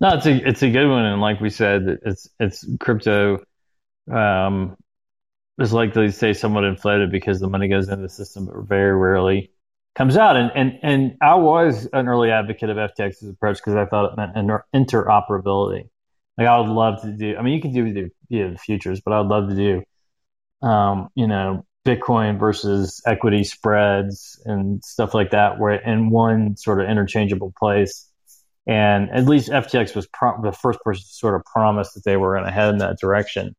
No, 0.00 0.14
it's 0.14 0.26
a 0.26 0.48
it's 0.48 0.62
a 0.62 0.70
good 0.70 0.88
one, 0.88 1.04
and 1.04 1.20
like 1.20 1.40
we 1.40 1.50
said, 1.50 2.00
it's 2.04 2.28
it's 2.40 2.66
crypto 2.80 3.42
um, 4.10 4.76
is 5.60 5.72
likely 5.72 6.06
to 6.06 6.12
stay 6.12 6.32
somewhat 6.34 6.64
inflated 6.64 7.10
because 7.10 7.40
the 7.40 7.48
money 7.48 7.68
goes 7.68 7.88
into 7.88 8.02
the 8.02 8.08
system, 8.08 8.46
but 8.46 8.56
very 8.64 8.94
rarely 8.96 9.52
comes 9.94 10.16
out. 10.16 10.36
And 10.36 10.50
and 10.54 10.78
and 10.82 11.18
I 11.22 11.36
was 11.36 11.88
an 11.92 12.08
early 12.08 12.30
advocate 12.30 12.70
of 12.70 12.76
FTX's 12.76 13.28
approach 13.28 13.58
because 13.58 13.76
I 13.76 13.86
thought 13.86 14.12
it 14.12 14.16
meant 14.16 14.36
inter- 14.36 14.64
interoperability. 14.74 15.88
Like 16.38 16.46
I 16.46 16.58
would 16.58 16.70
love 16.70 17.02
to 17.02 17.12
do. 17.12 17.36
I 17.36 17.42
mean, 17.42 17.54
you 17.54 17.60
can 17.60 17.72
do 17.72 17.92
the 17.92 18.10
you 18.28 18.48
know, 18.48 18.56
futures, 18.56 19.00
but 19.04 19.12
I'd 19.12 19.26
love 19.26 19.48
to 19.50 19.54
do, 19.54 20.66
um, 20.66 21.08
you 21.14 21.26
know, 21.26 21.64
Bitcoin 21.84 22.38
versus 22.38 23.02
equity 23.06 23.44
spreads 23.44 24.40
and 24.44 24.82
stuff 24.84 25.14
like 25.14 25.32
that, 25.32 25.58
where 25.58 25.74
in 25.74 26.10
one 26.10 26.56
sort 26.56 26.80
of 26.80 26.88
interchangeable 26.88 27.52
place. 27.58 28.08
And 28.66 29.10
at 29.10 29.26
least 29.26 29.50
FTX 29.50 29.96
was 29.96 30.06
the 30.12 30.52
first 30.52 30.78
person 30.80 31.02
to 31.02 31.14
sort 31.14 31.34
of 31.34 31.44
promise 31.44 31.92
that 31.94 32.04
they 32.04 32.16
were 32.16 32.34
going 32.34 32.46
to 32.46 32.52
head 32.52 32.68
in 32.68 32.78
that 32.78 32.98
direction. 33.00 33.56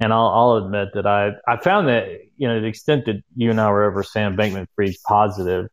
And 0.00 0.12
I'll, 0.12 0.28
I'll 0.28 0.64
admit 0.64 0.88
that 0.94 1.06
I, 1.06 1.32
I 1.46 1.58
found 1.58 1.88
that, 1.88 2.08
you 2.36 2.48
know, 2.48 2.60
the 2.60 2.66
extent 2.66 3.04
that 3.06 3.22
you 3.34 3.50
and 3.50 3.60
I 3.60 3.70
were 3.70 3.84
over 3.84 4.02
Sam 4.02 4.36
Bankman 4.36 4.66
Fried's 4.74 4.98
positive, 5.06 5.66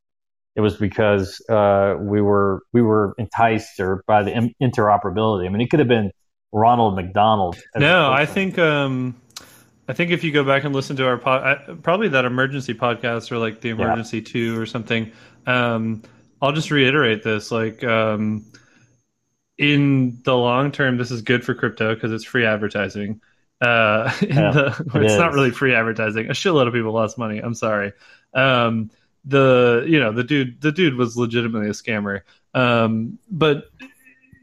it 0.55 0.61
was 0.61 0.75
because, 0.75 1.41
uh, 1.49 1.95
we 1.99 2.21
were, 2.21 2.61
we 2.73 2.81
were 2.81 3.15
enticed 3.17 3.79
or 3.79 4.03
by 4.05 4.23
the 4.23 4.31
in- 4.31 4.53
interoperability. 4.61 5.45
I 5.45 5.49
mean, 5.49 5.61
it 5.61 5.69
could 5.69 5.79
have 5.79 5.87
been 5.87 6.11
Ronald 6.53 6.95
McDonald. 6.95 7.57
No, 7.75 8.11
I 8.11 8.25
think 8.25 8.57
um, 8.59 9.19
I 9.89 9.93
think 9.93 10.11
if 10.11 10.23
you 10.23 10.31
go 10.31 10.43
back 10.43 10.63
and 10.63 10.73
listen 10.73 10.95
to 10.97 11.07
our 11.07 11.17
pod, 11.17 11.43
I, 11.43 11.73
probably 11.73 12.09
that 12.09 12.25
emergency 12.25 12.73
podcast 12.73 13.31
or 13.31 13.39
like 13.39 13.59
the 13.59 13.69
emergency 13.69 14.21
two 14.21 14.59
or 14.59 14.65
something. 14.65 15.11
Um, 15.45 16.03
I'll 16.41 16.53
just 16.53 16.71
reiterate 16.71 17.23
this: 17.23 17.51
like 17.51 17.83
um, 17.83 18.45
in 19.57 20.21
the 20.23 20.37
long 20.37 20.71
term, 20.71 20.97
this 20.97 21.11
is 21.11 21.23
good 21.23 21.43
for 21.43 21.55
crypto 21.55 21.95
because 21.95 22.11
it's 22.11 22.23
free 22.23 22.45
advertising. 22.45 23.19
Uh, 23.59 24.13
Yeah, 24.21 24.51
the, 24.51 24.85
it 24.95 25.03
it's 25.03 25.17
not 25.17 25.33
really 25.33 25.51
free 25.51 25.73
advertising. 25.73 26.27
A 26.27 26.33
shitload 26.33 26.67
of 26.67 26.73
people 26.73 26.91
lost 26.91 27.17
money. 27.17 27.39
I'm 27.39 27.55
sorry. 27.55 27.93
Um, 28.33 28.91
the 29.25 29.85
you 29.87 29.99
know 29.99 30.11
the 30.11 30.23
dude 30.23 30.61
the 30.61 30.71
dude 30.71 30.95
was 30.95 31.17
legitimately 31.17 31.69
a 31.69 31.71
scammer. 31.71 32.21
Um, 32.53 33.19
but 33.29 33.65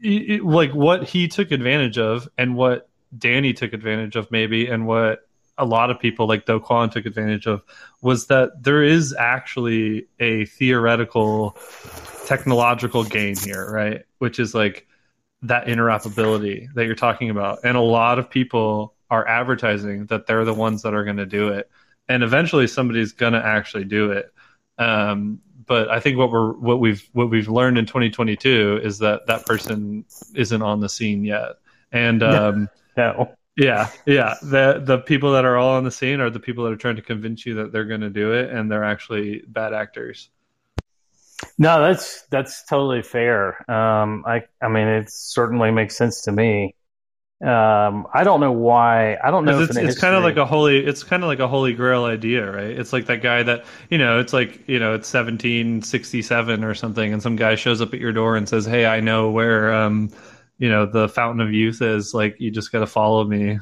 it- 0.01 0.43
like 0.43 0.73
what 0.73 1.03
he 1.03 1.27
took 1.27 1.51
advantage 1.51 1.97
of 1.97 2.27
and 2.37 2.55
what 2.55 2.89
Danny 3.17 3.53
took 3.53 3.73
advantage 3.73 4.15
of 4.15 4.31
maybe 4.31 4.67
and 4.67 4.87
what 4.87 5.27
a 5.57 5.65
lot 5.65 5.91
of 5.91 5.99
people 5.99 6.27
like 6.27 6.45
Do 6.45 6.59
Kwon 6.59 6.91
took 6.91 7.05
advantage 7.05 7.45
of 7.45 7.61
was 8.01 8.27
that 8.27 8.63
there 8.63 8.81
is 8.81 9.13
actually 9.17 10.07
a 10.19 10.45
theoretical 10.45 11.57
technological 12.25 13.03
gain 13.03 13.35
here, 13.37 13.69
right? 13.69 14.03
Which 14.19 14.39
is 14.39 14.55
like 14.55 14.87
that 15.43 15.65
interoperability 15.67 16.73
that 16.73 16.85
you're 16.85 16.95
talking 16.95 17.29
about. 17.29 17.59
And 17.63 17.75
a 17.77 17.81
lot 17.81 18.17
of 18.17 18.29
people 18.29 18.95
are 19.09 19.27
advertising 19.27 20.05
that 20.05 20.25
they're 20.25 20.45
the 20.45 20.53
ones 20.53 20.83
that 20.83 20.93
are 20.93 21.03
going 21.03 21.17
to 21.17 21.25
do 21.25 21.49
it. 21.49 21.69
And 22.07 22.23
eventually 22.23 22.67
somebody's 22.67 23.11
going 23.11 23.33
to 23.33 23.45
actually 23.45 23.85
do 23.85 24.11
it. 24.11 24.33
Um, 24.77 25.41
but 25.65 25.89
I 25.89 25.99
think 25.99 26.17
what 26.17 26.31
we're 26.31 26.53
what 26.53 26.79
we've 26.79 27.07
what 27.13 27.29
we've 27.29 27.49
learned 27.49 27.77
in 27.77 27.85
2022 27.85 28.81
is 28.83 28.99
that 28.99 29.27
that 29.27 29.45
person 29.45 30.05
isn't 30.35 30.61
on 30.61 30.79
the 30.79 30.89
scene 30.89 31.23
yet. 31.23 31.53
And 31.91 32.23
um, 32.23 32.69
no. 32.97 33.35
yeah, 33.57 33.89
yeah. 34.05 34.35
The 34.41 34.81
the 34.83 34.99
people 34.99 35.33
that 35.33 35.45
are 35.45 35.57
all 35.57 35.75
on 35.75 35.83
the 35.83 35.91
scene 35.91 36.19
are 36.21 36.29
the 36.29 36.39
people 36.39 36.63
that 36.65 36.73
are 36.73 36.77
trying 36.77 36.95
to 36.95 37.01
convince 37.01 37.45
you 37.45 37.55
that 37.55 37.71
they're 37.71 37.85
going 37.85 38.01
to 38.01 38.09
do 38.09 38.33
it, 38.33 38.49
and 38.49 38.71
they're 38.71 38.83
actually 38.83 39.43
bad 39.47 39.73
actors. 39.73 40.29
No, 41.57 41.81
that's 41.81 42.23
that's 42.29 42.63
totally 42.65 43.01
fair. 43.01 43.69
Um, 43.69 44.23
I 44.25 44.43
I 44.61 44.67
mean, 44.67 44.87
it 44.87 45.11
certainly 45.11 45.71
makes 45.71 45.97
sense 45.97 46.21
to 46.23 46.31
me. 46.31 46.75
Um, 47.41 48.05
I 48.13 48.23
don't 48.23 48.39
know 48.39 48.51
why. 48.51 49.17
I 49.23 49.31
don't 49.31 49.45
know. 49.45 49.61
If 49.61 49.71
it's, 49.71 49.77
it's 49.77 49.99
kind 49.99 50.15
of 50.15 50.23
like 50.23 50.37
a 50.37 50.45
holy 50.45 50.85
it's 50.85 51.03
kind 51.03 51.23
of 51.23 51.27
like 51.27 51.39
a 51.39 51.47
holy 51.47 51.73
grail 51.73 52.05
idea, 52.05 52.49
right? 52.49 52.69
It's 52.69 52.93
like 52.93 53.07
that 53.07 53.23
guy 53.23 53.41
that 53.41 53.65
you 53.89 53.97
know, 53.97 54.19
it's 54.19 54.31
like 54.31 54.67
you 54.67 54.77
know, 54.77 54.93
it's 54.93 55.11
1767 55.11 56.63
or 56.63 56.75
something, 56.75 57.11
and 57.11 57.21
some 57.21 57.35
guy 57.35 57.55
shows 57.55 57.81
up 57.81 57.95
at 57.95 57.99
your 57.99 58.13
door 58.13 58.35
and 58.35 58.47
says, 58.47 58.65
"Hey, 58.65 58.85
I 58.85 58.99
know 58.99 59.31
where 59.31 59.73
um, 59.73 60.11
you 60.59 60.69
know, 60.69 60.85
the 60.85 61.09
fountain 61.09 61.41
of 61.41 61.51
youth 61.51 61.81
is. 61.81 62.13
Like, 62.13 62.35
you 62.37 62.51
just 62.51 62.71
got 62.71 62.79
to 62.79 62.87
follow 62.87 63.23
me." 63.23 63.57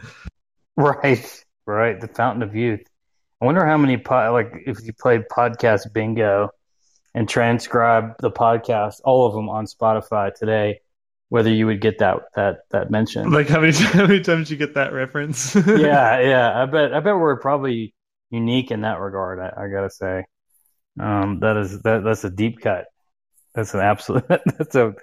right, 0.76 1.44
right. 1.64 1.98
The 1.98 2.08
fountain 2.08 2.42
of 2.42 2.54
youth. 2.54 2.82
I 3.40 3.46
wonder 3.46 3.64
how 3.64 3.78
many 3.78 3.96
po- 3.96 4.32
like 4.32 4.52
if 4.66 4.84
you 4.84 4.92
played 4.92 5.22
podcast 5.30 5.94
bingo 5.94 6.50
and 7.14 7.26
transcribe 7.26 8.16
the 8.18 8.30
podcast, 8.30 9.00
all 9.02 9.26
of 9.26 9.32
them 9.32 9.48
on 9.48 9.64
Spotify 9.64 10.34
today, 10.34 10.82
whether 11.28 11.50
you 11.50 11.66
would 11.66 11.80
get 11.80 11.98
that 11.98 12.18
that 12.34 12.60
that 12.70 12.90
mention. 12.90 13.30
like 13.30 13.48
how 13.48 13.60
many 13.60 13.72
how 13.76 14.06
many 14.06 14.20
times 14.20 14.50
you 14.50 14.56
get 14.56 14.74
that 14.74 14.92
reference? 14.92 15.54
yeah, 15.66 16.20
yeah. 16.20 16.62
I 16.62 16.66
bet 16.66 16.94
I 16.94 17.00
bet 17.00 17.16
we're 17.16 17.38
probably 17.38 17.94
unique 18.30 18.70
in 18.70 18.82
that 18.82 19.00
regard. 19.00 19.38
I, 19.38 19.64
I 19.64 19.68
gotta 19.68 19.90
say, 19.90 20.24
um, 20.98 21.40
that 21.40 21.56
is 21.56 21.82
that 21.82 22.04
that's 22.04 22.24
a 22.24 22.30
deep 22.30 22.60
cut. 22.60 22.86
That's 23.54 23.74
an 23.74 23.80
absolute. 23.80 24.24
That's 24.28 24.74
a 24.76 24.94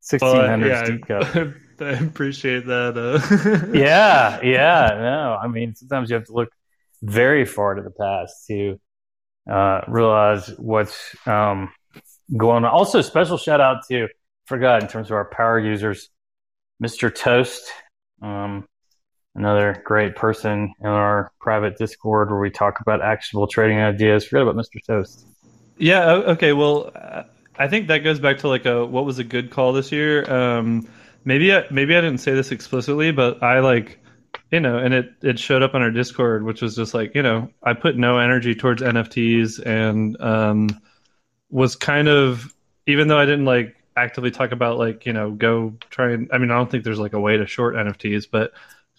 sixteen 0.00 0.34
hundred 0.34 0.72
hundreds 0.72 0.88
yeah, 0.88 0.96
deep 0.96 1.06
cut. 1.06 1.36
I, 1.80 1.84
I 1.84 2.04
appreciate 2.04 2.66
that. 2.66 2.96
Uh, 2.96 3.72
yeah, 3.72 4.40
yeah. 4.42 4.88
No, 4.98 5.38
I 5.40 5.46
mean 5.46 5.74
sometimes 5.74 6.10
you 6.10 6.16
have 6.16 6.26
to 6.26 6.32
look 6.32 6.48
very 7.02 7.44
far 7.44 7.74
to 7.74 7.82
the 7.82 7.90
past 7.90 8.46
to 8.48 8.80
uh, 9.48 9.82
realize 9.86 10.48
what's 10.58 11.14
um, 11.26 11.72
going 12.36 12.64
on. 12.64 12.70
Also, 12.70 13.00
special 13.00 13.36
shout 13.36 13.60
out 13.60 13.86
to 13.88 14.08
forgot 14.50 14.82
in 14.82 14.88
terms 14.88 15.10
of 15.10 15.14
our 15.14 15.26
power 15.26 15.60
users, 15.60 16.10
Mr. 16.82 17.14
Toast. 17.14 17.62
Um, 18.20 18.66
another 19.36 19.80
great 19.84 20.16
person 20.16 20.74
in 20.80 20.86
our 20.88 21.30
private 21.40 21.78
Discord 21.78 22.30
where 22.30 22.40
we 22.40 22.50
talk 22.50 22.80
about 22.80 23.00
actionable 23.00 23.46
trading 23.46 23.78
ideas. 23.78 24.26
Forget 24.26 24.42
about 24.42 24.56
Mr. 24.56 24.84
Toast. 24.84 25.24
Yeah. 25.78 26.10
Okay. 26.10 26.52
Well, 26.52 26.90
I 27.56 27.68
think 27.68 27.86
that 27.88 27.98
goes 27.98 28.18
back 28.18 28.38
to 28.38 28.48
like 28.48 28.66
a 28.66 28.84
what 28.84 29.04
was 29.04 29.20
a 29.20 29.24
good 29.24 29.52
call 29.52 29.72
this 29.72 29.92
year. 29.92 30.28
Um, 30.28 30.88
maybe 31.24 31.54
I, 31.54 31.64
maybe 31.70 31.96
I 31.96 32.00
didn't 32.00 32.18
say 32.18 32.34
this 32.34 32.50
explicitly, 32.50 33.12
but 33.12 33.44
I 33.44 33.60
like 33.60 34.00
you 34.50 34.58
know, 34.58 34.78
and 34.78 34.92
it 34.92 35.12
it 35.22 35.38
showed 35.38 35.62
up 35.62 35.74
on 35.74 35.82
our 35.82 35.92
Discord, 35.92 36.42
which 36.42 36.60
was 36.60 36.74
just 36.74 36.92
like 36.92 37.14
you 37.14 37.22
know, 37.22 37.48
I 37.62 37.74
put 37.74 37.96
no 37.96 38.18
energy 38.18 38.56
towards 38.56 38.82
NFTs 38.82 39.64
and 39.64 40.20
um, 40.20 40.70
was 41.50 41.76
kind 41.76 42.08
of 42.08 42.52
even 42.88 43.06
though 43.06 43.18
I 43.18 43.26
didn't 43.26 43.44
like 43.44 43.76
actively 43.96 44.30
talk 44.30 44.52
about 44.52 44.78
like 44.78 45.06
you 45.06 45.12
know 45.12 45.30
go 45.30 45.74
try 45.90 46.12
and 46.12 46.28
I 46.32 46.38
mean 46.38 46.50
I 46.50 46.54
don't 46.54 46.70
think 46.70 46.84
there's 46.84 46.98
like 46.98 47.12
a 47.12 47.20
way 47.20 47.36
to 47.36 47.46
short 47.46 47.74
NFTs, 47.74 48.26
but 48.30 48.52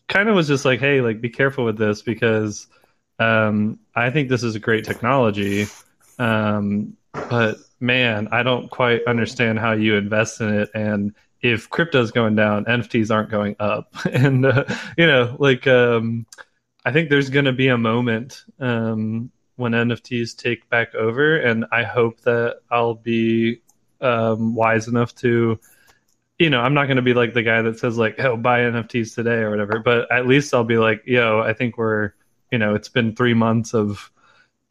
kind 0.08 0.30
of 0.30 0.36
was 0.36 0.48
just 0.48 0.66
like 0.66 0.80
hey 0.80 1.02
like 1.02 1.22
be 1.22 1.30
careful 1.30 1.66
with 1.66 1.78
this 1.78 2.02
because 2.02 2.68
um, 3.20 3.80
I 3.96 4.10
think 4.10 4.30
this 4.30 4.44
is 4.44 4.56
a 4.56 4.60
great 4.60 4.84
technology. 4.84 5.68
Um, 6.18 6.98
but 7.14 7.58
man, 7.80 8.28
I 8.32 8.44
don't 8.44 8.70
quite 8.70 9.06
understand 9.06 9.60
how 9.60 9.74
you 9.74 9.96
invest 9.96 10.42
in 10.42 10.54
it. 10.54 10.70
And 10.74 11.14
if 11.42 11.70
crypto's 11.70 12.12
going 12.12 12.36
down, 12.36 12.66
NFTs 12.66 13.14
aren't 13.14 13.30
going 13.30 13.56
up. 13.60 13.94
and 14.12 14.46
uh, 14.46 14.66
you 14.98 15.08
know, 15.08 15.36
like 15.40 15.68
um, 15.68 16.26
I 16.86 16.92
think 16.92 17.10
there's 17.10 17.30
going 17.30 17.46
to 17.46 17.54
be 17.54 17.68
a 17.68 17.78
moment 17.78 18.44
um, 18.60 19.32
when 19.56 19.74
NFTs 19.74 20.36
take 20.36 20.70
back 20.70 20.96
over, 20.96 21.38
and 21.38 21.66
I 21.72 21.84
hope 21.84 22.22
that 22.22 22.62
I'll 22.70 22.96
be 22.96 23.62
um, 24.02 24.56
wise 24.56 24.88
enough 24.88 25.16
to. 25.16 25.60
You 26.40 26.50
know, 26.50 26.60
I'm 26.60 26.74
not 26.74 26.86
going 26.86 26.96
to 26.96 27.04
be 27.04 27.14
like 27.14 27.36
the 27.36 27.44
guy 27.44 27.62
that 27.62 27.78
says 27.78 27.98
like, 27.98 28.20
"Oh, 28.20 28.36
buy 28.36 28.62
NFTs 28.62 29.14
today" 29.14 29.38
or 29.38 29.52
whatever. 29.52 29.80
But 29.80 30.12
at 30.12 30.26
least 30.28 30.54
I'll 30.54 30.64
be 30.64 30.78
like, 30.78 31.04
"Yo, 31.06 31.40
I 31.40 31.54
think 31.54 31.78
we're, 31.78 32.14
you 32.52 32.58
know, 32.58 32.74
it's 32.74 32.90
been 32.90 33.16
three 33.16 33.36
months 33.36 33.76
of 33.76 34.12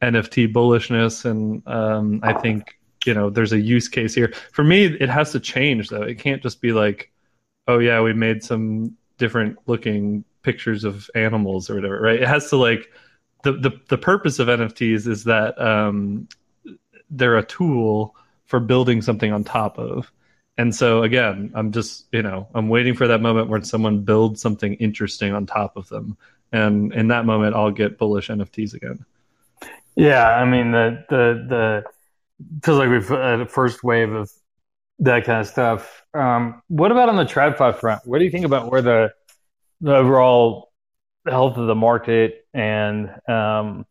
NFT 0.03 0.53
bullishness, 0.53 1.25
and 1.25 1.67
um, 1.69 2.21
I 2.23 2.33
think 2.33 2.79
you 3.05 3.15
know 3.15 3.31
there's 3.31 3.53
a 3.53 3.61
use 3.61 3.89
case 3.89 4.15
here. 4.15 4.33
For 4.53 4.65
me, 4.65 4.85
it 4.85 5.09
has 5.09 5.33
to 5.33 5.41
change 5.41 5.89
though. 5.89 6.03
It 6.03 6.19
can't 6.19 6.43
just 6.43 6.61
be 6.61 6.73
like, 6.73 7.13
oh 7.69 7.79
yeah, 7.79 8.01
we 8.01 8.13
made 8.13 8.43
some 8.43 8.97
different 9.19 9.59
looking 9.67 10.25
pictures 10.43 10.85
of 10.85 11.09
animals 11.15 11.71
or 11.71 11.75
whatever, 11.77 12.01
right? 12.01 12.21
It 12.21 12.29
has 12.29 12.49
to 12.51 12.57
like 12.57 12.91
the 13.43 13.53
the, 13.53 13.71
the 13.89 13.99
purpose 13.99 14.39
of 14.39 14.49
NFTs 14.49 15.07
is 15.07 15.25
that 15.25 15.61
um, 15.61 16.29
they're 17.11 17.39
a 17.39 17.45
tool 17.45 18.17
for 18.51 18.59
building 18.59 19.01
something 19.01 19.33
on 19.33 19.45
top 19.45 19.79
of. 19.79 20.11
And 20.59 20.75
so 20.75 21.05
again, 21.05 21.53
I'm 21.55 21.71
just, 21.71 22.07
you 22.13 22.21
know, 22.21 22.49
I'm 22.53 22.69
waiting 22.69 22.95
for 22.95 23.07
that 23.07 23.23
moment 23.23 23.49
where 23.49 23.63
someone 23.63 24.03
builds 24.03 24.43
something 24.43 24.75
interesting 24.75 25.33
on 25.33 25.47
top 25.47 25.77
of 25.77 25.89
them. 25.89 26.19
And 26.53 26.93
in 26.93 27.09
that 27.09 27.25
moment 27.25 27.55
I'll 27.55 27.71
get 27.71 27.97
bullish 27.97 28.29
NFTs 28.29 28.75
again. 28.75 29.07
Yeah, 29.95 30.27
I 30.29 30.45
mean 30.45 30.73
the 30.73 31.05
the 31.09 31.47
the 31.49 31.85
feels 32.65 32.79
like 32.79 32.91
we've 32.91 33.09
had 33.09 33.41
a 33.41 33.47
first 33.47 33.85
wave 33.85 34.13
of 34.13 34.31
that 34.99 35.25
kind 35.25 35.41
of 35.41 35.47
stuff. 35.47 36.05
Um, 36.13 36.61
what 36.67 36.91
about 36.91 37.09
on 37.09 37.17
the 37.17 37.25
TradFi 37.25 37.79
front? 37.79 38.05
What 38.05 38.19
do 38.19 38.25
you 38.25 38.31
think 38.31 38.45
about 38.45 38.71
where 38.71 38.83
the 38.83 39.13
the 39.81 39.95
overall 39.95 40.73
health 41.25 41.57
of 41.57 41.69
the 41.69 41.75
market 41.75 42.47
and 42.53 43.11
um, 43.29 43.87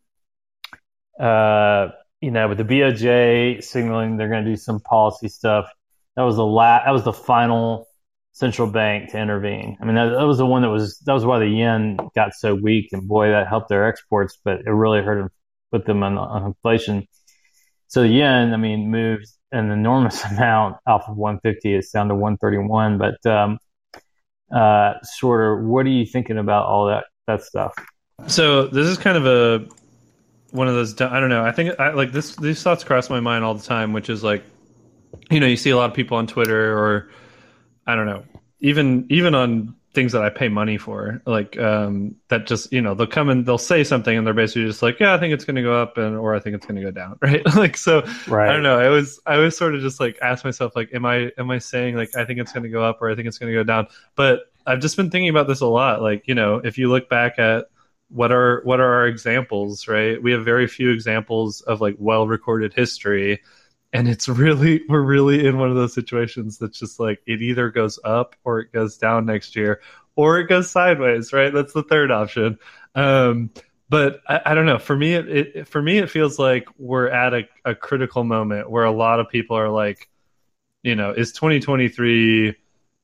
uh, 1.18 1.88
you 2.20 2.30
know 2.30 2.48
with 2.48 2.58
the 2.58 2.64
BOJ 2.64 3.62
signaling 3.62 4.16
they're 4.16 4.28
going 4.28 4.44
to 4.44 4.50
do 4.50 4.56
some 4.56 4.80
policy 4.80 5.28
stuff? 5.28 5.70
That 6.16 6.22
was 6.22 6.36
the 6.36 6.46
last, 6.46 6.84
that 6.86 6.92
was 6.92 7.04
the 7.04 7.12
final 7.12 7.86
central 8.32 8.70
bank 8.70 9.10
to 9.10 9.18
intervene. 9.18 9.76
I 9.80 9.84
mean 9.84 9.94
that, 9.94 10.10
that 10.10 10.26
was 10.26 10.38
the 10.38 10.46
one 10.46 10.62
that 10.62 10.70
was 10.70 10.98
that 11.00 11.12
was 11.12 11.24
why 11.24 11.38
the 11.38 11.48
yen 11.48 11.98
got 12.14 12.34
so 12.34 12.54
weak 12.54 12.88
and 12.92 13.06
boy 13.08 13.28
that 13.30 13.48
helped 13.48 13.68
their 13.68 13.86
exports, 13.86 14.38
but 14.44 14.60
it 14.60 14.70
really 14.70 15.02
hurt 15.02 15.18
them 15.20 15.30
put 15.70 15.86
them 15.86 16.02
on, 16.02 16.18
on 16.18 16.44
inflation. 16.44 17.06
So 17.88 18.02
the 18.02 18.08
yen, 18.08 18.52
I 18.52 18.56
mean, 18.56 18.90
moves 18.90 19.38
an 19.52 19.70
enormous 19.70 20.24
amount 20.30 20.76
off 20.86 21.08
of 21.08 21.16
150. 21.16 21.74
It's 21.74 21.90
down 21.90 22.08
to 22.08 22.14
131. 22.14 22.98
But 22.98 23.26
um, 23.26 23.58
uh, 24.54 24.94
sort 25.02 25.58
of, 25.58 25.64
what 25.64 25.86
are 25.86 25.90
you 25.90 26.06
thinking 26.06 26.38
about 26.38 26.66
all 26.66 26.86
that 26.86 27.04
that 27.26 27.42
stuff? 27.42 27.74
So 28.26 28.66
this 28.66 28.86
is 28.86 28.98
kind 28.98 29.16
of 29.16 29.26
a 29.26 29.66
one 30.52 30.68
of 30.68 30.74
those. 30.74 31.00
I 31.00 31.20
don't 31.20 31.28
know. 31.28 31.44
I 31.44 31.52
think 31.52 31.78
I, 31.78 31.90
like 31.90 32.12
this. 32.12 32.36
These 32.36 32.62
thoughts 32.62 32.84
cross 32.84 33.10
my 33.10 33.20
mind 33.20 33.44
all 33.44 33.54
the 33.54 33.64
time, 33.64 33.92
which 33.92 34.10
is 34.10 34.22
like, 34.22 34.44
you 35.30 35.40
know, 35.40 35.46
you 35.46 35.56
see 35.56 35.70
a 35.70 35.76
lot 35.76 35.90
of 35.90 35.96
people 35.96 36.16
on 36.16 36.26
Twitter 36.26 36.76
or 36.76 37.10
I 37.86 37.94
don't 37.94 38.06
know, 38.06 38.24
even 38.60 39.06
even 39.10 39.34
on 39.34 39.74
things 39.92 40.12
that 40.12 40.22
I 40.22 40.30
pay 40.30 40.48
money 40.48 40.78
for, 40.78 41.20
like 41.26 41.58
um, 41.58 42.14
that 42.28 42.46
just 42.46 42.72
you 42.72 42.80
know 42.80 42.94
they'll 42.94 43.06
come 43.06 43.28
and 43.28 43.44
they'll 43.44 43.58
say 43.58 43.82
something 43.82 44.16
and 44.16 44.26
they're 44.26 44.34
basically 44.34 44.66
just 44.66 44.82
like, 44.82 45.00
yeah, 45.00 45.14
I 45.14 45.18
think 45.18 45.34
it's 45.34 45.44
going 45.44 45.56
to 45.56 45.62
go 45.62 45.80
up 45.80 45.98
and 45.98 46.16
or 46.16 46.34
I 46.34 46.40
think 46.40 46.56
it's 46.56 46.66
going 46.66 46.80
to 46.80 46.82
go 46.82 46.90
down, 46.90 47.18
right? 47.22 47.42
like 47.56 47.76
so, 47.76 48.02
right. 48.28 48.48
I 48.48 48.52
don't 48.52 48.62
know. 48.62 48.78
I 48.78 48.88
was 48.88 49.20
I 49.26 49.38
was 49.38 49.56
sort 49.56 49.74
of 49.74 49.80
just 49.80 50.00
like 50.00 50.18
ask 50.22 50.44
myself 50.44 50.76
like, 50.76 50.90
am 50.94 51.04
I 51.04 51.32
am 51.38 51.50
I 51.50 51.58
saying 51.58 51.96
like 51.96 52.16
I 52.16 52.24
think 52.24 52.38
it's 52.40 52.52
going 52.52 52.64
to 52.64 52.70
go 52.70 52.84
up 52.84 53.00
or 53.00 53.10
I 53.10 53.14
think 53.14 53.26
it's 53.28 53.38
going 53.38 53.52
to 53.52 53.58
go 53.58 53.64
down? 53.64 53.88
But 54.14 54.40
I've 54.66 54.80
just 54.80 54.96
been 54.96 55.10
thinking 55.10 55.30
about 55.30 55.48
this 55.48 55.60
a 55.60 55.66
lot. 55.66 56.02
Like 56.02 56.28
you 56.28 56.34
know, 56.34 56.56
if 56.56 56.78
you 56.78 56.88
look 56.88 57.08
back 57.08 57.38
at 57.38 57.66
what 58.10 58.32
are 58.32 58.60
what 58.64 58.80
are 58.80 58.92
our 58.92 59.06
examples, 59.06 59.88
right? 59.88 60.22
We 60.22 60.32
have 60.32 60.44
very 60.44 60.66
few 60.66 60.90
examples 60.90 61.60
of 61.62 61.80
like 61.80 61.96
well 61.98 62.26
recorded 62.26 62.74
history. 62.74 63.40
And 63.92 64.08
it's 64.08 64.28
really 64.28 64.82
we're 64.88 65.00
really 65.00 65.46
in 65.46 65.58
one 65.58 65.70
of 65.70 65.76
those 65.76 65.94
situations 65.94 66.58
that's 66.58 66.78
just 66.78 67.00
like 67.00 67.20
it 67.26 67.40
either 67.40 67.70
goes 67.70 67.98
up 68.04 68.36
or 68.44 68.60
it 68.60 68.72
goes 68.72 68.98
down 68.98 69.26
next 69.26 69.56
year 69.56 69.80
or 70.16 70.38
it 70.38 70.48
goes 70.48 70.70
sideways 70.70 71.32
right? 71.32 71.52
That's 71.52 71.72
the 71.72 71.82
third 71.82 72.10
option. 72.10 72.58
Um, 72.94 73.50
but 73.88 74.20
I, 74.28 74.40
I, 74.46 74.54
don't 74.54 74.66
know. 74.66 74.78
For 74.78 74.96
me 74.96 75.14
it, 75.14 75.28
it, 75.28 75.68
for 75.68 75.82
me 75.82 75.98
it 75.98 76.10
feels 76.10 76.38
like 76.38 76.68
we're 76.78 77.08
at 77.08 77.34
a, 77.34 77.48
a 77.64 77.74
critical 77.74 78.24
moment 78.24 78.70
where 78.70 78.84
a 78.84 78.92
lot 78.92 79.20
of 79.20 79.28
people 79.28 79.56
are 79.56 79.70
like 79.70 80.08
you 80.82 80.94
know 80.94 81.10
is 81.10 81.32
2023 81.32 82.56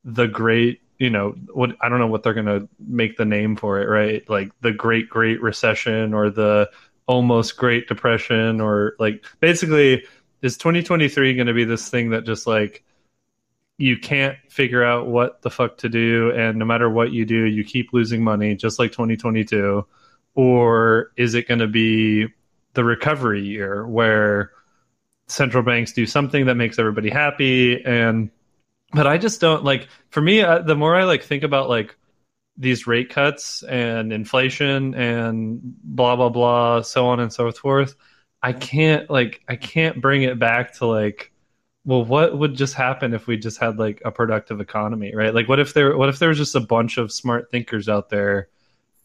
the 0.04 0.28
great 0.28 0.80
you 0.98 1.10
know 1.10 1.34
what 1.52 1.76
i 1.80 1.88
don't 1.88 1.98
know 1.98 2.06
what 2.06 2.22
they're 2.22 2.34
going 2.34 2.46
to 2.46 2.68
make 2.80 3.16
the 3.16 3.24
name 3.24 3.56
for 3.56 3.80
it 3.80 3.86
right? 3.86 4.28
Like 4.28 4.50
the 4.60 4.72
great 4.72 5.08
great 5.08 5.40
recession 5.40 6.14
or 6.14 6.30
the 6.30 6.70
almost 7.06 7.56
great 7.56 7.86
depression 7.88 8.60
or 8.60 8.96
like 8.98 9.24
basically 9.40 10.04
is 10.42 10.56
2023 10.56 11.34
going 11.34 11.46
to 11.46 11.54
be 11.54 11.64
this 11.64 11.88
thing 11.88 12.10
that 12.10 12.24
just 12.24 12.46
like 12.46 12.84
you 13.78 13.96
can't 13.98 14.36
figure 14.48 14.82
out 14.82 15.06
what 15.06 15.42
the 15.42 15.50
fuck 15.50 15.76
to 15.78 15.88
do 15.88 16.32
and 16.32 16.58
no 16.58 16.64
matter 16.64 16.90
what 16.90 17.12
you 17.12 17.24
do 17.24 17.44
you 17.44 17.62
keep 17.62 17.92
losing 17.92 18.24
money 18.24 18.54
just 18.56 18.78
like 18.78 18.90
2022 18.90 19.86
or 20.34 21.12
is 21.16 21.34
it 21.34 21.46
going 21.46 21.60
to 21.60 21.68
be 21.68 22.26
the 22.74 22.84
recovery 22.84 23.42
year 23.42 23.86
where 23.86 24.50
central 25.28 25.62
banks 25.62 25.92
do 25.92 26.06
something 26.06 26.46
that 26.46 26.54
makes 26.56 26.78
everybody 26.78 27.10
happy 27.10 27.84
and 27.84 28.30
but 28.96 29.06
i 29.06 29.16
just 29.16 29.40
don't 29.40 29.62
like 29.62 29.88
for 30.10 30.20
me 30.20 30.40
uh, 30.40 30.58
the 30.58 30.74
more 30.74 30.96
i 30.96 31.04
like 31.04 31.22
think 31.22 31.42
about 31.44 31.68
like 31.68 31.96
these 32.58 32.86
rate 32.86 33.10
cuts 33.10 33.62
and 33.62 34.12
inflation 34.12 34.94
and 34.94 35.60
blah 35.62 36.16
blah 36.16 36.30
blah 36.30 36.80
so 36.80 37.06
on 37.06 37.20
and 37.20 37.32
so 37.32 37.50
forth 37.52 37.94
I 38.46 38.52
can't 38.52 39.10
like 39.10 39.42
I 39.48 39.56
can't 39.56 40.00
bring 40.00 40.22
it 40.22 40.38
back 40.38 40.74
to 40.74 40.86
like 40.86 41.32
well 41.84 42.04
what 42.04 42.38
would 42.38 42.54
just 42.54 42.74
happen 42.74 43.14
if 43.14 43.26
we 43.26 43.36
just 43.36 43.58
had 43.58 43.76
like 43.76 44.00
a 44.04 44.12
productive 44.12 44.60
economy 44.60 45.14
right? 45.16 45.34
Like 45.34 45.48
what 45.48 45.58
if 45.58 45.74
there 45.74 45.96
what 45.96 46.08
if 46.08 46.20
there 46.20 46.28
was 46.28 46.38
just 46.38 46.54
a 46.54 46.60
bunch 46.60 46.96
of 46.96 47.10
smart 47.10 47.50
thinkers 47.50 47.88
out 47.88 48.08
there 48.08 48.48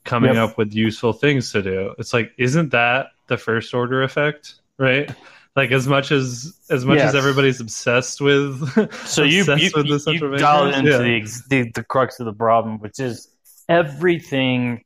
coming 0.04 0.38
up 0.38 0.58
with 0.60 0.74
useful 0.74 1.12
things 1.14 1.52
to 1.54 1.64
do? 1.64 1.96
It's 1.98 2.14
like 2.14 2.34
isn't 2.38 2.70
that 2.70 3.08
the 3.28 3.38
first 3.38 3.74
order 3.74 4.04
effect 4.04 4.56
right 4.78 5.10
like 5.56 5.72
as 5.72 5.88
much 5.88 6.12
as 6.12 6.54
as 6.70 6.86
much 6.86 6.97
yes. 6.97 7.10
as 7.10 7.16
everybody's 7.16 7.60
obsessed 7.60 8.22
with 8.22 8.60
so 9.06 9.24
you 9.24 9.43
you, 9.56 9.72
with 9.76 10.08
you, 10.08 10.14
you 10.14 10.38
dialed 10.38 10.74
into 10.74 10.91
yeah. 10.91 10.97
the, 10.97 11.26
the 11.49 11.72
the 11.76 11.84
crux 11.84 12.20
of 12.20 12.26
the 12.26 12.34
problem 12.34 12.80
which 12.80 12.99
is 12.99 13.28
everything 13.68 14.84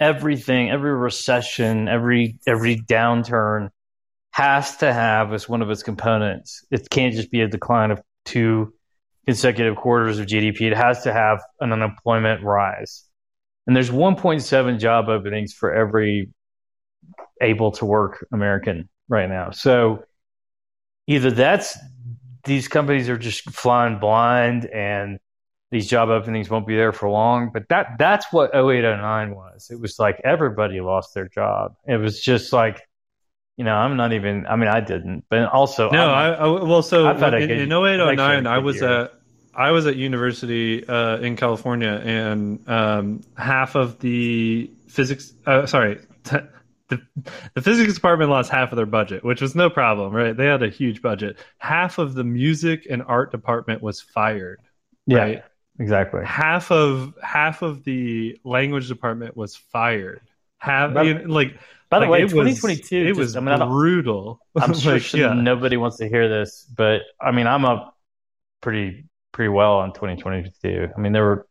everything 0.00 0.70
every 0.70 0.94
recession 0.94 1.88
every 1.88 2.38
every 2.46 2.76
downturn 2.76 3.70
has 4.32 4.76
to 4.78 4.92
have 4.92 5.32
as 5.32 5.48
one 5.48 5.62
of 5.62 5.70
its 5.70 5.82
components. 5.82 6.64
It 6.70 6.88
can't 6.90 7.14
just 7.14 7.30
be 7.30 7.42
a 7.42 7.48
decline 7.48 7.90
of 7.90 8.00
two 8.24 8.74
consecutive 9.26 9.76
quarters 9.76 10.18
of 10.18 10.26
GDP. 10.26 10.62
It 10.62 10.76
has 10.76 11.02
to 11.04 11.12
have 11.12 11.40
an 11.60 11.72
unemployment 11.72 12.42
rise. 12.42 13.04
And 13.66 13.76
there's 13.76 13.90
1.7 13.90 14.80
job 14.80 15.08
openings 15.08 15.52
for 15.52 15.72
every 15.72 16.30
able 17.40 17.72
to 17.72 17.84
work 17.84 18.26
American 18.32 18.88
right 19.08 19.28
now. 19.28 19.50
So 19.50 20.04
either 21.06 21.30
that's 21.30 21.78
these 22.44 22.68
companies 22.68 23.08
are 23.08 23.18
just 23.18 23.48
flying 23.50 23.98
blind 23.98 24.66
and 24.66 25.18
these 25.70 25.86
job 25.88 26.10
openings 26.10 26.50
won't 26.50 26.66
be 26.66 26.76
there 26.76 26.92
for 26.92 27.08
long. 27.08 27.50
But 27.52 27.68
that 27.68 27.96
that's 27.98 28.26
what 28.32 28.54
0809 28.54 29.34
was. 29.34 29.70
It 29.70 29.80
was 29.80 29.98
like 29.98 30.20
everybody 30.24 30.80
lost 30.80 31.14
their 31.14 31.28
job. 31.28 31.74
It 31.86 31.96
was 31.96 32.20
just 32.20 32.52
like 32.52 32.86
you 33.56 33.64
know, 33.64 33.74
I'm 33.74 33.96
not 33.96 34.12
even. 34.12 34.46
I 34.46 34.56
mean, 34.56 34.68
I 34.68 34.80
didn't, 34.80 35.24
but 35.28 35.44
also 35.44 35.90
no. 35.90 36.10
I, 36.10 36.28
I, 36.30 36.46
well, 36.48 36.82
so 36.82 37.08
in, 37.10 37.18
good, 37.18 37.50
in 37.50 37.72
08, 37.72 38.16
09, 38.16 38.46
I 38.46 38.58
was 38.58 38.80
year. 38.80 39.02
at 39.02 39.14
I 39.54 39.70
was 39.72 39.86
at 39.86 39.96
university 39.96 40.86
uh, 40.86 41.18
in 41.18 41.36
California, 41.36 42.00
and 42.02 42.66
um, 42.68 43.20
half 43.36 43.74
of 43.74 43.98
the 44.00 44.70
physics. 44.88 45.32
Uh, 45.46 45.66
sorry. 45.66 46.00
T- 46.24 46.38
the, 46.96 47.30
the 47.54 47.62
physics 47.62 47.94
department 47.94 48.30
lost 48.30 48.50
half 48.50 48.72
of 48.72 48.76
their 48.76 48.86
budget, 48.86 49.24
which 49.24 49.40
was 49.40 49.54
no 49.54 49.70
problem, 49.70 50.12
right? 50.12 50.36
They 50.36 50.46
had 50.46 50.62
a 50.62 50.68
huge 50.68 51.02
budget. 51.02 51.38
Half 51.58 51.98
of 51.98 52.14
the 52.14 52.24
music 52.24 52.86
and 52.88 53.02
art 53.02 53.30
department 53.30 53.82
was 53.82 54.00
fired. 54.00 54.60
Yeah, 55.06 55.18
right? 55.18 55.44
exactly. 55.78 56.24
Half 56.24 56.70
of 56.70 57.14
half 57.22 57.62
of 57.62 57.84
the 57.84 58.38
language 58.44 58.88
department 58.88 59.36
was 59.36 59.56
fired. 59.56 60.22
Have 60.58 61.04
you 61.04 61.14
know, 61.14 61.24
like 61.26 61.58
by 61.90 61.98
the 61.98 62.06
like, 62.06 62.12
way, 62.12 62.28
2022. 62.28 63.00
Was, 63.00 63.08
it 63.08 63.16
was 63.16 63.36
I 63.36 63.40
mean, 63.40 63.58
brutal. 63.58 64.40
I'm 64.56 64.74
sure 64.74 64.94
like, 64.94 65.12
yeah. 65.12 65.32
nobody 65.32 65.76
wants 65.76 65.96
to 65.98 66.08
hear 66.08 66.28
this, 66.28 66.66
but 66.76 67.02
I 67.20 67.32
mean, 67.32 67.46
I'm 67.46 67.64
up 67.64 67.96
pretty 68.60 69.04
pretty 69.32 69.48
well 69.48 69.78
on 69.78 69.92
2022. 69.92 70.88
I 70.96 71.00
mean, 71.00 71.12
there 71.12 71.24
were 71.24 71.46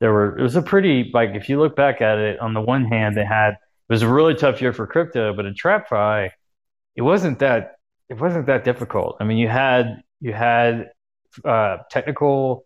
there 0.00 0.12
were 0.12 0.36
it 0.36 0.42
was 0.42 0.56
a 0.56 0.62
pretty 0.62 1.10
like 1.14 1.30
if 1.34 1.48
you 1.48 1.60
look 1.60 1.76
back 1.76 2.00
at 2.00 2.18
it. 2.18 2.40
On 2.40 2.52
the 2.54 2.60
one 2.60 2.84
hand, 2.84 3.16
they 3.16 3.24
had 3.24 3.50
it 3.50 3.58
was 3.92 4.02
a 4.02 4.08
really 4.08 4.34
tough 4.34 4.62
year 4.62 4.72
for 4.72 4.86
crypto, 4.86 5.34
but 5.34 5.44
in 5.44 5.54
TradFi, 5.54 6.30
it 6.96 7.02
wasn't 7.02 7.38
that 7.40 7.76
it 8.08 8.18
wasn't 8.18 8.46
that 8.46 8.64
difficult. 8.64 9.16
I 9.20 9.24
mean, 9.24 9.36
you 9.36 9.48
had 9.48 10.02
you 10.20 10.32
had 10.32 10.90
uh, 11.44 11.78
technical 11.90 12.64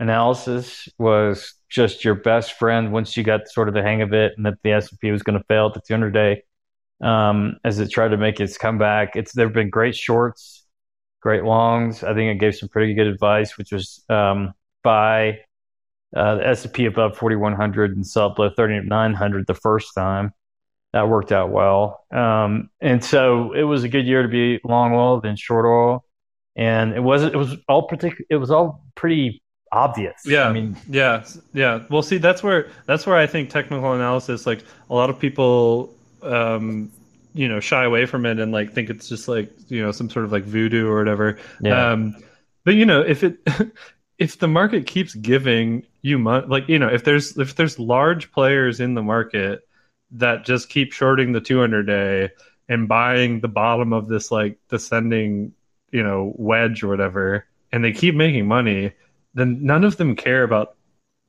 analysis 0.00 0.88
was 0.98 1.54
just 1.68 2.04
your 2.04 2.16
best 2.16 2.54
friend 2.54 2.92
once 2.92 3.16
you 3.16 3.22
got 3.22 3.48
sort 3.48 3.68
of 3.68 3.74
the 3.74 3.82
hang 3.82 4.02
of 4.02 4.12
it, 4.12 4.32
and 4.36 4.44
that 4.44 4.54
the 4.64 4.72
S 4.72 4.90
and 4.90 4.98
P 4.98 5.12
was 5.12 5.22
going 5.22 5.38
to 5.38 5.44
fail 5.44 5.66
at 5.66 5.74
the 5.74 5.80
200 5.86 6.10
day 6.10 6.42
um, 7.00 7.58
as 7.64 7.78
it 7.78 7.90
tried 7.90 8.08
to 8.08 8.16
make 8.16 8.40
its 8.40 8.58
comeback. 8.58 9.14
It's 9.14 9.32
there 9.32 9.46
have 9.46 9.54
been 9.54 9.70
great 9.70 9.94
shorts, 9.94 10.66
great 11.20 11.44
longs. 11.44 12.02
I 12.02 12.12
think 12.12 12.34
it 12.34 12.40
gave 12.40 12.56
some 12.56 12.68
pretty 12.68 12.94
good 12.94 13.06
advice, 13.06 13.56
which 13.56 13.70
was 13.70 14.04
um, 14.08 14.52
buy 14.82 15.38
uh, 16.14 16.36
the 16.36 16.46
S 16.48 16.64
and 16.64 16.74
P 16.74 16.86
above 16.86 17.16
4100 17.16 17.96
and 17.96 18.06
sell 18.06 18.30
below 18.30 18.50
3900 18.50 19.46
the 19.46 19.54
first 19.54 19.94
time. 19.94 20.32
That 20.92 21.08
worked 21.08 21.32
out 21.32 21.50
well, 21.50 22.06
um, 22.10 22.70
and 22.80 23.04
so 23.04 23.52
it 23.52 23.64
was 23.64 23.84
a 23.84 23.88
good 23.88 24.06
year 24.06 24.22
to 24.22 24.28
be 24.28 24.60
long 24.64 24.94
oil 24.94 25.20
than 25.20 25.36
short 25.36 25.66
oil, 25.66 26.04
and 26.54 26.94
it 26.94 27.02
wasn't. 27.02 27.34
It 27.34 27.38
was 27.38 27.56
all 27.68 27.82
particular. 27.82 28.24
It 28.30 28.36
was 28.36 28.50
all 28.50 28.84
pretty 28.94 29.42
obvious. 29.72 30.22
Yeah, 30.24 30.48
I 30.48 30.52
mean, 30.52 30.76
yeah, 30.88 31.24
yeah. 31.52 31.82
Well, 31.90 32.02
see, 32.02 32.18
that's 32.18 32.42
where 32.42 32.70
that's 32.86 33.06
where 33.06 33.16
I 33.16 33.26
think 33.26 33.50
technical 33.50 33.92
analysis, 33.92 34.46
like 34.46 34.64
a 34.88 34.94
lot 34.94 35.10
of 35.10 35.18
people, 35.18 35.94
um, 36.22 36.90
you 37.34 37.48
know, 37.48 37.60
shy 37.60 37.84
away 37.84 38.06
from 38.06 38.24
it 38.24 38.38
and 38.38 38.52
like 38.52 38.72
think 38.72 38.90
it's 38.90 39.08
just 39.08 39.28
like 39.28 39.52
you 39.68 39.82
know 39.82 39.92
some 39.92 40.08
sort 40.08 40.24
of 40.24 40.32
like 40.32 40.44
voodoo 40.44 40.88
or 40.88 40.98
whatever. 40.98 41.38
Yeah. 41.60 41.90
Um, 41.90 42.16
but 42.64 42.74
you 42.74 42.86
know, 42.86 43.02
if 43.02 43.22
it 43.22 43.38
if 44.18 44.38
the 44.38 44.48
market 44.48 44.86
keeps 44.86 45.14
giving 45.14 45.84
you 46.02 46.18
money, 46.18 46.46
like 46.46 46.68
you 46.68 46.78
know, 46.78 46.88
if 46.88 47.04
there's 47.04 47.36
if 47.38 47.54
there's 47.56 47.78
large 47.78 48.32
players 48.32 48.80
in 48.80 48.94
the 48.94 49.02
market 49.02 49.65
that 50.12 50.44
just 50.44 50.68
keep 50.68 50.92
shorting 50.92 51.32
the 51.32 51.40
200 51.40 51.82
day 51.86 52.30
and 52.68 52.88
buying 52.88 53.40
the 53.40 53.48
bottom 53.48 53.92
of 53.92 54.08
this 54.08 54.30
like 54.30 54.58
descending, 54.68 55.52
you 55.90 56.02
know, 56.02 56.32
wedge 56.36 56.82
or 56.82 56.88
whatever, 56.88 57.46
and 57.72 57.84
they 57.84 57.92
keep 57.92 58.14
making 58.14 58.46
money 58.46 58.92
then 59.34 59.62
none 59.64 59.84
of 59.84 59.96
them 59.98 60.16
care 60.16 60.42
about 60.42 60.74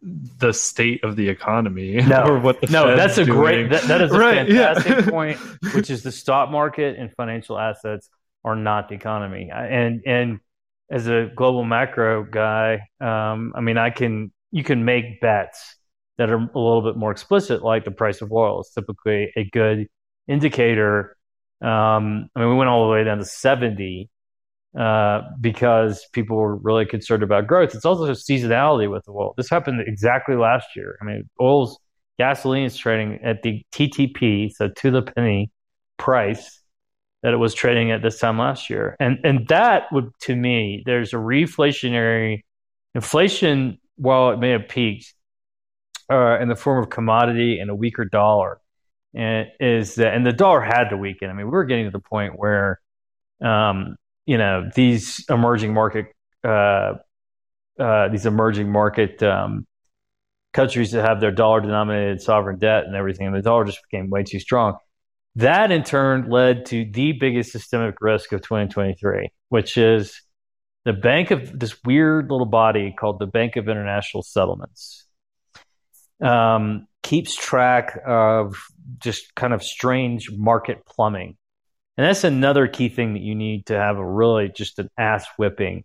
the 0.01 0.53
state 0.53 1.03
of 1.03 1.15
the 1.15 1.27
economy 1.29 1.95
no, 2.07 2.23
or 2.23 2.39
what 2.39 2.61
the 2.61 2.67
no 2.67 2.85
Fed's 2.85 2.97
that's 2.97 3.17
a 3.17 3.25
doing. 3.25 3.37
great 3.37 3.69
that, 3.69 3.83
that 3.83 4.01
is 4.01 4.11
a 4.11 4.17
Right, 4.17 4.47
yeah. 4.49 4.73
fantastic 4.75 5.05
point 5.13 5.39
which 5.73 5.89
is 5.89 6.03
the 6.03 6.11
stock 6.11 6.49
market 6.49 6.97
and 6.97 7.11
financial 7.15 7.57
assets 7.59 8.09
are 8.45 8.55
not 8.55 8.89
the 8.89 8.95
economy 8.95 9.49
and 9.51 10.03
and 10.05 10.39
as 10.89 11.07
a 11.07 11.29
global 11.35 11.63
macro 11.65 12.23
guy 12.23 12.87
um, 13.01 13.53
i 13.55 13.61
mean 13.61 13.77
i 13.77 13.89
can 13.89 14.31
you 14.51 14.63
can 14.63 14.85
make 14.85 15.19
bets 15.19 15.76
that 16.17 16.29
are 16.29 16.37
a 16.37 16.59
little 16.59 16.81
bit 16.81 16.97
more 16.97 17.11
explicit 17.11 17.63
like 17.63 17.85
the 17.85 17.91
price 17.91 18.21
of 18.21 18.31
oil 18.31 18.61
is 18.61 18.69
typically 18.73 19.31
a 19.35 19.43
good 19.51 19.87
indicator 20.27 21.15
um, 21.61 22.29
i 22.35 22.39
mean 22.39 22.49
we 22.49 22.55
went 22.55 22.69
all 22.69 22.85
the 22.85 22.91
way 22.91 23.03
down 23.03 23.17
to 23.17 23.25
70 23.25 24.09
uh, 24.77 25.21
because 25.41 26.05
people 26.13 26.37
were 26.37 26.55
really 26.55 26.85
concerned 26.85 27.23
about 27.23 27.47
growth. 27.47 27.73
It's 27.73 27.85
also 27.85 28.11
seasonality 28.11 28.91
with 28.91 29.05
the 29.05 29.11
oil. 29.11 29.33
This 29.35 29.49
happened 29.49 29.81
exactly 29.87 30.35
last 30.35 30.75
year. 30.75 30.99
I 31.01 31.05
mean, 31.05 31.27
oil's 31.41 31.79
gasoline 32.19 32.65
is 32.65 32.77
trading 32.77 33.19
at 33.23 33.41
the 33.41 33.63
TTP, 33.71 34.51
so 34.51 34.69
to 34.69 34.91
the 34.91 35.01
penny 35.01 35.51
price 35.97 36.61
that 37.23 37.33
it 37.33 37.37
was 37.37 37.53
trading 37.53 37.89
at 37.91 38.03
this 38.03 38.19
time 38.19 38.37
last 38.37 38.69
year. 38.69 38.95
And 38.99 39.17
and 39.23 39.47
that 39.47 39.83
would 39.91 40.11
to 40.21 40.35
me, 40.35 40.83
there's 40.85 41.13
a 41.13 41.17
reflationary 41.17 42.43
inflation, 42.93 43.79
while 43.95 44.29
it 44.29 44.37
may 44.37 44.51
have 44.51 44.67
peaked 44.67 45.13
uh, 46.09 46.39
in 46.39 46.47
the 46.47 46.55
form 46.55 46.81
of 46.81 46.89
commodity 46.89 47.59
and 47.59 47.69
a 47.69 47.75
weaker 47.75 48.05
dollar, 48.05 48.59
and 49.13 49.47
is 49.59 49.95
that 49.95 50.13
and 50.13 50.25
the 50.25 50.33
dollar 50.33 50.61
had 50.61 50.89
to 50.89 50.97
weaken. 50.97 51.29
I 51.29 51.33
mean, 51.33 51.47
we 51.47 51.51
were 51.51 51.65
getting 51.65 51.85
to 51.85 51.91
the 51.91 51.99
point 51.99 52.33
where 52.37 52.79
um, 53.43 53.95
you 54.25 54.37
know 54.37 54.69
these 54.75 55.25
emerging 55.29 55.73
market 55.73 56.07
uh, 56.43 56.93
uh, 57.79 58.07
these 58.09 58.25
emerging 58.25 58.71
market 58.71 59.21
um, 59.23 59.65
countries 60.53 60.91
that 60.91 61.05
have 61.05 61.19
their 61.19 61.31
dollar 61.31 61.61
denominated 61.61 62.21
sovereign 62.21 62.57
debt 62.57 62.85
and 62.85 62.95
everything, 62.95 63.27
and 63.27 63.35
the 63.35 63.41
dollar 63.41 63.65
just 63.65 63.79
became 63.89 64.09
way 64.09 64.23
too 64.23 64.39
strong. 64.39 64.77
That 65.35 65.71
in 65.71 65.83
turn 65.83 66.29
led 66.29 66.65
to 66.67 66.89
the 66.91 67.11
biggest 67.11 67.51
systemic 67.51 67.95
risk 68.01 68.31
of 68.31 68.41
2023, 68.41 69.29
which 69.49 69.77
is 69.77 70.19
the 70.83 70.93
bank 70.93 71.31
of 71.31 71.59
this 71.59 71.75
weird 71.83 72.31
little 72.31 72.47
body 72.47 72.95
called 72.97 73.19
the 73.19 73.27
Bank 73.27 73.55
of 73.55 73.69
International 73.69 74.23
Settlements. 74.23 75.06
Um, 76.21 76.87
keeps 77.03 77.35
track 77.35 77.99
of 78.05 78.57
just 78.97 79.35
kind 79.35 79.53
of 79.53 79.63
strange 79.63 80.31
market 80.31 80.85
plumbing 80.85 81.37
and 81.97 82.05
that's 82.05 82.23
another 82.23 82.67
key 82.67 82.89
thing 82.89 83.13
that 83.13 83.21
you 83.21 83.33
need 83.33 83.65
to 83.67 83.73
have 83.73 83.97
a 83.97 84.05
really 84.05 84.49
just 84.49 84.77
an 84.77 84.89
ass 84.97 85.25
whipping 85.37 85.83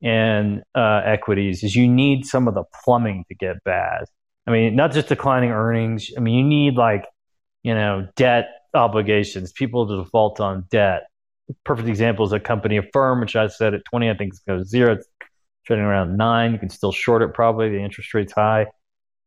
in 0.00 0.62
uh, 0.74 1.02
equities 1.04 1.62
is 1.62 1.76
you 1.76 1.86
need 1.86 2.24
some 2.24 2.48
of 2.48 2.54
the 2.54 2.64
plumbing 2.82 3.24
to 3.28 3.34
get 3.34 3.62
bad. 3.62 4.04
I 4.46 4.52
mean, 4.52 4.74
not 4.74 4.92
just 4.92 5.08
declining 5.08 5.50
earnings. 5.50 6.10
I 6.16 6.20
mean, 6.20 6.34
you 6.34 6.44
need 6.44 6.76
like, 6.76 7.04
you 7.62 7.74
know, 7.74 8.08
debt 8.16 8.48
obligations, 8.72 9.52
people 9.52 9.86
to 9.86 10.02
default 10.02 10.40
on 10.40 10.64
debt. 10.70 11.02
Perfect 11.64 11.88
example 11.88 12.24
is 12.24 12.32
a 12.32 12.40
company, 12.40 12.78
a 12.78 12.82
firm, 12.94 13.20
which 13.20 13.36
I 13.36 13.48
said 13.48 13.74
at 13.74 13.84
20, 13.84 14.08
I 14.08 14.14
think 14.14 14.32
it's 14.32 14.40
going 14.40 14.60
to 14.60 14.64
zero. 14.64 14.94
It's 14.94 15.06
trading 15.66 15.84
around 15.84 16.16
nine. 16.16 16.52
You 16.52 16.58
can 16.58 16.70
still 16.70 16.92
short 16.92 17.20
it 17.20 17.34
probably. 17.34 17.68
The 17.68 17.84
interest 17.84 18.14
rate's 18.14 18.32
high. 18.32 18.68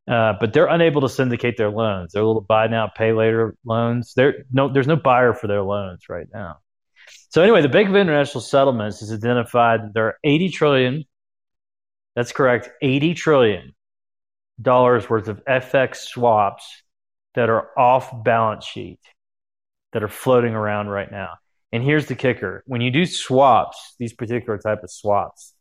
Uh, 0.10 0.34
but 0.40 0.52
they're 0.52 0.68
unable 0.68 1.02
to 1.02 1.10
syndicate 1.10 1.56
their 1.58 1.70
loans. 1.70 2.12
They're 2.12 2.24
little 2.24 2.42
buy 2.42 2.68
now, 2.68 2.92
pay 2.94 3.14
later 3.14 3.56
loans. 3.66 4.14
No, 4.52 4.72
there's 4.72 4.88
no 4.88 4.98
buyer 4.98 5.34
for 5.34 5.48
their 5.48 5.62
loans 5.62 6.10
right 6.10 6.28
now. 6.34 6.58
So 7.30 7.42
anyway, 7.42 7.62
the 7.62 7.70
Bank 7.70 7.90
of 7.90 7.96
International 7.96 8.42
Settlements 8.42 9.00
has 9.00 9.12
identified 9.12 9.82
that 9.82 9.94
there 9.94 10.08
are 10.08 10.18
80 10.24 10.50
trillion. 10.50 11.06
That's 12.16 12.32
correct, 12.32 12.70
80 12.82 13.14
trillion 13.14 13.74
dollars 14.62 15.10
worth 15.10 15.28
of 15.28 15.44
FX 15.46 15.96
swaps 15.98 16.84
that 17.34 17.50
are 17.50 17.70
off 17.78 18.24
balance 18.24 18.66
sheet 18.66 19.00
that 19.94 20.04
are 20.04 20.10
floating 20.10 20.54
around 20.54 20.90
right 20.90 21.12
now. 21.12 21.36
And 21.72 21.84
here's 21.84 22.06
the 22.06 22.16
kicker: 22.16 22.64
when 22.68 22.82
you 22.82 22.92
do 22.92 23.06
swaps, 23.06 23.96
these 23.98 24.14
particular 24.14 24.60
type 24.60 24.84
of 24.84 24.92
swaps, 24.92 25.53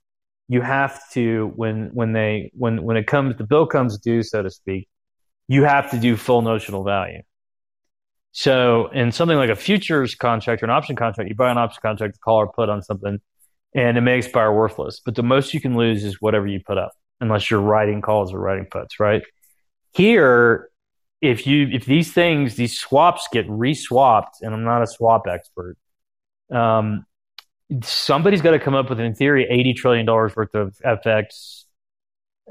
you 0.48 0.60
have 0.60 1.00
to 1.12 1.52
when 1.56 1.90
when 1.94 2.12
they 2.12 2.50
when 2.54 2.82
when 2.82 2.96
it 2.96 3.06
comes 3.06 3.36
the 3.36 3.44
bill 3.44 3.66
comes 3.66 3.98
due 3.98 4.22
so 4.22 4.42
to 4.42 4.50
speak 4.50 4.88
you 5.48 5.64
have 5.64 5.90
to 5.90 5.98
do 5.98 6.16
full 6.16 6.40
notional 6.40 6.84
value. 6.84 7.20
So 8.30 8.88
in 8.88 9.12
something 9.12 9.36
like 9.36 9.50
a 9.50 9.56
futures 9.56 10.14
contract 10.14 10.62
or 10.62 10.66
an 10.66 10.70
option 10.70 10.96
contract 10.96 11.28
you 11.28 11.34
buy 11.34 11.50
an 11.50 11.58
option 11.58 11.80
contract 11.82 12.20
call 12.20 12.36
or 12.36 12.52
put 12.52 12.68
on 12.68 12.82
something 12.82 13.20
and 13.74 13.98
it 13.98 14.00
may 14.00 14.18
expire 14.18 14.52
worthless 14.52 15.00
but 15.04 15.14
the 15.14 15.22
most 15.22 15.54
you 15.54 15.60
can 15.60 15.76
lose 15.76 16.04
is 16.04 16.20
whatever 16.20 16.46
you 16.46 16.60
put 16.64 16.78
up 16.78 16.92
unless 17.20 17.50
you're 17.50 17.60
writing 17.60 18.00
calls 18.00 18.32
or 18.32 18.38
writing 18.38 18.66
puts 18.70 18.98
right? 18.98 19.22
Here 19.94 20.70
if 21.22 21.46
you 21.46 21.68
if 21.72 21.86
these 21.86 22.12
things 22.12 22.56
these 22.56 22.76
swaps 22.78 23.28
get 23.32 23.46
reswapped 23.48 24.42
and 24.42 24.52
i'm 24.52 24.64
not 24.64 24.82
a 24.82 24.86
swap 24.86 25.26
expert 25.26 25.76
um, 26.50 27.06
somebody's 27.82 28.42
got 28.42 28.52
to 28.52 28.58
come 28.58 28.74
up 28.74 28.88
with, 28.88 29.00
in 29.00 29.14
theory, 29.14 29.46
eighty 29.48 29.74
trillion 29.74 30.06
dollars 30.06 30.34
worth 30.36 30.54
of 30.54 30.76
FX 30.84 31.64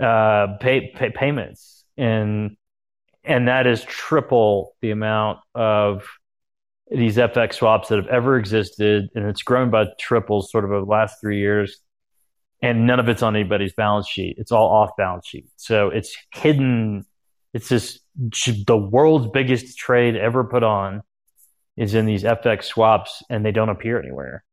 uh, 0.01 0.57
pay, 0.59 0.91
pay, 0.95 1.09
payments, 1.09 1.85
and 1.97 2.55
and 3.23 3.47
that 3.47 3.67
is 3.67 3.83
triple 3.83 4.75
the 4.81 4.91
amount 4.91 5.39
of 5.53 6.07
these 6.89 7.17
FX 7.17 7.55
swaps 7.55 7.89
that 7.89 7.97
have 7.97 8.07
ever 8.07 8.37
existed, 8.37 9.09
and 9.15 9.25
it's 9.27 9.43
grown 9.43 9.69
by 9.69 9.85
triples 9.99 10.51
sort 10.51 10.65
of 10.65 10.71
over 10.71 10.85
the 10.85 10.91
last 10.91 11.17
three 11.21 11.39
years. 11.39 11.79
And 12.63 12.85
none 12.85 12.99
of 12.99 13.09
it's 13.09 13.23
on 13.23 13.35
anybody's 13.35 13.73
balance 13.73 14.07
sheet. 14.07 14.35
It's 14.37 14.51
all 14.51 14.67
off 14.69 14.91
balance 14.95 15.25
sheet. 15.27 15.47
So 15.55 15.89
it's 15.89 16.15
hidden. 16.31 17.05
It's 17.55 17.69
just 17.69 18.01
the 18.15 18.77
world's 18.77 19.27
biggest 19.33 19.79
trade 19.79 20.15
ever 20.15 20.43
put 20.43 20.61
on 20.61 21.01
is 21.75 21.95
in 21.95 22.05
these 22.05 22.23
FX 22.23 22.65
swaps, 22.65 23.23
and 23.29 23.43
they 23.43 23.51
don't 23.51 23.69
appear 23.69 23.99
anywhere. 23.99 24.43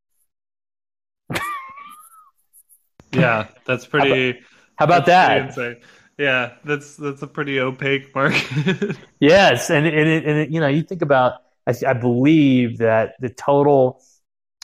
Yeah, 3.12 3.48
that's 3.66 3.86
pretty. 3.86 4.40
How 4.76 4.84
about, 4.84 5.06
that's 5.06 5.54
that? 5.54 5.54
pretty. 5.54 5.80
Yeah, 6.18 6.54
that's 6.64 6.96
that's 6.96 7.22
a 7.22 7.28
pretty 7.28 7.60
opaque 7.60 8.14
market. 8.14 8.96
Yes, 9.20 9.70
and 9.70 9.86
and, 9.86 10.08
it, 10.08 10.26
and 10.26 10.38
it, 10.38 10.50
you 10.50 10.60
know, 10.60 10.66
you 10.66 10.82
think 10.82 11.02
about. 11.02 11.34
I, 11.66 11.74
I, 11.86 11.92
believe 11.92 12.78
that 12.78 13.14
the 13.20 13.28
total, 13.28 14.00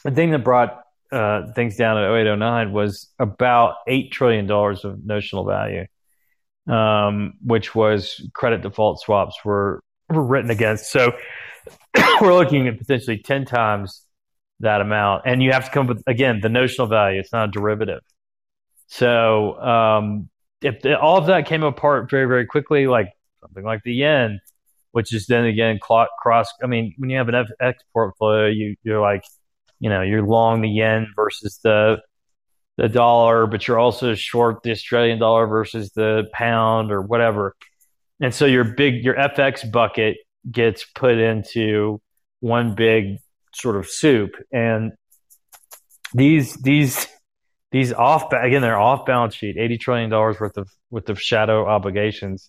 the 0.05 0.11
thing 0.11 0.31
that 0.31 0.43
brought 0.43 0.83
uh, 1.13 1.53
things 1.53 1.77
down 1.77 1.99
at 1.99 2.05
0809 2.05 2.73
was 2.73 3.09
about 3.19 3.75
eight 3.87 4.11
trillion 4.11 4.47
dollars 4.47 4.85
of 4.85 5.05
notional 5.05 5.45
value, 5.45 5.87
um, 6.67 7.35
which 7.45 7.75
was 7.75 8.27
credit 8.33 8.63
default 8.63 9.01
swaps 9.01 9.37
were 9.45 9.81
were 10.09 10.25
written 10.25 10.51
against. 10.51 10.91
So 10.91 11.13
we're 12.21 12.35
looking 12.35 12.69
at 12.69 12.79
potentially 12.79 13.19
ten 13.19 13.45
times 13.45 14.03
that 14.61 14.81
amount, 14.81 15.23
and 15.27 15.43
you 15.43 15.53
have 15.53 15.67
to 15.67 15.71
come 15.71 15.89
up 15.89 15.97
with 15.97 16.03
again 16.07 16.41
the 16.41 16.49
notional 16.49 16.87
value. 16.87 17.21
It's 17.21 17.33
not 17.33 17.49
a 17.49 17.53
derivative. 17.53 18.01
So 18.95 19.61
um, 19.61 20.29
if 20.63 20.81
the, 20.83 20.97
all 20.97 21.19
of 21.19 21.27
that 21.27 21.47
came 21.47 21.65
apart 21.65 22.09
very, 22.09 22.27
very 22.27 22.47
quickly, 22.47 22.87
like 22.87 23.09
something 23.41 23.65
like 23.65 23.83
the 23.83 23.93
yen, 23.93 24.39
which 24.93 25.13
is 25.13 25.27
then 25.27 25.47
again 25.47 25.81
cross. 25.81 26.47
I 26.63 26.69
mean, 26.69 26.95
when 26.99 27.11
you 27.11 27.19
have 27.19 27.29
an 27.29 27.35
FX 27.35 27.75
portfolio, 27.93 28.47
you 28.47 28.77
you're 28.85 29.01
like, 29.01 29.25
you 29.81 29.91
know, 29.91 30.03
you're 30.03 30.23
long 30.23 30.61
the 30.61 30.69
yen 30.69 31.09
versus 31.17 31.59
the 31.65 32.03
the 32.77 32.89
dollar, 32.89 33.49
but 33.49 33.67
you're 33.67 33.81
also 33.81 34.15
short 34.15 34.63
the 34.63 34.71
Australian 34.71 35.19
dollar 35.19 35.49
versus 35.49 35.91
the 35.91 36.29
pound 36.33 36.93
or 36.93 37.03
whatever. 37.03 37.57
And 38.21 38.33
so 38.33 38.47
your 38.47 38.63
big 38.63 39.05
your 39.05 39.17
FX 39.17 39.69
bucket 39.73 40.19
gets 40.49 40.85
put 40.95 41.19
into 41.19 42.01
one 42.39 42.77
big 42.77 43.19
sort 43.53 43.75
of 43.75 43.89
soup. 43.89 44.37
And 44.53 44.93
these 46.13 46.55
these 46.63 47.09
these 47.75 47.93
off 47.93 48.33
again 48.33 48.63
they're 48.63 48.79
off 48.79 49.05
balance 49.05 49.35
sheet, 49.35 49.57
eighty 49.59 49.79
trillion 49.79 50.09
dollars 50.09 50.39
worth 50.39 50.57
of 50.57 50.71
worth 50.91 51.09
of 51.09 51.21
shadow 51.21 51.67
obligations. 51.67 52.49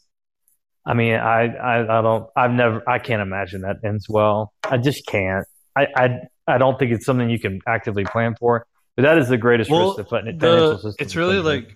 I 0.86 0.94
mean, 0.94 1.16
I, 1.16 1.48
I 1.48 1.98
I 1.98 2.02
don't 2.04 2.30
I've 2.36 2.52
never 2.52 2.88
I 2.88 3.00
can't 3.00 3.24
imagine 3.24 3.62
that 3.62 3.78
ends 3.84 4.08
well. 4.08 4.54
I 4.64 4.78
just 4.78 5.08
can't. 5.08 5.48
I 5.76 5.88
I 5.96 6.20
I 6.48 6.58
don't 6.60 6.78
think 6.78 6.92
it's 6.92 7.08
something 7.08 7.28
you 7.28 7.40
can 7.40 7.60
actively 7.68 8.06
plan 8.06 8.36
for. 8.36 8.68
But 8.96 9.02
that 9.02 9.18
is 9.18 9.28
the 9.28 9.40
greatest 9.40 9.72
well, 9.72 9.96
risk 9.96 9.98
the 9.98 10.04
financial 10.06 10.78
system. 10.78 10.94
It's 11.00 11.16
really 11.16 11.40
like 11.40 11.76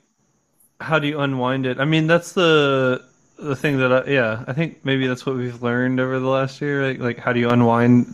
how 0.80 1.00
do 1.00 1.08
you 1.08 1.20
unwind 1.20 1.66
it? 1.66 1.80
I 1.80 1.86
mean, 1.86 2.06
that's 2.06 2.34
the 2.34 3.04
the 3.40 3.56
thing 3.56 3.80
that 3.80 3.92
I, 3.92 4.04
yeah, 4.12 4.44
I 4.46 4.54
think 4.54 4.86
maybe 4.86 5.08
that's 5.08 5.26
what 5.26 5.36
we've 5.36 5.64
learned 5.64 6.00
over 6.00 6.20
the 6.20 6.28
last 6.28 6.62
year. 6.62 6.88
Like, 6.88 7.00
like 7.00 7.18
how 7.18 7.34
do 7.34 7.40
you 7.40 7.50
unwind 7.50 8.14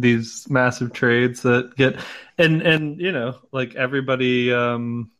these 0.00 0.48
massive 0.48 0.92
trades 0.92 1.42
that 1.42 1.74
get 1.76 1.98
and 2.38 2.62
and 2.62 3.00
you 3.00 3.10
know 3.10 3.36
like 3.52 3.74
everybody 3.74 4.52
um 4.52 5.10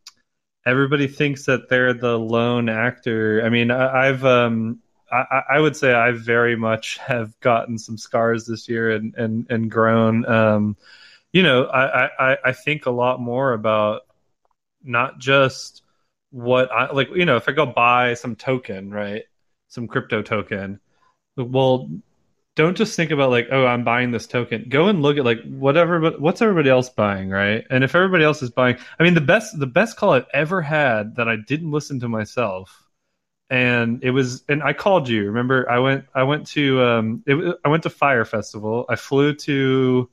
everybody 0.69 1.07
thinks 1.09 1.47
that 1.47 1.69
they're 1.69 1.95
the 1.95 2.19
lone 2.19 2.69
actor. 2.69 3.43
I 3.45 3.49
mean, 3.49 3.71
I, 3.71 4.07
have 4.07 4.25
um 4.25 4.81
I, 5.11 5.43
I 5.53 5.61
would 5.61 5.77
say 5.77 5.95
I 5.95 6.13
very 6.13 6.57
much 6.57 6.99
have 6.99 7.39
gotten 7.41 7.79
some 7.79 7.97
scars 7.97 8.47
this 8.47 8.69
year 8.69 8.91
and 8.93 9.15
and 9.15 9.47
and 9.51 9.71
grown. 9.71 10.27
Um, 10.27 10.77
you 11.33 11.43
know, 11.43 11.65
I, 11.65 12.33
I 12.33 12.39
I 12.47 12.53
think 12.53 12.87
a 12.87 12.91
lot 12.91 13.21
more 13.21 13.53
about 13.55 14.03
not 14.85 15.19
just 15.19 15.83
what 16.31 16.71
I 16.71 16.93
like. 16.93 17.09
You 17.15 17.25
know, 17.25 17.37
if 17.37 17.49
I 17.49 17.53
go 17.53 17.67
buy 17.67 18.15
some 18.15 18.37
token, 18.37 18.91
right, 18.91 19.25
some 19.69 19.89
crypto 19.89 20.23
token, 20.23 20.81
well, 21.37 21.89
don't 22.59 22.77
just 22.77 22.97
think 22.97 23.13
about 23.13 23.31
like, 23.31 23.49
oh, 23.53 23.65
I'm 23.67 23.85
buying 23.85 24.11
this 24.11 24.27
token. 24.27 24.67
Go 24.69 24.89
and 24.89 25.01
look 25.01 25.17
at 25.17 25.25
like 25.25 25.41
whatever, 25.45 26.01
but 26.01 26.21
what's 26.21 26.43
everybody 26.43 26.69
else 26.69 26.91
buying, 26.91 27.31
right? 27.31 27.65
And 27.71 27.85
if 27.85 27.95
everybody 27.95 28.25
else 28.25 28.43
is 28.43 28.51
buying, 28.51 28.77
I 28.99 29.05
mean, 29.05 29.15
the 29.15 29.21
best 29.21 29.59
the 29.59 29.67
best 29.67 29.97
call 29.97 30.11
I've 30.11 30.27
ever 30.35 30.61
had 30.61 31.15
that 31.17 31.29
I 31.29 31.37
didn't 31.37 31.71
listen 31.71 32.01
to 32.01 32.09
myself 32.09 32.89
and 33.51 34.03
it 34.03 34.11
was 34.11 34.43
and 34.49 34.63
I 34.63 34.73
called 34.73 35.09
you. 35.09 35.27
Remember, 35.27 35.71
I 35.71 35.79
went 35.79 36.05
I 36.15 36.25
went 36.25 36.49
to 36.49 36.83
um 36.83 37.23
it, 37.27 37.57
I 37.65 37.69
went 37.69 37.85
to 37.85 37.91
Fire 37.91 38.25
Festival. 38.25 38.85
I 38.89 38.97
flew 38.97 39.35
to 39.35 40.11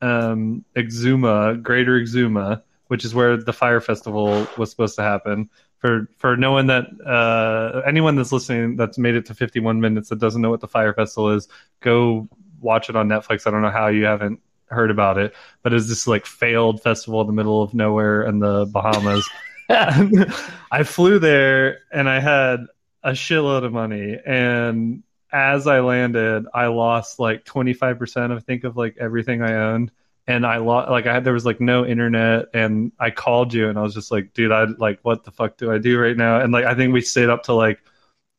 um 0.00 0.64
Exuma, 0.76 1.60
Greater 1.62 2.00
Exuma, 2.00 2.62
which 2.86 3.04
is 3.04 3.12
where 3.12 3.36
the 3.36 3.52
Fire 3.52 3.80
Festival 3.80 4.46
was 4.56 4.70
supposed 4.70 4.94
to 4.96 5.02
happen. 5.02 5.50
For 5.78 6.08
for 6.16 6.36
no 6.36 6.52
one 6.52 6.66
that 6.66 6.86
uh 7.06 7.82
anyone 7.86 8.16
that's 8.16 8.32
listening 8.32 8.76
that's 8.76 8.98
made 8.98 9.14
it 9.14 9.26
to 9.26 9.34
51 9.34 9.80
minutes 9.80 10.08
that 10.08 10.18
doesn't 10.18 10.42
know 10.42 10.50
what 10.50 10.60
the 10.60 10.68
Fire 10.68 10.92
Festival 10.92 11.30
is, 11.30 11.48
go 11.80 12.28
watch 12.60 12.90
it 12.90 12.96
on 12.96 13.08
Netflix. 13.08 13.46
I 13.46 13.50
don't 13.50 13.62
know 13.62 13.70
how 13.70 13.86
you 13.88 14.04
haven't 14.04 14.40
heard 14.66 14.90
about 14.90 15.18
it, 15.18 15.34
but 15.62 15.72
it's 15.72 15.88
this 15.88 16.06
like 16.06 16.26
failed 16.26 16.82
festival 16.82 17.20
in 17.20 17.26
the 17.26 17.32
middle 17.32 17.62
of 17.62 17.74
nowhere 17.74 18.22
in 18.22 18.38
the 18.38 18.66
Bahamas. 18.66 19.28
I 19.70 20.82
flew 20.82 21.18
there 21.18 21.80
and 21.92 22.08
I 22.08 22.20
had 22.20 22.66
a 23.02 23.10
shitload 23.12 23.64
of 23.64 23.72
money 23.72 24.18
and 24.26 25.02
as 25.30 25.66
I 25.66 25.80
landed, 25.80 26.46
I 26.54 26.66
lost 26.68 27.18
like 27.18 27.44
25% 27.44 28.34
I 28.34 28.40
think 28.40 28.64
of 28.64 28.76
like 28.76 28.96
everything 28.98 29.42
I 29.42 29.72
owned. 29.72 29.90
And 30.28 30.46
I 30.46 30.58
lost 30.58 30.90
like 30.90 31.06
I 31.06 31.14
had 31.14 31.24
there 31.24 31.32
was 31.32 31.46
like 31.46 31.58
no 31.58 31.86
internet 31.86 32.48
and 32.52 32.92
I 33.00 33.08
called 33.08 33.54
you 33.54 33.70
and 33.70 33.78
I 33.78 33.82
was 33.82 33.94
just 33.94 34.12
like, 34.12 34.34
dude, 34.34 34.52
I 34.52 34.64
like 34.64 35.00
what 35.00 35.24
the 35.24 35.30
fuck 35.30 35.56
do 35.56 35.72
I 35.72 35.78
do 35.78 35.98
right 35.98 36.16
now? 36.16 36.40
And 36.40 36.52
like 36.52 36.66
I 36.66 36.74
think 36.74 36.92
we 36.92 37.00
stayed 37.00 37.30
up 37.30 37.44
till 37.44 37.56
like 37.56 37.80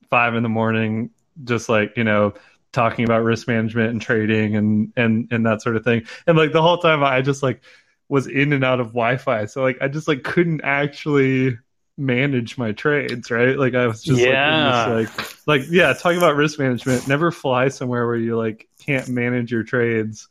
five 0.07 0.35
in 0.35 0.43
the 0.43 0.49
morning, 0.49 1.09
just 1.43 1.67
like, 1.67 1.97
you 1.97 2.03
know, 2.03 2.35
talking 2.71 3.05
about 3.05 3.23
risk 3.23 3.47
management 3.47 3.89
and 3.89 3.99
trading 3.99 4.55
and 4.55 4.93
and 4.95 5.29
and 5.31 5.47
that 5.47 5.63
sort 5.63 5.77
of 5.77 5.83
thing. 5.83 6.03
And 6.27 6.37
like 6.37 6.51
the 6.51 6.61
whole 6.61 6.77
time 6.77 7.03
I 7.03 7.21
just 7.21 7.41
like 7.41 7.63
was 8.07 8.27
in 8.27 8.53
and 8.53 8.63
out 8.63 8.79
of 8.79 8.89
Wi-Fi. 8.89 9.45
So 9.45 9.63
like 9.63 9.79
I 9.81 9.87
just 9.87 10.07
like 10.07 10.21
couldn't 10.23 10.61
actually 10.63 11.57
manage 11.97 12.55
my 12.55 12.71
trades, 12.71 13.31
right? 13.31 13.57
Like 13.57 13.73
I 13.73 13.87
was 13.87 14.03
just 14.03 14.21
yeah. 14.21 14.85
like, 14.85 15.15
this, 15.15 15.47
like, 15.47 15.61
like 15.61 15.71
yeah, 15.71 15.93
talking 15.93 16.19
about 16.19 16.35
risk 16.35 16.59
management. 16.59 17.07
Never 17.07 17.31
fly 17.31 17.69
somewhere 17.69 18.05
where 18.05 18.15
you 18.15 18.37
like 18.37 18.67
can't 18.77 19.09
manage 19.09 19.51
your 19.51 19.63
trades. 19.63 20.27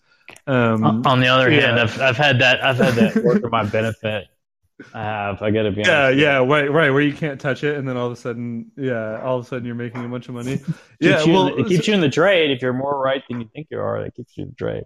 Um, 0.46 1.06
On 1.06 1.20
the 1.20 1.28
other 1.28 1.50
yeah. 1.50 1.66
hand, 1.66 1.80
I've 1.80 2.00
I've 2.00 2.16
had 2.16 2.40
that 2.40 2.64
I've 2.64 2.78
had 2.78 2.94
that 2.94 3.22
work 3.24 3.40
for 3.40 3.50
my 3.50 3.64
benefit. 3.64 4.26
I 4.94 5.02
have. 5.02 5.42
I 5.42 5.50
got 5.50 5.64
to 5.64 5.72
be 5.72 5.84
honest. 5.84 6.18
Yeah, 6.18 6.38
yeah, 6.38 6.46
right, 6.46 6.70
right. 6.70 6.90
Where 6.90 7.00
you 7.00 7.12
can't 7.12 7.40
touch 7.40 7.64
it, 7.64 7.76
and 7.76 7.88
then 7.88 7.96
all 7.96 8.06
of 8.06 8.12
a 8.12 8.16
sudden, 8.16 8.70
yeah, 8.76 9.20
all 9.22 9.38
of 9.38 9.44
a 9.44 9.48
sudden 9.48 9.64
you're 9.64 9.74
making 9.74 10.04
a 10.04 10.08
bunch 10.08 10.28
of 10.28 10.34
money. 10.34 10.60
yeah, 11.00 11.24
well, 11.24 11.48
it 11.48 11.66
keeps 11.66 11.88
you 11.88 11.94
in 11.94 12.00
the 12.00 12.08
trade. 12.08 12.50
If 12.50 12.62
you're 12.62 12.72
more 12.72 12.98
right 12.98 13.22
than 13.28 13.40
you 13.40 13.48
think 13.52 13.68
you 13.70 13.80
are, 13.80 14.02
that 14.02 14.14
keeps 14.14 14.36
you 14.36 14.44
in 14.44 14.50
the 14.50 14.54
trade. 14.54 14.84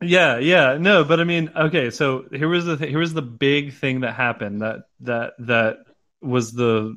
Yeah, 0.00 0.38
yeah, 0.38 0.78
no, 0.78 1.04
but 1.04 1.20
I 1.20 1.24
mean, 1.24 1.52
okay, 1.54 1.90
so 1.90 2.24
here 2.32 2.48
was 2.48 2.64
the 2.64 2.76
th- 2.76 2.90
here 2.90 2.98
was 2.98 3.14
the 3.14 3.22
big 3.22 3.72
thing 3.72 4.00
that 4.00 4.14
happened 4.14 4.62
that 4.62 4.86
that 5.00 5.34
that 5.38 5.76
was 6.20 6.52
the 6.52 6.96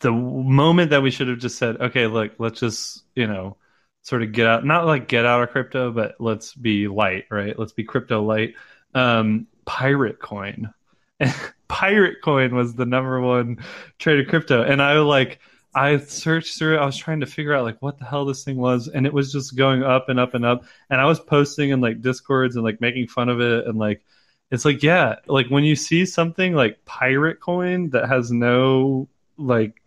the 0.00 0.12
moment 0.12 0.90
that 0.90 1.02
we 1.02 1.10
should 1.10 1.28
have 1.28 1.38
just 1.38 1.58
said, 1.58 1.76
okay, 1.76 2.06
look, 2.06 2.32
let's 2.38 2.60
just 2.60 3.04
you 3.14 3.26
know 3.26 3.58
sort 4.02 4.22
of 4.22 4.32
get 4.32 4.46
out, 4.46 4.64
not 4.64 4.86
like 4.86 5.08
get 5.08 5.26
out 5.26 5.42
of 5.42 5.50
crypto, 5.50 5.92
but 5.92 6.16
let's 6.18 6.54
be 6.54 6.88
light, 6.88 7.24
right? 7.30 7.58
Let's 7.58 7.72
be 7.72 7.84
crypto 7.84 8.22
light. 8.22 8.54
Um, 8.94 9.46
Pirate 9.64 10.18
Coin, 10.18 10.72
Pirate 11.68 12.22
Coin 12.22 12.54
was 12.54 12.74
the 12.74 12.86
number 12.86 13.20
one 13.20 13.58
trade 13.98 14.20
of 14.20 14.28
crypto, 14.28 14.62
and 14.62 14.80
I 14.82 14.98
like 15.00 15.40
I 15.74 15.98
searched 15.98 16.58
through 16.58 16.76
it. 16.76 16.80
I 16.80 16.86
was 16.86 16.96
trying 16.96 17.20
to 17.20 17.26
figure 17.26 17.54
out 17.54 17.64
like 17.64 17.80
what 17.80 17.98
the 17.98 18.04
hell 18.04 18.24
this 18.24 18.44
thing 18.44 18.56
was, 18.56 18.88
and 18.88 19.06
it 19.06 19.12
was 19.12 19.32
just 19.32 19.56
going 19.56 19.82
up 19.82 20.08
and 20.08 20.18
up 20.18 20.34
and 20.34 20.44
up. 20.44 20.64
And 20.90 21.00
I 21.00 21.04
was 21.04 21.20
posting 21.20 21.70
in 21.70 21.80
like 21.80 22.00
discords 22.00 22.56
and 22.56 22.64
like 22.64 22.80
making 22.80 23.08
fun 23.08 23.28
of 23.28 23.40
it, 23.40 23.66
and 23.66 23.78
like 23.78 24.02
it's 24.50 24.64
like 24.64 24.82
yeah, 24.82 25.16
like 25.26 25.48
when 25.48 25.64
you 25.64 25.76
see 25.76 26.06
something 26.06 26.54
like 26.54 26.84
pirate 26.84 27.40
coin 27.40 27.90
that 27.90 28.08
has 28.08 28.30
no 28.30 29.08
like 29.36 29.82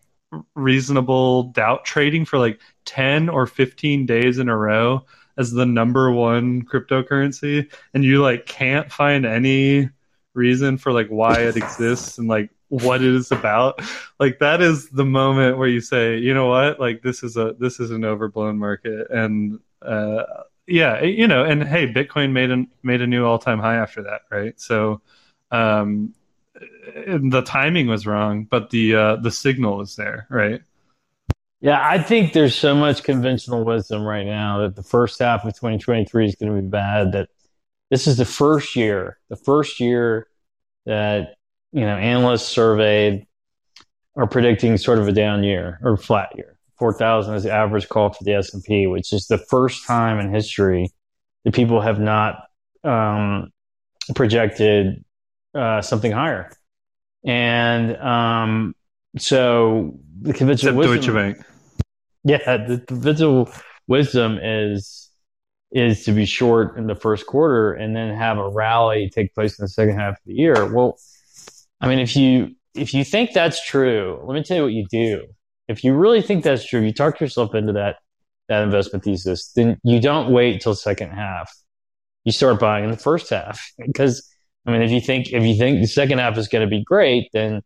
reasonable 0.55 1.43
doubt 1.43 1.83
trading 1.85 2.25
for 2.25 2.37
like 2.39 2.59
10 2.91 3.29
or 3.29 3.47
15 3.47 4.05
days 4.05 4.37
in 4.37 4.49
a 4.49 4.57
row 4.57 5.05
as 5.37 5.51
the 5.51 5.65
number 5.65 6.11
one 6.11 6.61
cryptocurrency 6.63 7.71
and 7.93 8.03
you 8.03 8.21
like 8.21 8.45
can't 8.45 8.91
find 8.91 9.25
any 9.25 9.89
reason 10.33 10.77
for 10.77 10.91
like 10.91 11.07
why 11.07 11.39
it 11.39 11.55
exists 11.55 12.17
and 12.17 12.27
like 12.27 12.49
what 12.67 13.01
it 13.01 13.15
is 13.15 13.31
about. 13.31 13.81
Like 14.19 14.39
that 14.39 14.61
is 14.61 14.89
the 14.89 15.05
moment 15.05 15.57
where 15.57 15.69
you 15.69 15.79
say 15.79 16.17
you 16.17 16.33
know 16.33 16.47
what? 16.47 16.81
Like 16.81 17.01
this 17.01 17.23
is 17.23 17.37
a 17.37 17.55
this 17.57 17.79
is 17.79 17.91
an 17.91 18.03
overblown 18.03 18.57
market. 18.57 19.09
And 19.09 19.59
uh 19.81 20.23
yeah 20.67 21.01
you 21.01 21.27
know 21.27 21.43
and 21.43 21.63
hey 21.63 21.91
bitcoin 21.91 22.31
made 22.33 22.51
a 22.51 22.65
made 22.83 23.01
a 23.01 23.07
new 23.07 23.25
all-time 23.25 23.59
high 23.59 23.77
after 23.77 24.03
that 24.03 24.21
right? 24.29 24.59
So 24.59 25.01
um 25.49 26.13
the 26.53 27.41
timing 27.45 27.87
was 27.87 28.05
wrong 28.05 28.43
but 28.43 28.69
the 28.69 28.95
uh 28.95 29.15
the 29.15 29.31
signal 29.31 29.79
is 29.81 29.95
there 29.95 30.27
right 30.29 30.61
yeah 31.61 31.79
i 31.81 31.97
think 32.01 32.33
there's 32.33 32.55
so 32.55 32.75
much 32.75 33.03
conventional 33.03 33.63
wisdom 33.63 34.03
right 34.03 34.25
now 34.25 34.59
that 34.59 34.75
the 34.75 34.83
first 34.83 35.19
half 35.19 35.45
of 35.45 35.53
2023 35.53 36.25
is 36.25 36.35
going 36.35 36.53
to 36.53 36.61
be 36.61 36.67
bad 36.67 37.13
that 37.13 37.29
this 37.89 38.07
is 38.07 38.17
the 38.17 38.25
first 38.25 38.75
year 38.75 39.17
the 39.29 39.35
first 39.35 39.79
year 39.79 40.27
that 40.85 41.35
you 41.71 41.81
know, 41.81 41.95
analysts 41.95 42.47
surveyed 42.47 43.25
are 44.15 44.27
predicting 44.27 44.77
sort 44.77 44.99
of 44.99 45.07
a 45.07 45.11
down 45.11 45.43
year 45.43 45.79
or 45.83 45.97
flat 45.97 46.31
year. 46.35 46.57
4,000 46.77 47.35
is 47.35 47.43
the 47.43 47.51
average 47.51 47.87
call 47.87 48.11
for 48.11 48.23
the 48.23 48.33
S&P, 48.33 48.87
which 48.87 49.13
is 49.13 49.27
the 49.27 49.37
first 49.37 49.85
time 49.85 50.19
in 50.19 50.33
history 50.33 50.89
that 51.45 51.53
people 51.53 51.79
have 51.79 51.99
not 51.99 52.43
um, 52.83 53.51
projected 54.15 55.03
uh, 55.53 55.81
something 55.81 56.11
higher. 56.11 56.51
And 57.23 57.95
um, 57.97 58.75
so 59.17 59.99
the 60.21 60.33
conventional 60.33 60.75
wisdom, 60.75 60.97
Deutsche 60.97 61.13
Bank. 61.13 61.45
Yeah, 62.23 62.57
the 62.57 62.83
conventional 62.87 63.51
wisdom 63.87 64.39
is 64.41 65.09
is 65.71 66.03
to 66.03 66.11
be 66.11 66.25
short 66.25 66.77
in 66.77 66.87
the 66.87 66.95
first 66.95 67.25
quarter 67.25 67.71
and 67.73 67.95
then 67.95 68.13
have 68.13 68.37
a 68.37 68.49
rally 68.49 69.09
take 69.09 69.33
place 69.33 69.57
in 69.57 69.63
the 69.63 69.69
second 69.69 69.97
half 69.97 70.13
of 70.13 70.19
the 70.25 70.33
year. 70.33 70.71
Well, 70.71 70.97
I 71.79 71.87
mean, 71.87 71.99
if 71.99 72.15
you 72.15 72.55
if 72.75 72.93
you 72.93 73.03
think 73.03 73.33
that's 73.33 73.65
true, 73.65 74.21
let 74.25 74.35
me 74.35 74.43
tell 74.43 74.57
you 74.57 74.63
what 74.63 74.73
you 74.73 74.85
do. 74.89 75.25
If 75.67 75.83
you 75.83 75.93
really 75.93 76.21
think 76.21 76.43
that's 76.43 76.65
true, 76.65 76.81
you 76.81 76.93
talk 76.93 77.19
yourself 77.19 77.55
into 77.55 77.73
that 77.73 77.97
that 78.49 78.63
investment 78.63 79.03
thesis. 79.03 79.51
Then 79.55 79.79
you 79.83 79.99
don't 80.01 80.31
wait 80.31 80.61
till 80.61 80.75
second 80.75 81.11
half. 81.11 81.51
You 82.25 82.31
start 82.31 82.59
buying 82.59 82.83
in 82.83 82.91
the 82.91 82.97
first 82.97 83.29
half 83.29 83.71
because 83.79 84.27
I 84.65 84.71
mean, 84.71 84.81
if 84.81 84.91
you 84.91 85.01
think 85.01 85.31
if 85.31 85.43
you 85.43 85.55
think 85.57 85.79
the 85.79 85.87
second 85.87 86.19
half 86.19 86.37
is 86.37 86.47
going 86.47 86.63
to 86.63 86.69
be 86.69 86.83
great, 86.83 87.29
then 87.33 87.61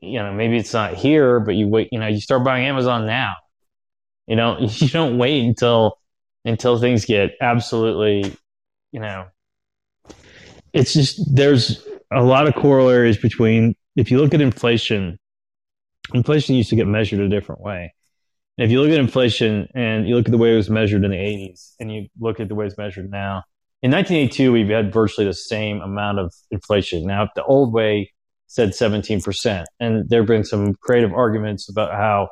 you 0.00 0.18
know 0.18 0.32
maybe 0.32 0.56
it's 0.56 0.72
not 0.72 0.94
here, 0.94 1.40
but 1.40 1.54
you 1.54 1.68
wait. 1.68 1.88
You 1.92 2.00
know, 2.00 2.08
you 2.08 2.20
start 2.20 2.42
buying 2.44 2.66
Amazon 2.66 3.06
now. 3.06 3.34
You 4.26 4.36
know, 4.36 4.58
you 4.60 4.88
don't 4.88 5.18
wait 5.18 5.44
until 5.44 5.98
until 6.44 6.78
things 6.78 7.04
get 7.06 7.32
absolutely, 7.40 8.36
you 8.92 9.00
know, 9.00 9.26
it's 10.72 10.92
just 10.92 11.34
there's 11.34 11.86
a 12.12 12.22
lot 12.22 12.46
of 12.46 12.54
corollaries 12.54 13.16
between 13.16 13.74
if 13.96 14.10
you 14.10 14.18
look 14.18 14.34
at 14.34 14.40
inflation, 14.40 15.18
inflation 16.12 16.54
used 16.54 16.70
to 16.70 16.76
get 16.76 16.86
measured 16.86 17.20
a 17.20 17.28
different 17.28 17.60
way. 17.60 17.94
And 18.58 18.64
if 18.64 18.70
you 18.70 18.80
look 18.80 18.90
at 18.90 18.98
inflation 18.98 19.68
and 19.74 20.06
you 20.06 20.16
look 20.16 20.26
at 20.26 20.32
the 20.32 20.38
way 20.38 20.52
it 20.52 20.56
was 20.56 20.70
measured 20.70 21.04
in 21.04 21.10
the 21.10 21.16
80s 21.16 21.74
and 21.80 21.92
you 21.92 22.08
look 22.20 22.40
at 22.40 22.48
the 22.48 22.54
way 22.54 22.66
it's 22.66 22.78
measured 22.78 23.10
now, 23.10 23.42
in 23.82 23.90
1982, 23.90 24.52
we've 24.52 24.68
had 24.68 24.92
virtually 24.92 25.26
the 25.26 25.34
same 25.34 25.80
amount 25.80 26.18
of 26.18 26.32
inflation. 26.50 27.06
Now, 27.06 27.28
the 27.34 27.44
old 27.44 27.72
way 27.72 28.12
said 28.46 28.70
17%, 28.70 29.64
and 29.80 30.08
there 30.08 30.20
have 30.20 30.28
been 30.28 30.44
some 30.44 30.74
creative 30.74 31.12
arguments 31.12 31.68
about 31.68 31.92
how 31.92 32.30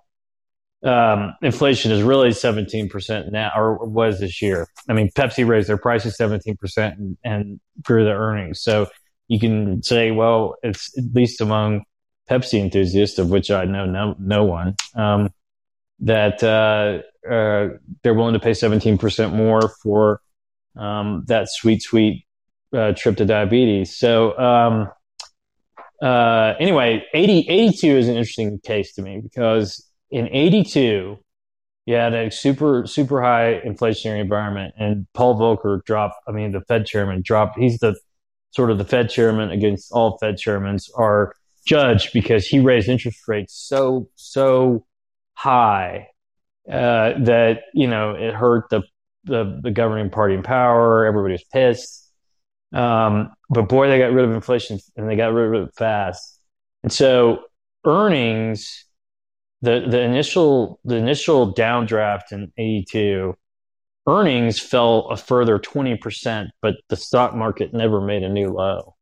um, 0.84 1.34
inflation 1.42 1.92
is 1.92 2.02
really 2.02 2.30
17% 2.30 3.30
now, 3.30 3.52
or 3.56 3.84
was 3.86 4.20
this 4.20 4.42
year. 4.42 4.66
I 4.88 4.94
mean, 4.94 5.10
Pepsi 5.16 5.46
raised 5.46 5.68
their 5.68 5.76
prices 5.76 6.16
17% 6.18 6.56
and, 6.92 7.16
and 7.24 7.60
grew 7.82 8.04
their 8.04 8.18
earnings. 8.18 8.60
So 8.62 8.88
you 9.28 9.38
can 9.38 9.82
say, 9.82 10.10
well, 10.10 10.56
it's 10.62 10.96
at 10.98 11.04
least 11.14 11.40
among 11.40 11.84
Pepsi 12.28 12.60
enthusiasts, 12.60 13.18
of 13.18 13.30
which 13.30 13.50
I 13.50 13.64
know 13.64 13.86
no, 13.86 14.16
no 14.18 14.44
one, 14.44 14.74
um, 14.94 15.30
that 16.00 16.42
uh, 16.42 17.02
uh, 17.30 17.76
they're 18.02 18.14
willing 18.14 18.34
to 18.34 18.40
pay 18.40 18.50
17% 18.50 19.32
more 19.32 19.68
for 19.82 20.20
um, 20.76 21.24
that 21.28 21.48
sweet, 21.48 21.82
sweet 21.82 22.26
uh, 22.74 22.92
trip 22.92 23.16
to 23.18 23.24
diabetes. 23.24 23.96
So, 23.96 24.36
um, 24.38 24.88
uh, 26.02 26.54
anyway, 26.58 27.04
80, 27.14 27.48
82 27.48 27.86
is 27.86 28.08
an 28.08 28.16
interesting 28.16 28.58
case 28.58 28.94
to 28.94 29.02
me 29.02 29.20
because 29.20 29.86
in 30.12 30.28
82, 30.28 31.18
you 31.86 31.94
had 31.94 32.14
a 32.14 32.30
super, 32.30 32.86
super 32.86 33.20
high 33.22 33.60
inflationary 33.66 34.20
environment, 34.20 34.74
and 34.78 35.06
Paul 35.14 35.36
Volcker 35.36 35.82
dropped, 35.84 36.14
I 36.28 36.32
mean, 36.32 36.52
the 36.52 36.60
Fed 36.60 36.86
chairman 36.86 37.22
dropped, 37.24 37.58
he's 37.58 37.78
the 37.78 37.96
sort 38.50 38.70
of 38.70 38.78
the 38.78 38.84
Fed 38.84 39.10
chairman 39.10 39.50
against 39.50 39.90
all 39.90 40.18
Fed 40.18 40.36
chairmen 40.36 40.78
are 40.94 41.34
judged 41.66 42.12
because 42.12 42.46
he 42.46 42.60
raised 42.60 42.88
interest 42.88 43.26
rates 43.26 43.54
so, 43.54 44.08
so 44.14 44.84
high 45.34 46.08
uh, 46.70 47.14
that, 47.18 47.62
you 47.72 47.88
know, 47.88 48.14
it 48.14 48.34
hurt 48.34 48.68
the, 48.70 48.82
the, 49.24 49.58
the 49.62 49.70
governing 49.70 50.10
party 50.10 50.34
in 50.34 50.42
power. 50.42 51.06
Everybody 51.06 51.32
was 51.32 51.44
pissed. 51.52 52.10
Um, 52.72 53.32
but 53.48 53.68
boy, 53.68 53.88
they 53.88 53.98
got 53.98 54.12
rid 54.12 54.24
of 54.24 54.32
inflation 54.32 54.78
and 54.96 55.08
they 55.08 55.16
got 55.16 55.32
rid 55.32 55.54
of 55.54 55.68
it 55.68 55.74
fast. 55.74 56.38
And 56.82 56.92
so 56.92 57.44
earnings, 57.84 58.84
the, 59.62 59.84
the 59.88 60.00
initial, 60.00 60.80
the 60.84 60.96
initial 60.96 61.54
downdraft 61.54 62.32
in 62.32 62.52
82, 62.58 63.34
earnings 64.08 64.58
fell 64.58 65.08
a 65.10 65.16
further 65.16 65.58
20%, 65.58 66.48
but 66.60 66.74
the 66.88 66.96
stock 66.96 67.34
market 67.34 67.72
never 67.72 68.00
made 68.00 68.24
a 68.24 68.28
new 68.28 68.50
low. 68.50 68.96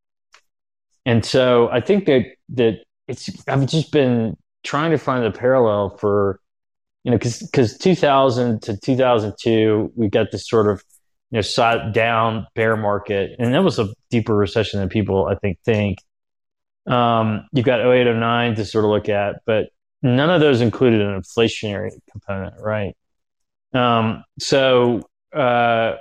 And 1.05 1.25
so 1.25 1.67
I 1.69 1.81
think 1.81 2.05
that, 2.05 2.25
that 2.49 2.83
it's, 3.07 3.29
I've 3.47 3.65
just 3.65 3.91
been 3.91 4.37
trying 4.63 4.91
to 4.91 4.99
find 4.99 5.25
a 5.25 5.31
parallel 5.31 5.97
for, 5.97 6.39
you 7.03 7.11
know, 7.11 7.17
cause, 7.17 7.49
cause 7.51 7.75
2000 7.79 8.61
to 8.61 8.77
2002, 8.77 9.91
we 9.95 10.09
got 10.09 10.29
this 10.31 10.47
sort 10.47 10.69
of, 10.69 10.83
you 11.31 11.37
know, 11.37 11.41
side 11.41 11.91
down 11.93 12.45
bear 12.53 12.77
market. 12.77 13.31
And 13.39 13.51
that 13.55 13.63
was 13.63 13.79
a 13.79 13.87
deeper 14.11 14.35
recession 14.35 14.79
than 14.79 14.89
people, 14.89 15.25
I 15.25 15.35
think, 15.35 15.57
think. 15.65 15.97
Um, 16.85 17.47
you've 17.51 17.65
got 17.65 17.79
08, 17.79 18.13
09 18.13 18.55
to 18.55 18.65
sort 18.65 18.85
of 18.85 18.91
look 18.91 19.09
at, 19.09 19.37
but 19.47 19.69
none 20.01 20.29
of 20.29 20.41
those 20.41 20.61
included 20.61 21.01
an 21.01 21.21
inflationary 21.21 21.91
component, 22.11 22.55
right? 22.59 22.95
Um, 23.73 24.23
so 24.39 25.07
uh, 25.33 25.95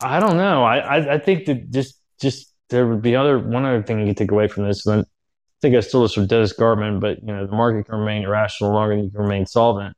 I 0.00 0.20
don't 0.20 0.36
know. 0.36 0.64
I, 0.64 0.78
I, 0.78 1.14
I 1.14 1.18
think 1.18 1.46
that 1.46 1.70
just 1.70 2.00
just 2.20 2.52
there 2.70 2.86
would 2.86 3.02
be 3.02 3.16
other 3.16 3.38
one 3.38 3.64
other 3.64 3.82
thing 3.82 4.00
you 4.00 4.06
could 4.06 4.16
take 4.16 4.30
away 4.30 4.48
from 4.48 4.64
this. 4.64 4.86
And 4.86 5.02
I 5.02 5.04
think 5.62 5.74
I 5.74 5.80
still 5.80 6.02
this 6.02 6.14
from 6.14 6.26
Dennis 6.26 6.52
Gartman, 6.52 7.00
but 7.00 7.18
you 7.20 7.34
know 7.34 7.46
the 7.46 7.56
market 7.56 7.86
can 7.86 7.98
remain 7.98 8.24
irrational 8.24 8.72
longer 8.72 8.96
than 8.96 9.04
you 9.04 9.10
can 9.10 9.20
remain 9.20 9.46
solvent. 9.46 9.96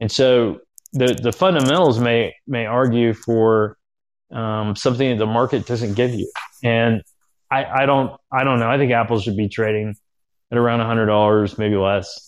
And 0.00 0.10
so 0.10 0.60
the 0.92 1.18
the 1.20 1.32
fundamentals 1.32 1.98
may 1.98 2.34
may 2.46 2.66
argue 2.66 3.12
for 3.12 3.76
um, 4.32 4.76
something 4.76 5.10
that 5.10 5.18
the 5.18 5.26
market 5.26 5.66
doesn't 5.66 5.94
give 5.94 6.14
you. 6.14 6.30
And 6.62 7.02
I, 7.50 7.64
I 7.64 7.86
don't 7.86 8.18
I 8.32 8.44
don't 8.44 8.58
know. 8.58 8.70
I 8.70 8.78
think 8.78 8.92
Apple 8.92 9.20
should 9.20 9.36
be 9.36 9.48
trading 9.48 9.94
at 10.50 10.58
around 10.58 10.80
hundred 10.80 11.06
dollars, 11.06 11.58
maybe 11.58 11.76
less. 11.76 12.25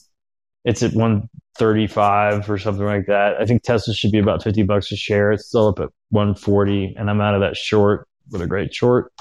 It's 0.65 0.83
at 0.83 0.93
135 0.93 2.51
or 2.51 2.59
something 2.59 2.85
like 2.85 3.07
that. 3.07 3.41
I 3.41 3.47
think 3.47 3.63
Tesla 3.63 3.95
should 3.95 4.13
be 4.13 4.19
about 4.19 4.43
50 4.43 4.65
bucks 4.65 4.93
a 4.93 4.97
share. 4.97 5.33
It's 5.33 5.47
still 5.47 5.69
up 5.69 5.81
at 5.81 5.91
140 6.11 6.95
and 6.99 7.09
I'm 7.09 7.21
out 7.21 7.35
of 7.35 7.41
that 7.41 7.57
short 7.57 8.09
with 8.31 8.43
a 8.43 8.47
great 8.47 8.75
short. 8.75 9.13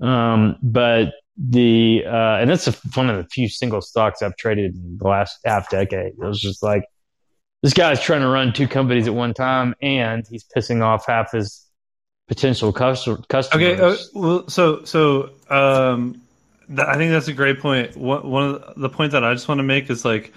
Um, 0.00 0.56
but 0.62 1.12
the, 1.36 2.02
uh, 2.06 2.38
and 2.38 2.50
that's 2.50 2.68
a, 2.68 2.72
one 2.94 3.10
of 3.10 3.16
the 3.16 3.28
few 3.30 3.48
single 3.48 3.80
stocks 3.80 4.22
I've 4.22 4.36
traded 4.36 4.74
in 4.74 4.98
the 4.98 5.08
last 5.08 5.38
half 5.44 5.70
decade. 5.70 6.12
It 6.12 6.18
was 6.18 6.40
just 6.40 6.62
like, 6.62 6.84
this 7.62 7.72
guy's 7.72 8.00
trying 8.00 8.20
to 8.20 8.28
run 8.28 8.52
two 8.52 8.68
companies 8.68 9.08
at 9.08 9.14
one 9.14 9.34
time 9.34 9.74
and 9.82 10.24
he's 10.30 10.44
pissing 10.44 10.82
off 10.82 11.06
half 11.06 11.32
his 11.32 11.66
potential 12.28 12.72
customers. 12.72 13.24
Okay. 13.32 13.80
Uh, 13.80 13.96
well, 14.14 14.48
so, 14.48 14.84
so, 14.84 15.30
um, 15.48 16.20
th- 16.68 16.80
I 16.80 16.96
think 16.96 17.10
that's 17.10 17.28
a 17.28 17.32
great 17.32 17.60
point. 17.60 17.96
One, 17.96 18.28
one 18.28 18.44
of 18.54 18.74
the 18.76 18.88
points 18.88 19.12
that 19.12 19.24
I 19.24 19.32
just 19.32 19.48
want 19.48 19.58
to 19.58 19.64
make 19.64 19.90
is 19.90 20.04
like, 20.04 20.32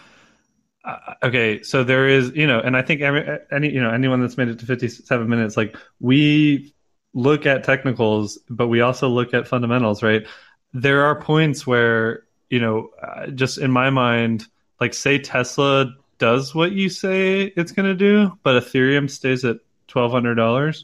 uh, 0.86 1.14
okay, 1.24 1.62
so 1.62 1.84
there 1.84 2.08
is, 2.08 2.32
you 2.36 2.48
know, 2.48 2.60
and 2.60 2.78
I 2.78 2.82
think 2.82 3.02
every, 3.02 3.40
any, 3.52 3.72
you 3.72 3.82
know, 3.82 3.92
anyone 3.92 4.22
that's 4.22 4.38
made 4.38 4.48
it 4.48 4.60
to 4.60 4.66
57 4.66 5.28
minutes, 5.28 5.58
like 5.58 5.76
we 6.00 6.74
look 7.14 7.46
at 7.46 7.64
technicals, 7.64 8.40
but 8.50 8.68
we 8.68 8.82
also 8.82 9.10
look 9.10 9.34
at 9.34 9.48
fundamentals, 9.48 10.02
right? 10.02 10.26
There 10.74 11.04
are 11.04 11.20
points 11.20 11.68
where, 11.68 12.24
you 12.50 12.60
know, 12.60 12.90
uh, 13.02 13.28
just 13.28 13.58
in 13.58 13.72
my 13.72 13.90
mind, 13.90 14.46
like 14.80 14.94
say 14.94 15.20
Tesla 15.20 15.94
does 16.18 16.54
what 16.54 16.72
you 16.72 16.90
say 16.90 17.44
it's 17.44 17.72
going 17.72 17.88
to 17.88 17.96
do, 17.96 18.38
but 18.44 18.62
Ethereum 18.62 19.10
stays 19.10 19.44
at 19.44 19.58
$1,200. 19.90 20.84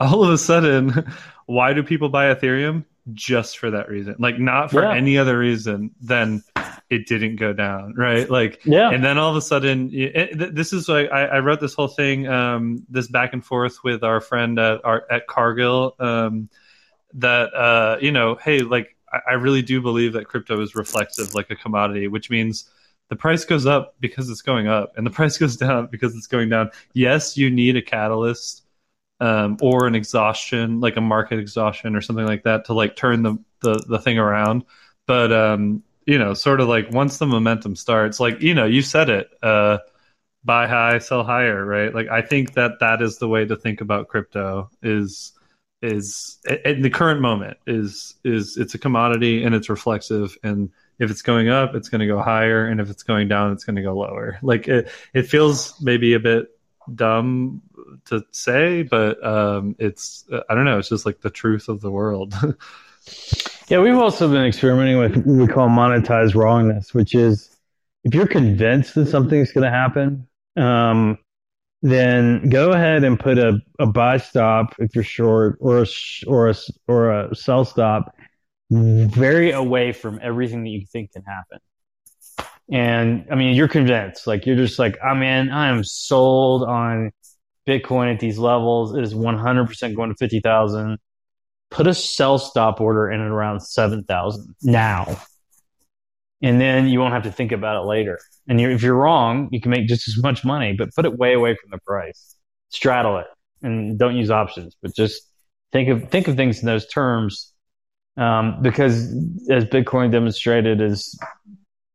All 0.00 0.24
of 0.24 0.30
a 0.30 0.38
sudden, 0.38 1.12
why 1.46 1.72
do 1.72 1.82
people 1.82 2.08
buy 2.08 2.34
Ethereum? 2.34 2.84
Just 3.12 3.58
for 3.58 3.70
that 3.70 3.88
reason, 3.88 4.16
like 4.18 4.38
not 4.38 4.70
for 4.70 4.82
yeah. 4.82 4.92
any 4.92 5.18
other 5.18 5.38
reason 5.38 5.94
than 6.00 6.42
it 6.90 7.06
didn't 7.06 7.36
go 7.36 7.52
down, 7.52 7.94
right? 7.94 8.28
Like, 8.28 8.60
yeah. 8.64 8.90
And 8.90 9.02
then 9.02 9.16
all 9.16 9.30
of 9.30 9.36
a 9.36 9.40
sudden, 9.40 9.90
it, 9.92 10.54
this 10.54 10.72
is 10.72 10.88
like 10.88 11.10
I, 11.10 11.26
I, 11.26 11.38
wrote 11.38 11.60
this 11.60 11.72
whole 11.72 11.88
thing, 11.88 12.26
um, 12.26 12.84
this 12.88 13.06
back 13.06 13.32
and 13.32 13.44
forth 13.44 13.82
with 13.84 14.02
our 14.02 14.20
friend 14.20 14.58
at 14.58 14.84
our, 14.84 15.04
at 15.10 15.26
Cargill, 15.28 15.94
um, 16.00 16.48
that 17.14 17.54
uh, 17.54 17.98
you 18.00 18.12
know, 18.12 18.34
hey, 18.34 18.60
like 18.60 18.96
I, 19.12 19.20
I 19.30 19.32
really 19.34 19.62
do 19.62 19.80
believe 19.80 20.14
that 20.14 20.26
crypto 20.26 20.60
is 20.60 20.74
reflexive, 20.74 21.34
like 21.34 21.50
a 21.50 21.56
commodity, 21.56 22.08
which 22.08 22.28
means 22.28 22.68
the 23.08 23.16
price 23.16 23.44
goes 23.44 23.66
up 23.66 23.94
because 24.00 24.28
it's 24.28 24.42
going 24.42 24.66
up, 24.66 24.96
and 24.96 25.06
the 25.06 25.10
price 25.18 25.38
goes 25.38 25.56
down 25.56 25.88
because 25.90 26.16
it's 26.16 26.26
going 26.26 26.48
down. 26.48 26.70
Yes, 26.92 27.36
you 27.36 27.50
need 27.50 27.76
a 27.76 27.82
catalyst. 27.82 28.64
Um, 29.20 29.58
or 29.60 29.86
an 29.86 29.94
exhaustion, 29.94 30.80
like 30.80 30.96
a 30.96 31.02
market 31.02 31.38
exhaustion 31.38 31.94
or 31.94 32.00
something 32.00 32.24
like 32.24 32.44
that, 32.44 32.66
to 32.66 32.74
like 32.74 32.96
turn 32.96 33.22
the 33.22 33.36
the, 33.60 33.84
the 33.86 33.98
thing 33.98 34.18
around. 34.18 34.64
But 35.06 35.32
um, 35.32 35.82
you 36.06 36.18
know, 36.18 36.34
sort 36.34 36.60
of 36.60 36.68
like 36.68 36.90
once 36.90 37.18
the 37.18 37.26
momentum 37.26 37.76
starts, 37.76 38.18
like 38.18 38.40
you 38.40 38.54
know, 38.54 38.64
you 38.64 38.82
said 38.82 39.10
it, 39.10 39.28
uh, 39.42 39.78
buy 40.42 40.66
high, 40.66 40.98
sell 40.98 41.22
higher, 41.22 41.64
right? 41.64 41.94
Like 41.94 42.08
I 42.08 42.22
think 42.22 42.54
that 42.54 42.80
that 42.80 43.02
is 43.02 43.18
the 43.18 43.28
way 43.28 43.44
to 43.44 43.56
think 43.56 43.80
about 43.82 44.08
crypto. 44.08 44.70
Is 44.82 45.32
is 45.82 46.38
in 46.64 46.82
the 46.82 46.90
current 46.90 47.20
moment 47.20 47.56
is 47.66 48.14
is 48.24 48.56
it's 48.56 48.74
a 48.74 48.78
commodity 48.78 49.44
and 49.44 49.54
it's 49.54 49.70
reflexive 49.70 50.36
and 50.42 50.70
if 50.98 51.10
it's 51.10 51.22
going 51.22 51.48
up 51.48 51.74
it's 51.74 51.88
going 51.88 52.00
to 52.00 52.06
go 52.06 52.20
higher 52.20 52.66
and 52.66 52.80
if 52.80 52.90
it's 52.90 53.02
going 53.02 53.28
down 53.28 53.52
it's 53.52 53.64
going 53.64 53.76
to 53.76 53.82
go 53.82 53.94
lower 53.94 54.38
like 54.42 54.68
it 54.68 54.90
it 55.14 55.22
feels 55.22 55.80
maybe 55.80 56.12
a 56.12 56.20
bit 56.20 56.48
dumb 56.94 57.62
to 58.04 58.22
say 58.32 58.82
but 58.82 59.24
um 59.24 59.76
it's 59.78 60.24
i 60.48 60.54
don't 60.54 60.64
know 60.64 60.78
it's 60.78 60.88
just 60.88 61.06
like 61.06 61.20
the 61.20 61.30
truth 61.30 61.68
of 61.68 61.80
the 61.80 61.90
world 61.90 62.34
Yeah, 63.70 63.78
we've 63.78 63.96
also 63.96 64.28
been 64.28 64.44
experimenting 64.44 64.98
with 64.98 65.16
what 65.18 65.26
we 65.26 65.46
call 65.46 65.68
monetized 65.68 66.34
wrongness, 66.34 66.92
which 66.92 67.14
is 67.14 67.56
if 68.02 68.12
you're 68.12 68.26
convinced 68.26 68.96
that 68.96 69.06
something's 69.06 69.52
going 69.52 69.62
to 69.64 69.70
happen, 69.70 70.26
um, 70.56 71.16
then 71.80 72.48
go 72.48 72.72
ahead 72.72 73.04
and 73.04 73.18
put 73.18 73.38
a, 73.38 73.60
a 73.78 73.86
buy 73.86 74.16
stop 74.16 74.74
if 74.80 74.92
you're 74.92 75.04
short 75.04 75.56
or 75.60 75.82
a, 75.82 75.86
or 76.26 76.48
a, 76.48 76.54
or 76.88 77.10
a 77.12 77.34
sell 77.36 77.64
stop 77.64 78.12
very 78.70 79.52
away 79.52 79.92
from 79.92 80.18
everything 80.20 80.64
that 80.64 80.70
you 80.70 80.84
think 80.84 81.12
can 81.12 81.22
happen. 81.22 81.60
And 82.72 83.26
I 83.30 83.34
mean, 83.34 83.54
you're 83.56 83.68
convinced, 83.68 84.26
like 84.26 84.46
you're 84.46 84.56
just 84.56 84.78
like, 84.78 84.96
I'm 85.04 85.22
in, 85.22 85.50
I 85.50 85.68
am 85.68 85.82
sold 85.84 86.62
on 86.62 87.10
Bitcoin 87.66 88.12
at 88.12 88.20
these 88.20 88.38
levels. 88.38 88.94
It 88.96 89.02
is 89.02 89.14
100% 89.14 89.96
going 89.96 90.10
to 90.10 90.16
50,000 90.16 90.98
put 91.70 91.86
a 91.86 91.94
sell 91.94 92.38
stop 92.38 92.80
order 92.80 93.10
in 93.10 93.20
at 93.20 93.28
around 93.28 93.60
7,000 93.60 94.54
now. 94.62 95.20
And 96.42 96.60
then 96.60 96.88
you 96.88 97.00
won't 97.00 97.12
have 97.12 97.24
to 97.24 97.32
think 97.32 97.52
about 97.52 97.82
it 97.82 97.86
later. 97.86 98.18
And 98.48 98.60
you're, 98.60 98.70
if 98.70 98.82
you're 98.82 98.94
wrong, 98.94 99.48
you 99.52 99.60
can 99.60 99.70
make 99.70 99.86
just 99.86 100.08
as 100.08 100.16
much 100.22 100.44
money, 100.44 100.72
but 100.72 100.94
put 100.94 101.04
it 101.04 101.16
way 101.16 101.34
away 101.34 101.54
from 101.54 101.70
the 101.70 101.78
price. 101.86 102.36
Straddle 102.70 103.18
it 103.18 103.26
and 103.62 103.98
don't 103.98 104.16
use 104.16 104.30
options, 104.30 104.76
but 104.82 104.94
just 104.94 105.22
think 105.72 105.88
of, 105.88 106.10
think 106.10 106.28
of 106.28 106.36
things 106.36 106.60
in 106.60 106.66
those 106.66 106.86
terms. 106.86 107.52
um, 108.16 108.62
because 108.62 109.12
as 109.50 109.64
Bitcoin 109.64 110.10
demonstrated, 110.10 110.80
as 110.80 111.14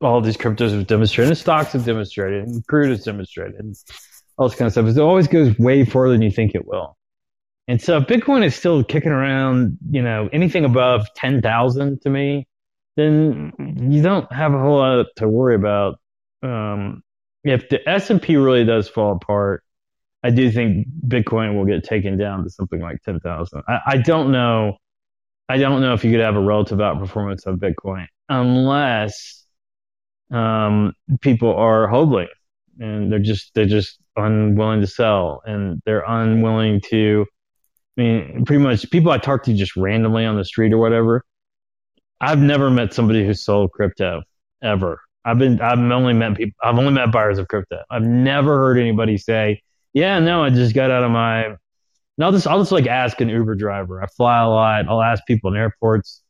all 0.06 0.22
these 0.22 0.38
cryptos 0.38 0.72
have 0.72 0.88
demonstrated, 0.88 1.38
stocks 1.38 1.74
have 1.74 1.86
demonstrated, 1.86 2.48
and 2.48 2.66
crude 2.68 2.90
has 2.90 3.04
demonstrated, 3.04 3.56
and 3.60 3.76
all 4.38 4.48
this 4.48 4.58
kind 4.58 4.68
of 4.68 4.74
stuff, 4.74 4.88
it 4.88 4.98
always 5.00 5.28
goes 5.28 5.58
way 5.58 5.86
further 5.86 6.14
than 6.14 6.22
you 6.22 6.32
think 6.32 6.56
it 6.56 6.68
will. 6.68 6.98
And 7.68 7.82
so 7.82 7.98
if 7.98 8.04
Bitcoin 8.06 8.46
is 8.46 8.56
still 8.56 8.84
kicking 8.84 9.12
around, 9.12 9.78
you 9.90 10.02
know, 10.02 10.30
anything 10.32 10.66
above 10.66 11.08
10,000 11.16 12.02
to 12.02 12.10
me, 12.10 12.48
then 12.96 13.54
you 13.90 14.02
don't 14.02 14.32
have 14.32 14.54
a 14.54 14.60
whole 14.60 14.78
lot 14.78 15.08
to 15.18 15.28
worry 15.28 15.56
about. 15.56 16.00
Um, 16.44 17.02
if 17.44 17.70
the 17.70 17.88
S&P 17.88 18.38
really 18.38 18.66
does 18.66 18.88
fall 18.88 19.14
apart, 19.14 19.64
I 20.24 20.30
do 20.30 20.52
think 20.52 20.88
Bitcoin 21.08 21.56
will 21.56 21.66
get 21.66 21.84
taken 21.84 22.18
down 22.18 22.44
to 22.44 22.50
something 22.50 22.80
like 22.80 23.02
10,000. 23.04 23.64
I, 23.68 23.80
I 23.86 23.98
don't 23.98 24.32
know. 24.32 24.78
I 25.48 25.58
don't 25.58 25.82
know 25.82 25.94
if 25.94 26.04
you 26.04 26.12
could 26.12 26.22
have 26.22 26.36
a 26.36 26.40
relative 26.40 26.80
outperformance 26.80 27.46
of 27.46 27.60
Bitcoin 27.60 28.08
unless 28.30 29.45
um, 30.32 30.94
people 31.22 31.54
are 31.56 31.88
holding 31.88 32.28
and 32.80 33.12
they're 33.12 33.20
just 33.20 33.54
they're 33.54 33.66
just 33.66 34.00
unwilling 34.16 34.82
to 34.82 34.88
sell 34.88 35.42
and 35.46 35.82
they're 35.86 36.04
unwilling 36.08 36.82
to 36.90 37.26
I 37.98 38.02
mean, 38.02 38.46
pretty 38.46 38.62
much 38.62 38.90
people 38.92 39.12
I 39.12 39.18
talk 39.18 39.44
to 39.44 39.54
just 39.54 39.76
randomly 39.76 40.26
on 40.26 40.36
the 40.36 40.44
street 40.44 40.74
or 40.74 40.78
whatever. 40.78 41.24
I've 42.20 42.40
never 42.40 42.70
met 42.70 42.94
somebody 42.94 43.26
who 43.26 43.34
sold 43.34 43.72
crypto 43.72 44.24
ever. 44.62 45.00
I've 45.24 45.38
been, 45.40 45.62
I've 45.62 45.80
only 45.80 46.14
met 46.14 46.36
people, 46.36 46.56
I've 46.62 46.78
only 46.78 46.92
met 46.92 47.12
buyers 47.12 47.40
of 47.40 47.48
crypto. 47.48 47.82
I've 47.90 48.04
never 48.04 48.58
heard 48.58 48.78
anybody 48.78 49.18
say, 49.18 49.62
yeah, 49.94 50.20
no, 50.20 50.44
I 50.44 50.50
just 50.50 50.76
got 50.76 50.92
out 50.92 51.04
of 51.04 51.12
my, 51.12 51.56
I'll 52.22 52.32
just, 52.32 52.48
I'll 52.48 52.60
just 52.60 52.72
like 52.72 52.88
ask 52.88 53.20
an 53.22 53.30
Uber 53.30 53.56
driver. 53.56 54.02
I 54.02 54.08
fly 54.08 54.42
a 54.42 54.48
lot. 54.48 54.88
I'll 54.88 55.02
ask 55.02 55.26
people 55.26 55.52
in 55.52 55.58
airports. 55.58 56.22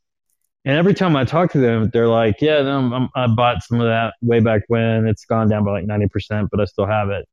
And 0.66 0.76
every 0.78 0.96
time 0.96 1.16
I 1.16 1.24
talk 1.24 1.52
to 1.52 1.60
them, 1.60 1.92
they're 1.94 2.08
like, 2.08 2.42
yeah, 2.42 2.58
I'm, 2.58 3.08
i 3.16 3.28
bought 3.28 3.64
some 3.64 3.80
of 3.80 3.88
that 3.88 4.16
way 4.22 4.40
back 4.40 4.64
when. 4.68 5.08
It's 5.08 5.24
gone 5.26 5.48
down 5.48 5.64
by 5.64 5.72
like 5.72 5.86
90%, 5.86 6.50
but 6.52 6.60
I 6.60 6.66
still 6.66 6.88
have 6.88 7.10
it. 7.10 7.28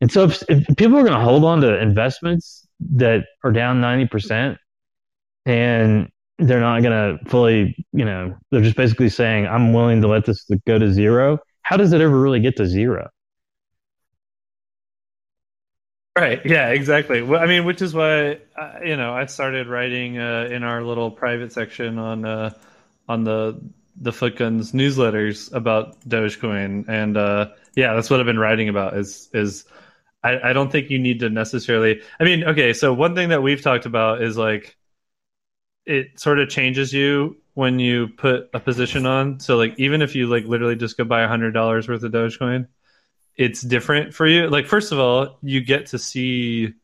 And 0.00 0.10
so 0.10 0.24
if, 0.24 0.42
if 0.48 0.76
people 0.76 0.98
are 0.98 1.02
going 1.02 1.14
to 1.14 1.20
hold 1.20 1.44
on 1.44 1.60
to 1.60 1.80
investments 1.80 2.66
that 2.96 3.26
are 3.44 3.52
down 3.52 3.80
90% 3.80 4.56
and 5.46 6.08
they're 6.38 6.60
not 6.60 6.82
going 6.82 7.18
to 7.18 7.30
fully, 7.30 7.76
you 7.92 8.04
know, 8.04 8.36
they're 8.50 8.60
just 8.60 8.76
basically 8.76 9.08
saying, 9.08 9.46
I'm 9.46 9.72
willing 9.72 10.00
to 10.02 10.08
let 10.08 10.24
this 10.24 10.44
go 10.66 10.78
to 10.78 10.92
zero. 10.92 11.38
How 11.62 11.76
does 11.76 11.92
it 11.92 12.00
ever 12.00 12.18
really 12.18 12.40
get 12.40 12.56
to 12.56 12.66
zero? 12.66 13.08
Right. 16.18 16.44
Yeah, 16.44 16.70
exactly. 16.70 17.22
Well, 17.22 17.40
I 17.40 17.46
mean, 17.46 17.64
which 17.64 17.80
is 17.80 17.94
why, 17.94 18.40
uh, 18.56 18.78
you 18.84 18.96
know, 18.96 19.12
I 19.14 19.26
started 19.26 19.68
writing 19.68 20.18
uh, 20.18 20.48
in 20.50 20.64
our 20.64 20.82
little 20.82 21.10
private 21.12 21.52
section 21.52 21.96
on, 21.98 22.24
uh, 22.24 22.54
on 23.08 23.22
the, 23.22 23.60
the 24.00 24.12
Foot 24.12 24.36
Guns 24.36 24.72
newsletters 24.72 25.52
about 25.54 26.00
Dogecoin. 26.08 26.88
And, 26.88 27.16
uh, 27.16 27.50
yeah, 27.76 27.94
that's 27.94 28.10
what 28.10 28.18
I've 28.18 28.26
been 28.26 28.38
writing 28.38 28.68
about 28.68 28.96
is, 28.96 29.28
is, 29.32 29.64
I, 30.24 30.50
I 30.50 30.52
don't 30.52 30.72
think 30.72 30.90
you 30.90 30.98
need 30.98 31.20
to 31.20 31.30
necessarily. 31.30 32.02
I 32.18 32.24
mean, 32.24 32.42
okay, 32.44 32.72
so 32.72 32.92
one 32.92 33.14
thing 33.14 33.28
that 33.28 33.42
we've 33.42 33.62
talked 33.62 33.86
about 33.86 34.22
is 34.22 34.36
like 34.36 34.76
it 35.86 36.18
sort 36.20 36.38
of 36.38 36.48
changes 36.48 36.92
you 36.92 37.36
when 37.54 37.78
you 37.78 38.08
put 38.08 38.50
a 38.54 38.60
position 38.60 39.06
on. 39.06 39.40
So 39.40 39.56
like 39.56 39.74
even 39.78 40.02
if 40.02 40.14
you 40.14 40.26
like 40.26 40.44
literally 40.44 40.76
just 40.76 40.96
go 40.96 41.04
buy 41.04 41.22
a 41.22 41.28
hundred 41.28 41.52
dollars 41.52 41.88
worth 41.88 42.02
of 42.02 42.12
Dogecoin, 42.12 42.68
it's 43.38 43.62
different 43.62 44.12
for 44.12 44.26
you. 44.26 44.48
Like 44.48 44.66
first 44.66 44.92
of 44.92 44.98
all, 44.98 45.38
you 45.42 45.62
get 45.62 45.86
to 45.86 45.98
see 45.98 46.74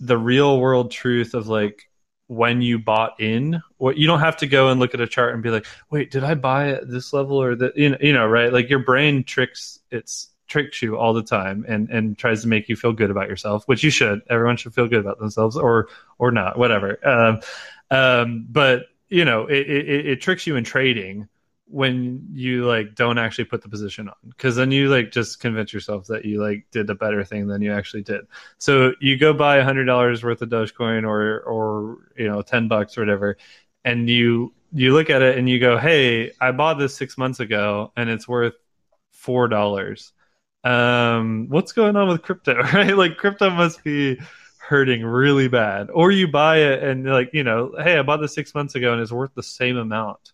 the 0.00 0.18
real 0.18 0.60
world 0.60 0.90
truth 0.90 1.32
of 1.34 1.48
like 1.48 1.88
when 2.26 2.60
you 2.60 2.78
bought 2.78 3.20
in 3.20 3.62
what 3.76 3.96
you 3.96 4.06
don't 4.06 4.20
have 4.20 4.36
to 4.38 4.46
go 4.46 4.68
and 4.68 4.80
look 4.80 4.92
at 4.94 5.00
a 5.00 5.06
chart 5.06 5.34
and 5.34 5.42
be 5.42 5.50
like 5.50 5.66
wait 5.90 6.10
did 6.10 6.24
i 6.24 6.34
buy 6.34 6.70
at 6.70 6.88
this 6.90 7.12
level 7.12 7.40
or 7.40 7.54
that 7.54 7.76
you 7.76 7.90
know, 7.90 7.98
you 8.00 8.14
know 8.14 8.26
right 8.26 8.50
like 8.50 8.70
your 8.70 8.78
brain 8.78 9.22
tricks 9.22 9.78
its 9.90 10.34
tricks 10.46 10.82
you 10.82 10.96
all 10.96 11.12
the 11.12 11.22
time 11.22 11.64
and 11.68 11.88
and 11.90 12.18
tries 12.18 12.42
to 12.42 12.48
make 12.48 12.68
you 12.68 12.76
feel 12.76 12.92
good 12.92 13.10
about 13.10 13.28
yourself, 13.28 13.64
which 13.66 13.82
you 13.82 13.90
should. 13.90 14.22
Everyone 14.28 14.56
should 14.56 14.74
feel 14.74 14.88
good 14.88 15.00
about 15.00 15.18
themselves, 15.18 15.56
or 15.56 15.88
or 16.18 16.30
not, 16.30 16.58
whatever. 16.58 16.98
Um, 17.06 17.40
um, 17.90 18.46
but 18.48 18.86
you 19.08 19.24
know, 19.24 19.46
it, 19.46 19.68
it, 19.68 20.06
it 20.06 20.20
tricks 20.20 20.46
you 20.46 20.56
in 20.56 20.64
trading 20.64 21.28
when 21.74 22.24
you 22.32 22.64
like 22.64 22.94
don't 22.94 23.18
actually 23.18 23.44
put 23.44 23.60
the 23.60 23.68
position 23.68 24.08
on 24.08 24.14
because 24.28 24.54
then 24.54 24.70
you 24.70 24.88
like 24.88 25.10
just 25.10 25.40
convince 25.40 25.72
yourself 25.72 26.06
that 26.06 26.24
you 26.24 26.40
like 26.40 26.64
did 26.70 26.88
a 26.88 26.94
better 26.94 27.24
thing 27.24 27.48
than 27.48 27.60
you 27.60 27.72
actually 27.72 28.02
did 28.02 28.20
so 28.58 28.92
you 29.00 29.18
go 29.18 29.32
buy 29.32 29.56
a 29.56 29.64
hundred 29.64 29.84
dollars 29.84 30.22
worth 30.22 30.40
of 30.40 30.48
dogecoin 30.48 31.04
or 31.04 31.40
or 31.40 31.98
you 32.16 32.28
know 32.28 32.42
10 32.42 32.68
bucks 32.68 32.96
or 32.96 33.00
whatever 33.00 33.36
and 33.84 34.08
you 34.08 34.54
you 34.72 34.92
look 34.92 35.10
at 35.10 35.20
it 35.20 35.36
and 35.36 35.48
you 35.48 35.58
go 35.58 35.76
hey 35.76 36.30
i 36.40 36.52
bought 36.52 36.78
this 36.78 36.94
six 36.94 37.18
months 37.18 37.40
ago 37.40 37.92
and 37.96 38.08
it's 38.08 38.28
worth 38.28 38.54
four 39.10 39.48
dollars 39.48 40.12
um, 40.62 41.48
what's 41.50 41.72
going 41.72 41.94
on 41.94 42.08
with 42.08 42.22
crypto, 42.22 42.54
right? 42.72 42.96
Like 42.96 43.18
crypto 43.18 43.50
must 43.50 43.84
be 43.84 44.18
hurting 44.58 45.04
really 45.04 45.48
bad. 45.48 45.90
Or 45.90 46.10
you 46.10 46.26
buy 46.28 46.58
it 46.58 46.82
and 46.82 47.04
like, 47.04 47.30
you 47.34 47.44
know, 47.44 47.74
hey, 47.78 47.98
I 47.98 48.02
bought 48.02 48.22
this 48.22 48.34
six 48.34 48.54
months 48.54 48.74
ago 48.74 48.92
and 48.92 49.02
it's 49.02 49.12
worth 49.12 49.34
the 49.34 49.42
same 49.42 49.76
amount. 49.76 50.33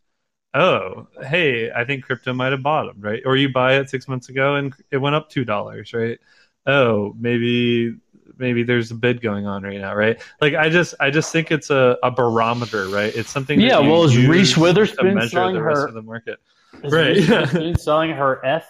Oh, 0.52 1.06
hey, 1.22 1.70
I 1.70 1.84
think 1.84 2.04
crypto 2.04 2.32
might 2.32 2.52
have 2.52 2.62
bottomed, 2.62 3.02
right? 3.02 3.22
Or 3.24 3.36
you 3.36 3.52
buy 3.52 3.76
it 3.76 3.88
six 3.88 4.08
months 4.08 4.28
ago 4.28 4.56
and 4.56 4.74
it 4.90 4.96
went 4.96 5.14
up 5.14 5.30
two 5.30 5.44
dollars, 5.44 5.92
right? 5.92 6.18
Oh, 6.66 7.14
maybe 7.18 7.96
maybe 8.36 8.62
there's 8.62 8.90
a 8.90 8.94
bid 8.94 9.20
going 9.20 9.46
on 9.46 9.62
right 9.62 9.80
now, 9.80 9.94
right? 9.94 10.20
Like 10.40 10.54
I 10.54 10.68
just 10.68 10.94
I 10.98 11.10
just 11.10 11.30
think 11.32 11.52
it's 11.52 11.70
a, 11.70 11.98
a 12.02 12.10
barometer, 12.10 12.88
right? 12.88 13.14
It's 13.14 13.30
something. 13.30 13.60
Yeah, 13.60 13.78
well, 13.78 14.04
is 14.04 14.16
Reese 14.16 14.56
Witherspoon 14.56 15.28
selling 15.28 15.54
the 15.54 15.60
her 15.60 15.86
of 15.86 15.94
the 15.94 16.02
market? 16.02 16.38
Right, 16.82 17.52
Reese 17.52 17.84
selling 17.84 18.10
her 18.10 18.40
ETH 18.44 18.66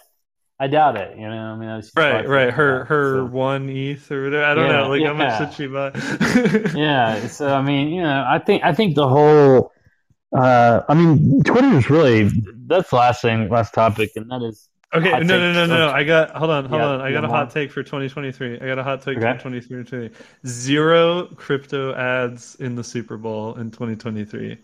I 0.61 0.67
doubt 0.67 0.97
it. 0.97 1.17
You 1.17 1.27
know, 1.27 1.55
I 1.55 1.57
mean, 1.57 1.83
right, 1.97 2.29
right. 2.29 2.53
Her 2.53 2.85
her 2.85 3.21
so. 3.21 3.25
one 3.25 3.71
ETH 3.71 4.13
or 4.13 4.25
whatever. 4.25 4.45
I 4.45 4.55
don't 4.55 4.67
yeah, 4.67 4.77
know. 4.77 4.89
Like 4.89 5.01
yeah. 5.01 5.07
how 5.07 5.15
much 5.15 5.39
did 5.39 5.57
she 5.57 5.67
buy? 5.67 5.91
yeah. 6.79 7.27
So 7.29 7.55
I 7.55 7.63
mean, 7.63 7.89
you 7.89 8.03
know, 8.03 8.27
I 8.29 8.39
think 8.39 8.63
I 8.63 8.75
think 8.75 8.95
the 8.95 9.09
whole. 9.09 9.73
Uh, 10.33 10.83
I 10.89 10.95
mean, 10.95 11.43
Twitter 11.43 11.77
is 11.77 11.91
really 11.91 12.31
that's 12.67 12.91
the 12.91 12.97
last 12.97 13.23
thing, 13.23 13.49
last 13.49 13.75
topic, 13.75 14.13
and 14.17 14.31
that 14.31 14.43
is. 14.43 14.69
Okay, 14.93 15.11
no, 15.11 15.21
no, 15.21 15.53
no, 15.53 15.67
no, 15.67 15.79
no. 15.79 15.91
I 15.91 16.03
got 16.03 16.33
hold 16.33 16.51
on, 16.51 16.65
hold 16.65 16.81
yeah, 16.81 16.89
on. 16.89 17.01
I 17.01 17.13
got 17.13 17.25
a 17.25 17.29
hot 17.29 17.51
take 17.51 17.71
for 17.71 17.83
2023. 17.83 18.61
I 18.61 18.67
got 18.67 18.79
a 18.79 18.83
hot 18.83 19.03
take 19.03 19.19
okay. 19.19 19.39
for 19.39 19.51
2023. 19.51 20.11
Zero 20.47 21.27
crypto 21.37 21.95
ads 21.95 22.57
in 22.57 22.75
the 22.75 22.83
Super 22.83 23.17
Bowl 23.17 23.55
in 23.55 23.71
2023. 23.71 24.59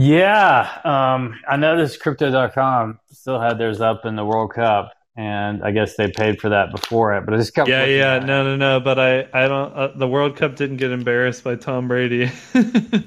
Yeah, 0.00 0.80
um, 0.84 1.40
I 1.48 1.56
know 1.56 1.74
noticed 1.74 2.00
Crypto.com 2.00 3.00
still 3.10 3.40
had 3.40 3.58
theirs 3.58 3.80
up 3.80 4.06
in 4.06 4.14
the 4.14 4.24
World 4.24 4.54
Cup, 4.54 4.92
and 5.18 5.64
I 5.64 5.72
guess 5.72 5.96
they 5.96 6.08
paid 6.08 6.40
for 6.40 6.48
that 6.48 6.70
before 6.70 7.12
it. 7.16 7.24
But 7.24 7.34
I 7.34 7.38
just 7.38 7.52
kept 7.52 7.68
yeah, 7.68 7.84
yeah, 7.84 8.20
no, 8.20 8.44
no, 8.44 8.54
no. 8.54 8.78
But 8.78 9.00
I, 9.00 9.26
I 9.34 9.48
don't. 9.48 9.72
Uh, 9.74 9.88
the 9.96 10.06
World 10.06 10.36
Cup 10.36 10.54
didn't 10.54 10.76
get 10.76 10.92
embarrassed 10.92 11.42
by 11.42 11.56
Tom 11.56 11.88
Brady. 11.88 12.30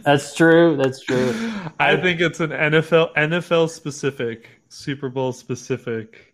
that's 0.03 0.35
true. 0.35 0.75
That's 0.75 0.99
true. 0.99 1.33
I, 1.79 1.93
I 1.93 2.01
think 2.01 2.19
it's 2.19 2.41
an 2.41 2.49
NFL 2.49 3.15
NFL 3.15 3.69
specific 3.69 4.49
Super 4.67 5.07
Bowl 5.07 5.31
specific 5.31 6.30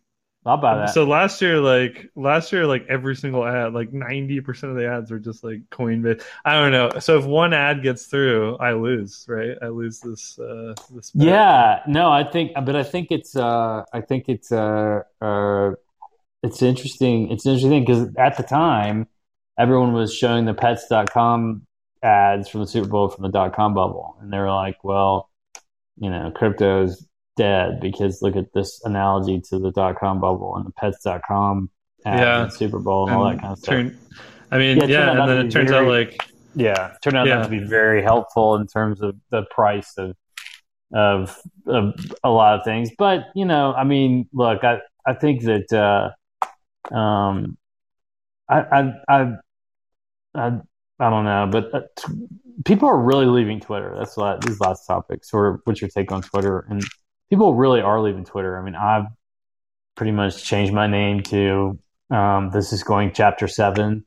I'll 0.48 0.58
buy. 0.58 0.86
So 0.88 1.04
last 1.04 1.42
year, 1.42 1.60
like 1.60 2.10
last 2.16 2.52
year, 2.52 2.66
like 2.66 2.86
every 2.90 3.16
single 3.16 3.46
ad, 3.46 3.74
like 3.74 3.92
ninety 3.92 4.40
percent 4.42 4.72
of 4.72 4.78
the 4.78 4.88
ads 4.90 5.12
were 5.12 5.20
just 5.20 5.44
like 5.44 5.60
Coinbase. 5.70 6.24
I 6.46 6.54
don't 6.54 6.72
know. 6.72 7.00
So 7.00 7.18
if 7.20 7.26
one 7.26 7.54
ad 7.54 7.84
gets 7.84 8.06
through, 8.06 8.58
I 8.58 8.74
lose, 8.74 9.26
right? 9.28 9.58
I 9.62 9.68
lose 9.68 10.00
this. 10.00 10.40
Uh, 10.40 10.74
this. 10.92 11.12
Yeah, 11.14 11.82
no, 11.88 12.10
I 12.10 12.24
think, 12.24 12.54
but 12.54 12.76
I 12.76 12.84
think 12.84 13.08
it's, 13.12 13.36
uh, 13.36 13.84
I 13.94 14.02
think 14.02 14.30
it's, 14.30 14.52
uh, 14.52 15.02
uh, 15.22 15.72
it's 16.44 16.62
interesting. 16.62 17.32
It's 17.32 17.46
interesting 17.46 17.84
because 17.84 18.10
at 18.18 18.38
the 18.38 18.44
time, 18.44 19.08
everyone 19.60 19.94
was 19.94 20.14
showing 20.14 20.46
the 20.46 20.54
Pets.com 20.54 21.64
ads 22.04 22.48
from 22.48 22.62
the 22.62 22.68
Super 22.68 22.88
Bowl 22.88 23.10
from 23.10 23.24
the 23.24 23.30
dot 23.30 23.56
com 23.56 23.74
bubble, 23.74 24.18
and 24.22 24.32
they 24.32 24.38
were 24.38 24.52
like, 24.52 24.84
well, 24.84 25.30
you 25.98 26.10
know, 26.12 26.32
crypto's 26.36 27.08
dead 27.38 27.80
because 27.80 28.22
look 28.22 28.36
at 28.36 28.52
this 28.54 28.82
analogy 28.84 29.40
to 29.50 29.60
the 29.60 29.72
dot 29.72 29.98
com 30.00 30.20
bubble 30.20 30.56
and 30.56 30.66
the 30.66 30.72
pets.com 30.72 31.70
yeah. 32.06 32.44
and 32.44 32.54
Super 32.54 32.80
Bowl 32.80 33.04
and, 33.04 33.12
and, 33.12 33.20
all 33.20 33.30
that 33.30 33.40
kind 33.40 33.54
of 33.54 33.60
stuff. 33.60 33.94
I 34.52 34.58
mean, 34.58 34.78
yeah, 34.78 34.86
yeah 34.86 35.12
and 35.12 35.30
then 35.30 35.46
it 35.46 35.52
turns 35.52 35.70
very, 35.70 35.86
out 35.86 35.92
like 35.92 36.30
yeah, 36.56 36.96
turned 37.04 37.18
out 37.18 37.28
yeah. 37.28 37.44
to 37.44 37.50
be 37.50 37.60
very 37.60 38.02
helpful 38.02 38.56
in 38.56 38.68
terms 38.68 39.02
of 39.02 39.16
the 39.30 39.44
price 39.52 39.94
of, 39.98 40.16
of 40.94 41.38
of 41.68 41.94
a 42.24 42.30
lot 42.30 42.60
of 42.60 42.66
things. 42.66 42.90
But 42.98 43.26
you 43.36 43.46
know, 43.46 43.74
I 43.74 43.84
mean, 43.84 44.28
look, 44.34 44.64
I 44.64 44.80
I 45.06 45.14
think 45.14 45.44
that 45.44 45.72
uh, 45.72 46.96
um, 46.96 47.58
I 48.50 48.62
I 48.62 48.94
I 49.08 49.34
I, 50.34 50.60
I 51.00 51.10
don't 51.10 51.26
know, 51.26 51.48
but 51.52 51.74
uh, 51.74 51.82
t- 51.96 52.28
people 52.66 52.88
are 52.90 53.00
really 53.00 53.26
leaving 53.26 53.60
Twitter. 53.60 53.96
That's 53.98 54.16
what 54.18 54.42
these 54.42 54.60
last 54.60 54.86
topics. 54.86 55.34
Or 55.34 55.62
what's 55.66 55.82
your 55.82 55.90
take 55.90 56.12
on 56.12 56.22
Twitter? 56.22 56.66
And 56.70 56.84
people 57.30 57.56
really 57.56 57.82
are 57.82 58.00
leaving 58.02 58.26
Twitter. 58.26 58.58
I 58.58 58.64
mean, 58.64 58.76
I've 58.76 59.06
pretty 59.96 60.12
much 60.12 60.44
changed 60.44 60.74
my 60.74 60.88
name 60.88 61.24
to 61.24 61.80
um, 62.10 62.52
this 62.52 62.72
is 62.74 62.84
going 62.84 63.12
chapter 63.14 63.48
seven, 63.48 64.06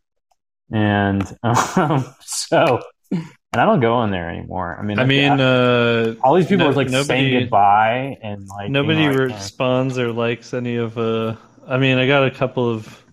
and 0.71 1.23
um, 1.43 2.05
so 2.21 2.81
and 3.13 3.61
I 3.61 3.65
don't 3.65 3.81
go 3.81 3.95
on 3.95 4.11
there 4.11 4.31
anymore. 4.31 4.77
I 4.79 4.83
mean, 4.83 4.99
I 4.99 5.05
mean, 5.05 5.41
I, 5.41 5.43
uh, 5.43 6.15
all 6.23 6.37
these 6.37 6.47
people 6.47 6.67
no- 6.67 6.71
are 6.71 6.75
like 6.75 6.89
nobody- 6.89 7.07
saying 7.07 7.41
goodbye 7.41 8.19
and 8.23 8.47
like 8.49 8.71
nobody 8.71 8.99
being 8.99 9.11
like, 9.11 9.19
responds 9.19 9.99
or 9.99 10.13
likes 10.13 10.55
any 10.55 10.77
of. 10.77 10.97
Uh, 10.97 11.37
I 11.67 11.79
mean, 11.79 11.99
I 11.99 12.07
got 12.07 12.27
a 12.27 12.31
couple 12.31 12.69
of, 12.69 13.05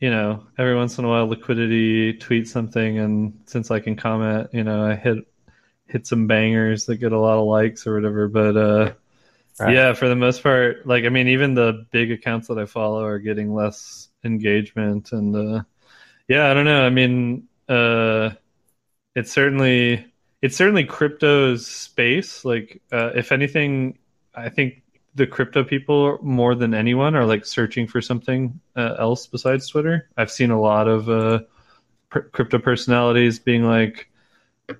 you 0.00 0.10
know, 0.10 0.46
every 0.56 0.76
once 0.76 0.98
in 0.98 1.04
a 1.04 1.08
while, 1.08 1.26
liquidity 1.26 2.14
tweet 2.14 2.48
something, 2.48 2.98
and 2.98 3.40
since 3.46 3.70
I 3.70 3.80
can 3.80 3.96
comment, 3.96 4.50
you 4.52 4.62
know, 4.62 4.86
I 4.86 4.94
hit 4.94 5.18
hit 5.88 6.06
some 6.06 6.26
bangers 6.26 6.86
that 6.86 6.96
get 6.96 7.12
a 7.12 7.18
lot 7.18 7.38
of 7.38 7.46
likes 7.46 7.86
or 7.86 7.94
whatever. 7.94 8.28
But 8.28 8.56
uh, 8.56 8.92
Right. 9.60 9.74
yeah, 9.74 9.92
for 9.92 10.08
the 10.08 10.16
most 10.16 10.42
part, 10.42 10.86
like 10.86 11.04
I 11.04 11.08
mean, 11.08 11.28
even 11.28 11.54
the 11.54 11.86
big 11.90 12.10
accounts 12.10 12.48
that 12.48 12.58
I 12.58 12.64
follow 12.64 13.04
are 13.04 13.18
getting 13.18 13.54
less 13.54 14.08
engagement, 14.24 15.12
and 15.12 15.36
uh, 15.36 15.62
yeah, 16.28 16.50
I 16.50 16.54
don't 16.54 16.64
know. 16.64 16.84
I 16.84 16.90
mean, 16.90 17.48
uh, 17.68 18.30
it's 19.14 19.30
certainly 19.30 20.06
it's 20.40 20.56
certainly 20.56 20.84
crypto's 20.84 21.66
space. 21.66 22.44
Like, 22.44 22.82
uh, 22.90 23.10
if 23.14 23.30
anything, 23.30 23.98
I 24.34 24.48
think 24.48 24.82
the 25.14 25.26
crypto 25.26 25.62
people 25.62 26.18
more 26.22 26.54
than 26.54 26.74
anyone 26.74 27.14
are 27.14 27.26
like 27.26 27.44
searching 27.44 27.86
for 27.86 28.00
something 28.00 28.60
uh, 28.76 28.96
else 28.98 29.26
besides 29.26 29.68
Twitter. 29.68 30.08
I've 30.16 30.30
seen 30.30 30.50
a 30.50 30.60
lot 30.60 30.88
of 30.88 31.08
uh, 31.08 31.40
pr- 32.08 32.20
crypto 32.20 32.58
personalities 32.58 33.38
being 33.38 33.64
like, 33.64 34.08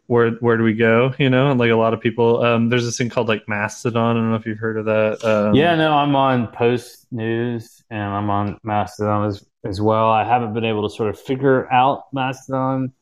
"Where 0.06 0.30
where 0.32 0.56
do 0.56 0.62
we 0.64 0.74
go?" 0.74 1.14
You 1.18 1.30
know, 1.30 1.50
and 1.50 1.58
like 1.60 1.70
a 1.70 1.76
lot 1.76 1.94
of 1.94 2.00
people. 2.00 2.42
Um, 2.42 2.68
there's 2.68 2.84
this 2.84 2.96
thing 2.98 3.08
called 3.10 3.28
like 3.28 3.48
Mastodon. 3.48 4.16
I 4.16 4.20
don't 4.20 4.30
know 4.30 4.36
if 4.36 4.46
you've 4.46 4.58
heard 4.58 4.78
of 4.78 4.84
that. 4.86 5.24
Um, 5.24 5.54
yeah, 5.54 5.74
no, 5.74 5.92
I'm 5.92 6.14
on 6.16 6.48
Post 6.48 7.06
News 7.10 7.82
and 7.90 8.02
I'm 8.02 8.30
on 8.30 8.58
Mastodon 8.62 9.26
as 9.26 9.44
as 9.64 9.80
well. 9.80 10.10
I 10.10 10.24
haven't 10.24 10.54
been 10.54 10.64
able 10.64 10.88
to 10.88 10.94
sort 10.94 11.10
of 11.10 11.18
figure 11.20 11.70
out 11.72 12.04
Mastodon, 12.12 12.92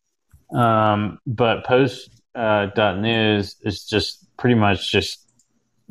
um, 0.55 1.19
but 1.27 1.65
Post 1.65 2.23
uh, 2.35 2.67
dot 2.75 2.99
News 2.99 3.57
is 3.63 3.85
just 3.85 4.27
pretty 4.37 4.55
much 4.57 4.91
just 4.91 5.27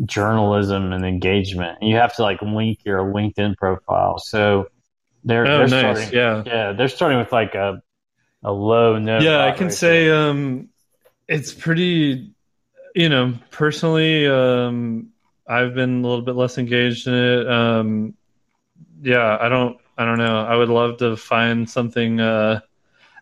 journalism 0.06 0.92
and 0.94 1.06
engagement. 1.06 1.78
You 1.82 1.96
have 1.98 2.16
to 2.16 2.22
like 2.24 2.42
link 2.42 2.80
your 2.86 3.00
LinkedIn 3.00 3.58
profile, 3.58 4.18
so 4.20 4.68
they're 5.24 5.46
Oh, 5.46 5.68
they're 5.68 5.68
nice. 5.84 5.98
starting. 5.98 6.18
Yeah. 6.18 6.44
Yeah, 6.46 6.72
they're 6.74 6.88
starting 6.88 7.20
with 7.20 7.32
like 7.32 7.56
a 7.56 7.82
a 8.42 8.54
low 8.54 8.98
no. 8.98 9.20
yeah 9.20 9.46
i 9.46 9.52
can 9.52 9.70
say 9.70 10.10
um 10.10 10.70
it's 11.30 11.54
pretty 11.54 12.32
you 12.96 13.08
know 13.08 13.34
personally 13.52 14.28
um 14.28 15.10
i've 15.48 15.76
been 15.76 16.04
a 16.04 16.08
little 16.08 16.24
bit 16.24 16.36
less 16.36 16.58
engaged 16.58 17.08
in 17.08 17.14
it. 17.14 17.48
Um 17.48 18.16
yeah 19.02 19.38
i 19.40 19.48
don't 19.48 19.78
i 19.98 20.04
don't 20.04 20.18
know. 20.18 20.40
I 20.40 20.56
would 20.56 20.70
love 20.70 20.98
to 20.98 21.16
find 21.16 21.70
something 21.70 22.20
uh 22.20 22.62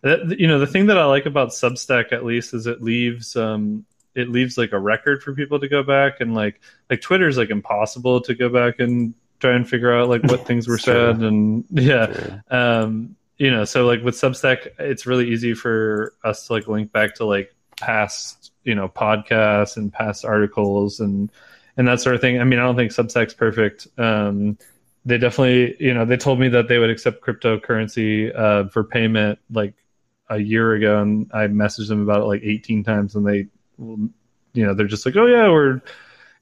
that, 0.02 0.40
you 0.40 0.46
know 0.48 0.58
the 0.58 0.66
thing 0.66 0.86
that 0.86 0.98
i 0.98 1.04
like 1.04 1.26
about 1.26 1.50
substack 1.50 2.12
at 2.12 2.24
least 2.24 2.54
is 2.54 2.66
it 2.66 2.82
leaves 2.82 3.36
um 3.36 3.84
it 4.14 4.30
leaves 4.30 4.56
like 4.56 4.72
a 4.72 4.78
record 4.78 5.22
for 5.22 5.34
people 5.34 5.60
to 5.60 5.68
go 5.68 5.82
back 5.82 6.20
and 6.20 6.34
like 6.34 6.60
like 6.88 7.00
twitter's 7.00 7.36
like 7.36 7.50
impossible 7.50 8.20
to 8.22 8.34
go 8.34 8.48
back 8.48 8.80
and 8.80 9.14
try 9.38 9.52
and 9.52 9.68
figure 9.68 9.94
out 9.94 10.08
like 10.08 10.22
what 10.24 10.46
things 10.46 10.66
were 10.66 10.78
said 10.90 11.20
and 11.20 11.64
yeah. 11.70 12.40
Um 12.50 13.16
you 13.36 13.50
know 13.50 13.64
so 13.64 13.86
like 13.86 14.02
with 14.02 14.14
substack 14.14 14.68
it's 14.78 15.06
really 15.06 15.28
easy 15.28 15.52
for 15.52 16.14
us 16.24 16.46
to 16.46 16.54
like 16.54 16.66
link 16.68 16.90
back 16.90 17.16
to 17.16 17.24
like 17.24 17.54
past 17.80 18.52
you 18.64 18.74
know 18.74 18.88
podcasts 18.88 19.76
and 19.76 19.92
past 19.92 20.24
articles 20.24 21.00
and 21.00 21.30
and 21.76 21.86
that 21.88 22.00
sort 22.00 22.14
of 22.14 22.20
thing 22.20 22.40
i 22.40 22.44
mean 22.44 22.58
i 22.58 22.62
don't 22.62 22.76
think 22.76 22.90
substack's 22.92 23.34
perfect 23.34 23.86
um 23.98 24.58
they 25.04 25.18
definitely 25.18 25.76
you 25.84 25.94
know 25.94 26.04
they 26.04 26.16
told 26.16 26.40
me 26.40 26.48
that 26.48 26.68
they 26.68 26.78
would 26.78 26.90
accept 26.90 27.22
cryptocurrency 27.22 28.34
uh 28.36 28.68
for 28.68 28.84
payment 28.84 29.38
like 29.50 29.74
a 30.30 30.38
year 30.38 30.74
ago 30.74 31.00
and 31.02 31.30
i 31.32 31.46
messaged 31.46 31.88
them 31.88 32.02
about 32.02 32.20
it 32.22 32.24
like 32.26 32.42
18 32.42 32.82
times 32.84 33.14
and 33.14 33.26
they 33.26 33.46
you 33.78 34.66
know 34.66 34.74
they're 34.74 34.86
just 34.86 35.06
like 35.06 35.16
oh 35.16 35.26
yeah 35.26 35.48
we're 35.48 35.80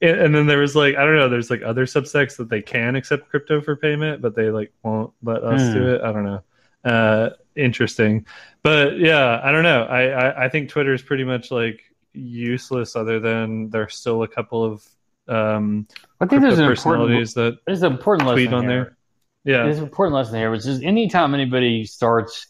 and, 0.03 0.21
and 0.21 0.35
then 0.35 0.47
there 0.47 0.59
was 0.61 0.77
like 0.77 0.97
I 0.97 1.05
don't 1.05 1.17
know. 1.17 1.29
There's 1.29 1.51
like 1.51 1.63
other 1.63 1.87
substacks 1.87 2.37
that 2.39 2.49
they 2.51 2.63
can 2.63 2.97
accept 2.97 3.31
crypto 3.31 3.61
for 3.63 3.77
payment, 3.77 4.23
but 4.23 4.35
they 4.35 4.51
like 4.51 4.73
won't 4.83 5.13
let 5.23 5.43
us 5.45 5.71
Hmm. 5.71 5.71
do 5.71 5.95
it. 5.95 6.03
I 6.03 6.13
don't 6.13 6.25
know. 6.25 6.43
Uh, 6.85 7.31
interesting, 7.57 8.27
but 8.63 8.99
yeah, 8.99 9.41
I 9.43 9.53
don't 9.53 9.63
know. 9.63 9.85
I, 9.85 10.03
I 10.09 10.45
I 10.45 10.49
think 10.49 10.69
Twitter 10.69 10.95
is 10.95 11.03
pretty 11.03 11.25
much 11.25 11.51
like 11.51 11.83
useless, 12.13 12.97
other 12.97 13.21
than 13.21 13.71
there's 13.71 13.97
still 13.97 14.23
a 14.23 14.29
couple 14.29 14.65
of 14.65 14.87
um, 15.29 15.87
I 16.21 16.27
think 16.27 16.43
there's 16.43 16.59
an 16.59 16.65
important 16.65 16.79
personalities 16.79 17.35
that 17.35 17.59
there's 17.67 17.83
an 17.83 17.93
important 17.93 18.29
lesson 18.29 18.55
on 18.55 18.63
here. 18.63 18.71
there. 18.71 18.97
Yeah, 19.45 19.63
There's 19.63 19.79
an 19.79 19.85
important 19.85 20.17
lesson 20.17 20.35
here, 20.35 20.51
which 20.51 20.67
is 20.67 20.83
anytime 20.83 21.33
anybody 21.33 21.85
starts 21.85 22.49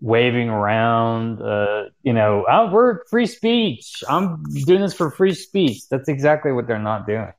waving 0.00 0.48
around, 0.48 1.42
uh, 1.42 1.86
you 2.04 2.12
know, 2.12 2.46
oh, 2.48 2.70
we're 2.70 3.04
free 3.06 3.26
speech. 3.26 4.04
I'm 4.08 4.44
doing 4.64 4.80
this 4.80 4.94
for 4.94 5.10
free 5.10 5.34
speech. 5.34 5.88
That's 5.88 6.08
exactly 6.08 6.52
what 6.52 6.68
they're 6.68 6.78
not 6.78 7.06
doing. 7.06 7.32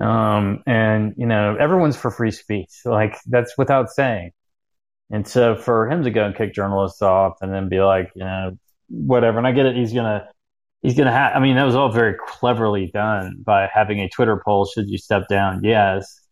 Um, 0.00 0.64
and 0.66 1.14
you 1.16 1.26
know, 1.26 1.56
everyone's 1.56 1.96
for 1.96 2.10
free 2.10 2.32
speech. 2.32 2.72
Like 2.84 3.16
that's 3.26 3.56
without 3.56 3.90
saying. 3.90 4.32
And 5.12 5.28
so 5.28 5.54
for 5.54 5.88
him 5.88 6.02
to 6.02 6.10
go 6.10 6.24
and 6.24 6.34
kick 6.34 6.54
journalists 6.54 7.02
off 7.02 7.36
and 7.40 7.52
then 7.52 7.68
be 7.68 7.80
like, 7.80 8.10
you 8.16 8.24
know, 8.24 8.58
whatever. 8.88 9.38
And 9.38 9.46
I 9.46 9.52
get 9.52 9.66
it. 9.66 9.76
He's 9.76 9.92
gonna, 9.92 10.28
he's 10.80 10.96
gonna 10.96 11.12
have. 11.12 11.36
I 11.36 11.38
mean, 11.38 11.54
that 11.54 11.64
was 11.64 11.76
all 11.76 11.92
very 11.92 12.16
cleverly 12.26 12.90
done 12.92 13.36
by 13.44 13.68
having 13.72 14.00
a 14.00 14.08
Twitter 14.08 14.42
poll. 14.44 14.66
Should 14.66 14.88
you 14.88 14.98
step 14.98 15.28
down? 15.28 15.62
Yes 15.62 16.22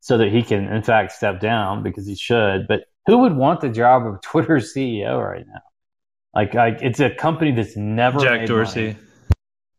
so 0.00 0.16
that 0.18 0.32
he 0.32 0.42
can 0.42 0.66
in 0.72 0.82
fact 0.82 1.12
step 1.12 1.40
down 1.40 1.82
because 1.82 2.06
he 2.06 2.14
should. 2.14 2.66
But 2.66 2.84
who 3.06 3.18
would 3.18 3.36
want 3.36 3.60
the 3.60 3.68
job 3.68 4.06
of 4.06 4.20
Twitter 4.22 4.56
CEO 4.56 5.22
right 5.22 5.46
now? 5.46 5.60
Like, 6.34 6.54
like 6.54 6.78
it's 6.80 7.00
a 7.00 7.10
company 7.10 7.52
that's 7.52 7.76
never 7.76 8.18
Jack 8.18 8.46
Dorsey. 8.46 8.96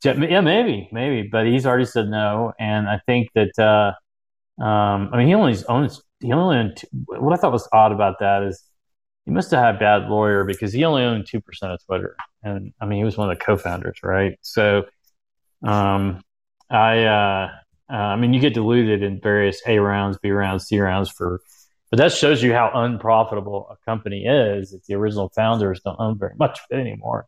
money. 0.03 0.27
Yeah, 0.31 0.41
maybe, 0.41 0.89
maybe, 0.91 1.29
but 1.31 1.45
he's 1.45 1.65
already 1.67 1.85
said 1.85 2.07
no, 2.07 2.53
and 2.59 2.87
I 2.87 2.99
think 3.05 3.29
that. 3.35 3.57
Uh, 3.59 3.93
um, 4.61 5.09
I 5.13 5.17
mean, 5.17 5.27
he 5.27 5.35
only 5.35 5.55
owns. 5.69 6.01
He 6.21 6.31
only 6.31 6.57
owned. 6.57 6.77
Two, 6.77 6.87
what 7.05 7.33
I 7.33 7.37
thought 7.37 7.51
was 7.51 7.67
odd 7.73 7.91
about 7.91 8.19
that 8.19 8.43
is 8.43 8.63
he 9.25 9.31
must 9.31 9.51
have 9.51 9.59
had 9.63 9.75
a 9.75 9.79
bad 9.79 10.09
lawyer 10.09 10.43
because 10.43 10.73
he 10.73 10.83
only 10.83 11.03
owned 11.03 11.25
two 11.27 11.41
percent 11.41 11.71
of 11.71 11.85
Twitter, 11.85 12.15
and 12.43 12.73
I 12.79 12.85
mean, 12.85 12.99
he 12.99 13.03
was 13.03 13.17
one 13.17 13.29
of 13.31 13.37
the 13.37 13.43
co-founders, 13.43 13.99
right? 14.03 14.37
So, 14.41 14.85
um, 15.63 16.21
I. 16.69 17.03
Uh, 17.03 17.49
uh, 17.91 17.95
I 17.95 18.15
mean, 18.15 18.33
you 18.33 18.39
get 18.39 18.53
diluted 18.53 19.03
in 19.03 19.19
various 19.19 19.61
A 19.67 19.77
rounds, 19.79 20.17
B 20.23 20.31
rounds, 20.31 20.65
C 20.65 20.79
rounds 20.79 21.09
for, 21.09 21.41
but 21.89 21.97
that 21.97 22.13
shows 22.13 22.41
you 22.41 22.53
how 22.53 22.71
unprofitable 22.73 23.67
a 23.69 23.75
company 23.85 24.23
is. 24.23 24.71
If 24.71 24.85
the 24.85 24.93
original 24.93 25.29
founders 25.35 25.81
don't 25.83 25.99
own 25.99 26.17
very 26.17 26.33
much 26.39 26.59
of 26.59 26.65
it 26.77 26.79
anymore 26.79 27.27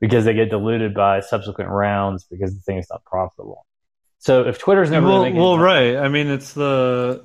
because 0.00 0.24
they 0.24 0.34
get 0.34 0.50
diluted 0.50 0.94
by 0.94 1.20
subsequent 1.20 1.70
rounds 1.70 2.26
because 2.28 2.54
the 2.54 2.60
thing 2.60 2.78
is 2.78 2.88
not 2.90 3.04
profitable. 3.04 3.64
So 4.18 4.48
if 4.48 4.58
Twitter's 4.58 4.90
never 4.90 5.06
well, 5.06 5.20
well, 5.32 5.56
money- 5.56 5.94
right. 5.94 5.96
I 5.96 6.08
mean, 6.08 6.26
it's 6.26 6.54
the, 6.54 7.24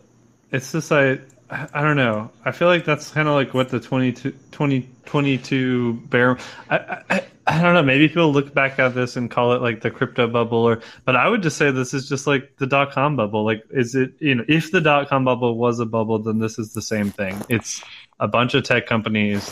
it's 0.56 0.72
just 0.72 0.92
I, 0.92 1.20
I 1.50 1.82
don't 1.82 1.98
know. 1.98 2.32
I 2.44 2.52
feel 2.52 2.68
like 2.68 2.86
that's 2.86 3.12
kind 3.12 3.28
of 3.28 3.36
like 3.36 3.54
what 3.54 3.70
the 3.70 3.80
22, 3.80 4.32
2022 4.32 5.94
bear. 6.10 6.38
I, 6.70 7.04
I, 7.10 7.24
I 7.46 7.62
don't 7.62 7.76
know. 7.76 7.84
Maybe 7.84 8.08
people 8.08 8.32
look 8.32 8.54
back 8.54 8.80
at 8.80 8.96
this 8.96 9.16
and 9.16 9.30
call 9.30 9.54
it 9.54 9.62
like 9.62 9.82
the 9.82 9.92
crypto 9.92 10.28
bubble, 10.28 10.60
or. 10.60 10.82
But 11.04 11.16
I 11.16 11.30
would 11.30 11.44
just 11.44 11.58
say 11.58 11.70
this 11.70 11.94
is 11.94 12.10
just 12.10 12.26
like 12.26 12.58
the 12.58 12.66
dot 12.66 12.92
com 12.92 13.16
bubble. 13.16 13.46
Like, 13.46 13.64
is 13.70 13.94
it? 13.94 14.14
You 14.20 14.36
know, 14.36 14.46
if 14.48 14.72
the 14.72 14.82
dot 14.82 15.10
com 15.10 15.26
bubble 15.26 15.58
was 15.58 15.80
a 15.80 15.86
bubble, 15.86 16.20
then 16.20 16.40
this 16.40 16.58
is 16.58 16.74
the 16.74 16.82
same 16.82 17.12
thing. 17.12 17.40
It's 17.50 17.84
a 18.20 18.28
bunch 18.28 18.56
of 18.56 18.64
tech 18.64 18.88
companies 18.88 19.48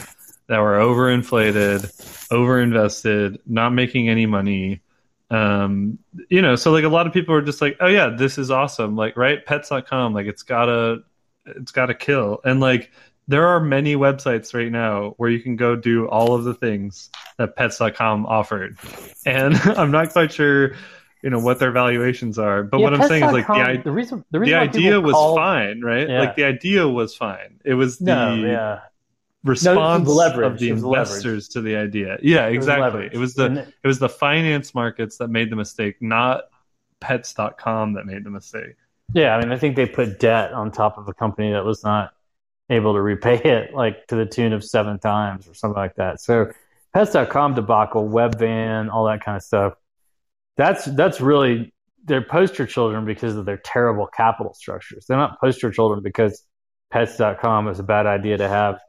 that 0.48 0.60
were 0.60 0.80
overinflated, 0.80 1.82
overinvested, 2.30 3.40
not 3.46 3.70
making 3.70 4.10
any 4.10 4.26
money 4.26 4.82
um 5.34 5.98
you 6.30 6.42
know 6.42 6.56
so 6.56 6.72
like 6.72 6.84
a 6.84 6.90
lot 6.90 7.08
of 7.08 7.14
people 7.14 7.34
are 7.34 7.42
just 7.42 7.62
like 7.62 7.76
oh 7.80 7.88
yeah 7.88 8.10
this 8.10 8.38
is 8.38 8.52
awesome. 8.52 8.96
Like 8.96 9.18
right? 9.18 9.44
Pets.com 9.46 10.14
like 10.14 10.28
it's 10.28 10.44
gotta 10.44 11.00
it's 11.46 11.72
gotta 11.72 11.94
kill. 11.94 12.40
And 12.46 12.60
like 12.60 12.92
there 13.28 13.48
are 13.48 13.60
many 13.60 13.96
websites 13.96 14.54
right 14.54 14.72
now 14.72 15.14
where 15.18 15.30
you 15.30 15.40
can 15.40 15.56
go 15.56 15.76
do 15.76 16.08
all 16.08 16.36
of 16.36 16.44
the 16.44 16.54
things 16.54 17.10
that 17.38 17.56
pets.com 17.56 18.26
offered. 18.26 18.78
And 19.26 19.56
i'm 19.78 19.92
not 19.92 20.12
quite 20.12 20.32
sure 20.34 20.76
you 21.24 21.30
know 21.30 21.40
what 21.40 21.58
their 21.58 21.72
valuations 21.72 22.38
are 22.38 22.64
but 22.64 22.80
Yeah, 22.80 22.84
what 22.84 22.94
i'm 22.96 23.08
saying 23.08 23.24
is 23.24 23.32
like 23.32 23.48
the, 23.48 23.54
i- 23.54 23.78
the 23.78 23.92
reason 23.92 24.20
the 24.20 24.26
the 24.34 24.40
reason 24.42 24.58
why 24.58 24.64
idea 24.66 25.00
was 25.00 25.14
fine 25.38 25.80
right? 25.82 26.10
Yeah. 26.10 26.20
like 26.20 26.36
the 26.36 26.44
idea 26.44 26.86
was 26.88 27.16
fine. 27.16 27.62
It 27.64 27.76
was 27.76 27.98
the 27.98 28.06
No, 28.06 28.36
yeah, 28.36 28.80
response 29.44 30.08
leverage. 30.08 30.54
of 30.54 30.60
the 30.60 30.70
investors 30.70 31.50
to 31.50 31.62
the 31.62 31.76
idea 31.76 32.18
yeah 32.22 32.48
exactly 32.48 33.10
it 33.12 33.18
was 33.18 33.34
the 33.34 33.46
And 33.46 33.58
it 33.58 33.88
was 33.88 34.00
the 34.00 34.10
finance 34.10 34.74
markets 34.74 35.18
that 35.18 35.28
made 35.28 35.50
the 35.50 35.56
mistake, 35.56 36.02
not 36.02 36.46
pets.com 37.04 37.94
that 37.94 38.06
made 38.06 38.24
the 38.24 38.30
mistake. 38.30 38.76
Yeah, 39.14 39.36
I 39.36 39.42
mean, 39.42 39.52
I 39.52 39.58
think 39.58 39.76
they 39.76 39.86
put 39.86 40.20
debt 40.20 40.54
on 40.54 40.72
top 40.72 40.98
of 40.98 41.08
a 41.08 41.14
company 41.14 41.52
that 41.52 41.66
was 41.66 41.84
not 41.84 42.14
able 42.70 42.94
to 42.94 43.02
repay 43.02 43.38
it, 43.44 43.74
like 43.74 44.08
to 44.08 44.16
the 44.16 44.26
tune 44.26 44.54
of 44.54 44.64
seven 44.64 44.98
times 45.00 45.48
or 45.48 45.54
something 45.54 45.78
like 45.78 45.96
that. 45.96 46.22
So, 46.22 46.52
Pets.com 46.94 47.56
debacle, 47.56 48.08
Webvan, 48.08 48.92
all 48.92 49.06
that 49.06 49.24
kind 49.24 49.36
of 49.36 49.44
stuff. 49.44 49.74
That's 50.58 50.86
that's 50.86 51.20
really 51.20 51.74
they're 52.06 52.22
poster 52.22 52.66
children 52.66 53.06
because 53.06 53.36
of 53.36 53.46
their 53.46 53.58
terrible 53.58 54.08
capital 54.08 54.54
structures. 54.54 55.06
They're 55.08 55.18
not 55.18 55.40
poster 55.40 55.72
children 55.72 56.02
because 56.02 56.44
Pets.com 56.92 57.68
is 57.68 57.80
a 57.80 57.84
bad 57.84 58.06
idea 58.06 58.38
to 58.38 58.48
have 58.48 58.80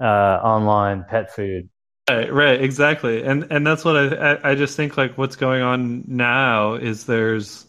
uh, 0.00 0.04
online 0.42 1.04
pet 1.08 1.34
food. 1.34 1.68
Right, 2.08 2.30
right, 2.32 2.60
exactly, 2.60 3.22
and 3.22 3.46
and 3.50 3.66
that's 3.66 3.82
what 3.84 3.96
I, 3.96 4.32
I 4.32 4.50
I 4.50 4.54
just 4.56 4.76
think 4.76 4.98
like 4.98 5.16
what's 5.16 5.36
going 5.36 5.62
on 5.62 6.04
now 6.06 6.74
is 6.74 7.06
there's 7.06 7.64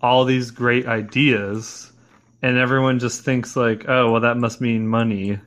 all 0.00 0.24
these 0.24 0.50
great 0.50 0.86
ideas, 0.86 1.92
and 2.40 2.56
everyone 2.56 2.98
just 2.98 3.24
thinks 3.24 3.56
like, 3.56 3.84
oh, 3.86 4.12
well, 4.12 4.22
that 4.22 4.38
must 4.38 4.62
mean 4.62 4.88
money, 4.88 5.38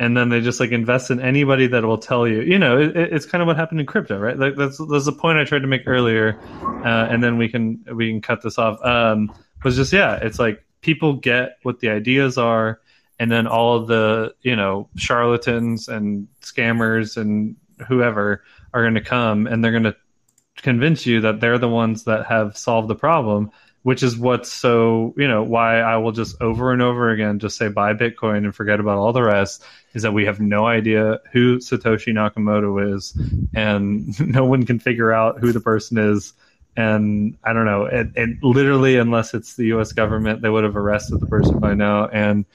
and 0.00 0.16
then 0.16 0.28
they 0.28 0.40
just 0.40 0.58
like 0.58 0.72
invest 0.72 1.12
in 1.12 1.20
anybody 1.20 1.68
that 1.68 1.84
will 1.84 1.98
tell 1.98 2.26
you. 2.26 2.40
You 2.40 2.58
know, 2.58 2.80
it, 2.80 2.96
it's 2.96 3.26
kind 3.26 3.42
of 3.42 3.46
what 3.46 3.56
happened 3.56 3.78
in 3.78 3.86
crypto, 3.86 4.18
right? 4.18 4.36
Like 4.36 4.56
that's 4.56 4.78
that's 4.90 5.04
the 5.04 5.12
point 5.12 5.38
I 5.38 5.44
tried 5.44 5.60
to 5.60 5.68
make 5.68 5.82
earlier, 5.86 6.36
uh, 6.84 7.06
and 7.10 7.22
then 7.22 7.38
we 7.38 7.48
can 7.48 7.84
we 7.94 8.10
can 8.10 8.20
cut 8.20 8.42
this 8.42 8.58
off. 8.58 8.84
Um, 8.84 9.32
was 9.62 9.76
just 9.76 9.92
yeah, 9.92 10.16
it's 10.16 10.38
like 10.40 10.64
people 10.80 11.14
get 11.14 11.58
what 11.62 11.80
the 11.80 11.90
ideas 11.90 12.38
are 12.38 12.80
and 13.18 13.30
then 13.30 13.46
all 13.46 13.76
of 13.76 13.86
the 13.86 14.34
you 14.42 14.56
know 14.56 14.88
charlatans 14.96 15.88
and 15.88 16.28
scammers 16.40 17.16
and 17.16 17.56
whoever 17.88 18.42
are 18.72 18.82
going 18.82 18.94
to 18.94 19.00
come 19.00 19.46
and 19.46 19.62
they're 19.62 19.70
going 19.72 19.84
to 19.84 19.96
convince 20.56 21.04
you 21.04 21.20
that 21.20 21.40
they're 21.40 21.58
the 21.58 21.68
ones 21.68 22.04
that 22.04 22.26
have 22.26 22.56
solved 22.56 22.88
the 22.88 22.94
problem 22.94 23.50
which 23.82 24.02
is 24.02 24.16
what's 24.16 24.50
so 24.50 25.14
you 25.16 25.28
know 25.28 25.42
why 25.42 25.80
i 25.80 25.96
will 25.96 26.12
just 26.12 26.40
over 26.40 26.72
and 26.72 26.80
over 26.80 27.10
again 27.10 27.38
just 27.38 27.56
say 27.56 27.68
buy 27.68 27.92
bitcoin 27.92 28.38
and 28.38 28.54
forget 28.54 28.80
about 28.80 28.98
all 28.98 29.12
the 29.12 29.22
rest 29.22 29.62
is 29.94 30.02
that 30.02 30.12
we 30.12 30.24
have 30.24 30.40
no 30.40 30.66
idea 30.66 31.20
who 31.32 31.58
satoshi 31.58 32.12
nakamoto 32.12 32.94
is 32.94 33.16
and 33.54 34.18
no 34.28 34.44
one 34.44 34.64
can 34.64 34.78
figure 34.78 35.12
out 35.12 35.38
who 35.38 35.52
the 35.52 35.60
person 35.60 35.98
is. 35.98 36.32
And 36.76 37.38
i 37.44 37.52
don't 37.52 37.66
know 37.66 37.84
it 37.84 38.42
literally 38.42 38.96
unless 38.96 39.32
it's 39.32 39.54
the 39.54 39.66
us 39.66 39.92
government 39.92 40.42
they 40.42 40.50
would 40.50 40.64
have 40.64 40.76
arrested 40.76 41.20
the 41.20 41.26
person 41.26 41.60
by 41.60 41.74
now. 41.74 42.08
And 42.08 42.46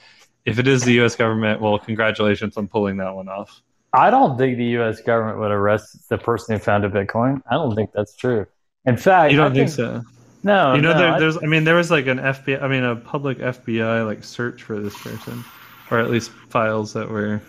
if 0.50 0.58
it 0.58 0.68
is 0.68 0.82
the 0.82 1.00
us 1.00 1.16
government 1.16 1.60
well 1.60 1.78
congratulations 1.78 2.56
on 2.56 2.68
pulling 2.68 2.98
that 2.98 3.14
one 3.14 3.28
off 3.28 3.62
I 3.92 4.10
don't 4.10 4.38
think 4.38 4.56
the 4.56 4.64
U.S. 4.66 5.00
government 5.00 5.38
would 5.40 5.50
arrest 5.50 6.08
the 6.08 6.18
person 6.18 6.54
who 6.54 6.60
founded 6.60 6.92
Bitcoin. 6.92 7.42
I 7.50 7.54
don't 7.54 7.74
think 7.74 7.90
that's 7.92 8.14
true. 8.14 8.46
In 8.86 8.96
fact, 8.96 9.32
you 9.32 9.36
don't 9.36 9.52
think, 9.52 9.70
think, 9.70 9.76
so? 9.76 10.02
No, 10.42 10.74
you 10.74 10.80
know, 10.80 10.92
no, 10.92 10.98
there, 10.98 11.12
I, 11.12 11.18
there's. 11.18 11.36
I 11.36 11.46
mean, 11.46 11.64
there 11.64 11.74
was 11.74 11.90
like 11.90 12.06
an 12.06 12.18
FBI. 12.18 12.62
I 12.62 12.68
mean, 12.68 12.84
a 12.84 12.96
public 12.96 13.38
FBI 13.38 14.06
like 14.06 14.24
search 14.24 14.62
for 14.62 14.80
this 14.80 14.96
person, 14.96 15.44
or 15.90 15.98
at 15.98 16.08
least 16.08 16.30
files 16.48 16.92
that 16.92 17.10
were 17.10 17.42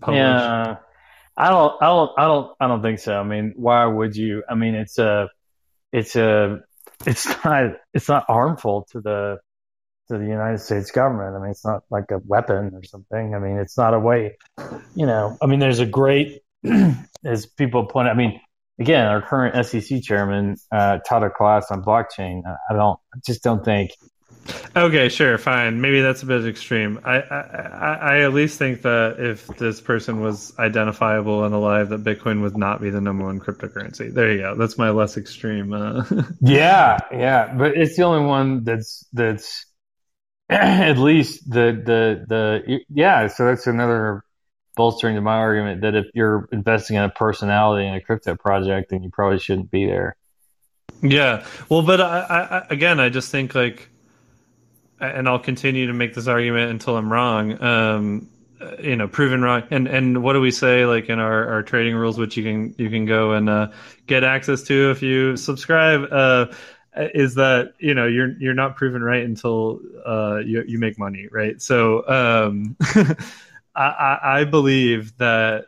published. 0.00 0.20
Yeah, 0.20 0.76
I 1.36 1.50
don't. 1.50 1.82
I 1.82 1.86
don't. 1.86 2.10
I 2.16 2.24
don't. 2.24 2.56
I 2.60 2.68
don't 2.68 2.82
think 2.82 3.00
so. 3.00 3.18
I 3.18 3.24
mean, 3.24 3.52
why 3.56 3.84
would 3.84 4.16
you? 4.16 4.42
I 4.48 4.54
mean, 4.54 4.74
it's 4.74 4.98
a. 4.98 5.28
It's 5.92 6.14
a. 6.16 6.60
It's 7.04 7.26
not. 7.44 7.72
It's 7.92 8.08
not 8.08 8.24
harmful 8.26 8.86
to 8.92 9.00
the 9.00 9.40
to 10.08 10.18
the 10.18 10.26
United 10.26 10.58
States 10.58 10.90
government. 10.90 11.36
I 11.36 11.40
mean, 11.40 11.50
it's 11.50 11.64
not 11.64 11.82
like 11.90 12.10
a 12.10 12.18
weapon 12.26 12.72
or 12.74 12.82
something. 12.84 13.34
I 13.34 13.38
mean, 13.38 13.58
it's 13.58 13.78
not 13.78 13.94
a 13.94 13.98
way, 13.98 14.36
you 14.94 15.06
know. 15.06 15.36
I 15.40 15.46
mean, 15.46 15.60
there's 15.60 15.80
a 15.80 15.86
great, 15.86 16.42
as 17.24 17.46
people 17.46 17.86
point. 17.86 18.08
I 18.08 18.14
mean, 18.14 18.40
again, 18.78 19.06
our 19.06 19.22
current 19.22 19.66
SEC 19.66 20.02
chairman 20.02 20.56
uh, 20.72 20.98
taught 20.98 21.24
a 21.24 21.30
class 21.30 21.70
on 21.70 21.82
blockchain. 21.82 22.42
I 22.70 22.74
don't, 22.74 22.98
I 23.14 23.18
just 23.24 23.42
don't 23.42 23.64
think. 23.64 23.92
Okay, 24.76 25.08
sure, 25.08 25.38
fine. 25.38 25.80
Maybe 25.80 26.02
that's 26.02 26.22
a 26.22 26.26
bit 26.26 26.46
extreme. 26.46 27.00
I, 27.04 27.20
I, 27.20 27.98
I 28.00 28.22
at 28.24 28.34
least 28.34 28.58
think 28.58 28.82
that 28.82 29.16
if 29.18 29.46
this 29.46 29.80
person 29.80 30.20
was 30.20 30.52
identifiable 30.58 31.44
and 31.44 31.54
alive, 31.54 31.88
that 31.90 32.04
Bitcoin 32.04 32.42
would 32.42 32.56
not 32.56 32.82
be 32.82 32.90
the 32.90 33.00
number 33.00 33.24
one 33.24 33.40
cryptocurrency. 33.40 34.12
There 34.12 34.32
you 34.32 34.40
go. 34.40 34.54
That's 34.56 34.76
my 34.76 34.90
less 34.90 35.16
extreme. 35.16 35.72
Uh... 35.72 36.04
yeah, 36.40 36.98
yeah, 37.10 37.54
but 37.54 37.76
it's 37.76 37.96
the 37.96 38.02
only 38.02 38.26
one 38.26 38.64
that's 38.64 39.06
that's 39.12 39.64
at 40.50 40.98
least 40.98 41.48
the 41.50 41.72
the 41.84 42.24
the 42.28 42.80
yeah. 42.88 43.26
So 43.28 43.46
that's 43.46 43.66
another 43.66 44.24
bolstering 44.76 45.14
to 45.14 45.20
my 45.20 45.36
argument 45.36 45.82
that 45.82 45.94
if 45.94 46.06
you're 46.14 46.48
investing 46.52 46.96
in 46.96 47.02
a 47.02 47.08
personality 47.08 47.86
in 47.86 47.94
a 47.94 48.00
crypto 48.00 48.34
project, 48.34 48.90
then 48.90 49.02
you 49.02 49.10
probably 49.10 49.38
shouldn't 49.38 49.70
be 49.70 49.86
there. 49.86 50.16
Yeah, 51.02 51.46
well, 51.68 51.82
but 51.82 52.00
I, 52.00 52.20
I 52.20 52.66
again, 52.70 53.00
I 53.00 53.08
just 53.08 53.30
think 53.30 53.54
like, 53.54 53.88
and 55.00 55.28
I'll 55.28 55.38
continue 55.38 55.86
to 55.86 55.92
make 55.92 56.14
this 56.14 56.26
argument 56.26 56.70
until 56.70 56.96
I'm 56.96 57.12
wrong. 57.12 57.62
Um, 57.62 58.28
you 58.80 58.96
know, 58.96 59.08
proven 59.08 59.42
wrong. 59.42 59.64
And 59.70 59.86
and 59.86 60.22
what 60.22 60.32
do 60.34 60.40
we 60.40 60.50
say 60.50 60.86
like 60.86 61.08
in 61.08 61.18
our, 61.18 61.48
our 61.52 61.62
trading 61.62 61.94
rules, 61.94 62.18
which 62.18 62.36
you 62.36 62.44
can 62.44 62.74
you 62.78 62.90
can 62.90 63.04
go 63.04 63.32
and 63.32 63.48
uh, 63.48 63.68
get 64.06 64.24
access 64.24 64.62
to 64.64 64.90
if 64.90 65.02
you 65.02 65.36
subscribe. 65.36 66.08
Uh, 66.10 66.46
is 66.96 67.34
that 67.34 67.74
you 67.78 67.94
know 67.94 68.06
you're 68.06 68.32
you're 68.38 68.54
not 68.54 68.76
proven 68.76 69.02
right 69.02 69.24
until 69.24 69.80
uh, 70.06 70.40
you 70.44 70.64
you 70.66 70.78
make 70.78 70.98
money, 70.98 71.28
right? 71.30 71.60
So 71.60 72.06
um, 72.08 72.76
I, 73.74 74.18
I 74.22 74.44
believe 74.44 75.16
that 75.18 75.66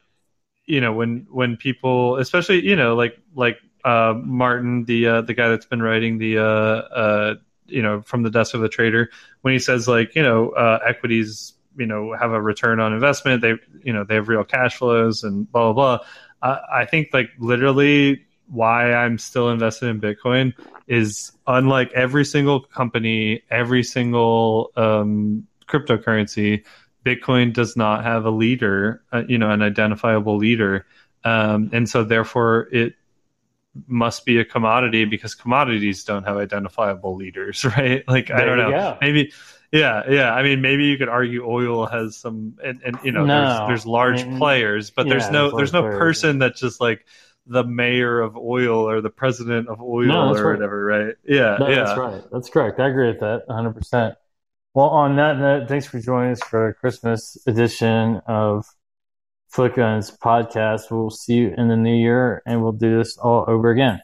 you 0.66 0.80
know 0.80 0.92
when 0.92 1.26
when 1.30 1.56
people, 1.56 2.16
especially 2.16 2.64
you 2.66 2.76
know 2.76 2.94
like 2.94 3.18
like 3.34 3.58
uh, 3.84 4.14
Martin, 4.22 4.84
the 4.84 5.06
uh, 5.06 5.20
the 5.22 5.34
guy 5.34 5.48
that's 5.48 5.66
been 5.66 5.82
writing 5.82 6.18
the 6.18 6.38
uh, 6.38 6.42
uh, 6.42 7.34
you 7.66 7.82
know 7.82 8.02
from 8.02 8.22
the 8.22 8.30
desk 8.30 8.54
of 8.54 8.60
the 8.60 8.68
trader, 8.68 9.10
when 9.42 9.52
he 9.52 9.58
says 9.58 9.88
like 9.88 10.14
you 10.14 10.22
know 10.22 10.50
uh, 10.50 10.78
equities 10.86 11.54
you 11.76 11.86
know 11.86 12.14
have 12.18 12.32
a 12.32 12.40
return 12.40 12.80
on 12.80 12.92
investment, 12.92 13.42
they 13.42 13.54
you 13.82 13.92
know 13.92 14.04
they 14.04 14.14
have 14.14 14.28
real 14.28 14.44
cash 14.44 14.76
flows 14.76 15.24
and 15.24 15.50
blah 15.50 15.72
blah 15.72 15.98
blah. 15.98 16.06
I, 16.42 16.82
I 16.82 16.84
think 16.84 17.08
like 17.12 17.30
literally 17.38 18.26
why 18.48 18.92
I'm 18.92 19.18
still 19.18 19.50
invested 19.50 19.88
in 19.88 20.00
Bitcoin 20.00 20.54
is 20.86 21.32
unlike 21.46 21.92
every 21.92 22.24
single 22.24 22.60
company, 22.60 23.42
every 23.50 23.82
single 23.82 24.70
um, 24.76 25.46
cryptocurrency, 25.68 26.64
Bitcoin 27.04 27.52
does 27.52 27.76
not 27.76 28.04
have 28.04 28.24
a 28.24 28.30
leader, 28.30 29.02
uh, 29.12 29.22
you 29.28 29.38
know, 29.38 29.50
an 29.50 29.62
identifiable 29.62 30.36
leader. 30.36 30.86
Um, 31.24 31.70
and 31.72 31.88
so 31.88 32.04
therefore 32.04 32.68
it 32.72 32.94
must 33.86 34.24
be 34.24 34.38
a 34.38 34.44
commodity 34.44 35.04
because 35.04 35.34
commodities 35.34 36.04
don't 36.04 36.24
have 36.24 36.36
identifiable 36.36 37.16
leaders, 37.16 37.64
right? 37.76 38.04
Like, 38.08 38.28
there 38.28 38.36
I 38.36 38.44
don't 38.44 38.58
know. 38.58 38.70
Go. 38.70 38.98
Maybe, 39.00 39.32
yeah, 39.72 40.02
yeah. 40.08 40.32
I 40.32 40.42
mean, 40.42 40.60
maybe 40.60 40.84
you 40.84 40.96
could 40.98 41.08
argue 41.08 41.44
oil 41.46 41.86
has 41.86 42.16
some, 42.16 42.58
and, 42.64 42.80
and 42.84 42.98
you 43.02 43.12
know, 43.12 43.24
no. 43.24 43.34
there's, 43.34 43.68
there's 43.68 43.86
large 43.86 44.22
I 44.22 44.24
mean, 44.24 44.38
players, 44.38 44.90
but 44.90 45.06
yeah, 45.06 45.10
there's 45.10 45.30
no, 45.30 45.56
there's, 45.56 45.72
no 45.72 45.82
players. 45.82 45.98
person 45.98 46.38
that 46.38 46.56
just 46.56 46.80
like, 46.80 47.06
the 47.46 47.64
mayor 47.64 48.20
of 48.20 48.36
oil 48.36 48.88
or 48.88 49.00
the 49.00 49.10
president 49.10 49.68
of 49.68 49.80
oil 49.80 50.06
no, 50.06 50.28
or 50.30 50.34
right. 50.34 50.54
whatever, 50.54 50.84
right? 50.84 51.14
Yeah, 51.26 51.56
no, 51.58 51.68
yeah. 51.68 51.84
That's 51.84 51.98
right. 51.98 52.22
That's 52.32 52.48
correct. 52.48 52.80
I 52.80 52.88
agree 52.88 53.08
with 53.08 53.20
that 53.20 53.42
100%. 53.48 54.14
Well, 54.74 54.88
on 54.88 55.16
that 55.16 55.38
note, 55.38 55.68
thanks 55.68 55.86
for 55.86 56.00
joining 56.00 56.32
us 56.32 56.40
for 56.42 56.68
the 56.68 56.74
Christmas 56.74 57.38
edition 57.46 58.20
of 58.26 58.66
Foot 59.48 59.76
Guns 59.76 60.10
podcast. 60.10 60.90
We'll 60.90 61.10
see 61.10 61.34
you 61.34 61.54
in 61.56 61.68
the 61.68 61.76
new 61.76 61.94
year 61.94 62.42
and 62.46 62.62
we'll 62.62 62.72
do 62.72 62.98
this 62.98 63.16
all 63.16 63.44
over 63.48 63.70
again. 63.70 64.00